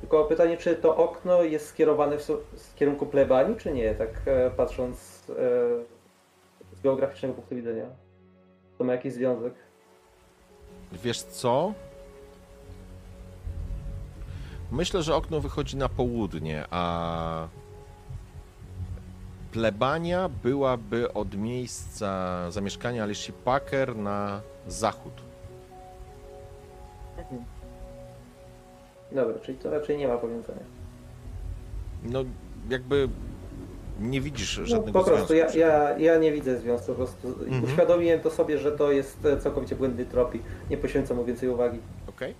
Tylko 0.00 0.24
pytanie, 0.24 0.56
czy 0.56 0.76
to 0.76 0.96
okno 0.96 1.42
jest 1.42 1.66
skierowane 1.66 2.18
w, 2.18 2.26
w 2.56 2.74
kierunku 2.74 3.06
plebanii, 3.06 3.56
czy 3.56 3.72
nie? 3.72 3.94
Tak 3.94 4.10
e, 4.26 4.50
patrząc 4.50 5.22
e, 5.30 5.34
z 6.76 6.80
geograficznego 6.82 7.34
punktu 7.34 7.54
widzenia. 7.54 7.86
To 8.78 8.84
ma 8.84 8.92
jakiś 8.92 9.12
związek. 9.12 9.54
Wiesz 10.92 11.22
co? 11.22 11.74
Myślę, 14.70 15.02
że 15.02 15.16
okno 15.16 15.40
wychodzi 15.40 15.76
na 15.76 15.88
południe, 15.88 16.64
a 16.70 17.48
plebania 19.52 20.28
byłaby 20.28 21.12
od 21.12 21.34
miejsca 21.34 22.50
zamieszkania 22.50 23.02
Alicia 23.02 23.32
Packer 23.44 23.96
na 23.96 24.40
zachód. 24.66 25.12
Dobra, 29.12 29.38
czyli 29.38 29.58
to 29.58 29.70
raczej 29.70 29.98
nie 29.98 30.08
ma 30.08 30.16
powiązania. 30.16 30.64
No, 32.02 32.24
jakby 32.68 33.08
nie 34.00 34.20
widzisz 34.20 34.58
No, 34.58 34.66
żadnego 34.66 34.98
po 35.04 35.10
prostu 35.10 35.34
ja, 35.34 35.48
związku. 35.48 35.58
ja, 35.58 35.98
ja 35.98 36.18
nie 36.18 36.32
widzę 36.32 36.58
związku, 36.60 36.86
po 36.86 36.94
prostu 36.94 37.28
Mhm. 37.28 37.64
uświadomiłem 37.64 38.20
to 38.20 38.30
sobie, 38.30 38.58
że 38.58 38.72
to 38.72 38.92
jest 38.92 39.24
e, 39.26 39.36
całkowicie 39.36 39.76
błędny 39.76 40.06
trop 40.06 40.34
i 40.34 40.40
nie 40.70 40.76
poświęcam 40.76 41.16
mu 41.16 41.24
więcej 41.24 41.48
uwagi. 41.48 41.78
Okej. 42.08 42.34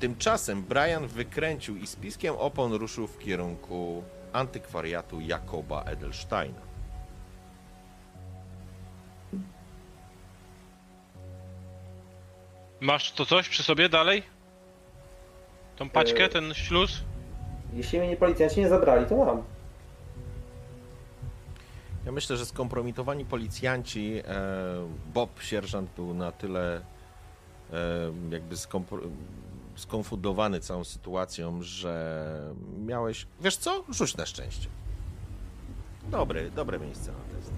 Tymczasem 0.00 0.62
Brian 0.62 1.06
wykręcił 1.06 1.76
i 1.76 1.86
z 1.86 1.96
piskiem 1.96 2.34
opon 2.38 2.72
ruszył 2.72 3.06
w 3.06 3.18
kierunku 3.18 4.02
antykwariatu 4.32 5.20
Jakoba 5.20 5.82
Edelsteina. 5.82 6.60
Masz 12.80 13.12
to 13.12 13.26
coś 13.26 13.48
przy 13.48 13.62
sobie 13.62 13.88
dalej? 13.88 14.22
Tą 15.76 15.90
paczkę, 15.90 16.24
E, 16.24 16.28
ten 16.28 16.54
śluz? 16.54 17.00
Jeśli 17.74 17.98
mnie 18.00 18.16
policjanci 18.16 18.60
nie 18.60 18.68
zabrali, 18.68 19.06
to 19.06 19.16
mam. 19.16 19.42
Ja 22.06 22.12
myślę, 22.12 22.36
że 22.36 22.46
skompromitowani 22.46 23.24
policjanci, 23.24 24.14
e, 24.24 24.24
Bob, 25.14 25.40
sierżant, 25.42 25.90
był 25.96 26.14
na 26.14 26.32
tyle 26.32 26.80
e, 27.72 28.12
jakby 28.30 28.54
skonfundowany 29.76 30.60
całą 30.60 30.84
sytuacją, 30.84 31.62
że 31.62 32.54
miałeś. 32.86 33.26
Wiesz 33.40 33.56
co? 33.56 33.84
Rzuć 33.88 34.16
na 34.16 34.26
szczęście. 34.26 34.68
Dobry, 36.10 36.50
dobre 36.50 36.78
miejsce 36.78 37.12
na 37.12 37.18
test. 37.38 37.52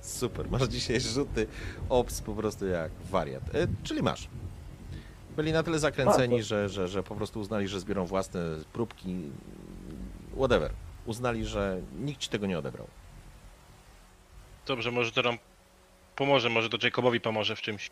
Super, 0.00 0.50
masz 0.50 0.62
dzisiaj 0.68 1.00
rzuty 1.00 1.46
ops 1.88 2.20
po 2.20 2.34
prostu 2.34 2.66
jak 2.66 2.90
wariat. 3.10 3.54
E, 3.54 3.66
czyli 3.82 4.02
masz. 4.02 4.28
Byli 5.36 5.52
na 5.52 5.62
tyle 5.62 5.78
zakręceni, 5.78 6.34
A, 6.34 6.38
to- 6.38 6.42
że, 6.44 6.68
że, 6.68 6.88
że 6.88 7.02
po 7.02 7.14
prostu 7.14 7.40
uznali, 7.40 7.68
że 7.68 7.80
zbiorą 7.80 8.06
własne 8.06 8.40
próbki. 8.72 9.30
Whatever. 10.36 10.72
Uznali, 11.06 11.44
że 11.46 11.80
nikt 11.98 12.20
ci 12.20 12.28
tego 12.28 12.46
nie 12.46 12.58
odebrał. 12.58 12.86
Dobrze, 14.66 14.90
może 14.90 15.12
to 15.12 15.22
nam 15.22 15.38
pomoże, 16.16 16.48
może 16.50 16.68
to 16.68 16.86
Jacobowi 16.86 17.20
pomoże 17.20 17.56
w 17.56 17.60
czymś. 17.60 17.90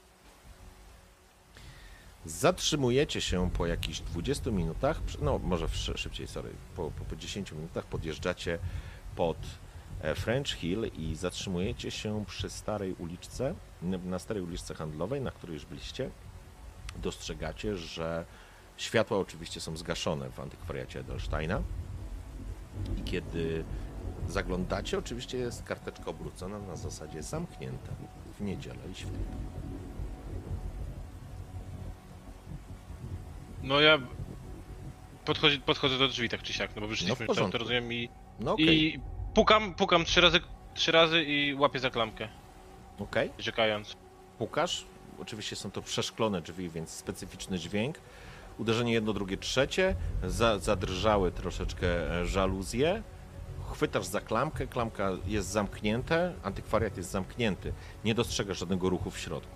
Zatrzymujecie 2.24 3.20
się 3.20 3.50
po 3.50 3.66
jakichś 3.66 4.00
20 4.00 4.50
minutach, 4.50 5.00
no 5.20 5.38
może 5.38 5.68
szybciej, 5.94 6.26
sorry, 6.26 6.50
po, 6.76 6.90
po, 6.90 7.04
po 7.04 7.16
10 7.16 7.52
minutach 7.52 7.84
podjeżdżacie 7.84 8.58
pod 9.16 9.36
e, 10.00 10.14
French 10.14 10.48
Hill 10.48 10.90
i 10.98 11.16
zatrzymujecie 11.16 11.90
się 11.90 12.24
przy 12.26 12.50
starej 12.50 12.92
uliczce, 12.92 13.54
na 13.82 14.18
starej 14.18 14.42
uliczce 14.42 14.74
handlowej, 14.74 15.20
na 15.20 15.30
której 15.30 15.54
już 15.54 15.64
byliście. 15.64 16.10
Dostrzegacie, 16.96 17.76
że 17.76 18.24
światła 18.76 19.18
oczywiście 19.18 19.60
są 19.60 19.76
zgaszone 19.76 20.30
w 20.30 20.40
antykwariacie 20.40 21.00
Edelsteina 21.00 21.62
i 22.98 23.02
kiedy 23.02 23.64
zaglądacie, 24.28 24.98
oczywiście 24.98 25.38
jest 25.38 25.62
karteczka 25.62 26.04
obrócona 26.10 26.58
na 26.58 26.76
zasadzie 26.76 27.22
zamknięta 27.22 27.92
w 28.38 28.40
niedzielę 28.40 28.78
i 28.92 28.94
święta. 28.94 29.36
No 33.62 33.80
ja 33.80 33.98
podchodzi, 35.24 35.60
podchodzę 35.60 35.98
do 35.98 36.08
drzwi 36.08 36.28
tak 36.28 36.42
czy 36.42 36.52
siak, 36.52 36.70
no 36.76 36.80
bo 36.82 36.88
wyszliśmy, 36.88 37.10
No 37.10 37.16
w 37.16 37.18
to, 37.18 37.26
porządku. 37.26 37.52
to 37.52 37.58
rozumiem 37.58 37.92
i, 37.92 38.08
No 38.40 38.52
okej, 38.52 38.94
i 38.94 39.00
pukam, 39.34 39.74
pukam 39.74 40.04
trzy 40.04 40.20
razy, 40.20 40.40
trzy 40.74 40.92
razy 40.92 41.24
i 41.24 41.54
łapię 41.54 41.78
za 41.78 41.90
klamkę, 41.90 42.28
okej. 42.98 43.30
czekając. 43.38 43.96
pukasz. 44.38 44.84
Oczywiście 45.20 45.56
są 45.56 45.70
to 45.70 45.82
przeszklone 45.82 46.40
drzwi, 46.42 46.68
więc 46.68 46.90
specyficzny 46.90 47.58
dźwięk. 47.58 47.98
Uderzenie 48.58 48.92
jedno, 48.92 49.12
drugie, 49.12 49.36
trzecie. 49.36 49.96
Za, 50.24 50.58
zadrżały 50.58 51.32
troszeczkę 51.32 52.20
e, 52.20 52.26
żaluzje. 52.26 53.02
Chwytasz 53.72 54.06
za 54.06 54.20
klamkę, 54.20 54.66
klamka 54.66 55.10
jest 55.26 55.48
zamknięta, 55.48 56.16
antykwariat 56.42 56.96
jest 56.96 57.10
zamknięty. 57.10 57.72
Nie 58.04 58.14
dostrzegasz 58.14 58.58
żadnego 58.58 58.88
ruchu 58.88 59.10
w 59.10 59.18
środku. 59.18 59.54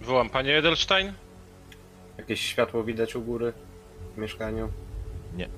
Wołam, 0.00 0.30
panie 0.30 0.58
Edelstein? 0.58 1.12
Jakieś 2.18 2.40
światło 2.40 2.84
widać 2.84 3.16
u 3.16 3.22
góry 3.22 3.52
w 4.14 4.18
mieszkaniu? 4.18 4.68
Nie. 5.36 5.48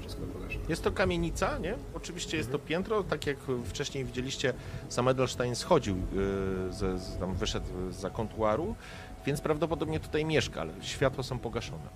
Wszystko 0.00 0.26
pogaszone. 0.26 0.64
Jest 0.68 0.84
to 0.84 0.92
kamienica, 0.92 1.58
nie? 1.58 1.76
Oczywiście 2.06 2.36
jest 2.36 2.52
to 2.52 2.58
piętro, 2.58 3.02
tak 3.02 3.26
jak 3.26 3.36
wcześniej 3.64 4.04
widzieliście, 4.04 4.52
sam 4.88 5.08
Edelstein 5.08 5.54
schodził, 5.54 5.96
yy, 5.96 6.02
z, 6.72 7.02
z, 7.02 7.18
tam 7.18 7.34
wyszedł 7.34 7.66
za 7.90 8.10
kontuaru, 8.10 8.74
więc 9.26 9.40
prawdopodobnie 9.40 10.00
tutaj 10.00 10.24
mieszka, 10.24 10.60
ale 10.60 10.72
światła 10.80 11.22
są 11.22 11.38
pogaszone. 11.38 11.88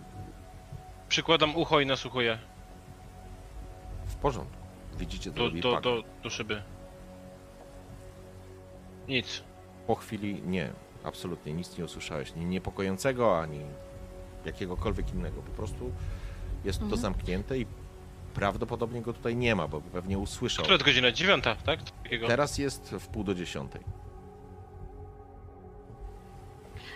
Przykładam 1.08 1.56
ucho 1.56 1.80
i 1.80 1.86
nasłuchuję 1.86 2.38
W 4.06 4.14
porządku. 4.14 4.56
Widzicie, 4.98 5.30
to 5.30 5.50
do, 5.50 5.60
do, 5.60 5.80
do, 5.80 6.02
do 6.22 6.30
szyby. 6.30 6.62
Nic. 9.08 9.42
Po 9.86 9.94
chwili 9.94 10.42
nie, 10.42 10.70
absolutnie 11.04 11.52
nic 11.52 11.78
nie 11.78 11.84
usłyszałeś, 11.84 12.34
ni 12.34 12.44
niepokojącego, 12.44 13.40
ani 13.40 13.60
jakiegokolwiek 14.44 15.12
innego. 15.14 15.42
Po 15.42 15.52
prostu 15.52 15.92
jest 16.64 16.78
to 16.78 16.84
Mhm. 16.84 17.02
zamknięte 17.02 17.58
i 17.58 17.66
prawdopodobnie 18.34 19.02
go 19.02 19.12
tutaj 19.12 19.36
nie 19.36 19.54
ma, 19.54 19.68
bo 19.68 19.80
pewnie 19.80 20.18
usłyszał. 20.18 20.62
Która 20.62 20.78
to 20.78 20.84
godzina? 20.84 21.12
Dziewiąta, 21.12 21.54
tak? 21.54 21.80
Takiego. 22.02 22.26
Teraz 22.26 22.58
jest 22.58 22.90
w 22.90 23.08
pół 23.08 23.24
do 23.24 23.34
dziesiątej. 23.34 23.80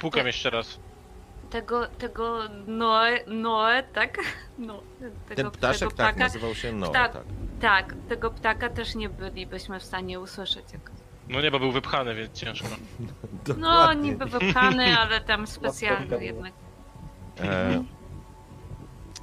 Pukam 0.01 0.27
jeszcze 0.27 0.51
raz. 0.51 0.79
Tego, 1.51 1.87
tego 1.87 2.39
Noe, 2.67 3.25
Noe, 3.27 3.83
tak? 3.83 4.19
No, 4.59 4.83
tego, 5.29 5.43
Ten 5.43 5.51
ptaszek 5.51 5.79
tego 5.79 5.91
tak 5.91 6.15
ptaka, 6.15 6.25
nazywał 6.25 6.55
się 6.55 6.73
Noe, 6.73 6.91
Tak. 6.93 7.13
tak. 7.13 7.23
tak, 7.61 7.95
tego 8.09 8.31
ptaka 8.31 8.69
też 8.69 8.95
nie 8.95 9.09
bylibyśmy 9.09 9.81
w 9.81 9.83
stanie 9.83 10.21
usłyszeć. 10.21 10.73
Jak... 10.73 10.91
No 11.29 11.41
nie, 11.41 11.51
bo 11.51 11.59
był 11.59 11.73
wypchany, 11.73 12.15
więc 12.15 12.33
ciężko. 12.33 12.69
No, 13.49 13.55
Dokładnie. 13.55 14.11
niby 14.11 14.27
wypchany, 14.27 14.99
ale 14.99 15.21
tam 15.21 15.47
specjalny 15.47 16.25
jednak. 16.25 16.53
E, 17.41 17.85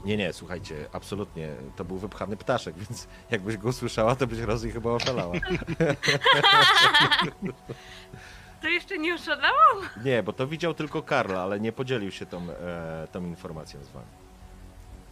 nie, 0.06 0.18
nie, 0.18 0.34
słuchajcie, 0.34 0.76
absolutnie, 0.94 1.50
to 1.76 1.86
był 1.86 1.98
wypchany 1.98 2.38
ptaszek, 2.38 2.76
więc 2.78 3.08
jakbyś 3.32 3.58
go 3.58 3.70
usłyszała, 3.70 4.16
to 4.16 4.28
byś 4.28 4.40
raz 4.40 4.64
i 4.66 4.72
chyba 4.72 4.90
oszalała. 4.92 5.34
To 8.62 8.68
jeszcze 8.68 8.98
nie 8.98 9.14
oszalałam? 9.16 9.78
Nie, 10.06 10.24
bo 10.24 10.34
to 10.34 10.48
widział 10.48 10.74
tylko 10.74 11.02
Karla, 11.04 11.42
ale 11.42 11.60
nie 11.60 11.72
podzielił 11.72 12.12
się 12.12 12.26
tą, 12.26 12.50
e, 12.50 13.08
tą 13.12 13.26
informacją 13.26 13.84
z 13.84 13.90
wami. 13.90 14.06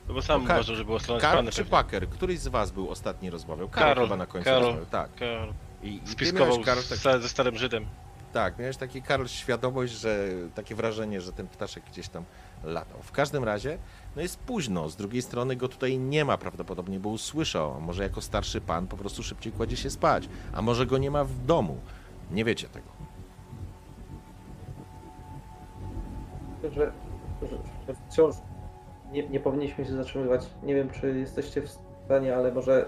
No 0.07 0.13
bo 0.13 0.21
sam 0.21 0.43
uważał, 0.43 0.75
że 0.75 0.85
było 0.85 0.99
Karl 0.99 1.19
strony 1.19 1.51
czy 1.51 1.65
Packer? 1.65 2.09
Któryś 2.09 2.39
z 2.39 2.47
was 2.47 2.71
był 2.71 2.89
ostatni 2.89 3.29
rozmawiał? 3.29 3.69
Karl, 3.69 3.85
Karol, 3.87 4.05
chyba 4.05 4.17
na 4.17 4.25
końcu 4.25 4.45
Karol. 4.45 4.61
rozmawiał, 4.61 4.85
tak. 4.85 5.15
Karol 5.15 5.53
I, 5.83 5.95
i 5.95 5.99
ty 5.99 6.11
Spiskował 6.11 6.59
Karl, 6.61 6.79
tak, 6.89 6.97
z, 6.97 7.21
ze 7.21 7.29
starym 7.29 7.57
Żydem. 7.57 7.85
tak, 8.33 8.59
miałeś 8.59 8.77
taki 8.77 9.01
Karl 9.01 9.25
świadomość, 9.25 9.93
że 9.93 10.27
takie 10.55 10.75
wrażenie, 10.75 11.21
że 11.21 11.33
ten 11.33 11.47
ptaszek 11.47 11.83
gdzieś 11.91 12.09
tam 12.09 12.23
latał. 12.63 13.01
W 13.01 13.11
każdym 13.11 13.43
razie, 13.43 13.77
no 14.15 14.21
jest 14.21 14.39
późno, 14.39 14.89
z 14.89 14.95
drugiej 14.95 15.21
strony 15.21 15.55
go 15.55 15.67
tutaj 15.67 15.99
nie 15.99 16.25
ma 16.25 16.37
prawdopodobnie, 16.37 16.99
bo 16.99 17.09
usłyszał, 17.09 17.81
może 17.81 18.03
jako 18.03 18.21
starszy 18.21 18.61
pan 18.61 18.87
po 18.87 18.97
prostu 18.97 19.23
szybciej 19.23 19.53
kładzie 19.53 19.77
się 19.77 19.89
spać, 19.89 20.29
a 20.53 20.61
może 20.61 20.85
go 20.85 20.97
nie 20.97 21.11
ma 21.11 21.23
w 21.23 21.45
domu. 21.45 21.77
Nie 22.31 22.45
wiecie 22.45 22.67
tego. 22.67 22.99
że, 26.63 26.91
że, 27.41 27.57
że 27.87 27.95
wciąż 28.09 28.35
nie, 29.11 29.29
nie 29.29 29.39
powinniśmy 29.39 29.85
się 29.85 29.91
zatrzymywać. 29.91 30.45
Nie 30.63 30.75
wiem, 30.75 30.89
czy 30.89 31.19
jesteście 31.19 31.61
w 31.61 31.77
stanie, 32.05 32.35
ale 32.35 32.51
może 32.51 32.85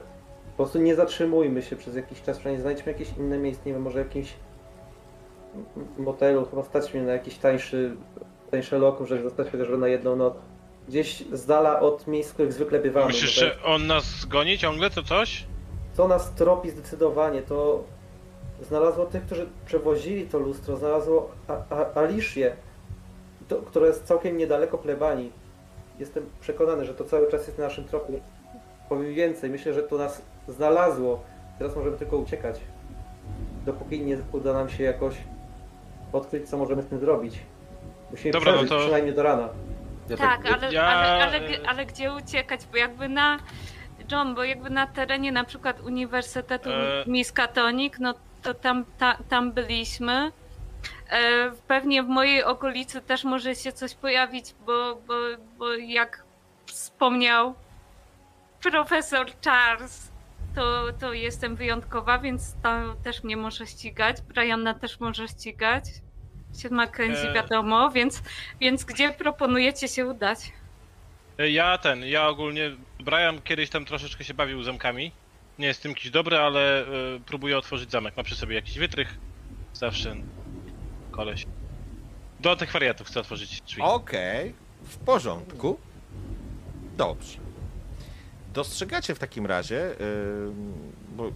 po 0.51 0.63
prostu 0.63 0.79
nie 0.79 0.95
zatrzymujmy 0.95 1.61
się 1.61 1.75
przez 1.75 1.95
jakiś 1.95 2.21
czas, 2.21 2.37
przynajmniej 2.37 2.61
znajdźmy 2.61 2.91
jakieś 2.91 3.17
inne 3.17 3.37
miejsce, 3.37 3.63
nie 3.65 3.73
wiem, 3.73 3.81
może 3.81 3.99
jakimś 3.99 4.33
motelu, 5.97 6.45
chyba 6.45 6.63
stać 6.63 6.93
mnie 6.93 7.03
na 7.03 7.11
jakiś 7.11 7.37
tańszy, 7.37 7.95
tańsze 8.51 8.77
lokum, 8.77 9.07
żeby 9.07 9.23
zostać 9.23 9.49
chociaż 9.51 9.67
na 9.79 9.87
jedną 9.87 10.15
noc. 10.15 10.33
Gdzieś 10.87 11.23
z 11.31 11.45
dala 11.45 11.79
od 11.79 12.07
miejsc, 12.07 12.29
w 12.29 12.33
których 12.33 12.53
zwykle 12.53 12.79
bywamy. 12.79 13.05
Myślisz, 13.07 13.33
że 13.35 13.63
on 13.63 13.87
nas 13.87 14.25
goni 14.25 14.57
ciągle, 14.57 14.89
to 14.89 15.03
coś? 15.03 15.45
co 15.93 16.07
nas 16.07 16.31
tropi 16.31 16.69
zdecydowanie, 16.69 17.41
to 17.41 17.83
znalazło 18.61 19.05
tych, 19.05 19.25
którzy 19.25 19.47
przewozili 19.65 20.25
to 20.27 20.39
lustro, 20.39 20.77
znalazło 20.77 21.31
A- 21.47 21.75
A- 21.75 21.93
Alicię, 21.93 22.55
to, 23.47 23.55
która 23.55 23.87
jest 23.87 24.03
całkiem 24.05 24.37
niedaleko 24.37 24.77
plebanii. 24.77 25.31
Jestem 25.99 26.25
przekonany, 26.41 26.85
że 26.85 26.93
to 26.93 27.03
cały 27.03 27.31
czas 27.31 27.47
jest 27.47 27.57
na 27.59 27.63
naszym 27.63 27.83
tropie. 27.85 28.13
Powiem 28.89 29.13
więcej, 29.13 29.49
myślę, 29.49 29.73
że 29.73 29.83
to 29.83 29.97
nas 29.97 30.21
znalazło. 30.47 31.23
Teraz 31.59 31.75
możemy 31.75 31.97
tylko 31.97 32.17
uciekać. 32.17 32.59
Dopóki 33.65 33.99
nie 34.01 34.17
uda 34.31 34.53
nam 34.53 34.69
się 34.69 34.83
jakoś 34.83 35.15
odkryć, 36.13 36.49
co 36.49 36.57
możemy 36.57 36.81
z 36.81 36.85
tym 36.85 36.99
zrobić. 36.99 37.39
Musimy 38.11 38.31
Dobra, 38.31 38.51
no 38.51 38.57
przeżyć 38.57 38.69
to- 38.73 38.79
przynajmniej 38.79 39.15
do 39.15 39.23
rana. 39.23 39.49
Ja 40.11 40.17
Tak, 40.17 40.45
ale, 40.45 40.73
Ja- 40.73 40.85
ale, 40.85 41.23
ale, 41.23 41.41
ale 41.67 41.85
gdzie 41.85 42.13
uciekać? 42.13 42.61
Bo 42.71 42.77
jakby 42.77 43.09
na. 43.09 43.39
John, 44.11 44.35
bo 44.35 44.43
jakby 44.43 44.69
na 44.69 44.87
terenie 44.87 45.31
na 45.31 45.43
przykład 45.43 45.81
Uniwersytetu 45.81 46.69
E. 46.69 47.03
Miskatonic, 47.07 47.93
no 47.99 48.13
to 48.41 48.53
tam, 48.53 48.85
ta, 48.97 49.17
tam 49.29 49.51
byliśmy. 49.51 50.31
E, 51.09 51.51
pewnie 51.67 52.03
w 52.03 52.07
mojej 52.07 52.43
okolicy 52.43 53.01
też 53.01 53.23
może 53.23 53.55
się 53.55 53.71
coś 53.71 53.95
pojawić, 53.95 54.55
bo, 54.65 54.95
bo, 55.07 55.13
bo 55.57 55.73
jak 55.73 56.23
wspomniał 56.65 57.55
profesor 58.71 59.27
Charles, 59.45 60.11
to, 60.55 60.83
to 60.99 61.13
jestem 61.13 61.55
wyjątkowa, 61.55 62.17
więc 62.19 62.55
tam 62.63 62.95
też 63.03 63.23
mnie 63.23 63.37
może 63.37 63.67
ścigać. 63.67 64.21
Brianna 64.21 64.73
też 64.73 64.99
może 64.99 65.27
ścigać. 65.27 65.83
Się 66.57 66.69
Mackenzie 66.69 67.29
E. 67.29 67.33
wiadomo, 67.33 67.91
więc, 67.91 68.23
więc 68.59 68.83
gdzie 68.83 69.09
proponujecie 69.13 69.87
się 69.87 70.05
udać? 70.05 70.37
E, 71.39 71.49
Ja 71.49 71.77
ten, 71.77 72.05
ja 72.05 72.27
ogólnie. 72.27 72.71
Brian 72.99 73.41
kiedyś 73.41 73.69
tam 73.69 73.85
troszeczkę 73.85 74.23
się 74.23 74.33
bawił 74.33 74.63
zamkami. 74.63 75.11
Nie 75.59 75.67
jest 75.67 75.81
tym 75.83 75.91
jakiś 75.91 76.11
dobry, 76.11 76.37
ale 76.37 76.81
y, 76.81 77.19
próbuje 77.25 77.57
otworzyć 77.57 77.91
zamek. 77.91 78.17
Ma 78.17 78.23
przy 78.23 78.35
sobie 78.35 78.55
jakiś 78.55 78.77
wytrych. 78.79 79.17
Zawsze 79.73 80.15
koleś. 81.11 81.45
Do 82.39 82.55
tych 82.55 82.71
wariatów 82.71 83.07
chce 83.07 83.19
otworzyć 83.19 83.61
drzwi. 83.61 83.81
Okej, 83.81 84.53
w 84.83 84.97
porządku. 84.97 85.79
Dobrze. 86.97 87.37
Dostrzegacie 88.53 89.15
w 89.15 89.19
takim 89.19 89.45
razie, 89.45 89.75
yy, 89.75 90.51
bo 91.15 91.31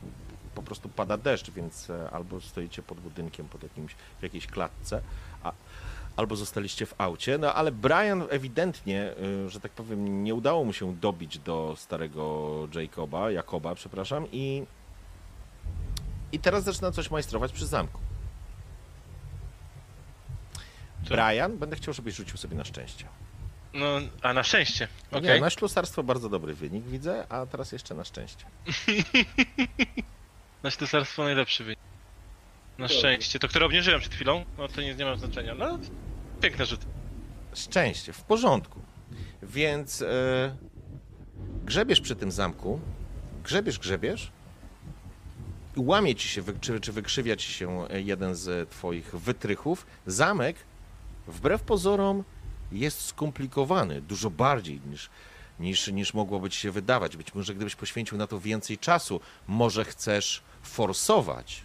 po 0.56 0.64
prostu 0.64 0.90
pada 0.90 1.18
deszcz, 1.18 1.52
więc 1.52 1.90
e, 1.90 2.10
albo 2.10 2.42
stoicie 2.42 2.82
pod 2.82 3.00
budynkiem, 3.00 3.48
pod 3.48 3.64
jakimś, 3.64 3.96
w 4.20 4.24
jakiejś 4.24 4.48
klatce, 4.48 5.02
a, 5.44 5.52
albo 6.16 6.36
zostaliście 6.36 6.86
w 6.86 6.96
aucie. 6.98 7.38
No 7.38 7.54
ale 7.54 7.72
Brian 7.72 8.24
ewidentnie, 8.30 9.14
y, 9.46 9.50
że 9.50 9.60
tak 9.60 9.72
powiem, 9.72 10.24
nie 10.24 10.36
udało 10.36 10.64
mu 10.64 10.74
się 10.74 10.96
dobić 10.96 11.40
do 11.40 11.76
starego 11.78 12.68
Jacoba, 12.74 13.32
Jakoba, 13.32 13.76
przepraszam, 13.76 14.28
i, 14.32 14.66
i 16.32 16.40
teraz 16.40 16.64
zaczyna 16.64 16.92
coś 16.92 17.12
majstrować 17.12 17.52
przy 17.52 17.68
zamku. 17.68 18.00
Co? 21.04 21.16
Brian, 21.16 21.58
będę 21.58 21.76
chciał, 21.76 21.94
żebyś 21.94 22.16
rzucił 22.16 22.38
sobie 22.38 22.58
na 22.58 22.64
szczęście. 22.64 23.06
No, 23.74 23.86
a 24.22 24.34
na 24.34 24.44
szczęście. 24.44 24.88
Nie, 25.12 25.18
Okej. 25.18 25.42
na 25.42 25.50
ślusarstwo 25.50 26.04
bardzo 26.04 26.30
dobry 26.30 26.54
wynik 26.54 26.86
widzę, 26.86 27.26
a 27.30 27.46
teraz 27.46 27.72
jeszcze 27.72 27.96
na 27.96 28.04
szczęście. 28.04 28.46
Na 30.66 30.72
ślusarstwo 30.72 31.24
najlepszy 31.24 31.64
wynik. 31.64 31.80
Na 32.78 32.88
szczęście. 32.88 33.40
To, 33.40 33.48
które 33.48 33.66
obniżyłem 33.66 34.00
przed 34.00 34.14
chwilą, 34.14 34.46
no 34.58 34.68
to 34.68 34.82
nie, 34.82 34.96
nie 34.96 35.06
ma 35.06 35.16
znaczenia. 35.16 35.56
No, 35.56 35.80
piękny 36.42 36.66
rzut. 36.66 36.80
Szczęście, 37.54 38.14
w 38.14 38.24
porządku. 38.24 38.82
Więc 39.44 40.02
e, 40.02 40.56
grzebiesz 41.66 42.02
przy 42.02 42.16
tym 42.16 42.32
zamku, 42.32 42.80
grzebiesz, 43.44 43.80
grzebiesz 43.80 44.32
i 45.76 45.80
łamie 45.80 46.16
ci 46.16 46.28
się, 46.28 46.42
wy, 46.42 46.54
czy, 46.62 46.80
czy 46.80 46.92
wykrzywia 46.92 47.36
ci 47.36 47.54
się 47.54 47.88
e, 47.90 48.02
jeden 48.02 48.36
z 48.36 48.70
twoich 48.70 49.16
wytrychów. 49.16 49.86
Zamek, 50.08 50.56
wbrew 51.28 51.62
pozorom, 51.62 52.24
jest 52.72 53.06
skomplikowany 53.06 54.02
dużo 54.02 54.30
bardziej 54.30 54.82
niż, 54.90 55.10
niż, 55.60 55.88
niż 55.88 56.14
mogłoby 56.14 56.50
ci 56.50 56.60
się 56.60 56.72
wydawać. 56.72 57.18
Być 57.18 57.34
może 57.34 57.56
gdybyś 57.56 57.76
poświęcił 57.76 58.18
na 58.18 58.28
to 58.28 58.40
więcej 58.40 58.78
czasu, 58.78 59.20
może 59.48 59.86
chcesz 59.86 60.44
forsować. 60.66 61.62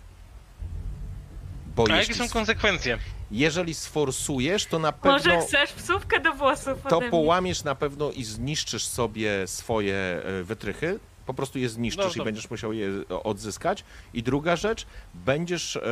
Bo 1.77 1.85
A 1.90 1.97
jakie 1.97 2.14
są 2.14 2.28
konsekwencje? 2.28 2.98
jeżeli 3.31 3.74
sforsujesz, 3.74 4.66
to 4.66 4.78
na 4.78 4.93
pewno 4.93 5.12
Może 5.12 5.40
chcesz 5.40 5.72
psówkę 5.72 6.20
do 6.20 6.32
włosów 6.32 6.82
to 6.82 6.97
ode 6.97 7.01
mnie? 7.01 7.10
połamiesz 7.10 7.64
na 7.64 7.74
pewno 7.74 8.10
i 8.10 8.24
zniszczysz 8.24 8.86
sobie 8.86 9.47
swoje 9.47 9.94
e, 9.94 10.43
wytrychy. 10.43 10.98
Po 11.27 11.35
prostu 11.35 11.59
je 11.59 11.68
zniszczysz 11.68 12.16
No 12.16 12.22
i 12.22 12.24
będziesz 12.24 12.51
musiał 12.51 12.72
je 12.72 12.89
e, 13.10 13.22
odzyskać. 13.22 13.85
I 14.14 14.22
druga 14.22 14.56
rzecz, 14.56 14.86
będziesz 15.14 15.77
e, 15.77 15.82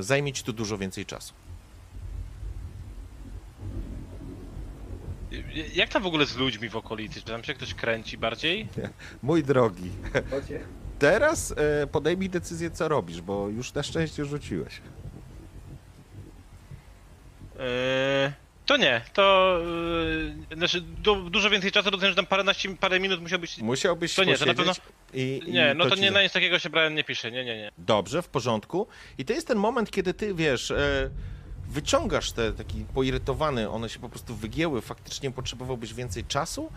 zajmie 0.00 0.32
ci 0.32 0.42
tu 0.42 0.52
dużo 0.52 0.78
więcej 0.78 1.06
czasu. 1.06 1.34
Jak 5.74 5.88
tam 5.90 6.02
w 6.02 6.06
ogóle 6.06 6.26
z 6.26 6.36
ludźmi 6.36 6.68
w 6.68 6.76
okolicy? 6.76 7.20
Czy 7.20 7.26
tam 7.26 7.44
się 7.44 7.54
ktoś 7.54 7.74
kręci 7.74 8.18
bardziej? 8.18 8.68
Mój 9.22 9.42
drogi. 9.42 9.90
Teraz 10.98 11.54
e, 11.82 11.86
podejmij 11.86 12.30
decyzję, 12.30 12.70
co 12.70 12.88
robisz, 12.88 13.20
bo 13.20 13.48
już 13.48 13.74
na 13.74 13.82
szczęście 13.82 14.24
rzuciłeś. 14.24 14.80
Eee, 17.60 18.32
to 18.66 18.76
nie, 18.76 19.00
to... 19.12 19.58
Yy, 20.50 20.56
znaczy, 20.56 20.80
du, 20.80 21.30
dużo 21.30 21.50
więcej 21.50 21.72
czasu, 21.72 21.90
rozumiem, 21.90 22.10
że 22.10 22.16
tam 22.16 22.26
paręnaście, 22.26 22.76
parę 22.76 23.00
minut 23.00 23.20
musiał 23.20 23.38
być... 23.38 23.58
Musiałbyś 23.58 24.14
To 24.14 24.24
nie, 24.24 24.38
to 24.38 24.46
na 24.46 24.54
posiedzieć 24.54 24.82
i, 25.14 25.40
i 25.46 25.52
Nie, 25.52 25.74
no 25.74 25.86
to 25.86 25.94
nie 25.94 26.10
na 26.10 26.22
nic 26.22 26.32
takiego 26.32 26.58
się 26.58 26.70
Brian 26.70 26.94
nie 26.94 27.04
pisze, 27.04 27.30
nie, 27.30 27.44
nie, 27.44 27.56
nie. 27.56 27.70
Dobrze, 27.78 28.22
w 28.22 28.28
porządku. 28.28 28.86
I 29.18 29.24
to 29.24 29.32
jest 29.32 29.48
ten 29.48 29.58
moment, 29.58 29.90
kiedy 29.90 30.14
ty, 30.14 30.34
wiesz, 30.34 30.70
e, 30.70 31.10
wyciągasz 31.68 32.32
te 32.32 32.52
taki 32.52 32.84
poirytowany, 32.94 33.70
one 33.70 33.88
się 33.88 33.98
po 33.98 34.08
prostu 34.08 34.34
wygięły, 34.34 34.80
faktycznie 34.80 35.30
potrzebowałbyś 35.30 35.94
więcej 35.94 36.24
czasu. 36.24 36.72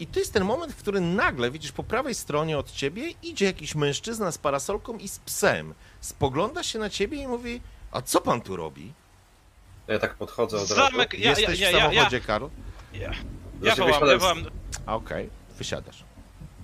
I 0.00 0.06
to 0.06 0.18
jest 0.18 0.32
ten 0.32 0.44
moment, 0.44 0.72
w 0.72 0.76
którym 0.76 1.14
nagle 1.14 1.50
widzisz 1.50 1.72
po 1.72 1.82
prawej 1.84 2.14
stronie 2.14 2.58
od 2.58 2.72
ciebie 2.72 3.10
idzie 3.22 3.44
jakiś 3.44 3.74
mężczyzna 3.74 4.32
z 4.32 4.38
parasolką 4.38 4.98
i 4.98 5.08
z 5.08 5.18
psem. 5.18 5.74
Spogląda 6.00 6.62
się 6.62 6.78
na 6.78 6.90
ciebie 6.90 7.18
i 7.22 7.26
mówi, 7.28 7.60
a 7.92 8.02
co 8.02 8.20
pan 8.20 8.40
tu 8.40 8.56
robi? 8.56 8.92
Ja 9.88 9.98
tak 9.98 10.14
podchodzę 10.14 10.56
od 10.56 10.70
razu. 10.70 10.74
Zamek, 10.74 11.14
ja, 11.14 11.20
ja, 11.20 11.30
Jesteś 11.30 11.60
ja, 11.60 11.68
w 11.68 11.72
ja, 11.72 11.78
ja, 11.78 11.88
samochodzie, 11.88 12.20
Karol? 12.20 12.50
ja, 12.94 13.12
ja 13.62 13.74
wołam, 13.76 14.08
ja 14.08 14.18
wołam, 14.18 14.44
Okej, 14.86 15.30
wysiadasz. 15.58 16.04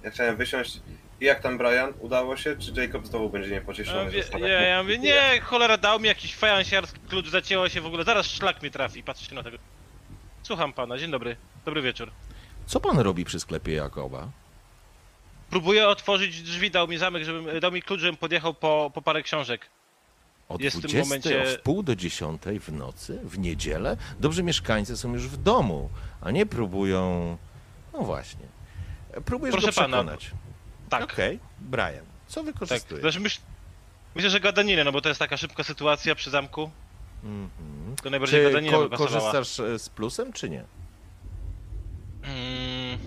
Ja 0.03 0.11
chciałem 0.11 0.37
wysiąść. 0.37 0.81
I 1.21 1.25
jak 1.25 1.41
tam 1.41 1.59
Brian? 1.59 1.93
Udało 2.01 2.37
się? 2.37 2.57
Czy 2.57 2.81
Jacob 2.81 3.07
znowu 3.07 3.31
będzie 3.31 3.49
ja 3.49 3.55
niepocieszony? 3.55 4.05
mówię, 4.05 4.25
ja, 4.33 4.39
mu- 4.39 4.47
ja 4.47 4.83
mówię, 4.83 4.99
nie, 4.99 5.41
cholera, 5.41 5.77
dał 5.79 6.01
mi 6.01 6.09
jakiś 6.09 6.35
fajansiarski 6.37 7.01
klucz, 7.09 7.29
zacięło 7.29 7.69
się 7.69 7.81
w 7.81 7.87
ogóle, 7.87 8.05
zaraz 8.05 8.27
szlak 8.27 8.63
mnie 8.63 8.71
trafi, 8.71 9.03
patrzcie 9.03 9.35
na 9.35 9.43
tego. 9.43 9.59
Słucham 10.43 10.73
pana, 10.73 10.99
dzień 10.99 11.11
dobry, 11.11 11.37
dobry 11.65 11.83
wieczór. 11.83 12.11
Co 12.73 12.81
pan 12.81 12.99
robi 12.99 13.25
przy 13.25 13.41
sklepie 13.41 13.73
Jakoba? 13.73 14.29
Próbuję 15.51 15.89
otworzyć 15.89 16.43
drzwi, 16.43 16.71
dał 16.71 16.89
mi 16.89 16.99
zamek, 16.99 17.25
żebym, 17.25 17.61
dał 17.61 17.73
mi 17.73 17.83
klucz, 17.83 18.01
żebym 18.01 18.17
podjechał 18.17 18.55
po, 18.55 18.91
po 18.95 19.03
parę 19.03 19.23
książek. 19.23 19.67
O 20.49 20.57
Jest 20.61 20.77
w 20.77 20.81
tym 20.81 20.91
20, 20.91 21.09
momencie- 21.09 21.55
o 21.55 21.59
wpół 21.59 21.83
do 21.83 21.97
10 21.97 22.43
w 22.61 22.73
nocy, 22.73 23.19
w 23.25 23.39
niedzielę? 23.39 23.97
Dobrze, 24.21 24.43
mieszkańcy 24.43 24.97
są 24.97 25.13
już 25.13 25.29
w 25.29 25.37
domu, 25.37 25.89
a 26.21 26.31
nie 26.31 26.47
próbują... 26.47 27.37
No 27.93 27.99
właśnie. 28.03 28.47
Próbujesz 29.25 29.53
Proszę 29.53 29.67
go 29.67 29.73
pana, 29.73 29.97
przekonać. 29.97 30.31
Tak, 30.89 31.03
Okej, 31.03 31.39
Brian, 31.61 32.05
co 32.29 32.45
tak. 32.45 32.55
wykorzystujesz? 32.55 33.03
Znaczy 33.03 33.21
myśl, 33.21 33.41
myślę, 34.15 34.31
że 34.31 34.41
gadaninę, 34.41 34.85
no 34.85 34.93
bo 34.93 35.01
to 35.01 35.09
jest 35.09 35.19
taka 35.19 35.37
szybka 35.37 35.65
sytuacja 35.65 36.15
przy 36.15 36.31
zamku, 36.31 36.71
Mhm. 37.25 37.97
to 38.03 38.11
najbardziej 38.11 38.41
Czy 38.41 38.49
gadanina 38.51 38.77
ko- 38.77 38.89
korzystasz 38.89 39.61
e, 39.61 39.79
z 39.79 39.89
plusem, 39.89 40.33
czy 40.33 40.51
nie? 40.51 40.65
Mm, 42.23 42.99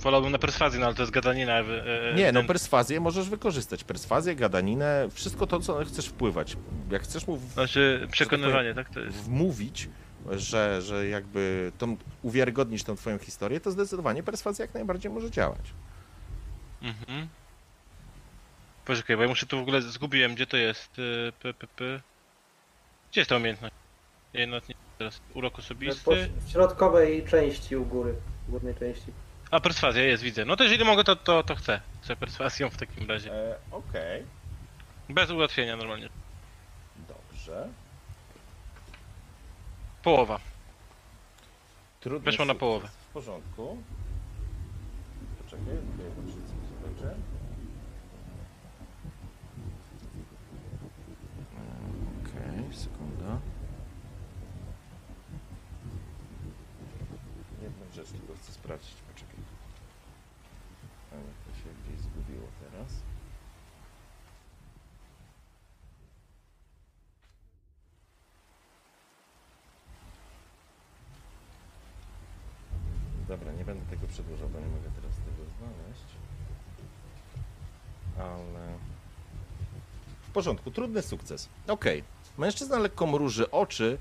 wolałbym 0.00 0.32
na 0.32 0.38
perswazję, 0.38 0.80
no 0.80 0.86
ale 0.86 0.94
to 0.94 1.02
jest 1.02 1.12
gadanina. 1.12 1.52
e, 1.58 2.10
e, 2.10 2.14
Nie, 2.14 2.32
no 2.32 2.40
ten- 2.40 2.46
perswazję 2.46 3.00
możesz 3.00 3.28
wykorzystać. 3.28 3.84
Perswazję, 3.84 4.36
gadaninę, 4.36 5.08
wszystko 5.12 5.46
to, 5.46 5.60
co 5.60 5.84
chcesz 5.84 6.06
wpływać. 6.06 6.56
Jak 6.90 7.02
chcesz 7.02 7.26
mu 7.26 7.36
w- 7.36 7.52
Znaczy, 7.52 8.08
przekonywanie, 8.12 8.74
tak 8.74 8.90
to 8.90 9.00
jest. 9.00 9.16
wmówić, 9.18 9.88
że, 10.30 10.82
że 10.82 11.08
jakby 11.08 11.72
tą, 11.78 11.96
uwiarygodnić 12.22 12.84
tą 12.84 12.96
twoją 12.96 13.18
historię, 13.18 13.60
to 13.60 13.70
zdecydowanie 13.70 14.22
perswazja 14.22 14.64
jak 14.64 14.74
najbardziej 14.74 15.12
może 15.12 15.30
działać. 15.30 15.60
Mhm. 16.82 17.28
Poczekaj, 18.84 19.16
bo 19.16 19.22
ja 19.22 19.28
muszę 19.28 19.46
tu 19.46 19.58
w 19.58 19.62
ogóle 19.62 19.82
zgubiłem, 19.82 20.34
gdzie 20.34 20.46
to 20.46 20.56
jest. 20.56 20.98
y, 20.98 21.32
P, 21.42 21.54
p, 21.54 21.66
p. 21.76 22.00
Gdzie 23.12 23.20
jest 23.20 23.28
ta 23.28 23.36
umiejętność? 23.36 23.74
Ja 24.32 24.46
nawet 24.46 24.68
nie 24.68 24.74
teraz. 24.98 25.20
Urok 25.34 25.52
Po, 25.52 25.58
osobisty. 25.58 26.30
w 26.46 26.50
środkowej 26.50 27.24
części 27.26 27.76
u 27.76 27.84
góry. 27.84 28.14
W 28.48 28.50
górnej 28.50 28.74
części. 28.74 29.12
A 29.50 29.60
perswazja 29.60 30.02
jest, 30.04 30.22
widzę. 30.22 30.44
No 30.44 30.56
to 30.56 30.64
jeżeli 30.64 30.84
mogę, 30.84 31.04
to, 31.04 31.16
to, 31.16 31.42
to 31.42 31.54
chcę. 31.54 31.80
Chcę 32.02 32.16
perswazją 32.16 32.70
w 32.70 32.76
takim 32.76 33.08
razie. 33.08 33.32
E, 33.32 33.56
Okej, 33.70 34.24
Bez 35.08 35.30
ułatwienia 35.30 35.76
normalnie. 35.76 36.08
dobrze. 37.08 37.68
Połowa. 40.02 40.40
Trudny 42.00 42.24
Weszło 42.24 42.44
na 42.44 42.52
sukces. 42.52 42.60
połowę. 42.60 42.88
W 43.10 43.12
porządku. 43.12 43.82
Poczekaj, 45.44 45.64
tutaj 45.66 46.06
jedną 46.06 46.26
rzecz 46.32 46.48
zobaczę. 46.82 47.14
Okej, 52.24 52.74
sekunda. 52.76 53.38
Jedną 57.62 57.84
rzecz 57.94 58.08
tylko 58.08 58.34
chcę 58.34 58.52
sprawdzić, 58.68 58.94
poczekaj. 59.12 59.40
Ale 61.12 61.22
to 61.22 61.50
się 61.60 61.68
gdzieś 61.82 62.00
zgubiło 62.00 62.46
teraz. 62.60 62.92
Dobra, 73.28 73.52
nie 73.52 73.64
będę 73.64 73.86
tego 73.86 74.06
przedłużał, 74.06 74.48
bo 74.48 74.60
nie 74.60 74.66
mogę 74.66 74.90
teraz 74.90 75.16
tego 75.16 75.50
znaleźć. 75.58 76.08
Ale... 78.18 78.78
W 80.22 80.30
porządku, 80.30 80.70
trudny 80.70 81.02
sukces. 81.02 81.48
Okej. 81.68 82.04
Mężczyzna 82.38 82.78
lekko 82.78 83.06
mruży 83.06 83.50
oczy, 83.50 83.98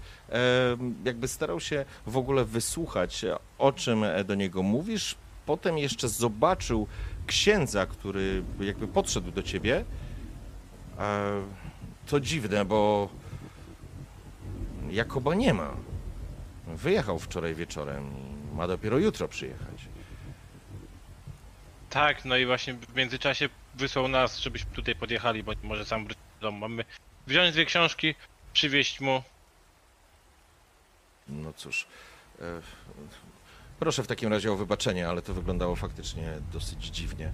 jakby 1.05 1.27
starał 1.27 1.59
się 1.59 1.85
w 2.07 2.17
ogóle 2.17 2.45
wysłuchać, 2.45 3.25
o 3.57 3.71
czym 3.71 4.03
e, 4.03 4.23
do 4.23 4.35
niego 4.35 4.63
mówisz. 4.63 5.15
Potem 5.45 5.77
jeszcze 5.77 6.09
zobaczył 6.09 6.87
księdza, 7.27 7.85
który 7.85 8.43
jakby 8.59 8.87
podszedł 8.87 9.31
do 9.31 9.43
ciebie. 9.43 9.85
E, 10.99 11.41
To 12.07 12.19
dziwne, 12.19 12.65
bo 12.65 13.09
Jakoba 14.91 15.35
nie 15.35 15.53
ma. 15.53 15.71
Wyjechał 16.67 17.19
wczoraj 17.19 17.55
wieczorem 17.55 18.03
i 18.53 18.55
ma 18.55 18.67
dopiero 18.67 18.97
jutro 18.97 19.27
przyjechać. 19.27 19.87
Tak, 21.89 22.25
no 22.25 22.37
i 22.37 22.45
właśnie 22.45 22.73
w 22.73 22.95
międzyczasie 22.95 23.49
wysłał 23.75 24.07
nas, 24.07 24.37
żebyśmy 24.39 24.71
tutaj 24.71 24.95
podjechali, 24.95 25.43
bo 25.43 25.51
może 25.63 25.85
sam 25.85 26.03
wrócić 26.03 26.23
do 26.41 26.47
domu. 26.47 26.59
Mamy 26.59 26.85
wziąć 27.27 27.53
dwie 27.53 27.65
książki, 27.65 28.15
przywieźć 28.53 29.01
mu. 29.01 29.23
No 31.29 31.53
cóż. 31.53 31.87
E, 32.41 32.43
proszę 33.79 34.03
w 34.03 34.07
takim 34.07 34.29
razie 34.29 34.51
o 34.51 34.55
wybaczenie, 34.55 35.09
ale 35.09 35.21
to 35.21 35.33
wyglądało 35.33 35.75
faktycznie 35.75 36.33
dosyć 36.53 36.85
dziwnie. 36.85 37.31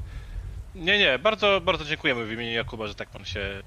Nie, 0.75 0.99
nie, 0.99 1.19
bardzo, 1.19 1.61
bardzo 1.61 1.85
dziękujemy 1.85 2.25
w 2.25 2.31
imieniu 2.31 2.51
Jakuba, 2.51 2.87
że 2.87 2.95
tak 2.95 3.09
pan 3.09 3.25
się... 3.25 3.63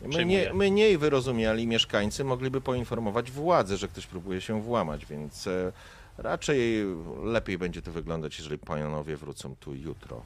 My 0.00 0.08
Przyjmuję. 0.08 0.50
nie, 0.54 0.70
mniej 0.70 0.98
wyrozumiali 0.98 1.66
mieszkańcy 1.66 2.24
mogliby 2.24 2.60
poinformować 2.60 3.30
władze, 3.30 3.76
że 3.76 3.88
ktoś 3.88 4.06
próbuje 4.06 4.40
się 4.40 4.62
włamać, 4.62 5.06
więc 5.06 5.46
e, 5.46 5.72
raczej 6.18 6.84
lepiej 7.22 7.58
będzie 7.58 7.82
to 7.82 7.92
wyglądać, 7.92 8.38
jeżeli 8.38 8.58
panowie 8.58 9.16
wrócą 9.16 9.56
tu 9.60 9.74
jutro, 9.74 10.22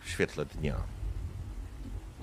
w 0.00 0.10
świetle 0.10 0.44
dnia. 0.44 0.76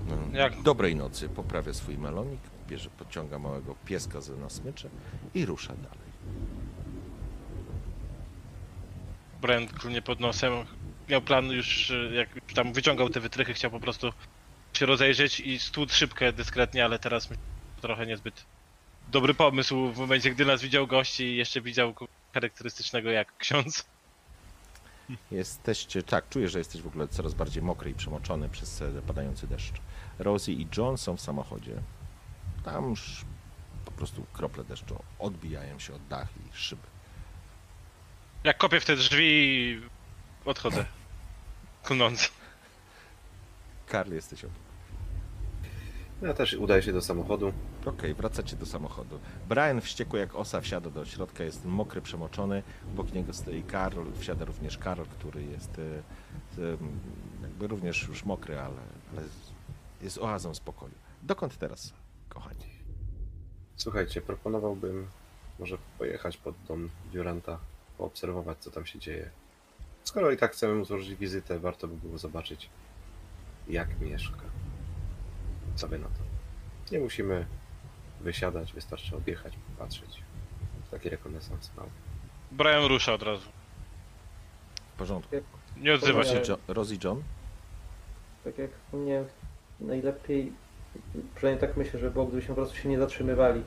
No, 0.06 0.38
Jak- 0.40 0.62
Dobrej 0.62 0.96
nocy, 0.96 1.30
poprawia 1.30 1.74
swój 1.74 1.98
melonik, 1.98 2.40
bierze, 2.68 2.90
pociąga 2.90 3.40
małego 3.40 3.76
pieska 3.86 4.22
za 4.22 4.36
na 4.36 4.50
smycze 4.50 4.90
i 5.34 5.46
rusza 5.46 5.74
dalej. 5.76 6.08
Brian 9.42 9.68
klnie 9.68 10.02
pod 10.02 10.20
nosem. 10.20 10.54
Miał 11.10 11.22
plan 11.22 11.46
już, 11.52 11.94
jak 12.14 12.36
już 12.36 12.54
tam 12.54 12.74
wyciągał 12.74 13.10
te 13.10 13.20
wytrychy, 13.20 13.54
chciał 13.54 13.72
po 13.72 13.80
prostu 13.80 14.14
się 14.74 14.86
rozejrzeć 14.86 15.40
i 15.40 15.60
stłuc 15.60 15.94
szybkę 15.94 16.34
dyskretnie, 16.34 16.86
ale 16.86 17.00
teraz 17.00 17.30
trochę 17.82 18.06
niezbyt 18.06 18.46
dobry 19.12 19.34
pomysł 19.34 19.92
w 19.94 19.98
momencie, 19.98 20.32
gdy 20.32 20.46
nas 20.46 20.62
widział 20.62 20.88
gości 20.88 21.24
i 21.24 21.36
jeszcze 21.38 21.62
widział 21.62 21.94
charakterystycznego 22.34 23.12
jak 23.12 23.38
ksiądz. 23.38 23.86
Jesteście, 25.32 26.04
tak, 26.04 26.30
czuję, 26.30 26.50
że 26.50 26.60
jesteś 26.60 26.82
w 26.82 26.88
ogóle 26.88 27.08
coraz 27.08 27.34
bardziej 27.34 27.64
mokry 27.64 27.90
i 27.90 27.94
przemoczony 27.94 28.50
przez 28.50 28.82
e, 28.82 29.02
padający 29.08 29.48
deszcz. 29.48 29.74
Rosie 30.20 30.52
i 30.52 30.68
John 30.78 30.98
są 30.98 31.18
w 31.18 31.22
samochodzie. 31.22 31.82
Tam 32.64 32.90
już 32.90 33.26
po 33.86 33.92
prostu 33.92 34.26
krople 34.34 34.64
deszczu 34.64 35.04
odbijają 35.20 35.80
się 35.80 35.94
od 35.94 36.08
dach 36.08 36.28
i 36.38 36.58
szyby. 36.58 36.82
Jak 38.44 38.58
kopię 38.58 38.80
w 38.80 38.86
te 38.86 38.96
drzwi, 38.96 39.82
odchodzę. 40.46 40.86
Klnąc. 41.84 42.32
Karl, 43.88 44.14
jesteś 44.14 44.44
obok. 44.44 44.58
Ja 46.22 46.34
też 46.34 46.54
udaję 46.54 46.84
się 46.84 46.94
do 46.94 47.02
samochodu. 47.02 47.54
Okej, 47.88 48.14
wracacie 48.14 48.56
do 48.56 48.66
samochodu. 48.66 49.20
Brian 49.50 49.82
wściekły 49.82 50.20
jak 50.20 50.36
osa 50.36 50.62
wsiada 50.62 50.90
do 50.90 51.06
środka, 51.06 51.44
jest 51.44 51.66
mokry, 51.66 52.02
przemoczony. 52.02 52.64
Obok 52.94 53.14
niego 53.14 53.34
stoi 53.34 53.64
Karol, 53.64 54.06
wsiada 54.20 54.46
również 54.46 54.78
Karol, 54.78 55.06
który 55.06 55.44
jest 55.44 55.80
e, 55.80 56.02
jakby 57.42 57.68
również 57.68 58.08
już 58.08 58.26
mokry, 58.26 58.60
ale, 58.60 58.82
ale 59.12 59.22
jest 60.02 60.18
oazą 60.18 60.54
spokoju. 60.54 60.94
Dokąd 61.24 61.58
teraz, 61.58 61.94
kochani? 62.30 62.66
Słuchajcie, 63.76 64.22
proponowałbym 64.22 65.08
może 65.60 65.78
pojechać 65.98 66.38
pod 66.38 66.56
dom 66.68 66.90
Duranta, 67.14 67.60
poobserwować 67.98 68.58
co 68.60 68.72
tam 68.72 68.86
się 68.86 69.00
dzieje. 69.00 69.30
Skoro 70.04 70.32
i 70.32 70.38
tak 70.38 70.52
chcemy 70.52 70.76
mu 70.76 70.86
złożyć 70.86 71.16
wizytę, 71.16 71.60
warto 71.60 71.88
by 71.88 71.96
było 71.96 72.18
zobaczyć 72.18 72.70
jak 73.68 74.00
mieszka. 74.00 74.42
Co 75.76 75.88
wy 75.88 76.00
na 76.00 76.08
to? 76.08 76.22
Nie 76.92 77.00
musimy 77.00 77.46
wysiadać, 78.22 78.74
wystarczy 78.74 79.16
odjechać, 79.16 79.54
popatrzeć. 79.78 80.22
Taki 80.92 81.10
rekonesans 81.10 81.72
mały. 81.78 81.90
Brian 82.52 82.86
rusza 82.86 83.14
od 83.14 83.24
razu. 83.24 83.50
W 84.96 84.98
porządku. 84.98 85.36
Nie 85.78 85.94
odzywa 85.94 86.24
się. 86.24 86.40
Rosie, 86.40 86.52
Jo- 86.52 86.74
Rosie 86.74 86.96
John? 87.04 87.24
Tak 88.44 88.58
jak 88.58 88.72
wspomniałem, 88.72 89.26
najlepiej, 89.80 90.54
przynajmniej 91.36 91.68
tak 91.70 91.78
myślę, 91.78 92.00
że 92.00 92.12
było, 92.12 92.26
gdybyśmy 92.26 92.50
po 92.56 92.62
prostu 92.62 92.76
się 92.78 92.90
nie 92.90 93.00
zatrzymywali. 93.00 93.62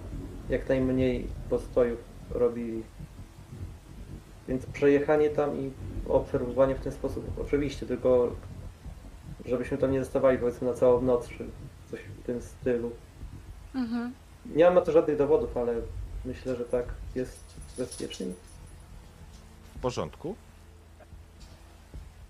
Jak 0.48 0.68
najmniej 0.68 1.26
postojów 1.50 1.98
robili. 2.30 2.82
Więc 4.48 4.66
przejechanie 4.66 5.30
tam 5.30 5.56
i 5.60 5.70
obserwowanie 6.08 6.74
w 6.74 6.80
ten 6.80 6.92
sposób 6.92 7.24
oczywiście, 7.46 7.86
tylko 7.86 8.36
żebyśmy 9.46 9.78
tam 9.78 9.92
nie 9.92 10.00
zostawali 10.00 10.38
powiedzmy 10.38 10.68
na 10.68 10.74
całą 10.74 11.02
noc, 11.02 11.28
czy 11.28 11.46
coś 11.90 12.00
w 12.00 12.22
tym 12.26 12.42
stylu. 12.42 12.90
Mhm. 13.74 14.12
Nie 14.46 14.64
mam 14.64 14.74
na 14.74 14.80
to 14.80 14.92
żadnych 14.92 15.16
dowodów, 15.16 15.56
ale 15.56 15.74
myślę, 16.24 16.56
że 16.56 16.64
tak 16.64 16.84
jest 17.14 17.40
bezpieczniej. 17.78 18.34
W 19.76 19.80
porządku. 19.80 20.36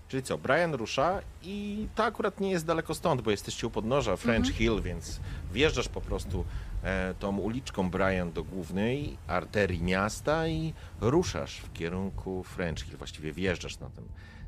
Czyli 0.09 0.23
co, 0.23 0.39
Brian 0.39 0.75
rusza 0.75 1.21
i 1.43 1.87
to 1.95 2.05
akurat 2.05 2.41
nie 2.41 2.51
jest 2.51 2.67
daleko 2.67 2.95
stąd, 2.95 3.21
bo 3.21 3.31
jesteście 3.31 3.67
u 3.67 3.71
podnóża 3.71 4.17
French 4.17 4.49
Hill, 4.49 4.83
więc 4.83 5.21
wjeżdżasz 5.53 5.89
po 5.89 6.01
prostu 6.01 6.45
e, 6.83 7.15
tą 7.19 7.39
uliczką 7.39 7.91
Brian 7.91 8.33
do 8.33 8.45
głównej 8.45 9.17
arterii 9.27 9.83
miasta 9.83 10.49
i 10.49 10.75
ruszasz 11.01 11.57
w 11.57 11.73
kierunku 11.73 12.45
French 12.45 12.81
Hill. 12.81 12.97
Właściwie 12.97 13.33
wjeżdżasz 13.33 13.79
na, 13.79 13.91
ten, 13.91 14.05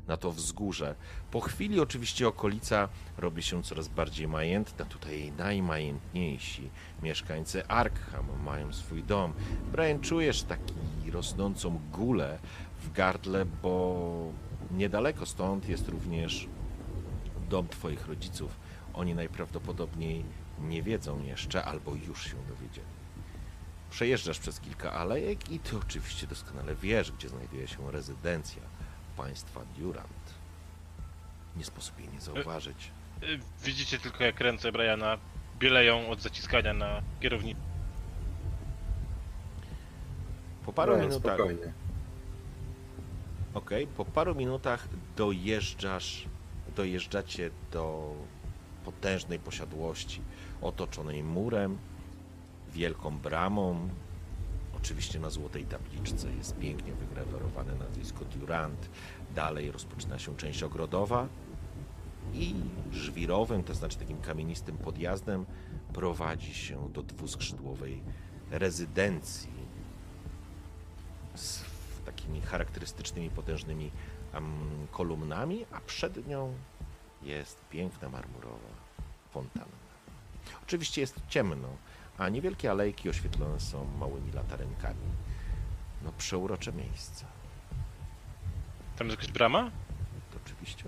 na 0.07 0.17
to 0.17 0.31
wzgórze. 0.31 0.95
Po 1.31 1.41
chwili 1.41 1.79
oczywiście 1.79 2.27
okolica 2.27 2.89
robi 3.17 3.43
się 3.43 3.63
coraz 3.63 3.87
bardziej 3.87 4.27
majętna. 4.27 4.85
Tutaj 4.85 5.31
najmajętniejsi 5.37 6.69
mieszkańcy 7.03 7.67
Arkham 7.67 8.25
mają 8.45 8.73
swój 8.73 9.03
dom. 9.03 9.33
Brian, 9.71 9.99
czujesz 9.99 10.43
taki 10.43 10.73
rosnącą 11.11 11.79
gulę 11.91 12.39
w 12.81 12.91
gardle, 12.91 13.45
bo 13.45 14.31
niedaleko 14.71 15.25
stąd 15.25 15.69
jest 15.69 15.87
również 15.87 16.47
dom 17.49 17.67
twoich 17.67 18.07
rodziców. 18.07 18.59
Oni 18.93 19.15
najprawdopodobniej 19.15 20.25
nie 20.59 20.83
wiedzą 20.83 21.23
jeszcze, 21.23 21.65
albo 21.65 21.95
już 21.95 22.23
się 22.23 22.37
dowiedzieli. 22.49 22.93
Przejeżdżasz 23.89 24.39
przez 24.39 24.59
kilka 24.59 24.93
alejek 24.93 25.51
i 25.51 25.59
ty 25.59 25.77
oczywiście 25.77 26.27
doskonale 26.27 26.75
wiesz, 26.75 27.11
gdzie 27.11 27.29
znajduje 27.29 27.67
się 27.67 27.91
rezydencja 27.91 28.61
państwa 29.17 29.61
Durant. 29.77 30.33
Nie 31.55 31.63
sposób 31.63 31.99
jej 31.99 32.09
nie 32.09 32.21
zauważyć. 32.21 32.91
Y, 33.23 33.39
Widzicie 33.63 33.99
tylko 33.99 34.23
jak 34.23 34.39
ręce 34.39 34.71
Briana 34.71 35.17
bieleją 35.59 36.09
od 36.09 36.21
zaciskania 36.21 36.73
na 36.73 37.01
kierownicy. 37.19 37.61
Po 40.65 40.73
paru 40.73 40.93
Brian, 40.93 41.09
minutach 41.09 41.35
Spokojnie. 41.35 41.73
Okej, 43.53 43.87
po 43.87 44.05
paru 44.05 44.35
minutach 44.35 44.87
dojeżdżasz, 45.15 46.25
dojeżdżacie 46.75 47.49
do 47.71 48.13
potężnej 48.85 49.39
posiadłości, 49.39 50.21
otoczonej 50.61 51.23
murem, 51.23 51.77
wielką 52.71 53.17
bramą. 53.17 53.89
Oczywiście 54.83 55.19
na 55.19 55.29
złotej 55.29 55.65
tabliczce 55.65 56.33
jest 56.33 56.57
pięknie 56.57 56.93
wygrawerowane 56.93 57.75
nazwisko 57.75 58.25
Durant. 58.25 58.89
Dalej 59.35 59.71
rozpoczyna 59.71 60.19
się 60.19 60.37
część 60.37 60.63
ogrodowa 60.63 61.27
i 62.33 62.55
żwirowym, 62.91 63.63
to 63.63 63.73
znaczy 63.73 63.97
takim 63.97 64.21
kamienistym 64.21 64.77
podjazdem 64.77 65.45
prowadzi 65.93 66.53
się 66.53 66.89
do 66.93 67.03
dwuskrzydłowej 67.03 68.01
rezydencji 68.51 69.53
z 71.35 71.63
takimi 72.05 72.41
charakterystycznymi, 72.41 73.29
potężnymi 73.29 73.91
kolumnami, 74.91 75.65
a 75.71 75.79
przed 75.79 76.27
nią 76.27 76.53
jest 77.21 77.57
piękna 77.69 78.09
marmurowa 78.09 78.73
fontanna. 79.31 79.83
Oczywiście 80.63 81.01
jest 81.01 81.15
ciemno, 81.29 81.67
a 82.17 82.29
niewielkie 82.29 82.71
alejki 82.71 83.09
oświetlone 83.09 83.59
są 83.59 83.85
małymi 83.85 84.31
latarenkami. 84.31 85.05
No 86.01 86.11
przeurocze 86.17 86.73
miejsce, 86.73 87.25
Tam 88.97 89.07
jest 89.07 89.19
jakaś 89.19 89.33
brama? 89.33 89.71
to 90.31 90.39
oczywiście. 90.45 90.85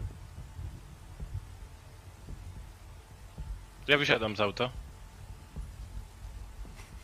Ja 3.88 3.97
wysiadam 3.97 4.35
z 4.35 4.41
auta. 4.41 4.69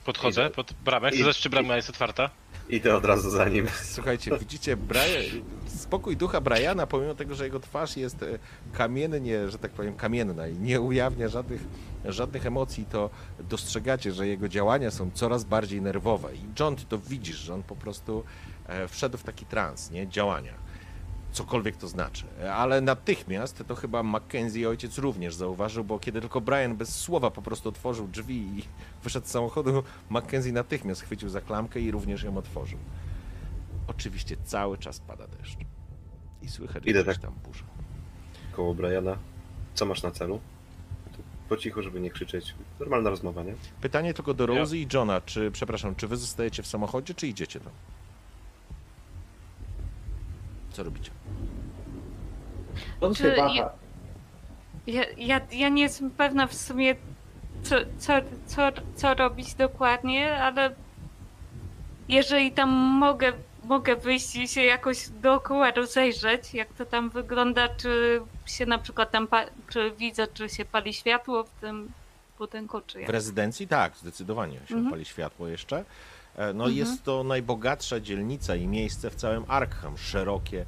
Podchodzę 0.05 0.49
pod 0.49 0.73
bramę. 0.73 1.09
Chcę 1.09 1.17
zobaczyć, 1.19 1.43
czy 1.43 1.49
brama 1.49 1.75
jest 1.75 1.89
otwarta. 1.89 2.29
Idę 2.69 2.95
od 2.95 3.05
razu 3.05 3.29
za 3.29 3.49
nim. 3.49 3.67
Słuchajcie, 3.83 4.37
widzicie 4.39 4.77
Brian, 4.77 5.43
spokój 5.67 6.17
ducha 6.17 6.41
Briana, 6.41 6.87
pomimo 6.87 7.15
tego, 7.15 7.35
że 7.35 7.43
jego 7.43 7.59
twarz 7.59 7.97
jest 7.97 8.23
e, 8.23 8.39
kamiennie, 8.73 9.49
że 9.49 9.57
tak 9.57 9.71
powiem, 9.71 9.95
kamienna 9.95 10.47
i 10.47 10.57
nie 10.57 10.81
ujawnia 10.81 11.27
żadnych, 11.27 11.61
żadnych 12.05 12.45
emocji, 12.45 12.85
to 12.91 13.09
dostrzegacie, 13.39 14.11
że 14.11 14.27
jego 14.27 14.49
działania 14.49 14.91
są 14.91 15.11
coraz 15.13 15.43
bardziej 15.43 15.81
nerwowe. 15.81 16.35
I 16.35 16.39
John, 16.59 16.75
ty 16.75 16.85
to 16.85 16.97
widzisz, 16.97 17.37
że 17.37 17.53
on 17.53 17.63
po 17.63 17.75
prostu 17.75 18.23
e, 18.67 18.87
wszedł 18.87 19.17
w 19.17 19.23
taki 19.23 19.45
trans, 19.45 19.91
nie? 19.91 20.07
Działania. 20.07 20.53
Cokolwiek 21.31 21.77
to 21.77 21.87
znaczy. 21.87 22.25
Ale 22.53 22.81
natychmiast 22.81 23.63
to 23.67 23.75
chyba 23.75 24.03
Mackenzie 24.03 24.69
ojciec 24.69 24.97
również 24.97 25.35
zauważył, 25.35 25.83
bo 25.83 25.99
kiedy 25.99 26.21
tylko 26.21 26.41
Brian 26.41 26.77
bez 26.77 26.95
słowa 26.99 27.31
po 27.31 27.41
prostu 27.41 27.69
otworzył 27.69 28.07
drzwi 28.07 28.35
i 28.35 28.63
wyszedł 29.03 29.27
z 29.27 29.29
samochodu, 29.29 29.83
Mackenzie 30.09 30.51
natychmiast 30.51 31.01
chwycił 31.01 31.29
za 31.29 31.41
klamkę 31.41 31.79
i 31.79 31.91
również 31.91 32.23
ją 32.23 32.37
otworzył. 32.37 32.79
Oczywiście 33.87 34.37
cały 34.43 34.77
czas 34.77 34.99
pada 34.99 35.27
deszcz. 35.27 35.57
I 36.41 36.49
słychać 36.49 36.83
Idę 36.85 37.03
tak. 37.03 37.17
tam 37.17 37.33
burza. 37.43 37.63
Koło 38.51 38.73
Briana. 38.73 39.17
Co 39.73 39.85
masz 39.85 40.03
na 40.03 40.11
celu? 40.11 40.39
Po 41.49 41.57
cichu, 41.57 41.81
żeby 41.81 42.01
nie 42.01 42.09
krzyczeć. 42.11 42.55
Normalna 42.79 43.09
rozmowa, 43.09 43.43
nie? 43.43 43.55
Pytanie 43.81 44.13
tylko 44.13 44.33
do 44.33 44.45
Rosie 44.45 44.77
i 44.77 44.87
Johna, 44.93 45.21
czy, 45.21 45.51
przepraszam, 45.51 45.95
czy 45.95 46.07
wy 46.07 46.17
zostajecie 46.17 46.63
w 46.63 46.67
samochodzie, 46.67 47.13
czy 47.13 47.27
idziecie 47.27 47.59
tam? 47.59 47.71
Co 50.71 50.83
robicie? 50.83 51.11
On 53.01 53.13
Czy 53.13 53.23
się 53.23 53.29
je- 53.29 53.35
waha. 53.35 53.69
Ja, 54.87 55.03
ja, 55.17 55.41
ja 55.51 55.69
nie 55.69 55.81
jestem 55.81 56.11
pewna 56.11 56.47
w 56.47 56.53
sumie, 56.53 56.95
co, 57.63 57.75
co, 57.99 58.13
co, 58.47 58.61
co 58.95 59.13
robić 59.13 59.53
dokładnie, 59.53 60.35
ale 60.43 60.75
jeżeli 62.09 62.51
tam 62.51 62.69
mogę, 62.99 63.33
mogę 63.63 63.95
wyjść 63.95 64.35
i 64.35 64.47
się 64.47 64.63
jakoś 64.63 65.09
dookoła 65.09 65.71
rozejrzeć, 65.71 66.53
jak 66.53 66.73
to 66.73 66.85
tam 66.85 67.09
wygląda, 67.09 67.69
czy 67.69 68.21
się 68.45 68.65
na 68.65 68.77
przykład 68.77 69.11
tam, 69.11 69.27
pa- 69.27 69.45
czy 69.69 69.91
widzę, 69.91 70.27
czy 70.27 70.49
się 70.49 70.65
pali 70.65 70.93
światło 70.93 71.43
w 71.43 71.49
tym 71.49 71.91
budynku, 72.37 72.81
czy 72.87 72.97
W 72.97 73.01
jak. 73.01 73.09
rezydencji 73.09 73.67
tak, 73.67 73.97
zdecydowanie 73.97 74.53
się 74.67 74.75
Mhm. 74.75 74.89
pali 74.89 75.05
światło 75.05 75.47
jeszcze. 75.47 75.85
E, 76.35 76.53
No 76.53 76.63
Mhm. 76.63 76.77
jest 76.77 77.03
to 77.03 77.23
najbogatsza 77.23 77.99
dzielnica 77.99 78.55
i 78.55 78.67
miejsce 78.67 79.09
w 79.09 79.15
całym 79.15 79.43
Arkham. 79.47 79.97
Szerokie 79.97 80.65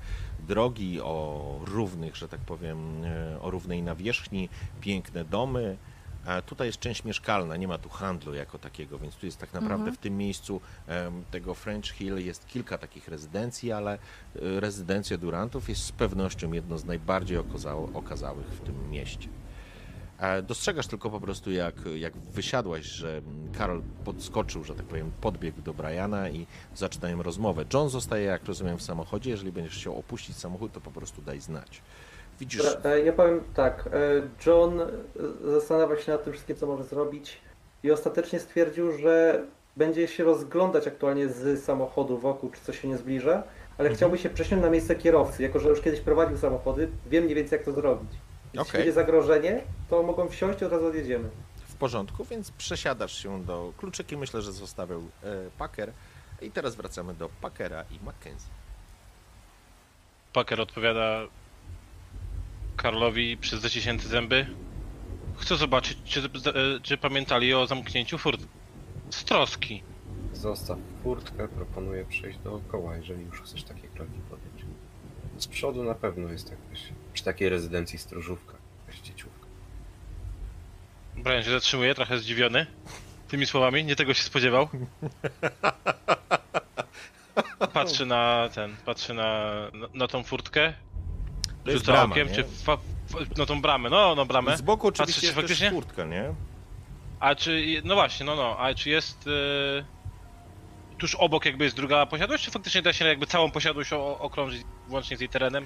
drogi 0.48 1.02
o 1.02 1.60
równych, 1.66 2.16
że 2.16 2.28
tak 2.28 2.40
powiem, 2.40 3.04
e, 3.06 3.42
o 3.42 3.52
równej 3.52 3.84
nawierzchni, 3.84 4.50
piękne 4.82 5.26
domy. 5.26 5.78
E, 6.26 6.42
Tutaj 6.42 6.68
jest 6.68 6.80
część 6.80 7.04
mieszkalna, 7.04 7.58
nie 7.58 7.68
ma 7.68 7.78
tu 7.78 7.90
handlu 7.90 8.34
jako 8.34 8.60
takiego, 8.60 9.00
więc 9.00 9.16
tu 9.16 9.26
jest 9.26 9.38
tak 9.38 9.54
naprawdę 9.54 9.76
Mhm. 9.76 9.96
w 9.96 9.98
tym 10.00 10.18
miejscu 10.18 10.62
tego 11.32 11.54
French 11.54 11.86
Hill 11.86 12.18
jest 12.26 12.48
kilka 12.48 12.78
takich 12.78 13.08
rezydencji, 13.08 13.72
ale 13.72 13.98
rezydencja 14.36 15.18
Durantów 15.18 15.70
jest 15.70 15.82
z 15.86 15.92
pewnością 15.92 16.52
jedną 16.52 16.78
z 16.78 16.86
najbardziej 16.86 17.38
okazałych 17.94 18.48
w 18.48 18.60
tym 18.60 18.90
mieście. 18.90 19.28
Dostrzegasz 20.44 20.88
tylko 20.88 21.10
po 21.10 21.20
prostu, 21.20 21.52
jak, 21.52 21.76
jak 21.96 22.14
wysiadłaś, 22.18 22.84
że 22.86 23.18
mm, 23.18 23.52
Karol 23.58 23.82
podskoczył, 24.06 24.64
że 24.64 24.76
tak 24.76 24.86
powiem, 24.86 25.12
podbiegł 25.22 25.62
do 25.62 25.74
Briana 25.74 26.30
i 26.30 26.48
zaczynają 26.76 27.24
rozmowę. 27.24 27.66
John 27.74 27.90
zostaje, 27.90 28.26
jak 28.26 28.46
rozumiem, 28.46 28.78
w 28.78 28.84
samochodzie. 28.84 29.30
Jeżeli 29.32 29.52
będziesz 29.52 29.76
chciał 29.78 30.00
opuścić 30.00 30.38
samochód, 30.38 30.72
to 30.72 30.82
po 30.82 30.92
prostu 30.92 31.22
daj 31.22 31.40
znać. 31.42 31.82
Widzisz, 32.40 32.78
e, 32.84 33.00
Ja 33.00 33.14
powiem 33.14 33.42
tak. 33.54 33.90
e, 33.94 34.00
John 34.46 34.82
e, 34.82 34.88
zastanawia 35.52 35.98
się 35.98 36.12
nad 36.12 36.24
tym 36.24 36.34
wszystkim, 36.34 36.56
co 36.56 36.68
może 36.68 36.84
zrobić 36.84 37.38
i 37.84 37.92
ostatecznie 37.92 38.40
stwierdził, 38.40 38.92
że 38.98 39.44
będzie 39.78 40.08
się 40.08 40.24
rozglądać 40.24 40.88
aktualnie 40.88 41.30
z 41.30 41.64
samochodu 41.64 42.18
wokół, 42.18 42.50
czy 42.50 42.62
coś 42.62 42.80
się 42.82 42.88
nie 42.88 42.98
zbliża, 42.98 43.32
ale 43.78 43.90
Mhm. 43.90 43.96
chciałby 43.96 44.18
się 44.18 44.30
przesunąć 44.30 44.64
na 44.64 44.70
miejsce 44.70 44.96
kierowcy. 44.96 45.44
Jako, 45.44 45.60
że 45.60 45.70
już 45.70 45.82
kiedyś 45.82 46.00
prowadził 46.02 46.38
samochody, 46.38 46.88
wiem 47.10 47.24
mniej 47.24 47.36
więcej, 47.36 47.58
jak 47.58 47.66
to 47.66 47.72
zrobić. 47.74 48.10
Jeśli 48.54 48.72
będzie 48.78 48.94
zagrożenie, 48.94 49.62
to 49.90 50.04
mogą 50.04 50.30
wsiąść 50.30 50.62
i 50.62 50.66
od 50.66 50.72
razu 50.72 50.86
odjedziemy. 50.88 51.30
w 51.68 51.76
porządku, 51.76 52.26
więc 52.26 52.52
przesiadasz 52.52 53.24
się 53.24 53.44
do 53.46 53.74
kluczyki. 53.78 54.18
Myślę, 54.18 54.42
że 54.42 54.52
zostawiał 54.52 55.00
e, 55.00 55.04
Packer. 55.58 55.94
I 56.42 56.52
teraz 56.52 56.76
wracamy 56.76 57.14
do 57.14 57.30
Packera 57.42 57.84
i 57.92 58.06
Mackenzie. 58.06 58.46
Packer 60.34 60.62
odpowiada 60.62 61.20
Karlowi 62.78 63.38
przez 63.38 63.62
zaciśnięte 63.62 64.08
zęby. 64.08 64.46
Chcę 65.38 65.58
zobaczyć, 65.58 65.98
czy, 66.06 66.20
e, 66.20 66.80
czy 66.84 66.98
pamiętali 66.98 67.54
o 67.54 67.68
zamknięciu 67.68 68.18
furt. 68.18 68.42
Z 69.10 69.24
troski. 69.24 69.84
Zostaw 70.34 70.78
furtkę, 71.04 71.48
proponuję 71.48 72.06
przejść 72.06 72.40
dookoła, 72.40 72.96
jeżeli 72.96 73.26
już 73.26 73.42
chcesz 73.42 73.64
takie 73.64 73.88
kroki 73.88 74.20
podjąć. 74.30 74.66
Z 75.38 75.48
przodu 75.48 75.84
na 75.84 75.96
pewno 75.96 76.30
jest 76.30 76.50
jakaś, 76.52 76.84
przy 77.14 77.24
takiej 77.24 77.50
rezydencji 77.50 78.00
stróżówka, 78.00 78.54
jakaś 78.88 79.02
dzieciówka. 79.02 79.48
Brian 81.16 81.44
się 81.44 81.52
zatrzymuje, 81.52 81.96
trochę 81.96 82.20
zdziwiony 82.20 82.66
tymi 83.34 83.46
słowami, 83.46 83.84
nie 83.84 83.96
tego 83.96 84.14
się 84.14 84.24
spodziewał. 84.24 84.70
Patrzy 87.74 88.06
na 88.06 88.50
ten, 88.56 88.76
patrzy 88.86 89.14
na, 89.14 89.54
na, 89.74 89.88
na 89.94 90.08
tą 90.08 90.24
furtkę, 90.24 90.74
rzuca 91.66 91.92
brama, 91.92 92.14
okiem, 92.14 92.28
nie? 92.28 92.36
czy 92.36 92.44
fa, 92.44 92.74
f, 92.74 93.28
no 93.38 93.46
tą 93.46 93.62
bramę, 93.62 93.90
no, 93.90 94.16
no 94.16 94.26
bramę. 94.26 94.58
Z 94.58 94.62
boku 94.62 94.88
oczywiście 94.88 95.22
czy 95.22 95.26
jest 95.26 95.36
faktycznie? 95.36 95.66
też 95.68 95.76
furtka, 95.76 96.04
nie? 96.06 96.34
A 97.20 97.36
czy, 97.36 97.82
no 97.84 97.96
właśnie, 97.96 98.26
no 98.26 98.36
no, 98.36 98.58
a 98.60 98.74
czy 98.74 98.90
jest 98.90 99.28
e, 99.28 99.84
tuż 100.98 101.16
obok 101.16 101.46
jakby 101.46 101.64
jest 101.64 101.76
druga 101.76 102.06
posiadłość, 102.06 102.44
czy 102.46 102.52
faktycznie 102.52 102.82
da 102.82 102.94
się 102.94 103.06
jakby 103.06 103.26
całą 103.26 103.52
posiadłość 103.52 103.94
okrążyć 103.94 104.62
włącznie 104.88 105.18
z 105.18 105.20
jej 105.20 105.30
terenem? 105.30 105.66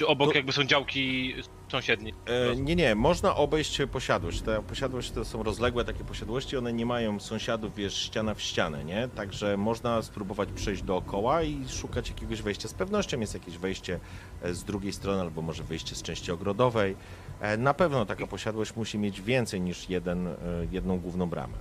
Czy 0.00 0.06
obok 0.06 0.30
To- 0.30 0.36
jakby 0.36 0.52
są 0.52 0.64
działki 0.64 1.34
sąsiednie? 1.68 2.12
E, 2.52 2.56
nie, 2.56 2.76
nie, 2.76 2.94
można 2.94 3.36
obejść 3.36 3.78
posiadłość. 3.92 4.40
Te 4.40 4.62
posiadłości 4.62 5.12
to 5.12 5.24
są 5.24 5.42
rozległe 5.42 5.84
takie 5.84 6.04
posiadłości, 6.04 6.56
one 6.56 6.72
nie 6.72 6.86
mają 6.86 7.20
sąsiadów, 7.20 7.74
wiesz, 7.74 7.94
ściana 8.02 8.34
w 8.34 8.40
ścianę, 8.42 8.84
nie? 8.84 9.08
Także 9.08 9.56
można 9.56 10.02
spróbować 10.02 10.48
przejść 10.54 10.82
dookoła 10.82 11.42
i 11.42 11.68
szukać 11.68 12.08
jakiegoś 12.08 12.42
wejścia. 12.42 12.68
Z 12.68 12.74
pewnością 12.74 13.20
jest 13.20 13.34
jakieś 13.34 13.58
wejście 13.58 14.00
e, 14.42 14.54
z 14.54 14.64
drugiej 14.64 14.92
strony, 14.92 15.20
albo 15.20 15.42
może 15.42 15.62
wyjście 15.62 15.94
z 15.94 16.02
części 16.02 16.32
ogrodowej. 16.32 16.96
E, 17.40 17.56
Na 17.56 17.74
pewno 17.74 18.06
taka 18.06 18.26
posiadłość 18.26 18.76
musi 18.76 18.98
mieć 18.98 19.20
więcej 19.20 19.60
niż 19.60 19.90
jeden, 19.90 20.26
e, 20.26 20.36
jedną 20.70 20.98
główną 21.00 21.26
bramę. 21.26 21.56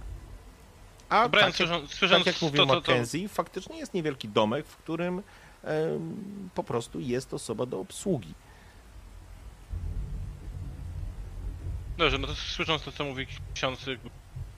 A 1.09 1.29
Brian, 1.29 1.51
tak, 1.51 1.59
jak- 1.59 1.69
słysząc 1.87 2.25
tak 2.25 2.33
jak 2.33 2.41
mówił 2.41 2.57
to, 2.57 2.65
to, 2.65 2.81
to, 2.81 2.91
Mackenzie, 2.91 3.27
faktycznie 3.29 3.77
jest 3.77 3.93
niewielki 3.93 4.27
domek, 4.29 4.65
w 4.65 4.77
którym 4.77 5.23
po 6.55 6.63
prostu 6.63 6.99
jest 6.99 7.33
osoba 7.33 7.65
do 7.65 7.79
obsługi. 7.79 8.33
Dobrze, 11.97 12.17
no 12.17 12.27
to 12.27 12.35
słysząc 12.35 12.83
to, 12.83 12.91
co 12.91 13.03
mówi 13.03 13.27
ksiądz, 13.53 13.85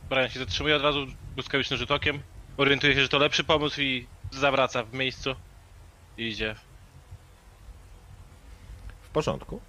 Brian 0.10 0.30
się 0.30 0.40
zatrzymuje 0.40 0.76
od 0.76 0.82
razu 0.82 1.08
błyskawicznym 1.36 1.80
rzut 1.80 1.92
okiem, 1.92 2.20
orientuje 2.58 2.94
się, 2.94 3.02
że 3.02 3.10
to 3.10 3.18
lepszy 3.18 3.44
pomysł 3.44 3.82
i 3.82 4.08
zawraca 4.32 4.84
w 4.84 4.94
miejscu 4.94 5.36
i 6.18 6.24
idzie. 6.28 6.56
W 9.02 9.10
porządku. 9.10 9.62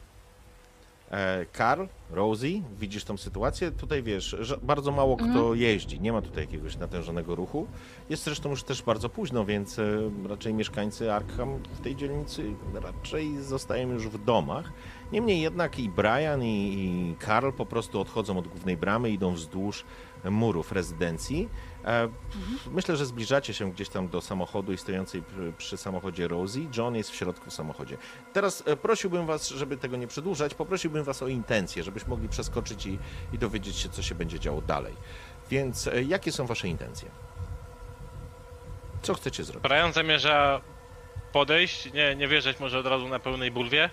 E, 1.13 1.47
Karl, 1.53 1.85
Rosie, 2.11 2.63
widzisz 2.79 3.05
tą 3.05 3.17
sytuację? 3.17 3.71
Tutaj 3.71 4.03
wiesz, 4.03 4.37
że 4.41 4.57
bardzo 4.63 4.93
mało 4.93 5.17
kto 5.17 5.27
Mhm. 5.27 5.57
jeździ, 5.57 6.01
nie 6.01 6.13
ma 6.13 6.23
tutaj 6.23 6.45
jakiegoś 6.45 6.77
natężonego 6.77 7.35
ruchu. 7.35 7.67
Jest 8.11 8.25
zresztą 8.25 8.51
już 8.51 8.63
też 8.63 8.83
bardzo 8.83 9.09
późno, 9.09 9.45
więc 9.45 9.79
e, 9.79 9.85
raczej 10.29 10.55
mieszkańcy 10.55 11.13
Arkham 11.13 11.59
w 11.73 11.81
tej 11.81 11.97
dzielnicy 11.97 12.45
raczej 12.75 13.43
zostają 13.43 13.89
już 13.93 14.09
w 14.09 14.25
domach. 14.25 14.73
Niemniej 15.13 15.41
jednak 15.41 15.79
i 15.79 15.89
Brian, 15.89 16.43
i, 16.43 16.75
i 16.75 17.15
Karl 17.19 17.51
po 17.51 17.67
prostu 17.67 18.01
odchodzą 18.01 18.39
od 18.39 18.49
głównej 18.49 18.77
bramy, 18.77 19.11
idą 19.11 19.33
wzdłuż 19.35 19.85
murów 20.31 20.73
rezydencji. 20.73 21.49
E, 21.85 22.09
Myślę, 22.71 22.97
że 22.97 23.07
zbliżacie 23.07 23.55
się 23.55 23.73
gdzieś 23.73 23.89
tam 23.89 24.09
do 24.09 24.21
samochodu 24.21 24.73
i 24.73 24.79
stojącej 24.79 25.23
przy, 25.59 25.77
samochodzie 25.77 26.29
Rosie. 26.29 26.69
John 26.77 26.95
jest 26.95 27.11
w 27.11 27.15
środku 27.15 27.51
w 27.51 27.53
samochodzie. 27.53 27.97
Teraz 28.33 28.63
e, 28.67 28.77
prosiłbym 28.77 29.27
was, 29.27 29.49
żeby 29.49 29.77
tego 29.77 29.97
nie 29.97 30.07
przedłużać, 30.07 30.55
poprosiłbym 30.55 31.05
was 31.05 31.23
o 31.23 31.29
intencje, 31.29 31.83
żebyśmy 31.83 32.11
mogli 32.11 32.29
przeskoczyć 32.29 32.87
i, 32.87 32.99
i 33.33 33.39
dowiedzieć 33.39 33.77
się, 33.77 33.89
co 33.89 34.03
się 34.03 34.15
będzie 34.15 34.41
działo 34.41 34.61
dalej. 34.61 34.95
Więc 35.51 35.87
e, 35.87 36.03
jakie 36.03 36.33
są 36.33 36.47
wasze 36.47 36.69
intencje? 36.69 37.11
Co 39.03 39.15
chcecie 39.15 39.45
zrobić? 39.45 39.63
Brian 39.63 39.93
zamierza 39.93 40.61
podejść, 41.33 41.93
nie, 41.93 42.17
nie 42.17 42.29
wjeżdżać 42.29 42.61
może 42.61 42.79
od 42.79 42.87
razu 42.87 43.09
na 43.09 43.19
pełnej 43.19 43.51
bulwie, 43.51 43.91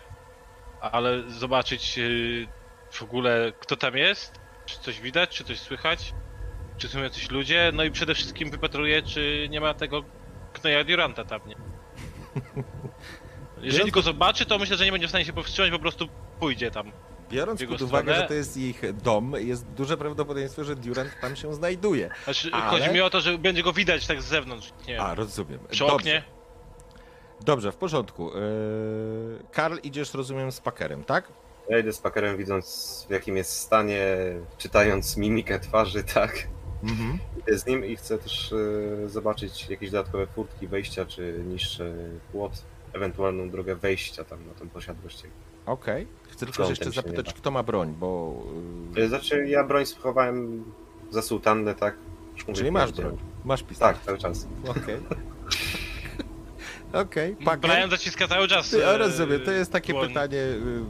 ale 0.81 1.31
zobaczyć 1.31 1.97
yy, 1.97 2.47
w 2.91 3.03
ogóle 3.03 3.53
kto 3.59 3.75
tam 3.75 3.97
jest, 3.97 4.39
czy 4.69 4.79
coś 4.79 4.99
widać, 5.01 5.29
czy 5.29 5.43
coś 5.43 5.59
słychać, 5.59 6.13
czy 6.77 6.87
są 6.87 6.99
jacyś 7.03 7.31
ludzie, 7.31 7.71
no 7.73 7.83
i 7.83 7.91
przede 7.91 8.15
wszystkim 8.15 8.51
wypatruje, 8.51 9.01
czy 9.03 9.47
nie 9.49 9.61
ma 9.61 9.73
tego 9.73 10.03
Kneja 10.53 10.83
Duranta 10.83 11.25
tam, 11.25 11.41
nie? 11.47 11.55
Jeżeli 13.61 13.91
go 13.91 14.01
zobaczy, 14.01 14.45
to 14.45 14.57
myślę, 14.59 14.77
że 14.77 14.85
nie 14.85 14.91
będzie 14.91 15.07
w 15.07 15.09
stanie 15.09 15.25
się 15.25 15.33
powstrzymać, 15.33 15.71
po 15.71 15.79
prostu 15.79 16.07
pójdzie 16.39 16.71
tam. 16.71 16.91
Biorąc 17.31 17.63
pod 17.65 17.81
uwagę, 17.81 18.11
stronę- 18.13 18.21
że 18.21 18.27
to 18.27 18.33
jest 18.33 18.57
ich 18.57 18.93
dom, 18.93 19.33
jest 19.37 19.65
duże 19.67 19.97
prawdopodobieństwo, 19.97 20.63
że 20.63 20.75
Durant 20.75 21.11
tam 21.21 21.35
się 21.35 21.53
znajduje. 21.53 22.09
Znaczy, 22.23 22.49
Ale- 22.53 22.63
chodzi 22.79 22.89
mi 22.93 23.01
o 23.01 23.09
to, 23.09 23.21
że 23.21 23.37
będzie 23.37 23.63
go 23.63 23.73
widać 23.73 24.07
tak 24.07 24.21
z 24.21 24.25
zewnątrz, 24.25 24.73
nie 24.87 25.01
A, 25.01 25.15
rozumiem. 25.15 25.59
przy 25.69 25.79
Dobrze. 25.79 25.95
oknie. 25.95 26.23
Dobrze, 27.41 27.71
w 27.71 27.75
porządku. 27.75 28.31
Yy, 28.35 29.43
Karl, 29.51 29.77
idziesz, 29.83 30.13
rozumiem, 30.13 30.51
z 30.51 30.61
Packerem, 30.61 31.03
tak? 31.03 31.27
Ja 31.69 31.79
idę 31.79 31.93
z 31.93 31.99
Packerem 31.99 32.37
widząc 32.37 33.05
w 33.09 33.11
jakim 33.11 33.37
jest 33.37 33.51
stanie, 33.51 34.17
czytając 34.57 35.17
mimikę 35.17 35.59
twarzy, 35.59 36.03
tak. 36.13 36.47
Mhm. 36.83 37.19
Idę 37.39 37.57
z 37.57 37.65
nim 37.65 37.85
i 37.85 37.95
chcę 37.95 38.17
też 38.17 38.53
e, 39.05 39.09
zobaczyć 39.09 39.69
jakieś 39.69 39.91
dodatkowe 39.91 40.27
furtki, 40.27 40.67
wejścia, 40.67 41.05
czy 41.05 41.43
niższy 41.47 41.93
płot, 42.31 42.51
ewentualną 42.93 43.49
drogę 43.49 43.75
wejścia 43.75 44.23
tam 44.23 44.47
na 44.47 44.53
tą 44.53 44.69
posiadłość. 44.69 45.23
Okej. 45.65 46.07
Chcę 46.29 46.45
tylko 46.45 46.69
jeszcze 46.69 46.91
zapytać, 46.91 47.33
kto 47.33 47.51
ma 47.51 47.63
broń, 47.63 47.95
bo... 47.99 48.43
E, 48.97 49.07
Znaczy 49.07 49.47
ja 49.47 49.63
broń 49.63 49.85
schowałem 49.85 50.63
za 51.09 51.21
sułtannę, 51.21 51.75
tak. 51.75 51.95
Mówię, 52.47 52.53
czyli 52.53 52.71
masz 52.71 52.91
broń. 52.91 53.17
Masz 53.45 53.63
pistolet. 53.63 53.95
Tak, 53.95 54.05
cały 54.05 54.17
czas. 54.17 54.47
Okej. 54.67 54.97
Okej, 56.93 57.35
Packer. 57.35 57.71
Brian 57.71 57.89
zaciska 57.89 58.27
cały 58.27 58.47
czas. 58.47 58.69
Ty, 58.69 58.77
e, 58.77 58.79
ja 58.79 58.97
rozumiem, 58.97 59.41
to 59.45 59.51
jest 59.51 59.71
takie 59.71 59.93
pytanie, 59.93 60.37
y, 60.37 60.83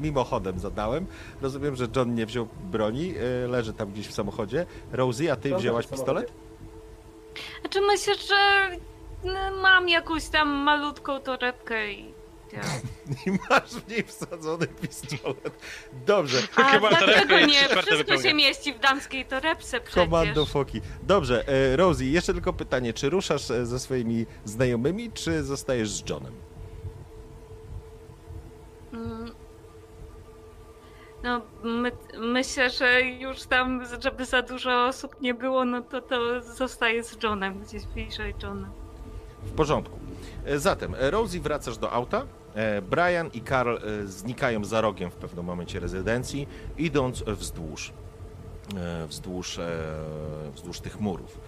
mimochodem 0.00 0.58
zadałem. 0.58 1.06
Rozumiem, 1.42 1.76
że 1.76 1.88
John 1.96 2.14
nie 2.14 2.26
wziął 2.26 2.48
broni, 2.62 3.14
y, 3.44 3.48
leży 3.48 3.72
tam 3.72 3.92
gdzieś 3.92 4.06
w 4.08 4.12
samochodzie. 4.12 4.66
Rosie, 4.92 5.32
a 5.32 5.36
ty 5.36 5.54
wzięłaś 5.56 5.86
pistolet? 5.86 6.32
Znaczy 7.60 7.80
myślę, 7.80 8.14
że 8.14 8.70
mam 9.62 9.88
jakąś 9.88 10.28
tam 10.28 10.48
malutką 10.48 11.20
torebkę 11.20 11.92
i 11.92 12.20
gdzie. 12.50 12.60
I 13.26 13.38
masz 13.50 13.70
w 13.70 13.88
niej 13.88 14.02
wsadzony 14.02 14.66
pistolet. 14.66 15.52
Dobrze. 16.06 16.38
A 16.56 16.64
Chyba 16.64 16.88
dlaczego 16.88 17.40
nie? 17.40 17.68
Wszystko 17.68 17.96
wypełnia. 17.96 18.22
się 18.22 18.34
mieści 18.34 18.72
w 18.72 18.78
damskiej 18.78 19.24
torebce 19.26 19.80
przecież. 19.80 19.94
Komando 19.94 20.46
Foki. 20.46 20.80
Dobrze, 21.02 21.48
e, 21.48 21.76
Rosie, 21.76 22.04
jeszcze 22.04 22.32
tylko 22.32 22.52
pytanie, 22.52 22.92
czy 22.92 23.10
ruszasz 23.10 23.50
e, 23.50 23.66
ze 23.66 23.78
swoimi 23.78 24.26
znajomymi, 24.44 25.10
czy 25.12 25.42
zostajesz 25.42 25.90
z 25.90 26.08
Johnem? 26.10 26.32
No, 31.22 31.40
my, 31.62 31.92
myślę, 32.18 32.70
że 32.70 33.02
już 33.02 33.42
tam, 33.42 33.82
żeby 34.02 34.24
za 34.24 34.42
dużo 34.42 34.86
osób 34.86 35.20
nie 35.20 35.34
było, 35.34 35.64
no 35.64 35.82
to 35.82 36.00
to 36.00 36.42
zostaje 36.42 37.04
z 37.04 37.22
Johnem, 37.22 37.60
gdzieś 37.60 37.86
bliżej 37.86 38.34
Johna. 38.42 38.70
W 39.42 39.52
porządku. 39.52 39.98
E, 40.44 40.58
Zatem, 40.58 40.94
e, 40.94 41.10
Rosie 41.10 41.40
wracasz 41.40 41.78
do 41.78 41.92
auta, 41.92 42.26
e, 42.54 42.82
Brian 42.82 43.30
i 43.34 43.40
Karl 43.40 43.76
znikają 44.04 44.64
za 44.64 44.80
rogiem 44.80 45.10
w 45.10 45.14
pewnym 45.14 45.44
momencie 45.44 45.80
rezydencji, 45.80 46.48
idąc 46.78 47.22
wzdłuż, 47.22 47.92
wzdłuż, 49.08 49.58
wzdłuż 50.54 50.80
tych 50.80 51.00
murów. 51.00 51.38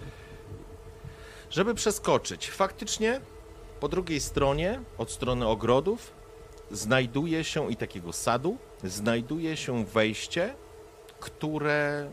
Żeby 1.49 1.73
przeskoczyć, 1.75 2.51
faktycznie 2.51 3.21
po 3.79 3.87
drugiej 3.87 4.19
stronie, 4.19 4.81
od 4.97 5.11
strony 5.11 5.47
ogrodów, 5.47 6.11
znajduje 6.71 7.43
się 7.43 7.71
i 7.71 7.75
takiego 7.75 8.13
sadu, 8.13 8.57
znajduje 8.83 9.57
się 9.57 9.85
wejście, 9.85 10.55
które 11.19 12.09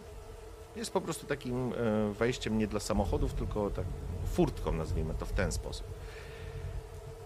jest 0.77 0.93
po 0.93 1.01
prostu 1.01 1.27
takim 1.27 1.73
e, 1.73 2.13
wejściem 2.13 2.59
nie 2.59 2.67
dla 2.67 2.81
samochodów, 2.81 3.35
tylko 3.35 3.71
tak 3.71 3.85
furtką, 4.33 4.73
nazwijmy 4.73 5.15
to 5.15 5.27
w 5.27 5.33
ten 5.33 5.53
sposób. 5.53 5.87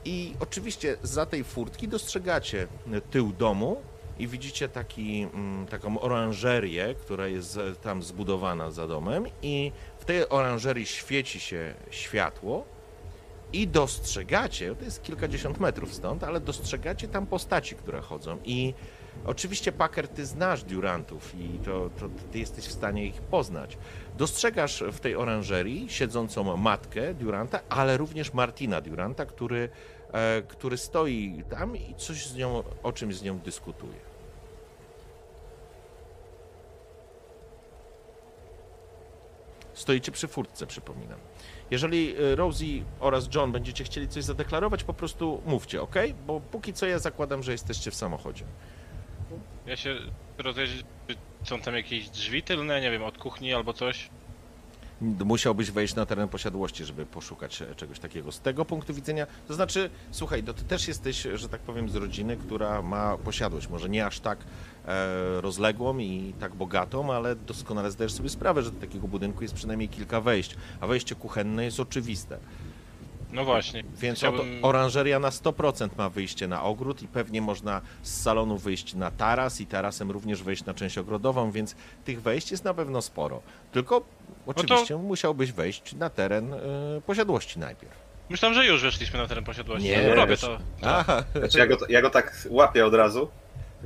I 0.04 0.34
oczywiście 0.40 0.96
za 1.02 1.26
tej 1.26 1.44
furtki 1.44 1.88
dostrzegacie 1.88 2.66
tył 3.10 3.32
domu 3.32 3.82
i 4.18 4.28
widzicie 4.28 4.68
taki, 4.68 5.22
mm, 5.22 5.66
taką 5.66 6.00
oranżerię, 6.00 6.94
która 6.94 7.26
jest 7.26 7.58
tam 7.82 8.02
zbudowana 8.02 8.70
za 8.70 8.86
domem 8.86 9.26
i 9.42 9.72
w 9.98 10.04
tej 10.04 10.28
oranżerii 10.28 10.86
świeci 10.86 11.40
się 11.40 11.74
światło 11.90 12.64
i 13.52 13.68
dostrzegacie, 13.68 14.74
to 14.74 14.84
jest 14.84 15.02
kilkadziesiąt 15.02 15.60
metrów 15.60 15.94
stąd, 15.94 16.24
ale 16.24 16.40
dostrzegacie 16.40 17.08
tam 17.08 17.26
postaci, 17.26 17.74
które 17.74 18.00
chodzą 18.00 18.38
i 18.44 18.74
oczywiście 19.26 19.72
Packer, 19.72 20.08
ty 20.08 20.26
znasz 20.26 20.62
Durantów 20.62 21.34
i 21.34 21.58
to, 21.64 21.90
to 22.00 22.08
ty 22.32 22.38
jesteś 22.38 22.64
w 22.64 22.72
stanie 22.72 23.06
ich 23.06 23.20
poznać. 23.20 23.78
Dostrzegasz 24.18 24.84
w 24.92 25.00
tej 25.00 25.16
oranżerii 25.16 25.90
siedzącą 25.90 26.56
matkę 26.56 27.14
Duranta, 27.14 27.60
ale 27.68 27.96
również 27.96 28.32
Martina 28.32 28.80
Duranta, 28.80 29.26
który, 29.26 29.68
e, 30.12 30.42
który 30.42 30.76
stoi 30.76 31.42
tam 31.50 31.76
i 31.76 31.94
coś 31.94 32.26
z 32.26 32.36
nią, 32.36 32.62
o 32.82 32.92
czymś 32.92 33.16
z 33.16 33.22
nią 33.22 33.38
dyskutuje. 33.38 34.14
Stoicie 39.74 40.12
przy 40.12 40.28
furtce, 40.28 40.66
przypominam. 40.66 41.18
Jeżeli 41.70 42.14
e, 42.16 42.36
Rosie 42.36 42.84
oraz 43.00 43.34
John 43.34 43.52
będziecie 43.52 43.84
chcieli 43.84 44.08
coś 44.08 44.24
zadeklarować, 44.24 44.84
po 44.84 44.94
prostu 44.94 45.42
mówcie, 45.46 45.82
ok? 45.82 45.94
Bo 46.26 46.40
póki 46.40 46.72
co 46.72 46.86
ja 46.86 46.98
zakładam, 46.98 47.42
że 47.42 47.52
jesteście 47.52 47.90
w 47.90 47.94
samochodzie. 47.94 48.44
Ja 49.66 49.76
się 49.76 49.96
rozejrzeć, 50.38 50.84
czy 51.08 51.16
są 51.44 51.60
tam 51.60 51.74
jakieś 51.74 52.08
drzwi 52.08 52.42
tylne, 52.42 52.80
nie 52.80 52.90
wiem, 52.90 53.02
od 53.02 53.18
kuchni 53.18 53.54
albo 53.54 53.72
coś. 53.72 54.10
Musiałbyś 55.24 55.70
wejść 55.70 55.94
na 55.94 56.06
teren 56.06 56.28
posiadłości, 56.28 56.84
żeby 56.84 57.06
poszukać 57.06 57.62
e, 57.62 57.74
czegoś 57.74 57.98
takiego. 57.98 58.32
Z 58.32 58.40
tego 58.40 58.64
punktu 58.64 58.94
widzenia, 58.94 59.26
to 59.48 59.54
znaczy, 59.54 59.90
słuchaj, 60.10 60.42
no 60.42 60.54
ty 60.54 60.64
też 60.64 60.88
jesteś, 60.88 61.26
że 61.34 61.48
tak 61.48 61.60
powiem, 61.60 61.88
z 61.88 61.94
rodziny, 61.94 62.36
która 62.36 62.82
ma 62.82 63.18
posiadłość, 63.18 63.68
może 63.68 63.88
nie 63.88 64.06
aż 64.06 64.20
tak 64.20 64.38
e, 64.38 65.40
rozległą 65.40 65.98
i 65.98 66.34
tak 66.40 66.54
bogatą, 66.54 67.12
ale 67.12 67.36
doskonale 67.36 67.90
zdajesz 67.90 68.12
sobie 68.12 68.28
sprawę, 68.28 68.62
że 68.62 68.70
do 68.70 68.80
takiego 68.80 69.08
budynku 69.08 69.42
jest 69.42 69.54
przynajmniej 69.54 69.88
kilka 69.88 70.20
wejść, 70.20 70.56
a 70.80 70.86
wejście 70.86 71.14
kuchenne 71.14 71.64
jest 71.64 71.80
oczywiste. 71.80 72.38
No 73.34 73.44
właśnie. 73.44 73.84
Więc 73.96 74.18
Chciałbym- 74.18 74.58
oto 74.58 74.68
oranżeria 74.68 75.18
na 75.18 75.30
100% 75.30 75.88
ma 75.98 76.08
wyjście 76.08 76.48
na 76.48 76.62
ogród 76.62 77.02
i 77.02 77.08
pewnie 77.08 77.42
można 77.42 77.80
z 78.02 78.22
salonu 78.22 78.58
wyjść 78.58 78.94
na 78.94 79.10
taras 79.10 79.60
i 79.60 79.66
tarasem 79.66 80.10
również 80.10 80.42
wejść 80.42 80.64
na 80.64 80.74
część 80.74 80.98
ogrodową, 80.98 81.50
więc 81.50 81.74
tych 82.04 82.22
wejść 82.22 82.50
jest 82.50 82.64
na 82.64 82.74
pewno 82.74 83.02
sporo. 83.02 83.42
Tylko 83.72 84.02
oczywiście 84.46 84.96
musiałbyś 84.96 85.52
wejść 85.52 85.94
na 85.94 86.10
teren 86.10 86.54
e, 86.54 86.58
posiadłości 87.06 87.58
najpierw. 87.58 87.94
Myślałem, 88.30 88.54
że 88.54 88.66
już 88.66 88.82
weszliśmy 88.82 89.18
na 89.18 89.26
teren 89.26 89.44
posiadłości. 89.44 89.88
Nie. 89.88 90.08
No, 90.08 90.14
robię 90.14 90.36
to. 90.36 90.58
Aha, 90.82 91.24
Znaczy 91.38 91.58
ja 91.58 91.66
go, 91.66 91.76
ja 91.88 92.02
go 92.02 92.10
tak 92.10 92.46
łapię 92.50 92.86
od 92.86 92.94
razu 92.94 93.28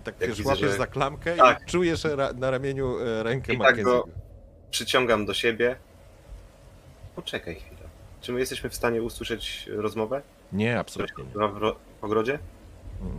tak 0.05 0.20
Jak 0.20 0.29
wiesz, 0.31 0.39
widzę, 0.39 0.51
łapiesz 0.51 0.70
że- 0.70 0.77
za 0.77 0.87
klamkę 0.87 1.37
Tak. 1.37 1.62
i 1.62 1.70
czujesz 1.70 2.05
ra 2.05 2.33
na 2.33 2.51
ramieniu 2.51 2.99
e, 2.99 3.23
rękę 3.23 3.53
i 3.55 3.59
tak 3.59 3.83
go 3.83 4.09
przyciągam 4.70 5.27
do 5.27 5.35
siebie. 5.35 5.77
Poczekaj. 7.16 7.61
Czy 8.28 8.32
my 8.32 8.40
jesteśmy 8.40 8.70
w 8.70 8.74
stanie 8.74 9.02
usłyszeć 9.02 9.68
rozmowę? 9.72 10.22
Nie, 10.52 10.78
absolutnie 10.78 11.24
nie. 11.24 11.30
W 11.48 11.56
ro- 11.56 11.76
ogrodzie? 12.02 12.38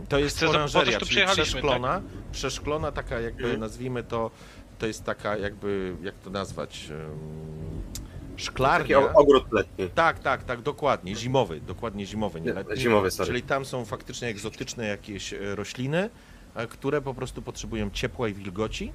To 0.08 0.18
jest 0.18 0.42
oranżeria, 0.42 1.00
czyli 1.00 1.26
przeszklona, 1.26 2.02
przeszklona 2.32 2.92
taka 2.92 3.20
jakby, 3.20 3.42
Mhm. 3.42 3.60
nazwijmy 3.60 4.02
to, 4.02 4.30
to 4.78 4.86
jest 4.86 5.04
taka 5.04 5.36
jakby, 5.36 5.96
jak 6.02 6.14
to 6.14 6.30
nazwać, 6.30 6.88
Taki 6.88 8.42
szklarnia. 8.42 8.98
o- 8.98 9.12
ogród 9.12 9.52
letni. 9.52 9.88
Tak, 9.94 10.18
tak, 10.18 10.44
tak, 10.44 10.60
dokładnie, 10.62 11.16
zimowy, 11.16 11.60
dokładnie 11.60 12.06
zimowy, 12.06 12.40
nie 12.40 12.46
Nie, 12.46 12.52
letni. 12.52 12.76
zimowy, 12.76 13.10
sorry. 13.10 13.26
Czyli 13.26 13.42
tam 13.42 13.64
są 13.64 13.84
faktycznie 13.84 14.28
egzotyczne 14.28 14.86
jakieś 14.86 15.32
e, 15.32 15.54
rośliny, 15.56 16.10
e, 16.54 16.66
które 16.66 17.00
po 17.02 17.14
prostu 17.14 17.42
potrzebują 17.42 17.90
ciepła 17.90 18.28
i 18.28 18.34
wilgoci 18.34 18.92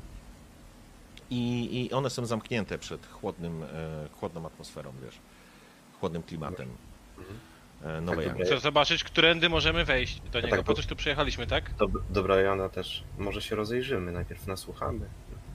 i, 1.30 1.70
i 1.86 1.94
one 1.94 2.10
są 2.10 2.26
zamknięte 2.26 2.78
przed 2.78 3.08
chłodnym, 3.08 3.64
e, 3.64 3.68
chłodną 4.20 4.46
atmosferą, 4.46 4.94
wiesz, 5.06 5.20
chłodnym 6.00 6.24
klimatem 6.24 6.70
e, 7.84 8.02
Nowej 8.02 8.28
Tak. 8.28 8.38
Chcę 8.46 8.60
zobaczyć, 8.60 9.04
którędy 9.04 9.50
możemy 9.50 9.86
wejść 9.86 10.22
do 10.32 10.42
niego. 10.42 10.56
tak, 10.58 10.66
Po 10.66 10.74
coś 10.74 10.86
tu 10.86 10.96
przyjechaliśmy, 10.96 11.48
tak? 11.48 11.74
Do, 11.74 11.88
do 12.10 12.24
Briana 12.24 12.70
też. 12.70 13.04
Może 13.18 13.42
się 13.42 13.56
rozejrzymy. 13.56 14.12
Najpierw 14.12 14.48
nasłuchamy. 14.48 15.06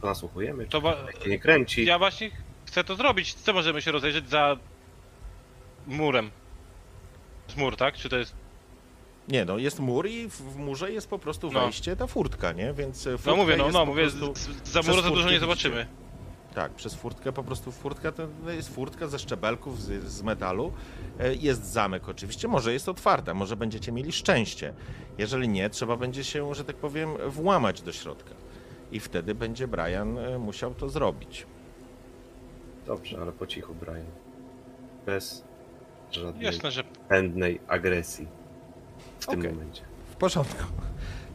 Nasłuchujemy. 0.02 0.66
To 0.66 0.80
ba- 0.80 0.96
nie 1.26 1.38
kręci. 1.38 1.84
ja 1.84 1.98
właśnie 1.98 2.30
chcę 2.66 2.84
to 2.84 2.96
zrobić. 2.96 3.34
Co 3.34 3.52
możemy 3.52 3.82
się 3.82 3.92
rozejrzeć 3.92 4.28
za 4.28 4.56
murem? 5.86 6.30
Z 7.48 7.56
mur, 7.56 7.76
tak? 7.76 7.94
Czy 7.94 8.08
to 8.08 8.16
jest... 8.16 8.34
Nie, 9.28 9.44
no 9.44 9.58
jest 9.58 9.78
mur 9.80 10.08
i 10.08 10.28
w, 10.28 10.32
w 10.36 10.56
murze 10.56 10.92
jest 10.92 11.10
po 11.10 11.18
prostu 11.18 11.52
No. 11.52 11.60
wejście, 11.60 11.96
ta 11.96 12.06
furtka, 12.06 12.52
nie? 12.52 12.72
Więc 12.72 13.06
e, 13.06 13.10
furtka 13.10 13.30
No 13.30 13.36
mówię, 13.36 13.56
no, 13.56 13.68
no 13.68 13.86
mówię, 13.86 14.10
z, 14.10 14.14
prostu- 14.18 14.34
z, 14.64 14.68
za 14.68 14.82
muru 14.82 15.02
za 15.02 15.08
dużo 15.08 15.16
nie 15.16 15.24
widzicie. 15.24 15.40
zobaczymy. 15.40 15.86
Tak, 16.55 16.72
przez 16.72 16.94
furtkę, 16.94 17.32
po 17.32 17.43
prostu 17.44 17.72
furtka 17.72 18.12
to 18.12 18.28
jest 18.51 18.74
furtka 18.74 19.06
ze 19.06 19.18
szczebelków, 19.18 19.82
z, 19.82 20.05
z 20.05 20.22
metalu. 20.22 20.72
E, 21.20 21.35
Jest 21.35 21.64
zamek 21.64 22.09
oczywiście, 22.09 22.48
może 22.48 22.72
jest 22.72 22.89
otwarta, 22.89 23.35
może 23.35 23.56
będziecie 23.56 23.93
mieli 23.93 24.12
szczęście. 24.12 24.74
Jeżeli 25.18 25.48
nie, 25.48 25.70
trzeba 25.70 25.97
będzie 25.97 26.24
się, 26.24 26.55
że 26.55 26.64
tak 26.64 26.77
powiem, 26.77 27.10
włamać 27.28 27.82
do 27.82 27.93
środka. 27.93 28.35
I 28.93 29.01
wtedy 29.01 29.35
będzie 29.35 29.68
Brian 29.68 30.18
e, 30.18 30.39
musiał 30.39 30.74
to 30.74 30.89
zrobić. 30.89 31.47
Dobrze, 32.86 33.18
ale 33.22 33.32
po 33.32 33.47
cichu, 33.47 33.74
Brian. 33.74 34.06
Bez 35.06 35.44
żadnej 36.10 36.44
Jasne, 36.44 36.70
że 36.70 36.85
pędnej 36.85 37.60
agresji 37.68 38.27
w 39.20 39.27
tym 39.27 39.39
Okej. 39.40 39.52
momencie. 39.52 39.82
W 40.12 40.16
porządku. 40.16 40.64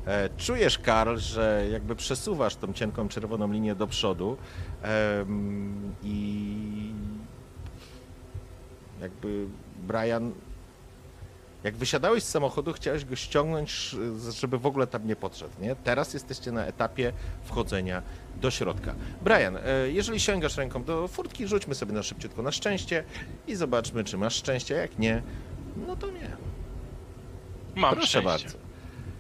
E, 0.08 0.30
Czujesz, 0.38 0.80
Karl, 0.80 1.18
że 1.18 1.66
jakby 1.72 1.96
przesuwasz 1.96 2.56
tą 2.56 2.74
cienką 2.74 3.08
czerwoną 3.08 3.52
linię 3.52 3.76
do 3.76 3.88
przodu 3.88 4.38
i 6.04 6.92
jakby 9.02 9.46
Brian, 9.88 10.32
jak 11.64 11.76
wysiadałeś 11.76 12.24
z 12.24 12.30
samochodu, 12.30 12.74
chciałeś 12.74 13.06
go 13.06 13.16
ściągnąć, 13.16 13.96
żeby 14.40 14.58
w 14.58 14.66
ogóle 14.66 14.88
tam 14.88 15.08
nie 15.08 15.16
podszedł, 15.16 15.54
nie? 15.62 15.76
Teraz 15.76 16.14
jesteście 16.14 16.52
na 16.52 16.66
etapie 16.66 17.14
wchodzenia 17.44 18.02
do 18.42 18.52
środka. 18.52 18.96
Brian, 19.22 19.58
e, 19.58 19.62
jeżeli 19.92 20.20
sięgasz 20.20 20.58
ręką 20.58 20.84
do 20.84 21.08
furtki, 21.08 21.48
rzućmy 21.48 21.76
sobie 21.76 21.94
na 21.94 22.04
szybciutko 22.04 22.42
na 22.42 22.52
szczęście 22.52 23.04
i 23.48 23.56
zobaczmy, 23.56 24.04
czy 24.04 24.18
masz 24.18 24.36
szczęście. 24.36 24.76
Jak 24.76 25.00
nie, 25.00 25.22
no 25.88 25.96
to 25.96 26.08
nie. 26.12 26.38
mam 27.76 27.94
Proszę 27.94 28.08
szczęście. 28.08 28.30
bardzo. 28.30 28.65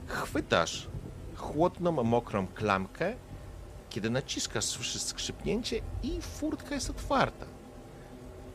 Chwytasz 0.06 0.88
chłodną, 1.36 1.91
mokrą 2.03 2.48
klamkę. 2.48 3.14
Kiedy 3.90 4.10
naciskasz, 4.10 4.65
słyszysz 4.65 5.02
skrzypnięcie 5.02 5.82
i 6.03 6.22
furtka 6.22 6.76
jest 6.76 6.90
otwarta. 6.90 7.45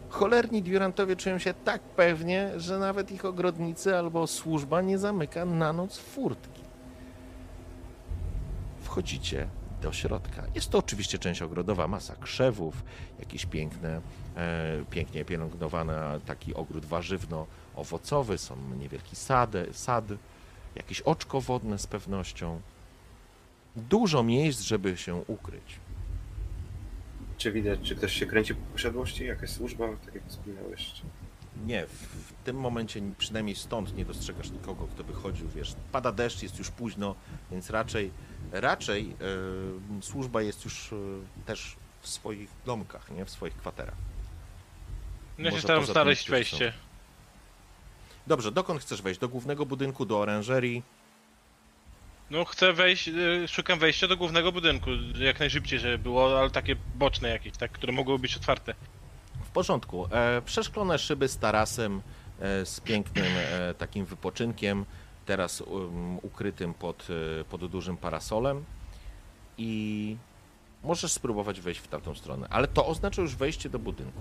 Cholerni 0.08 0.62
Durantowie 0.62 1.16
czują 1.16 1.38
się 1.38 1.54
tak 1.54 1.82
pewnie, 1.82 2.50
że 2.56 2.78
nawet 2.78 3.10
ich 3.10 3.24
ogrodnicy 3.24 3.96
albo 3.96 4.26
służba 4.26 4.80
nie 4.80 4.98
zamyka 4.98 5.44
na 5.44 5.72
noc 5.72 5.98
furtki. 5.98 6.62
Wchodzicie 8.82 9.48
do 9.82 9.92
środka. 9.92 10.42
Jest 10.54 10.70
to 10.70 10.78
oczywiście 10.78 11.18
część 11.18 11.42
ogrodowa, 11.42 11.88
masa 11.88 12.16
krzewów, 12.16 12.84
jakieś 13.18 13.46
piękne, 13.46 14.00
e, 14.36 14.84
pięknie 14.90 15.24
pielęgnowane 15.24 16.20
taki 16.26 16.54
ogród 16.54 16.84
warzywno-owocowy, 16.84 18.38
są 18.38 18.56
niewielki 18.78 19.16
sad, 19.16 19.52
sad 19.72 20.04
jakieś 20.76 21.00
oczko 21.00 21.40
wodne 21.40 21.78
z 21.78 21.86
pewnością. 21.86 22.60
Dużo 23.76 24.22
miejsc, 24.22 24.60
żeby 24.60 24.96
się 24.96 25.14
ukryć. 25.14 25.80
Czy 27.38 27.52
widać, 27.52 27.80
czy 27.82 27.96
ktoś 27.96 28.12
się 28.12 28.26
kręci 28.26 28.54
po 28.54 28.72
posiadłości? 28.72 29.24
Jakaś 29.24 29.50
służba, 29.50 29.88
tak 30.04 30.14
jak 30.14 30.26
wspominałeś? 30.26 30.92
Czy... 30.92 31.02
Nie, 31.66 31.86
w, 31.86 31.90
w 31.90 32.32
tym 32.44 32.56
momencie 32.56 33.02
przynajmniej 33.18 33.56
stąd 33.56 33.96
nie 33.96 34.04
dostrzegasz 34.04 34.50
nikogo, 34.50 34.86
kto 34.86 35.04
by 35.04 35.12
chodził, 35.12 35.48
wiesz, 35.48 35.74
pada 35.92 36.12
deszcz, 36.12 36.42
jest 36.42 36.58
już 36.58 36.70
późno, 36.70 37.14
więc 37.50 37.70
raczej, 37.70 38.10
raczej 38.52 39.16
e, 40.00 40.02
służba 40.02 40.42
jest 40.42 40.64
już 40.64 40.92
e, 40.92 40.96
też 41.46 41.76
w 42.00 42.08
swoich 42.08 42.48
domkach, 42.66 43.10
nie, 43.10 43.24
w 43.24 43.30
swoich 43.30 43.56
kwaterach. 43.56 43.94
No 45.38 45.44
ja 45.44 45.50
się 45.50 45.56
Może 45.56 45.62
staram 45.62 45.86
znaleźć 45.86 46.24
którzy 46.24 46.44
są. 46.44 46.56
Dobrze, 48.26 48.52
dokąd 48.52 48.80
chcesz 48.80 49.02
wejść? 49.02 49.20
Do 49.20 49.28
głównego 49.28 49.66
budynku, 49.66 50.06
do 50.06 50.18
oranżerii? 50.18 50.82
No 52.30 52.44
chcę 52.44 52.72
wejść, 52.72 53.08
y, 53.08 53.48
szukam 53.48 53.78
wejścia 53.78 54.08
do 54.08 54.16
głównego 54.16 54.52
budynku, 54.52 54.90
jak 55.18 55.40
najszybciej, 55.40 55.78
żeby 55.78 55.98
było, 55.98 56.40
ale 56.40 56.50
takie 56.50 56.76
boczne 56.94 57.28
jakieś, 57.28 57.52
tak, 57.56 57.72
które 57.72 57.92
mogłyby 57.92 58.22
być 58.22 58.36
otwarte. 58.36 58.74
W 59.44 59.50
porządku. 59.50 60.06
E, 60.10 60.42
przeszklone 60.42 60.98
szyby 60.98 61.28
z 61.28 61.38
tarasem, 61.38 62.02
e, 62.40 62.66
z 62.66 62.80
pięknym 62.80 63.32
e, 63.36 63.74
takim 63.74 64.04
wypoczynkiem, 64.04 64.84
teraz 65.26 65.60
um, 65.60 66.18
ukrytym 66.22 66.74
pod, 66.74 67.08
pod 67.50 67.66
dużym 67.66 67.96
parasolem 67.96 68.64
i 69.58 70.16
możesz 70.84 71.12
spróbować 71.12 71.60
wejść 71.60 71.80
w 71.80 71.88
tamtą 71.88 72.14
stronę, 72.14 72.46
ale 72.50 72.68
to 72.68 72.86
oznacza 72.86 73.22
już 73.22 73.36
wejście 73.36 73.68
do 73.68 73.78
budynku. 73.78 74.20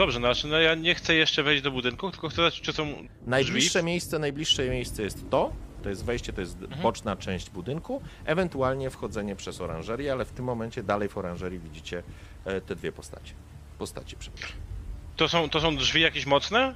Dobrze, 0.00 0.20
no, 0.20 0.34
znaczy, 0.34 0.48
no 0.48 0.58
ja 0.58 0.74
nie 0.74 0.94
chcę 0.94 1.14
jeszcze 1.14 1.42
wejść 1.42 1.62
do 1.62 1.70
budynku, 1.70 2.10
tylko 2.10 2.28
chcę 2.28 2.36
zobaczyć, 2.36 2.60
czy 2.60 2.72
są 2.72 2.86
Najbliższe 3.26 3.78
drzwi. 3.78 3.86
miejsce, 3.86 4.18
najbliższe 4.18 4.68
miejsce 4.68 5.02
jest 5.02 5.30
to, 5.30 5.52
to 5.82 5.88
jest 5.88 6.04
wejście, 6.04 6.32
to 6.32 6.40
jest 6.40 6.62
Mhm. 6.62 6.82
boczna 6.82 7.16
część 7.16 7.50
budynku, 7.50 8.02
ewentualnie 8.24 8.90
wchodzenie 8.90 9.36
przez 9.36 9.60
oranżerię, 9.60 10.12
ale 10.12 10.24
w 10.24 10.30
tym 10.32 10.44
momencie 10.44 10.82
dalej 10.82 11.08
w 11.08 11.18
oranżerii 11.18 11.58
widzicie 11.58 12.02
e, 12.44 12.60
te 12.60 12.76
dwie 12.76 12.92
postacie. 12.92 13.34
Postacie, 13.78 14.16
przepraszam. 14.18 14.56
To 15.16 15.28
są, 15.28 15.48
to 15.50 15.60
są 15.60 15.76
drzwi 15.76 16.00
jakieś 16.00 16.26
mocne? 16.26 16.74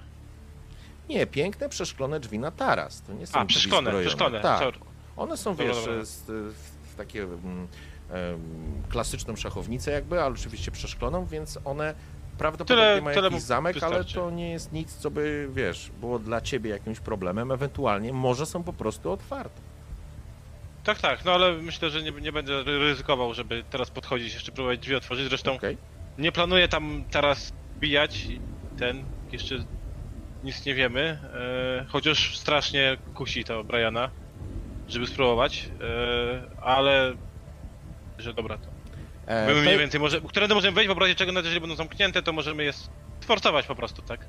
Nie, 1.08 1.26
piękne 1.26 1.68
przeszklone 1.68 2.20
drzwi 2.20 2.38
na 2.38 2.50
taras. 2.50 3.02
To 3.02 3.12
nie 3.12 3.26
są 3.26 3.38
A, 3.38 3.44
przeszklone, 3.44 4.00
przeszklone. 4.00 4.40
Tak. 4.40 4.58
sorry. 4.58 4.78
One 5.16 5.36
są, 5.36 5.50
Dobra, 5.56 5.66
wiesz, 5.66 5.84
dobra. 5.84 6.04
z, 6.04 6.22
w, 6.54 6.94
takie 6.96 7.22
mm, 7.22 7.68
klasyczną 8.88 9.36
szachownicę 9.36 9.90
jakby, 9.90 10.22
ale 10.22 10.34
oczywiście 10.34 10.70
przeszkloną, 10.70 11.26
więc 11.26 11.58
one 11.64 11.94
prawdopodobnie 12.38 12.84
Tyle- 12.84 13.02
mają 13.02 13.14
tyle 13.14 13.28
jakiś 13.28 13.42
zamek, 13.42 13.82
ale 13.82 14.04
to 14.04 14.30
nie 14.30 14.50
jest 14.50 14.72
nic, 14.72 14.94
co 14.94 15.10
by, 15.10 15.48
wiesz, 15.52 15.90
było 16.00 16.18
dla 16.18 16.40
ciebie 16.40 16.70
jakimś 16.70 17.00
problemem. 17.00 17.52
Ewentualnie 17.52 18.12
może 18.12 18.46
są 18.46 18.62
po 18.62 18.72
prostu 18.72 19.12
otwarte. 19.12 19.60
Tak, 20.84 21.00
tak, 21.00 21.24
no 21.24 21.32
ale 21.32 21.52
myślę, 21.52 21.90
że 21.90 22.02
nie, 22.02 22.10
nie 22.10 22.32
będę 22.32 22.62
ryzykował, 22.62 23.34
żeby 23.34 23.64
teraz 23.70 23.90
podchodzić, 23.90 24.34
jeszcze 24.34 24.52
próbować 24.52 24.78
drzwi 24.78 24.94
otworzyć. 24.94 25.28
Zresztą 25.28 25.54
Okej? 25.54 25.76
nie 26.18 26.32
planuję 26.32 26.68
tam 26.68 27.04
teraz 27.10 27.52
bijać 27.80 28.26
ten, 28.78 29.04
jeszcze 29.32 29.54
nic 30.44 30.64
nie 30.66 30.74
wiemy, 30.74 31.18
e, 31.34 31.84
chociaż 31.88 32.38
strasznie 32.38 32.96
kusi 33.14 33.44
to 33.44 33.64
Briana, 33.64 34.10
żeby 34.88 35.06
spróbować, 35.06 35.68
e, 35.80 36.62
ale 36.62 37.12
że 38.18 38.34
dobra 38.34 38.58
to. 38.58 38.73
E, 39.26 39.46
My 39.46 39.54
to- 39.54 39.60
mniej 39.60 39.78
więcej 39.78 40.00
może, 40.00 40.20
którędy 40.20 40.54
możemy 40.54 40.74
wejść, 40.74 40.94
w 40.94 40.98
razie 40.98 41.14
czego 41.14 41.32
nawet 41.32 41.44
jeżeli 41.44 41.60
będą 41.60 41.76
zamknięte, 41.76 42.22
to 42.22 42.32
możemy 42.32 42.64
je 42.64 42.72
sforcować 43.20 43.66
po 43.66 43.74
prostu, 43.74 44.02
tak? 44.02 44.26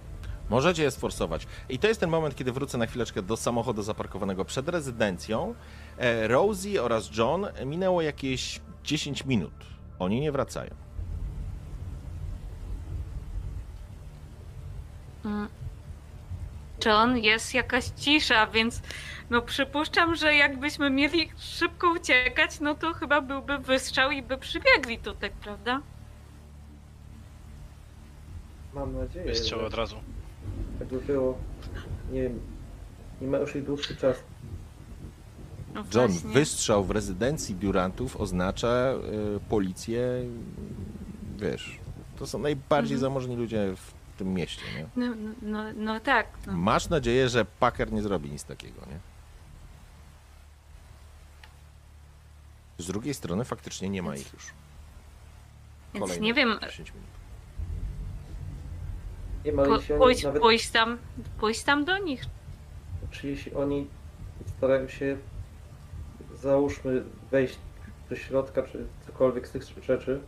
Możecie 0.50 0.84
je 0.84 0.92
sforsować. 0.92 1.48
I 1.70 1.80
to 1.80 1.88
jest 1.88 2.00
ten 2.00 2.10
moment, 2.10 2.36
kiedy 2.36 2.52
wrócę 2.52 2.78
na 2.78 2.86
chwileczkę 2.86 3.22
do 3.22 3.38
samochodu 3.38 3.82
zaparkowanego 3.84 4.46
przed 4.46 4.70
rezydencją. 4.70 5.56
E, 5.98 6.28
Rosie 6.28 6.82
oraz 6.84 7.18
John 7.18 7.48
minęło 7.66 8.02
jakieś 8.02 8.62
10 8.84 9.26
minut. 9.26 9.54
Oni 10.00 10.22
nie 10.22 10.32
wracają. 10.32 10.76
Mm. 15.26 15.48
John, 16.86 17.18
jest 17.18 17.54
jakaś 17.54 17.86
cisza, 17.86 18.48
więc 18.48 18.82
no 19.30 19.42
przypuszczam, 19.42 20.16
że 20.16 20.36
jakbyśmy 20.36 20.90
mieli 20.90 21.30
szybko 21.38 21.92
uciekać, 21.92 22.60
no 22.60 22.76
to 22.76 22.94
chyba 22.94 23.22
byłby 23.22 23.58
wystrzał 23.58 24.12
i 24.12 24.22
by 24.22 24.38
przybiegli 24.38 24.98
tutaj, 25.00 25.32
prawda? 25.44 25.82
Mam 28.74 28.94
nadzieję, 28.98 29.26
Wystrzał 29.26 29.60
że 29.60 29.66
od 29.66 29.74
razu. 29.74 29.96
tak 30.80 30.88
by 30.88 31.02
było. 31.02 31.38
Nie 32.12 32.22
wiem, 32.22 32.40
nie 33.22 33.28
ma 33.28 33.38
już 33.38 33.56
ich 33.56 33.64
dłuższy 33.64 33.96
czas. 33.96 34.24
No 35.74 35.84
John, 35.94 36.08
właśnie. 36.12 36.30
wystrzał 36.30 36.84
w 36.84 36.92
rezydencji 36.92 37.56
Durantów 37.56 38.18
oznacza 38.18 38.94
y, 39.38 39.40
policję, 39.50 40.02
wiesz, 41.38 41.80
to 42.20 42.28
są 42.28 42.40
najbardziej 42.40 42.96
Mhm. 42.96 43.00
zamożni 43.12 43.36
ludzie 43.36 43.74
w 43.76 43.94
tym 44.18 44.34
mieście, 44.34 44.62
nie? 44.78 44.86
No, 45.08 45.16
no, 45.16 45.32
no, 45.42 45.64
no 45.76 46.00
tak. 46.00 46.28
No. 46.48 46.54
Masz 46.54 46.90
nadzieję, 46.90 47.30
że 47.30 47.46
Packer 47.46 47.92
nie 47.94 48.02
zrobi 48.02 48.30
nic 48.32 48.44
takiego, 48.44 48.82
nie? 48.90 49.00
Z 52.78 52.88
drugiej 52.88 53.14
strony 53.14 53.46
faktycznie 53.46 53.90
nie 53.90 54.02
ma 54.04 54.16
ich 54.16 54.34
już. 54.34 54.46
Więc 55.94 56.06
Kolejne 56.06 56.26
nie 56.26 56.34
wiem, 56.34 56.60
10 56.62 56.94
minut. 56.94 57.10
Nie 59.46 59.52
ma, 59.54 59.66
po, 59.66 59.76
jeśli 59.76 59.94
oni 59.94 60.04
pójść, 60.04 60.24
nawet, 60.24 60.42
pójść, 60.42 60.70
tam, 60.70 60.98
pójść 61.40 61.64
tam 61.64 61.86
do 61.86 61.98
nich. 61.98 62.24
czy 63.12 63.28
jeśli 63.28 63.54
oni 63.54 63.88
starają 64.58 64.88
się, 64.88 65.18
załóżmy, 66.42 67.04
wejść 67.32 67.58
do 68.10 68.16
środka, 68.16 68.64
czy 68.64 68.86
cokolwiek 69.06 69.48
z 69.48 69.52
tych 69.52 69.64
rzeczy, 69.84 70.20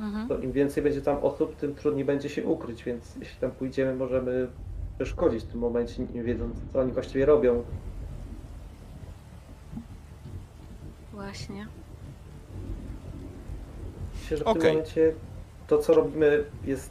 Mhm. 0.00 0.28
to 0.28 0.38
im 0.38 0.52
więcej 0.52 0.82
będzie 0.82 1.02
tam 1.02 1.16
osób, 1.24 1.56
tym 1.56 1.74
trudniej 1.74 2.04
będzie 2.04 2.28
się 2.28 2.44
ukryć, 2.44 2.84
więc 2.84 3.16
jeśli 3.20 3.36
tam 3.40 3.50
pójdziemy, 3.50 3.94
możemy 3.94 4.48
przeszkodzić 4.98 5.44
w 5.44 5.46
tym 5.46 5.60
momencie, 5.60 6.02
nie 6.14 6.22
wiedząc, 6.22 6.56
co 6.72 6.80
oni 6.80 6.92
właściwie 6.92 7.26
robią. 7.26 7.64
Właśnie. 11.12 11.66
Myślę, 14.26 14.36
że 14.38 14.44
w 14.44 14.46
Okej. 14.46 14.62
tym 14.62 14.70
momencie 14.70 15.12
to, 15.66 15.78
co 15.78 15.94
robimy, 15.94 16.44
jest 16.64 16.90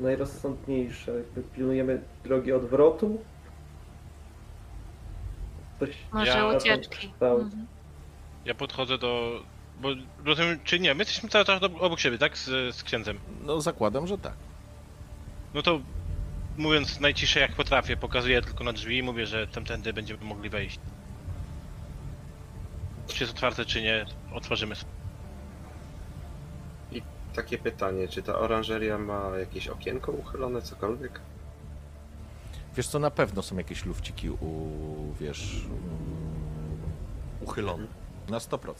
najrozsądniejsze. 0.00 1.12
Jakby 1.14 1.42
pilnujemy 1.42 2.02
drogi 2.24 2.52
odwrotu. 2.52 3.18
Coś 5.80 5.90
Może 6.12 6.26
Ja- 6.26 6.46
ucieczki. 6.46 7.12
Mhm. 7.20 7.66
Ja 8.44 8.54
podchodzę 8.54 8.98
do... 8.98 9.40
Bo 9.80 9.88
rozumiem, 10.24 10.58
czy 10.64 10.80
nie, 10.80 10.94
my 10.94 11.00
jesteśmy 11.00 11.28
cały 11.28 11.44
czas 11.44 11.62
obok 11.62 12.00
siebie, 12.00 12.18
tak? 12.18 12.38
Z, 12.38 12.76
z 12.76 12.82
księdzem. 12.82 13.18
No 13.42 13.60
zakładam, 13.60 14.06
że 14.06 14.18
tak. 14.18 14.34
No 15.54 15.62
to 15.62 15.80
mówiąc 16.56 17.00
najciszej 17.00 17.40
jak 17.42 17.52
potrafię, 17.52 17.96
pokazuję 17.96 18.42
tylko 18.42 18.64
na 18.64 18.72
drzwi 18.72 18.98
i 18.98 19.02
mówię, 19.02 19.26
że 19.26 19.46
tamtędy 19.46 19.92
będziemy 19.92 20.24
mogli 20.24 20.50
wejść. 20.50 20.78
Czy 23.06 23.24
jest 23.24 23.32
otwarte, 23.32 23.64
czy 23.64 23.82
nie, 23.82 24.06
otworzymy 24.34 24.74
sobie. 24.76 24.99
Takie 27.34 27.58
pytanie, 27.58 28.08
czy 28.08 28.22
ta 28.22 28.38
oranżeria 28.38 28.98
ma 28.98 29.38
jakieś 29.38 29.68
okienko 29.68 30.12
uchylone, 30.12 30.62
cokolwiek? 30.62 31.20
Wiesz 32.76 32.88
co, 32.88 32.98
na 32.98 33.10
pewno 33.10 33.42
są 33.42 33.56
jakieś 33.56 33.84
lufciki 33.84 34.30
u, 34.30 34.68
wiesz, 35.20 35.66
uchylone. 37.40 37.86
Na 38.28 38.38
100%. 38.38 38.74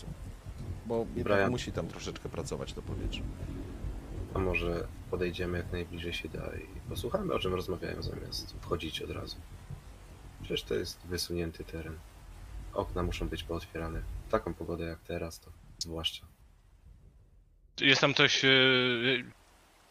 Bo 0.87 0.99
jednak 0.99 1.25
Brian. 1.25 1.51
musi 1.51 1.73
tam 1.73 1.89
troszeczkę 1.89 2.29
pracować 2.29 2.73
to 2.73 2.83
powietrze. 2.83 3.23
A 4.35 4.39
może 4.39 4.87
podejdziemy 5.11 5.59
jak 5.59 5.73
najbliżej 5.73 6.13
się 6.13 6.29
da 6.29 6.51
i 6.57 6.89
posłuchamy 6.89 7.35
o 7.35 7.39
czym 7.39 7.55
rozmawiają 7.55 8.03
zamiast 8.03 8.55
wchodzić 8.61 9.03
od 9.03 9.11
razu. 9.11 9.37
Przecież 10.43 10.63
to 10.63 10.75
jest 10.75 11.07
wysunięty 11.07 11.65
teren. 11.65 11.99
Okna 12.75 13.03
muszą 13.03 13.29
być 13.29 13.43
pootwierane. 13.43 14.03
W 14.29 14.31
taką 14.31 14.55
pogodę 14.55 14.85
jak 14.85 14.99
teraz 14.99 15.41
to 15.41 15.51
zwłaszcza. 15.79 16.30
Jest 17.81 18.01
tam 18.01 18.15
coś... 18.15 18.43
Yy, 18.43 19.25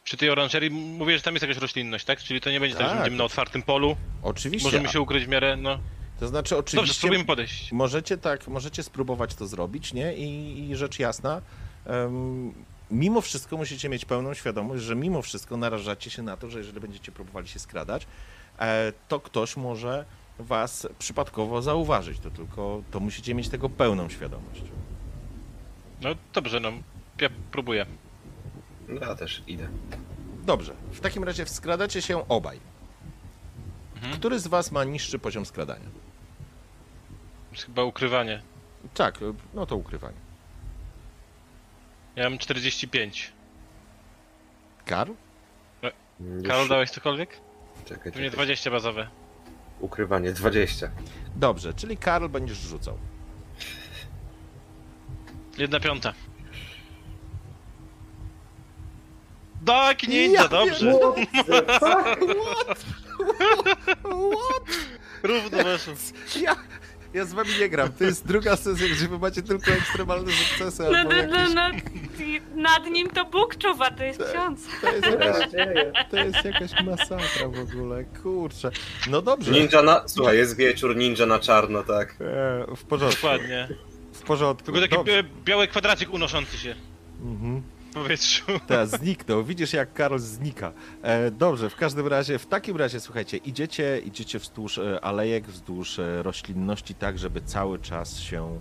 przy 0.03 0.17
tej 0.17 0.29
oranżerii 0.29 0.69
mówię, 0.71 1.17
że 1.17 1.23
tam 1.23 1.33
jest 1.33 1.41
jakaś 1.41 1.57
roślinność, 1.57 2.05
tak? 2.05 2.19
Czyli 2.19 2.41
to 2.41 2.51
nie 2.51 2.59
będzie 2.59 2.75
tak, 2.75 2.83
że 2.85 2.89
Tak. 2.89 2.97
będziemy 2.99 3.17
na 3.17 3.23
otwartym 3.23 3.63
polu. 3.63 3.95
Oczywiście. 4.23 4.67
Możemy 4.67 4.89
się 4.89 5.01
ukryć 5.01 5.25
w 5.25 5.27
miarę, 5.27 5.57
no. 5.57 5.79
To 6.19 6.27
znaczy, 6.27 6.55
Dobrze, 6.55 6.57
oczywiście. 6.57 6.93
spróbujemy 6.93 7.25
podejść. 7.25 7.71
Możecie 7.71 8.17
tak, 8.17 8.47
możecie 8.47 8.83
spróbować 8.83 9.35
to 9.35 9.47
zrobić, 9.47 9.93
nie? 9.93 10.13
I, 10.13 10.69
i 10.69 10.75
rzecz 10.75 10.99
jasna, 10.99 11.41
em, 11.85 12.53
mimo 12.91 13.21
wszystko 13.21 13.57
musicie 13.57 13.89
mieć 13.89 14.05
pełną 14.05 14.33
świadomość, 14.33 14.83
że 14.83 14.95
mimo 14.95 15.21
wszystko 15.21 15.57
narażacie 15.57 16.09
się 16.09 16.21
na 16.21 16.37
to, 16.37 16.49
że 16.49 16.57
jeżeli 16.57 16.79
będziecie 16.79 17.11
próbowali 17.11 17.47
się 17.47 17.59
skradać, 17.59 18.07
e, 18.59 18.93
to 19.07 19.19
ktoś 19.19 19.57
może 19.57 20.05
was 20.39 20.87
przypadkowo 20.99 21.61
zauważyć. 21.61 22.19
To 22.19 22.31
tylko, 22.31 22.81
to 22.91 22.99
musicie 22.99 23.35
mieć 23.35 23.49
tego 23.49 23.69
pełną 23.69 24.09
świadomość. 24.09 24.61
No 26.01 26.09
dobrze, 26.33 26.59
no. 26.59 26.71
Ja 27.21 27.29
próbuję. 27.51 27.85
No 28.87 29.01
ja 29.01 29.15
też 29.15 29.43
idę. 29.47 29.67
Dobrze, 30.45 30.73
w 30.91 30.99
takim 30.99 31.23
razie 31.23 31.45
wskradacie 31.45 32.01
się 32.01 32.27
obaj. 32.27 32.59
Mhm. 33.95 34.13
Który 34.13 34.39
z 34.39 34.47
was 34.47 34.71
ma 34.71 34.83
niższy 34.83 35.19
poziom 35.19 35.45
skradania? 35.45 35.85
chyba 37.65 37.83
ukrywanie. 37.83 38.41
Tak, 38.93 39.19
no 39.53 39.65
to 39.65 39.75
ukrywanie. 39.75 40.17
Ja 42.15 42.29
mam 42.29 42.39
45. 42.39 43.33
Karl? 44.85 45.11
Już... 46.19 46.47
Karol, 46.47 46.67
dałeś 46.67 46.89
cokolwiek? 46.89 47.37
Czekaj, 47.85 48.11
Pewnie 48.11 48.29
czekaj. 48.29 48.45
20 48.45 48.71
bazowe. 48.71 49.07
Ukrywanie 49.79 50.31
20. 50.31 50.91
Dobrze, 51.35 51.73
czyli 51.73 51.97
Karl 51.97 52.27
będziesz 52.27 52.57
rzucał. 52.57 52.97
Jedna 55.57 55.79
piąta. 55.79 56.13
Tak, 59.65 60.03
ninja, 60.07 60.41
Ja 60.41 60.47
dobrze. 60.47 60.93
What 60.99 61.67
the 61.67 61.79
fuck? 61.79 62.19
Równo 65.23 65.63
weszło. 65.63 65.93
Ja, 66.41 66.55
ja 67.13 67.25
z 67.25 67.33
wami 67.33 67.49
nie 67.59 67.69
gram. 67.69 67.91
To 67.91 68.03
jest 68.03 68.27
druga 68.27 68.55
sesja, 68.55 68.87
gdzie 68.87 69.07
wy 69.07 69.19
macie 69.19 69.41
tylko 69.41 69.71
ekstremalne 69.71 70.31
sukcesy 70.31 70.83
No, 70.91 70.97
albo 70.97 71.09
no, 71.13 71.49
no, 71.55 71.61
jakieś... 71.69 72.41
nad 72.55 72.85
nim 72.85 73.09
to 73.09 73.25
Bóg 73.25 73.55
czuwa, 73.57 73.91
to 73.91 74.03
jest 74.03 74.23
ksiądz. 74.31 74.67
To 74.81 74.91
jest, 74.91 75.05
jakaś, 75.07 75.47
to 76.11 76.17
jest 76.17 76.45
jakaś 76.45 76.83
masakra 76.83 77.47
w 77.47 77.59
ogóle, 77.59 78.03
kurczę. 78.03 78.71
No 79.09 79.21
dobrze. 79.21 79.51
Ninja 79.51 79.81
na... 79.81 80.03
Słuchaj, 80.07 80.37
jest 80.37 80.57
wieczór, 80.57 80.95
ninja 80.95 81.25
na 81.25 81.39
czarno, 81.39 81.83
tak. 81.83 82.15
E, 82.21 82.75
w 82.75 82.83
porządku. 82.83 83.21
Dokładnie. 83.21 83.67
W 84.13 84.21
porządku. 84.21 84.65
Tylko 84.65 84.81
taki 84.81 84.95
Dobrze. 84.95 85.23
biały 85.45 85.67
kwadracik 85.67 86.13
unoszący 86.13 86.57
się 86.57 86.75
Mhm. 87.21 87.61
W 87.99 88.03
powietrzu. 88.03 88.45
Teraz 88.67 88.89
zniknął. 88.89 89.43
Widzisz, 89.43 89.73
jak 89.73 89.93
Karol 89.93 90.19
znika. 90.19 90.71
E, 91.01 91.31
dobrze, 91.31 91.69
w 91.69 91.75
każdym 91.75 92.07
razie, 92.07 92.39
w 92.39 92.45
takim 92.45 92.77
razie, 92.77 92.99
słuchajcie, 92.99 93.37
idziecie, 93.37 94.01
idziecie 94.05 94.39
wzdłuż 94.39 94.77
e, 94.77 95.01
alejek, 95.03 95.47
wzdłuż 95.47 95.99
e, 95.99 96.23
roślinności, 96.23 96.95
tak, 96.95 97.19
żeby 97.19 97.41
cały 97.41 97.79
czas 97.79 98.19
się 98.19 98.59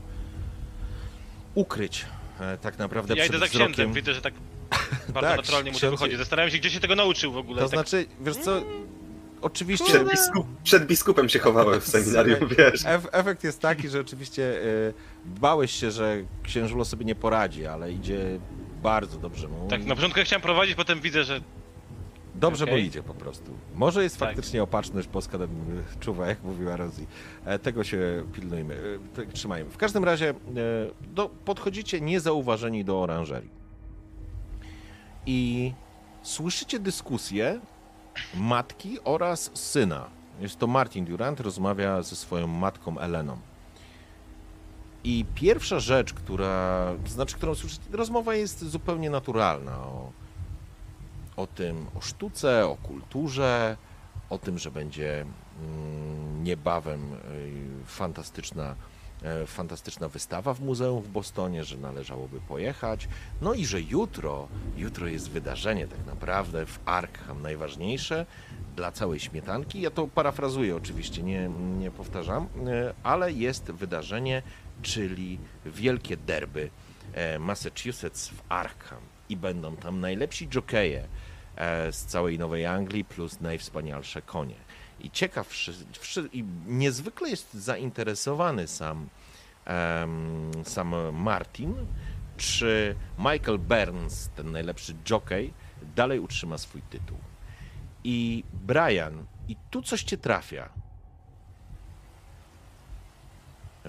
ukryć. 1.54 2.06
E, 2.40 2.58
tak 2.58 2.78
naprawdę 2.78 3.14
Ja 3.14 3.22
przed 3.22 3.36
idę 3.36 3.38
za 3.38 3.46
wzrokiem. 3.46 3.72
księdzem, 3.72 3.92
widzę, 3.92 4.14
że 4.14 4.20
tak 4.20 4.34
bardzo 5.14 5.28
Tak, 5.28 5.36
naturalnie 5.36 5.72
mu 5.72 5.78
to 5.78 5.90
wychodzi. 5.90 6.16
Zastanawiam 6.16 6.50
się, 6.50 6.58
gdzie 6.58 6.70
się 6.70 6.80
tego 6.80 6.94
nauczył 6.94 7.32
w 7.32 7.36
ogóle. 7.36 7.62
To 7.62 7.68
tak... 7.68 7.78
znaczy, 7.88 8.06
wiesz 8.20 8.36
co, 8.36 8.62
oczywiście... 9.40 9.84
Przed, 9.84 10.10
biskup... 10.10 10.46
Przed 10.64 10.86
biskupem 10.86 11.28
się 11.28 11.38
chowałem 11.38 11.80
w 11.80 11.88
seminarium, 11.96 12.48
wiesz. 12.58 12.82
Ef 12.86 13.06
efekt 13.12 13.44
jest 13.44 13.60
taki, 13.60 13.88
że 13.88 14.00
oczywiście 14.00 14.62
e, 14.62 14.92
bałeś 15.24 15.72
się, 15.72 15.90
że 15.90 16.16
księżulo 16.42 16.84
sobie 16.84 17.04
nie 17.04 17.14
poradzi, 17.14 17.66
ale 17.66 17.92
idzie 17.92 18.38
bardzo 18.82 19.18
dobrze 19.18 19.48
mu. 19.48 19.68
Tak, 19.68 19.84
na 19.84 19.94
początku 19.94 20.18
ja 20.18 20.24
chciałem 20.24 20.42
prowadzić, 20.42 20.74
potem 20.74 21.00
widzę, 21.00 21.24
że 21.24 21.40
Dobrze 22.34 22.66
mu 22.66 22.72
Okej. 22.72 22.84
idzie 22.84 23.02
po 23.02 23.14
prostu. 23.14 23.52
Może 23.74 24.02
jest 24.02 24.18
Tak. 24.18 24.28
faktycznie 24.28 24.62
opatrzność 24.62 25.08
boska 25.08 25.38
nam 25.38 25.48
czuwa, 26.00 26.26
jak 26.26 26.42
mówiła 26.42 26.76
Rosie. 26.76 27.06
E, 27.44 27.58
Tego 27.58 27.84
się 27.84 28.24
pilnujmy, 28.32 28.98
e, 29.18 29.26
trzymajmy. 29.32 29.70
W 29.70 29.76
każdym 29.76 30.04
razie 30.04 30.30
e, 30.30 30.34
do, 31.14 31.28
podchodzicie 31.28 32.00
niezauważeni 32.00 32.84
do 32.84 33.02
oranżerii. 33.02 33.50
I 35.26 35.72
słyszycie 36.22 36.78
dyskusję 36.78 37.60
matki 38.34 38.98
oraz 39.04 39.50
syna. 39.54 40.10
Jest 40.40 40.58
to 40.58 40.66
Martin 40.66 41.04
Durant, 41.04 41.40
rozmawia 41.40 42.02
ze 42.02 42.16
swoją 42.16 42.46
matką 42.46 42.98
Eleną. 42.98 43.38
I 45.04 45.24
pierwsza 45.34 45.80
rzecz, 45.80 46.14
która, 46.14 46.92
znaczy, 47.06 47.36
którą 47.36 47.54
słyszycie, 47.54 47.82
rozmowa 47.92 48.34
jest 48.34 48.64
zupełnie 48.64 49.10
naturalna 49.10 49.78
o, 49.78 50.12
o 51.36 51.46
tym, 51.46 51.86
o 51.94 52.00
sztuce, 52.00 52.66
o 52.66 52.76
kulturze, 52.76 53.76
o 54.30 54.38
tym, 54.38 54.58
że 54.58 54.70
będzie 54.70 55.20
mm, 55.20 56.44
niebawem 56.44 57.12
y, 57.12 57.86
fantastyczna, 57.86 58.74
e, 59.22 59.46
fantastyczna 59.46 60.08
wystawa 60.08 60.54
w 60.54 60.60
muzeum 60.60 61.02
w 61.02 61.08
Bostonie, 61.08 61.64
że 61.64 61.76
należałoby 61.76 62.40
pojechać. 62.40 63.08
No 63.42 63.54
i 63.54 63.66
że 63.66 63.80
jutro, 63.80 64.48
jutro 64.76 65.06
jest 65.06 65.30
wydarzenie 65.30 65.88
tak 65.88 66.06
naprawdę 66.06 66.66
w 66.66 66.78
Arkham 66.84 67.42
najważniejsze 67.42 68.26
dla 68.76 68.92
całej 68.92 69.20
śmietanki. 69.20 69.80
Ja 69.80 69.90
to 69.90 70.06
parafrazuję 70.06 70.76
oczywiście, 70.76 71.22
nie, 71.22 71.50
nie 71.78 71.90
powtarzam, 71.90 72.46
e, 72.66 72.94
ale 73.02 73.32
jest 73.32 73.64
wydarzenie, 73.64 74.42
czyli 74.82 75.38
wielkie 75.66 76.16
derby 76.16 76.70
e, 77.12 77.38
Massachusetts 77.38 78.28
w 78.28 78.42
Arkham 78.48 79.00
i 79.28 79.36
będą 79.36 79.76
tam 79.76 80.00
najlepsi 80.00 80.48
jokeje 80.48 81.08
e, 81.56 81.92
z 81.92 82.04
całej 82.04 82.38
Nowej 82.38 82.66
Anglii 82.66 83.04
plus 83.04 83.40
najwspanialsze 83.40 84.22
konie. 84.22 84.56
I 85.00 85.10
ciekaw, 85.10 85.50
i 86.32 86.44
niezwykle 86.66 87.30
jest 87.30 87.54
zainteresowany 87.54 88.68
sam, 88.68 89.08
sam 90.64 90.94
Martin, 91.12 91.74
czy 92.36 92.96
Michael 93.18 93.58
Burns, 93.58 94.28
ten 94.28 94.52
najlepszy 94.52 94.94
jockey, 95.10 95.52
dalej 95.96 96.20
utrzyma 96.20 96.58
swój 96.58 96.82
tytuł. 96.82 97.18
I 98.04 98.44
Brian, 98.52 99.24
i 99.48 99.56
tu 99.70 99.82
coś 99.82 100.02
cię 100.02 100.18
trafia. 100.18 100.68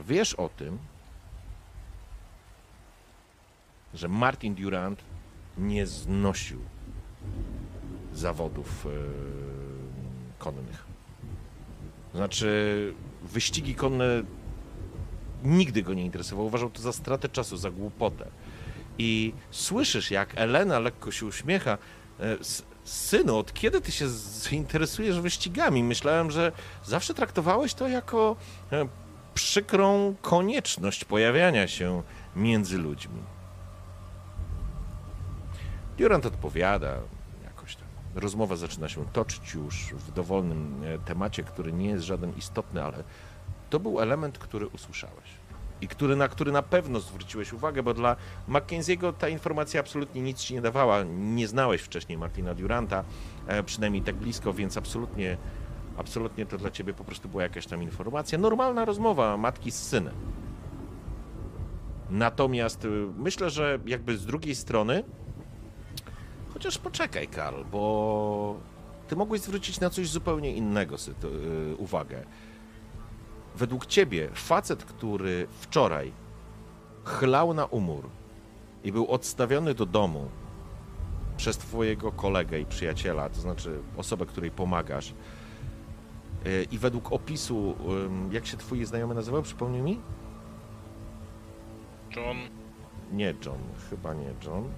Wiesz 0.02 0.34
o 0.34 0.50
tym, 0.50 0.78
że 3.94 4.08
Martin 4.08 4.56
Durant 4.56 5.04
nie 5.58 5.88
znosił 5.88 6.60
zawodów 8.14 8.86
e, 8.86 8.90
konnych. 10.40 10.86
Znaczy, 12.14 12.94
wyścigi 13.24 13.76
konne 13.76 14.24
nigdy 15.44 15.84
go 15.84 15.94
nie 15.94 16.06
interesowały. 16.06 16.48
Uważał 16.48 16.70
to 16.70 16.82
za 16.82 16.94
stratę 16.94 17.30
czasu, 17.30 17.58
za 17.58 17.72
głupotę. 17.72 18.28
I 18.98 19.34
słyszysz, 19.52 20.12
jak 20.12 20.30
Elena 20.36 20.80
lekko 20.80 21.12
się 21.12 21.26
uśmiecha. 21.26 21.78
E, 22.20 22.38
Synu, 22.84 23.38
od 23.38 23.54
kiedy 23.54 23.82
ty 23.82 23.92
się 23.92 24.10
zainteresujesz 24.10 25.20
wyścigami? 25.20 25.84
Myślałem, 25.84 26.32
że 26.32 26.52
zawsze 26.86 27.14
traktowałeś 27.14 27.74
to 27.74 27.88
jako 27.88 28.36
e, 28.72 28.88
przykrą 29.40 30.16
konieczność 30.22 31.06
pojawiania 31.06 31.68
się 31.68 32.04
między 32.36 32.78
ludźmi. 32.78 33.22
Durant 35.98 36.26
odpowiada 36.26 36.96
jakoś 37.44 37.76
tam. 37.76 37.88
Rozmowa 38.16 38.56
zaczyna 38.56 38.90
się 38.90 39.06
toczyć 39.06 39.54
już 39.54 39.94
w 39.94 40.12
dowolnym 40.12 40.84
e, 40.84 41.00
temacie, 41.00 41.44
który 41.44 41.74
nie 41.74 41.90
jest 41.90 42.06
żaden 42.06 42.34
istotny, 42.38 42.84
ale 42.84 43.04
to 43.70 43.80
był 43.80 44.00
element, 44.00 44.38
który 44.38 44.68
usłyszałeś. 44.68 45.30
I 45.82 45.88
który, 45.88 46.16
na 46.16 46.28
który 46.28 46.52
na 46.52 46.62
pewno 46.62 47.00
zwróciłeś 47.00 47.54
uwagę, 47.54 47.84
bo 47.84 47.94
dla 47.94 48.16
Mackenzie'ego 48.50 49.14
ta 49.14 49.30
informacja 49.30 49.80
absolutnie 49.80 50.22
nic 50.22 50.40
ci 50.40 50.54
nie 50.54 50.62
dawała. 50.62 51.04
Nie 51.04 51.48
znałeś 51.48 51.82
wcześniej 51.82 52.18
Martina 52.18 52.56
Duranta, 52.56 53.04
e, 53.48 53.64
przynajmniej 53.64 54.04
tak 54.04 54.16
blisko, 54.16 54.54
więc 54.54 54.78
absolutnie, 54.78 55.38
absolutnie 56.00 56.46
to 56.46 56.58
dla 56.58 56.72
ciebie 56.72 56.94
po 56.94 57.04
prostu 57.04 57.30
była 57.30 57.44
jakaś 57.44 57.68
tam 57.68 57.84
informacja. 57.84 58.38
Normalna 58.38 58.86
rozmowa 58.86 59.38
matki 59.38 59.72
z 59.72 59.84
synem. 59.84 60.16
Natomiast 62.10 62.86
y, 62.86 62.90
myślę, 63.18 63.50
że 63.50 63.80
jakby 63.86 64.18
z 64.18 64.26
drugiej 64.26 64.56
strony, 64.56 65.04
chociaż 66.54 66.78
poczekaj, 66.78 67.28
Karl, 67.28 67.64
bo 67.72 68.56
ty 69.08 69.16
mogłeś 69.16 69.42
zwrócić 69.42 69.80
na 69.80 69.90
coś 69.90 70.10
zupełnie 70.10 70.54
innego 70.54 70.96
y, 70.96 71.76
uwagę. 71.76 72.26
Według 73.56 73.86
ciebie 73.86 74.30
facet, 74.34 74.84
który 74.84 75.48
wczoraj 75.60 76.12
chlał 77.04 77.54
na 77.54 77.66
umór 77.66 78.10
i 78.84 78.92
był 78.92 79.08
odstawiony 79.08 79.74
do 79.74 79.86
domu 79.86 80.30
przez 81.38 81.58
twojego 81.58 82.12
kolegę 82.12 82.60
i 82.60 82.66
przyjaciela, 82.66 83.30
to 83.30 83.42
znaczy 83.42 83.80
osobę, 83.98 84.26
której 84.26 84.52
pomagasz, 84.52 85.14
i 86.72 86.78
według 86.78 87.12
opisu, 87.12 87.76
jak 88.32 88.46
się 88.46 88.58
twój 88.58 88.86
znajomy 88.86 89.16
nazywał, 89.16 89.42
przypomnij 89.42 89.82
mi? 89.82 90.02
John... 92.16 92.38
Nie 93.12 93.34
John, 93.46 93.60
chyba 93.90 94.14
nie 94.14 94.34
John. 94.46 94.70